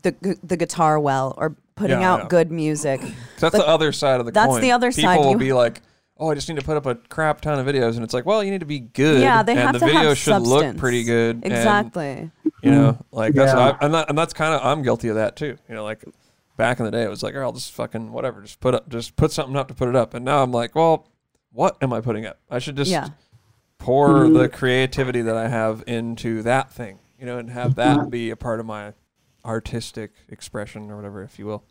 the 0.00 0.38
the 0.42 0.56
guitar 0.56 0.98
well, 0.98 1.34
or 1.36 1.54
putting 1.74 2.00
Yeah, 2.00 2.12
out 2.12 2.20
yeah. 2.22 2.28
good 2.28 2.50
music. 2.52 3.00
'Cause 3.00 3.10
That's 3.40 3.52
But 3.56 3.58
the 3.62 3.68
other 3.68 3.92
side 3.92 4.20
of 4.20 4.26
the 4.26 4.32
that's 4.32 4.46
coin. 4.46 4.60
the 4.60 4.72
other 4.72 4.90
People 4.90 5.02
side. 5.10 5.18
will 5.20 5.32
You- 5.32 5.38
be 5.38 5.52
like, 5.52 5.80
"Oh, 6.18 6.30
I 6.30 6.34
just 6.34 6.48
need 6.48 6.58
to 6.58 6.64
put 6.64 6.76
up 6.76 6.86
a 6.86 6.94
crap 6.94 7.40
ton 7.40 7.58
of 7.58 7.66
videos," 7.66 7.94
and 7.96 8.04
it's 8.04 8.14
like, 8.14 8.26
"Well, 8.26 8.42
you 8.44 8.50
need 8.50 8.60
to 8.60 8.66
be 8.66 8.80
good." 8.80 9.20
Yeah, 9.20 9.42
they 9.42 9.52
and 9.52 9.60
have 9.60 9.72
the 9.74 9.78
to 9.80 9.84
video 9.86 10.08
have 10.10 10.18
should 10.18 10.38
look 10.42 10.60
substance. 10.62 10.80
pretty 10.80 11.04
good. 11.04 11.36
and, 11.42 11.46
Exactly. 11.52 12.30
you 12.62 12.70
know, 12.70 12.98
like 13.10 13.34
that's 13.34 13.52
Yeah. 13.54 13.66
what 13.66 13.82
I, 13.82 13.84
and, 13.86 13.94
that, 13.94 14.08
and 14.08 14.16
that's 14.18 14.32
kind 14.32 14.54
of 14.54 14.64
I'm 14.64 14.82
guilty 14.82 15.08
of 15.08 15.16
that 15.16 15.36
too. 15.36 15.56
You 15.68 15.74
know, 15.74 15.84
like 15.84 16.04
back 16.56 16.78
in 16.78 16.84
the 16.84 16.90
day, 16.92 17.02
it 17.02 17.10
was 17.10 17.22
like, 17.22 17.34
"Oh, 17.34 17.40
I'll 17.42 17.52
just 17.52 17.72
fucking 17.72 18.12
whatever, 18.12 18.40
just 18.42 18.60
put 18.60 18.74
up, 18.74 18.88
just 18.88 19.16
put 19.16 19.32
something 19.32 19.56
up 19.56 19.68
to 19.68 19.74
put 19.74 19.88
it 19.88 19.96
up." 19.96 20.14
And 20.14 20.24
now 20.24 20.42
I'm 20.42 20.52
like, 20.52 20.74
"Well, 20.74 21.06
what 21.52 21.76
am 21.82 21.92
I 21.92 22.00
putting 22.00 22.24
up? 22.26 22.38
I 22.50 22.58
should 22.58 22.76
just 22.76 22.90
yeah. 22.90 23.08
pour 23.78 24.08
Mhm. 24.10 24.38
the 24.38 24.48
creativity 24.48 25.22
that 25.22 25.36
I 25.36 25.48
have 25.48 25.82
into 25.86 26.42
that 26.42 26.70
thing, 26.70 26.98
you 27.18 27.26
know, 27.26 27.38
and 27.38 27.50
have 27.50 27.74
that 27.76 28.10
be 28.10 28.30
a 28.30 28.36
part 28.36 28.60
of 28.60 28.66
my 28.66 28.92
artistic 29.44 30.12
expression 30.28 30.90
or 30.90 30.96
whatever, 30.96 31.22
if 31.22 31.38
you 31.38 31.46
will." 31.46 31.64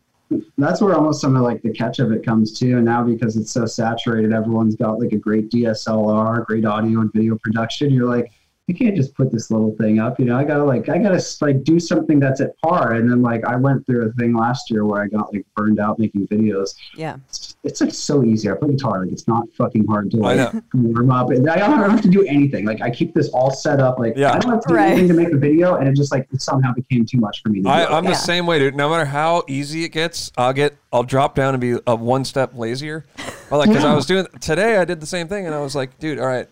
That's 0.58 0.82
where 0.82 0.96
almost 0.96 1.20
some 1.20 1.36
of 1.36 1.42
like 1.42 1.62
the 1.62 1.72
catch 1.72 2.00
of 2.00 2.12
it 2.12 2.26
comes 2.26 2.58
to. 2.60 2.78
And 2.78 2.86
now 2.86 3.04
because 3.04 3.36
it's 3.36 3.52
so 3.52 3.66
saturated, 3.66 4.32
everyone's 4.32 4.76
got 4.76 5.00
like 5.00 5.12
a 5.12 5.18
great 5.18 5.50
DSLR, 5.52 6.46
great 6.46 6.66
audio 6.66 7.02
and 7.02 7.12
video 7.12 7.38
production. 7.44 7.92
You're 7.92 8.08
like, 8.08 8.32
you 8.72 8.78
can't 8.86 8.96
just 8.96 9.14
put 9.16 9.32
this 9.32 9.52
little 9.52 9.76
thing 9.76 10.00
up. 10.00 10.18
You 10.18 10.26
know, 10.26 10.38
I 10.38 10.46
gotta 10.46 10.64
like, 10.64 10.88
I 10.88 10.98
gotta 10.98 11.22
like 11.42 11.64
do 11.64 11.78
something 11.80 12.20
that's 12.20 12.40
at 12.40 12.58
par. 12.60 12.94
And 12.94 13.10
then 13.12 13.22
like, 13.22 13.44
I 13.46 13.58
went 13.58 13.86
through 13.86 14.06
a 14.08 14.12
thing 14.14 14.34
last 14.34 14.72
year 14.72 14.86
where 14.86 15.02
I 15.02 15.08
got 15.08 15.34
like 15.34 15.46
burned 15.56 15.80
out 15.80 16.00
making 16.00 16.28
videos. 16.30 16.76
Yeah. 16.96 17.18
It's, 17.28 17.58
it's 17.64 17.82
like 17.82 17.94
so 17.94 18.24
easy. 18.24 18.50
I 18.50 18.54
play 18.54 18.70
guitar. 18.72 19.04
Like 19.04 19.12
it's 19.12 19.28
not 19.28 19.52
fucking 19.58 19.86
hard 19.88 20.12
to 20.12 20.18
like 20.18 20.54
warm 20.74 21.12
up. 21.12 21.32
And 21.32 21.50
I 21.50 21.58
don't 21.58 21.90
have 21.90 22.02
to 22.02 22.10
do 22.10 22.26
anything. 22.26 22.66
Like 22.66 22.82
I 22.82 22.90
keep 22.90 23.14
this 23.14 23.28
all 23.30 23.52
set 23.52 23.80
up. 23.82 24.00
Like 24.00 24.14
Yeah. 24.16 24.32
I 24.32 24.40
don't 24.40 24.52
have 24.52 24.62
to 24.62 24.70
do 24.70 24.76
Right. 24.76 24.92
anything 24.92 25.10
to 25.10 25.14
make 25.14 25.34
a 25.34 25.38
video. 25.38 25.76
And 25.76 25.88
it 25.90 25.96
just 25.96 26.12
like 26.14 26.28
it 26.32 26.42
somehow 26.42 26.74
became 26.74 27.06
too 27.06 27.18
much 27.20 27.42
for 27.44 27.50
me 27.50 27.60
to 27.60 27.64
do. 27.64 27.70
I, 27.70 27.98
I'm 27.98 28.06
Yeah. 28.06 28.12
the 28.12 28.16
same 28.16 28.46
way, 28.46 28.60
dude. 28.60 28.76
No 28.76 28.90
matter 28.90 29.06
how 29.06 29.44
easy 29.48 29.84
it 29.84 29.90
gets, 29.90 30.32
I'll 30.38 30.54
get, 30.54 30.78
I'll 30.94 31.04
drop 31.04 31.36
down 31.36 31.54
and 31.54 31.60
be 31.62 31.78
a 31.86 31.96
one 31.96 32.24
step 32.24 32.52
lazier. 32.56 33.06
Well, 33.50 33.60
like, 33.60 33.70
cause 33.74 33.84
I 33.84 33.94
was 33.94 34.06
doing 34.06 34.28
today, 34.40 34.78
I 34.78 34.86
did 34.86 35.02
the 35.02 35.06
same 35.06 35.28
thing, 35.28 35.46
and 35.46 35.54
I 35.54 35.60
was 35.60 35.76
like, 35.76 36.00
dude, 36.00 36.20
all 36.20 36.26
right, 36.26 36.48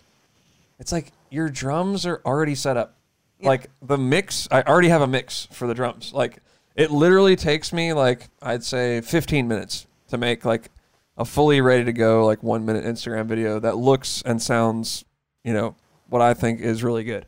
it's 0.80 0.92
like 0.92 1.12
your 1.32 1.50
drums 1.50 2.06
are 2.06 2.22
already 2.26 2.56
set 2.56 2.78
up. 2.78 2.96
Like 3.42 3.68
the 3.82 3.98
mix, 3.98 4.48
I 4.52 4.62
already 4.64 4.90
have 4.90 5.02
a 5.02 5.08
mix 5.08 5.48
for 5.52 5.66
the 5.68 5.74
drums. 5.74 6.12
Like 6.14 6.40
it 6.76 6.92
literally 6.92 7.36
takes 7.38 7.72
me 7.72 7.94
like 7.94 8.28
I'd 8.42 8.64
say 8.64 9.00
15 9.02 9.48
minutes 9.48 9.88
to 10.10 10.18
make 10.18 10.44
like 10.44 10.70
a 11.18 11.24
fully 11.26 11.62
ready 11.62 11.86
to 11.86 11.94
go 11.94 12.26
like 12.26 12.44
one 12.44 12.66
minute 12.66 12.84
Instagram 12.84 13.28
video 13.28 13.60
that 13.60 13.78
looks 13.78 14.22
and 14.26 14.42
sounds, 14.42 15.06
you 15.44 15.54
know, 15.54 15.76
what 16.10 16.22
I 16.22 16.34
think 16.34 16.60
is 16.60 16.84
really 16.84 17.04
good. 17.04 17.26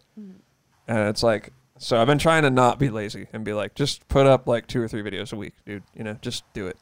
And 0.88 1.10
it's 1.10 1.24
like, 1.24 1.52
so 1.78 2.00
I've 2.00 2.08
been 2.08 2.18
trying 2.18 2.44
to 2.44 2.50
not 2.50 2.78
be 2.78 2.90
lazy 2.90 3.28
and 3.32 3.44
be 3.46 3.54
like, 3.54 3.74
just 3.76 4.08
put 4.08 4.26
up 4.26 4.48
like 4.48 4.68
two 4.68 4.82
or 4.82 4.88
three 4.88 5.02
videos 5.02 5.32
a 5.32 5.36
week, 5.36 5.54
dude. 5.66 5.84
You 5.96 6.04
know, 6.04 6.18
just 6.22 6.44
do 6.54 6.68
it. 6.68 6.78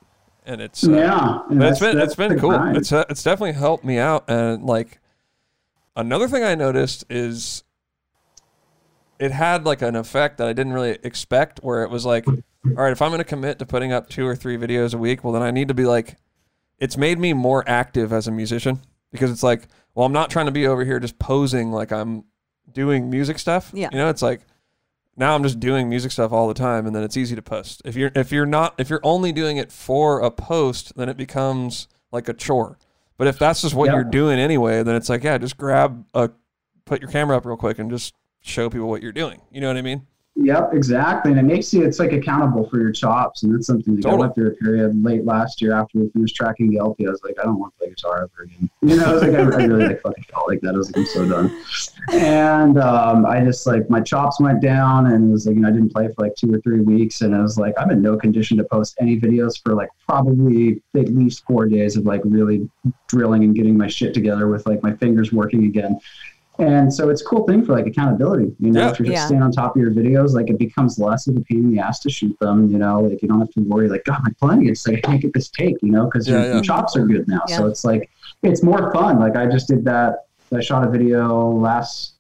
And 0.46 0.60
it's 0.62 0.88
uh, 0.88 0.92
yeah. 0.92 1.40
and 1.50 1.60
but 1.60 1.70
it's 1.70 1.80
that's- 1.80 1.96
been 1.96 2.02
it's 2.02 2.16
been 2.16 2.40
cool. 2.40 2.50
grind. 2.50 2.78
It's 2.78 2.92
uh, 2.92 3.06
it's 3.10 3.22
definitely 3.22 3.54
helped 3.54 3.84
me 3.84 4.00
out. 4.00 4.26
And 4.28 4.64
like 4.64 5.00
another 5.96 6.28
thing 6.28 6.44
I 6.44 6.56
noticed 6.56 7.06
is 7.10 7.64
it 9.20 9.32
had 9.32 9.66
like 9.66 9.82
an 9.82 9.96
effect 9.96 10.38
that 10.38 10.48
I 10.48 10.54
didn't 10.54 10.74
really 10.74 10.98
expect. 11.04 11.60
Where 11.62 11.84
it 11.84 11.90
was 11.90 12.06
like, 12.06 12.28
all 12.28 12.36
right, 12.66 12.92
if 12.92 13.02
I'm 13.02 13.10
going 13.10 13.20
to 13.20 13.26
commit 13.26 13.60
to 13.60 13.66
putting 13.66 13.92
up 13.92 14.10
two 14.10 14.26
or 14.26 14.36
three 14.36 14.58
videos 14.58 14.94
a 14.94 14.98
week, 14.98 15.24
well 15.24 15.34
then 15.34 15.42
I 15.42 15.52
need 15.52 15.68
to 15.68 15.74
be 15.74 15.86
like, 15.86 16.18
it's 16.80 16.98
made 16.98 17.20
me 17.20 17.34
more 17.34 17.68
active 17.68 18.14
as 18.14 18.28
a 18.28 18.32
musician 18.32 18.80
because 19.12 19.32
it's 19.32 19.44
like, 19.44 19.68
well, 19.94 20.06
I'm 20.06 20.14
not 20.14 20.30
trying 20.30 20.46
to 20.46 20.52
be 20.52 20.68
over 20.68 20.86
here 20.86 21.00
just 21.00 21.20
posing 21.20 21.72
like 21.72 21.92
I'm 21.92 22.24
doing 22.72 23.10
music 23.10 23.40
stuff. 23.40 23.72
Yeah. 23.74 23.90
you 23.92 23.98
know, 23.98 24.10
it's 24.10 24.22
like 24.22 24.42
now 25.18 25.36
I'm 25.36 25.44
just 25.44 25.60
doing 25.60 25.90
music 25.90 26.12
stuff 26.12 26.32
all 26.32 26.48
the 26.48 26.54
time 26.54 26.88
and 26.88 26.96
then 26.96 27.04
it's 27.04 27.18
easy 27.18 27.36
to 27.36 27.42
post. 27.42 27.82
If 27.84 27.96
you're 27.96 28.12
if 28.16 28.32
you're 28.32 28.46
not 28.46 28.76
if 28.78 28.90
you're 28.90 29.02
only 29.04 29.32
doing 29.34 29.58
it 29.58 29.72
for 29.72 30.22
a 30.22 30.32
post, 30.32 30.96
then 30.96 31.10
it 31.10 31.18
becomes 31.18 31.90
like 32.12 32.30
a 32.30 32.34
chore. 32.34 32.78
But 33.20 33.28
if 33.28 33.38
that's 33.38 33.62
just 33.62 33.76
what 33.76 33.88
Yep. 33.88 33.94
you're 33.96 34.04
doing 34.06 34.40
anyway, 34.40 34.82
then 34.82 34.96
it's 34.96 35.10
like, 35.10 35.24
yeah, 35.26 35.38
just 35.38 35.58
grab 35.58 36.06
a 36.14 36.32
put 36.86 37.02
your 37.02 37.12
camera 37.12 37.36
up 37.38 37.46
real 37.46 37.58
quick 37.58 37.78
and 37.78 37.92
just 37.92 38.16
show 38.40 38.70
people 38.70 38.88
what 38.88 39.04
you're 39.04 39.12
doing. 39.12 39.42
You 39.52 39.60
know 39.60 39.68
what 39.68 39.76
I 39.76 39.82
mean? 39.82 40.08
Yep, 40.36 40.74
exactly. 40.74 41.32
And 41.32 41.40
it 41.40 41.44
makes 41.44 41.74
you, 41.74 41.84
it's 41.84 42.00
like 42.00 42.14
accountable 42.14 42.70
for 42.70 42.80
your 42.80 42.92
chops. 42.92 43.44
And 43.44 43.54
that's 43.54 43.68
something 43.68 43.98
that 43.98 44.06
I 44.06 44.14
went 44.14 44.36
through 44.36 44.48
a 44.48 44.52
period 44.52 45.04
late 45.04 45.26
last 45.26 45.62
year 45.62 45.74
after 45.74 46.00
we 46.00 46.10
finished 46.12 46.36
tracking 46.36 46.70
the 46.70 46.78
LP. 46.78 47.08
I 47.08 47.10
was 47.10 47.22
like, 47.24 47.36
I 47.40 47.44
don't 47.44 47.60
want 47.60 47.74
to 47.74 47.80
play 47.80 47.90
guitar 47.90 48.24
ever 48.24 48.44
again. 48.44 48.70
You 48.82 48.96
know, 48.96 49.06
I 49.06 49.14
was 49.14 49.22
like, 49.22 49.34
I, 49.34 49.42
I 49.42 49.66
really 49.66 49.88
like 49.88 50.02
fucking 50.02 50.24
felt 50.32 50.48
like 50.48 50.62
that. 50.62 50.76
I 50.76 50.78
was 50.78 50.88
like, 50.88 50.98
I'm 50.98 51.06
so 51.08 51.28
done. 51.28 51.64
And 52.14 52.80
um, 52.80 53.26
I 53.26 53.44
just 53.44 53.68
like, 53.68 53.90
my 53.90 54.00
chops 54.00 54.40
went 54.40 54.62
down 54.62 55.08
and 55.08 55.30
it 55.30 55.32
was 55.32 55.46
like, 55.46 55.56
you 55.56 55.62
know, 55.62 55.68
I 55.68 55.72
didn't 55.72 55.92
play 55.92 56.08
for 56.08 56.24
like 56.24 56.36
two 56.36 56.54
or 56.54 56.62
three 56.62 56.82
weeks. 56.82 57.20
And 57.20 57.36
I 57.36 57.42
was 57.42 57.58
like, 57.58 57.74
I'm 57.78 57.92
in 57.92 58.02
no 58.02 58.16
condition 58.16 58.58
to 58.58 58.64
post 58.64 58.96
any 59.02 59.20
videos 59.20 59.62
for 59.62 59.74
like 59.74 59.90
probably 60.08 60.82
at 60.96 61.10
least 61.10 61.44
four 61.46 61.66
days 61.66 61.98
of 61.98 62.06
like 62.06 62.22
really 62.24 62.70
drilling 63.08 63.44
and 63.44 63.54
getting 63.54 63.78
my 63.78 63.88
shit 63.88 64.14
together 64.14 64.48
with 64.48 64.66
like 64.66 64.82
my 64.84 64.96
fingers 64.96 65.34
working 65.34 65.66
again. 65.66 66.00
And 66.60 66.94
so 66.94 67.10
it's 67.10 67.22
a 67.22 67.26
cool 67.26 67.46
thing 67.46 67.64
for 67.66 67.72
like 67.74 67.88
accountability. 67.88 68.54
You 68.60 68.72
know, 68.72 68.82
Yeah. 68.82 68.92
if 68.92 69.00
you're 69.00 69.06
just 69.08 69.16
Yeah. 69.16 69.26
staying 69.28 69.42
on 69.42 69.52
top 69.52 69.76
of 69.76 69.82
your 69.82 69.92
videos, 69.92 70.34
like 70.34 70.50
it 70.50 70.58
becomes 70.60 71.00
less 71.00 71.28
of 71.28 71.38
a 71.38 71.42
pain 71.42 71.60
in 71.66 71.72
the 71.72 71.80
ass 71.80 72.00
to 72.00 72.10
shoot 72.10 72.36
them. 72.42 72.70
You 72.70 72.78
know, 72.78 73.00
like 73.02 73.22
you 73.22 73.28
don't 73.30 73.40
have 73.40 73.52
to 73.52 73.62
worry, 73.62 73.88
like, 73.88 74.04
God, 74.06 74.20
my 74.24 74.32
playing, 74.40 74.68
it's 74.68 74.86
like 74.88 74.98
I 74.98 75.02
can't 75.02 75.22
get 75.22 75.34
this 75.34 75.50
take, 75.50 75.78
you 75.82 75.92
know, 75.92 76.06
because 76.06 76.28
Yeah, 76.28 76.36
your, 76.36 76.44
yeah. 76.46 76.54
your 76.56 76.62
chops 76.62 76.96
are 76.98 77.06
good 77.06 77.28
now. 77.28 77.42
So 77.48 77.66
it's 77.68 77.86
like 77.86 78.10
it's 78.44 78.62
more 78.64 78.92
fun. 78.92 79.20
Like 79.20 79.36
I 79.36 79.46
just 79.48 79.68
did 79.68 79.84
that. 79.86 80.26
I 80.54 80.60
shot 80.62 80.86
a 80.86 80.90
video 80.90 81.50
last 81.52 82.14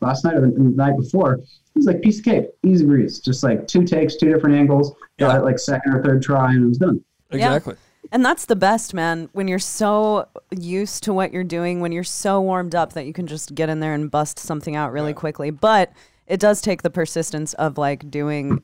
last 0.00 0.24
night 0.24 0.34
or 0.36 0.42
the 0.50 0.58
night 0.58 0.96
before. 0.96 1.34
It 1.34 1.44
was 1.76 1.86
like 1.86 2.02
piece 2.02 2.18
of 2.18 2.24
cake, 2.24 2.48
easy 2.62 2.84
breeze. 2.84 3.20
Just 3.20 3.42
like 3.44 3.66
two 3.66 3.84
takes, 3.84 4.16
two 4.16 4.28
different 4.32 4.56
angles. 4.56 4.92
Got 5.18 5.36
it 5.38 5.44
like 5.44 5.58
second 5.58 5.94
or 5.94 6.02
third 6.02 6.22
try, 6.22 6.52
and 6.52 6.64
it 6.64 6.68
was 6.68 6.78
done. 6.78 7.00
Exactly. 7.30 7.74
And 8.12 8.24
that's 8.24 8.46
the 8.46 8.56
best, 8.56 8.92
man. 8.92 9.28
When 9.32 9.46
you're 9.46 9.58
so 9.58 10.28
used 10.50 11.04
to 11.04 11.12
what 11.12 11.32
you're 11.32 11.44
doing, 11.44 11.80
when 11.80 11.92
you're 11.92 12.02
so 12.04 12.40
warmed 12.40 12.74
up 12.74 12.92
that 12.94 13.06
you 13.06 13.12
can 13.12 13.26
just 13.26 13.54
get 13.54 13.68
in 13.68 13.80
there 13.80 13.94
and 13.94 14.10
bust 14.10 14.38
something 14.38 14.74
out 14.74 14.92
really 14.92 15.14
quickly. 15.14 15.50
But 15.50 15.92
it 16.26 16.40
does 16.40 16.60
take 16.60 16.82
the 16.82 16.90
persistence 16.90 17.54
of 17.54 17.78
like 17.78 18.10
doing 18.10 18.62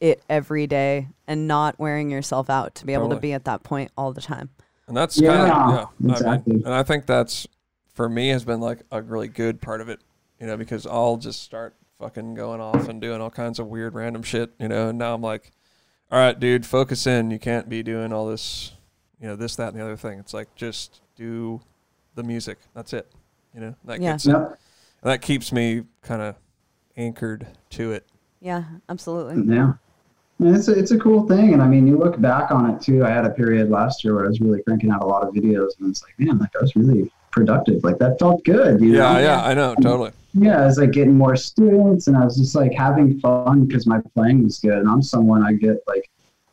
it 0.00 0.22
every 0.28 0.66
day 0.66 1.08
and 1.26 1.46
not 1.46 1.78
wearing 1.78 2.10
yourself 2.10 2.48
out 2.50 2.74
to 2.76 2.86
be 2.86 2.94
able 2.94 3.10
to 3.10 3.16
be 3.16 3.32
at 3.32 3.44
that 3.44 3.62
point 3.62 3.90
all 3.96 4.12
the 4.12 4.20
time. 4.20 4.50
And 4.88 4.96
that's 4.96 5.20
Yeah, 5.20 5.36
kind 5.36 5.42
of 5.42 5.48
yeah, 5.48 5.84
I 5.84 5.86
mean, 6.00 6.10
exactly. 6.10 6.54
and 6.54 6.74
I 6.74 6.82
think 6.82 7.06
that's 7.06 7.46
for 7.94 8.08
me 8.08 8.30
has 8.30 8.44
been 8.44 8.60
like 8.60 8.82
a 8.90 9.02
really 9.02 9.28
good 9.28 9.60
part 9.60 9.80
of 9.80 9.88
it, 9.88 10.00
you 10.40 10.46
know, 10.46 10.56
because 10.56 10.86
I'll 10.86 11.16
just 11.16 11.42
start 11.42 11.76
fucking 11.98 12.34
going 12.34 12.60
off 12.60 12.88
and 12.88 13.00
doing 13.00 13.20
all 13.20 13.30
kinds 13.30 13.58
of 13.58 13.66
weird 13.66 13.94
random 13.94 14.22
shit, 14.22 14.52
you 14.58 14.68
know, 14.68 14.88
and 14.88 14.98
now 14.98 15.14
I'm 15.14 15.20
like, 15.20 15.52
all 16.10 16.18
right, 16.18 16.38
dude, 16.38 16.66
focus 16.66 17.06
in. 17.06 17.30
You 17.30 17.38
can't 17.38 17.68
be 17.68 17.82
doing 17.82 18.12
all 18.12 18.26
this, 18.26 18.72
you 19.20 19.26
know, 19.28 19.36
this, 19.36 19.56
that, 19.56 19.68
and 19.72 19.78
the 19.78 19.84
other 19.84 19.96
thing. 19.96 20.18
It's 20.18 20.32
like 20.34 20.54
just 20.54 21.00
do 21.16 21.60
the 22.14 22.22
music. 22.22 22.58
That's 22.74 22.92
it. 22.92 23.10
You 23.54 23.60
know, 23.60 23.74
that 23.84 24.00
Yeah. 24.00 24.12
gets 24.12 24.26
Yep. 24.26 24.58
that 25.02 25.22
keeps 25.22 25.52
me 25.52 25.82
kind 26.02 26.22
of 26.22 26.36
anchored 26.96 27.46
to 27.70 27.92
it. 27.92 28.06
Yeah, 28.40 28.64
absolutely. 28.88 29.54
Yeah. 29.54 29.74
And 30.38 30.56
it's 30.56 30.68
a, 30.68 30.72
it's 30.78 30.90
a 30.90 30.98
cool 30.98 31.26
thing. 31.26 31.52
And 31.52 31.60
I 31.62 31.68
mean, 31.68 31.86
you 31.86 31.98
look 31.98 32.18
back 32.20 32.50
on 32.50 32.70
it 32.70 32.80
too. 32.80 33.04
I 33.04 33.10
had 33.10 33.26
a 33.26 33.30
period 33.30 33.68
last 33.70 34.02
year 34.02 34.14
where 34.14 34.24
I 34.24 34.28
was 34.28 34.40
really 34.40 34.62
cranking 34.62 34.90
out 34.90 35.02
a 35.02 35.06
lot 35.06 35.22
of 35.26 35.34
videos 35.34 35.78
and 35.78 35.90
it's 35.90 36.02
like, 36.02 36.14
man, 36.18 36.38
like 36.38 36.50
I 36.56 36.62
was 36.62 36.74
really 36.76 37.10
productive. 37.30 37.84
Like 37.84 37.98
that 37.98 38.18
felt 38.18 38.42
good. 38.44 38.80
You 38.80 38.94
Yeah, 38.94 39.12
know? 39.12 39.18
yeah, 39.18 39.42
I 39.44 39.52
know, 39.54 39.74
totally. 39.82 40.12
Yeah. 40.32 40.62
I 40.62 40.66
was 40.66 40.78
like 40.78 40.92
getting 40.92 41.14
more 41.16 41.36
students 41.36 42.06
and 42.06 42.16
I 42.16 42.24
was 42.24 42.38
just 42.38 42.54
like 42.54 42.72
having 42.72 43.20
fun 43.20 43.66
because 43.66 43.86
my 43.86 44.00
playing 44.14 44.44
was 44.44 44.58
good. 44.58 44.78
And 44.78 44.88
I'm 44.88 45.02
someone 45.02 45.42
I 45.44 45.52
get 45.52 45.76
like, 45.86 46.08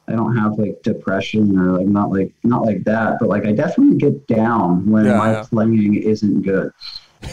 I 0.08 0.14
don't 0.14 0.36
have 0.38 0.58
like 0.58 0.82
depression 0.84 1.58
or 1.60 1.78
like 1.78 1.88
not 1.88 2.12
like, 2.12 2.34
not 2.44 2.64
like 2.64 2.84
that, 2.86 3.18
but 3.20 3.28
like 3.30 3.46
I 3.46 3.52
definitely 3.52 3.98
get 3.98 4.26
down 4.28 4.90
when 4.90 5.06
Yeah, 5.06 5.18
my 5.18 5.32
yeah. 5.34 5.44
playing 5.50 5.96
isn't 5.96 6.42
good. 6.44 6.72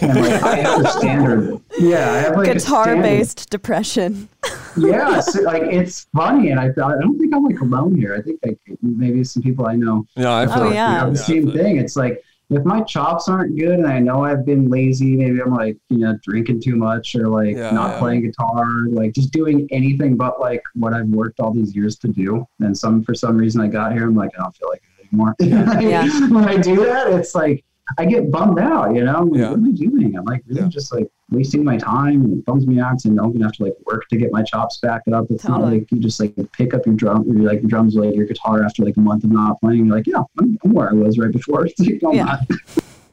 And 0.01 0.21
like 0.21 0.43
I 0.43 0.57
have 0.57 0.85
a 0.85 0.89
standard. 0.91 1.61
Yeah. 1.79 2.13
I 2.13 2.17
have 2.19 2.37
like 2.37 2.49
a 2.49 2.55
guitar 2.55 2.97
based 2.97 3.51
depression. 3.51 4.29
yeah, 4.77 5.21
so, 5.29 5.43
like 5.43 5.63
it's 5.65 6.07
funny, 6.15 6.51
and 6.51 6.59
I, 6.59 6.73
thought 6.73 6.97
I 6.97 7.01
don't 7.01 7.19
think 7.19 7.35
I'm 7.35 7.45
like 7.45 7.61
alone 7.61 7.95
here. 7.97 8.15
I 8.17 8.23
think 8.23 8.41
like 8.45 8.59
maybe 8.83 9.23
some 9.25 9.43
people 9.43 9.67
I 9.67 9.77
know 9.77 10.07
Yeah, 10.17 10.35
I 10.35 10.47
feel 10.47 10.55
Oh, 10.63 10.65
like- 10.67 10.75
yeah. 10.75 11.01
have 11.01 11.15
the 11.15 11.21
I 11.21 11.23
same 11.23 11.53
thing. 11.53 11.77
It's 11.79 11.97
like 11.97 12.23
if 12.51 12.65
my 12.65 12.83
chops 12.83 13.29
aren't 13.29 13.57
good, 13.57 13.79
and 13.79 13.87
I 13.87 13.99
know 13.99 14.25
I've 14.25 14.45
been 14.45 14.69
lazy, 14.69 15.17
maybe 15.17 15.41
I'm 15.41 15.55
like 15.55 15.77
you 15.89 15.99
know 15.99 16.19
drinking 16.23 16.61
too 16.63 16.77
much 16.77 17.15
or 17.15 17.29
like 17.29 17.57
Yeah, 17.57 17.71
not 17.71 17.93
yeah. 17.93 17.99
playing 17.99 18.23
guitar, 18.23 18.87
like 18.89 19.13
just 19.15 19.33
doing 19.33 19.67
anything 19.71 20.17
but 20.17 20.41
like 20.41 20.63
what 20.75 20.93
I've 20.93 21.09
worked 21.09 21.41
all 21.41 21.53
these 21.53 21.75
years 21.75 21.97
to 21.99 22.09
do. 22.09 22.47
And 22.61 22.77
some 22.77 23.03
for 23.03 23.15
some 23.15 23.37
reason 23.37 23.61
I 23.61 23.69
got 23.69 23.93
here, 23.93 24.05
I'm 24.05 24.15
like 24.15 24.31
I 24.39 24.43
don't 24.43 24.57
feel 24.57 24.69
like 24.69 24.83
it 24.99 25.07
anymore. 25.09 25.35
Yeah. 25.41 26.29
when 26.31 26.49
I 26.49 26.57
do 26.57 26.85
that, 26.85 27.13
it's 27.13 27.35
like 27.35 27.65
I 27.99 28.05
get 28.07 28.31
bummed 28.31 28.59
out. 28.59 28.95
You 28.95 29.05
know, 29.05 29.23
like, 29.25 29.41
Yeah. 29.41 29.51
what 29.51 29.59
am 29.59 29.67
I 29.67 29.71
doing? 29.73 30.17
I'm 30.17 30.25
like 30.25 30.43
really 30.47 30.63
Yeah. 30.63 30.69
just 30.69 30.93
like 30.93 31.07
wasting 31.31 31.65
my 31.65 31.77
time 31.77 32.23
and 32.25 32.39
it 32.39 32.45
bums 32.45 32.67
me 32.67 32.81
out 32.81 33.05
and 33.05 33.19
I'm 33.21 33.33
gonna 33.33 33.45
have 33.45 33.53
to 33.55 33.65
like 33.65 33.75
work 33.87 34.09
to 34.09 34.17
get 34.17 34.33
my 34.33 34.43
chops 34.43 34.79
back 34.79 35.03
up. 35.13 35.27
It's 35.31 35.45
not 35.47 35.61
like 35.63 35.91
you 35.93 35.99
just 35.99 36.19
like 36.21 36.35
pick 36.53 36.73
up 36.75 36.87
your 36.87 36.95
drum 36.95 37.29
or 37.31 37.35
like 37.51 37.61
your 37.61 37.69
drums 37.69 37.95
like 37.95 38.15
your 38.15 38.27
guitar 38.27 38.65
after 38.65 38.85
like 38.85 38.97
a 38.97 39.01
month 39.01 39.25
of 39.25 39.31
not 39.31 39.61
playing. 39.61 39.87
You're 39.87 39.97
like, 39.97 40.07
yeah, 40.07 40.23
I'm, 40.41 40.57
I'm 40.65 40.73
where 40.73 40.89
I 40.91 40.93
was 40.95 41.19
right 41.19 41.31
before. 41.33 41.67
It's 41.67 41.79
like, 41.81 42.01
no, 42.03 42.13
Yeah. 42.13 42.25
not. 42.25 42.41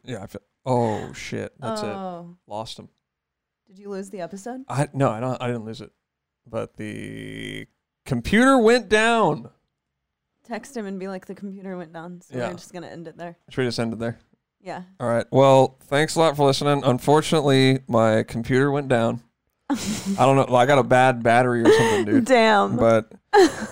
Yeah, 0.05 0.23
I 0.23 0.27
feel. 0.27 0.41
Oh 0.65 1.11
shit, 1.13 1.53
that's 1.59 1.81
it. 1.81 1.87
oh. 1.87 2.37
Lost 2.47 2.79
him. 2.79 2.89
Did 3.67 3.79
you 3.79 3.89
lose 3.89 4.09
the 4.09 4.21
episode? 4.21 4.61
I 4.69 4.87
no, 4.93 5.09
I 5.09 5.19
don't. 5.19 5.41
I 5.41 5.47
didn't 5.47 5.65
lose 5.65 5.81
it, 5.81 5.91
but 6.47 6.77
the 6.77 7.67
computer 8.05 8.57
went 8.57 8.87
down. 8.89 9.49
Text 10.43 10.75
him 10.75 10.85
and 10.85 10.99
be 10.99 11.07
like, 11.07 11.25
the 11.27 11.35
computer 11.35 11.77
went 11.77 11.93
down. 11.93 12.21
So 12.21 12.37
Yeah. 12.37 12.47
we're 12.49 12.55
just 12.55 12.73
going 12.73 12.83
to 12.83 12.91
end 12.91 13.07
it 13.07 13.15
there. 13.17 13.37
Should 13.49 13.61
we 13.61 13.67
just 13.67 13.79
end 13.79 13.93
it 13.93 13.99
there? 13.99 14.17
Yeah. 14.63 14.83
All 14.99 15.07
right. 15.07 15.25
Well, 15.31 15.77
thanks 15.85 16.15
a 16.15 16.19
lot 16.19 16.35
for 16.37 16.45
listening. 16.45 16.83
Unfortunately, 16.83 17.79
my 17.87 18.23
computer 18.23 18.71
went 18.71 18.87
down. 18.87 19.21
I 19.69 19.75
don't 20.19 20.35
know. 20.35 20.55
I 20.55 20.65
got 20.65 20.79
a 20.79 20.83
bad 20.83 21.23
battery 21.23 21.61
or 21.63 21.71
something, 21.71 22.05
dude. 22.05 22.25
Damn. 22.25 22.75
But 22.77 23.11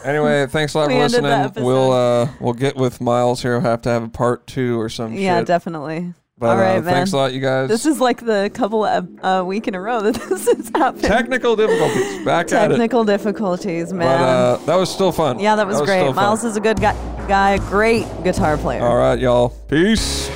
anyway, 0.05 0.47
thanks 0.47 0.73
a 0.73 0.77
lot 0.79 0.87
We 0.87 0.93
for 0.95 1.01
ended 1.01 1.19
the 1.19 1.27
listening. 1.27 1.45
episode. 1.45 1.65
We'll 1.65 1.91
uh 1.91 2.29
we'll 2.39 2.53
get 2.53 2.75
with 2.77 3.01
Miles 3.01 3.41
here. 3.41 3.53
We'll 3.59 3.69
have 3.69 3.81
to 3.83 3.89
have 3.89 4.03
a 4.03 4.07
part 4.09 4.47
two 4.47 4.79
or 4.79 4.87
some 4.89 5.13
yeah, 5.13 5.39
shit. 5.39 5.47
definitely. 5.47 6.13
but 6.37 6.51
All 6.51 6.55
right, 6.57 6.77
uh, 6.77 6.81
thanks 6.83 7.11
a 7.11 7.17
lot, 7.17 7.33
you 7.33 7.41
guys. 7.41 7.67
This 7.67 7.85
is 7.85 7.99
like 7.99 8.25
the 8.25 8.49
couple 8.53 8.85
of 8.85 9.09
uh, 9.21 9.43
week 9.45 9.67
in 9.67 9.75
a 9.75 9.81
row 9.81 10.01
that 10.01 10.15
this 10.29 10.47
has 10.47 10.69
happened. 10.73 11.03
technical 11.03 11.57
difficulties. 11.57 12.23
Back 12.23 12.51
at 12.53 12.71
it. 12.71 12.75
Technical 12.75 13.03
difficulties, 13.03 13.89
But 13.91 13.97
man. 13.97 14.21
uh, 14.23 14.57
that 14.67 14.75
was 14.77 14.89
still 14.89 15.11
fun. 15.11 15.39
yeah, 15.39 15.57
that 15.57 15.67
was, 15.67 15.75
still 15.75 15.85
great. 15.85 16.05
fun. 16.05 16.15
Miles 16.15 16.45
is 16.45 16.55
a 16.55 16.61
good 16.61 16.79
guy, 16.79 16.93
guy, 17.27 17.57
great 17.69 18.05
guitar 18.23 18.57
player. 18.57 18.81
All 18.81 18.95
right, 18.95 19.19
y'all. 19.19 19.49
Peace. 19.67 20.29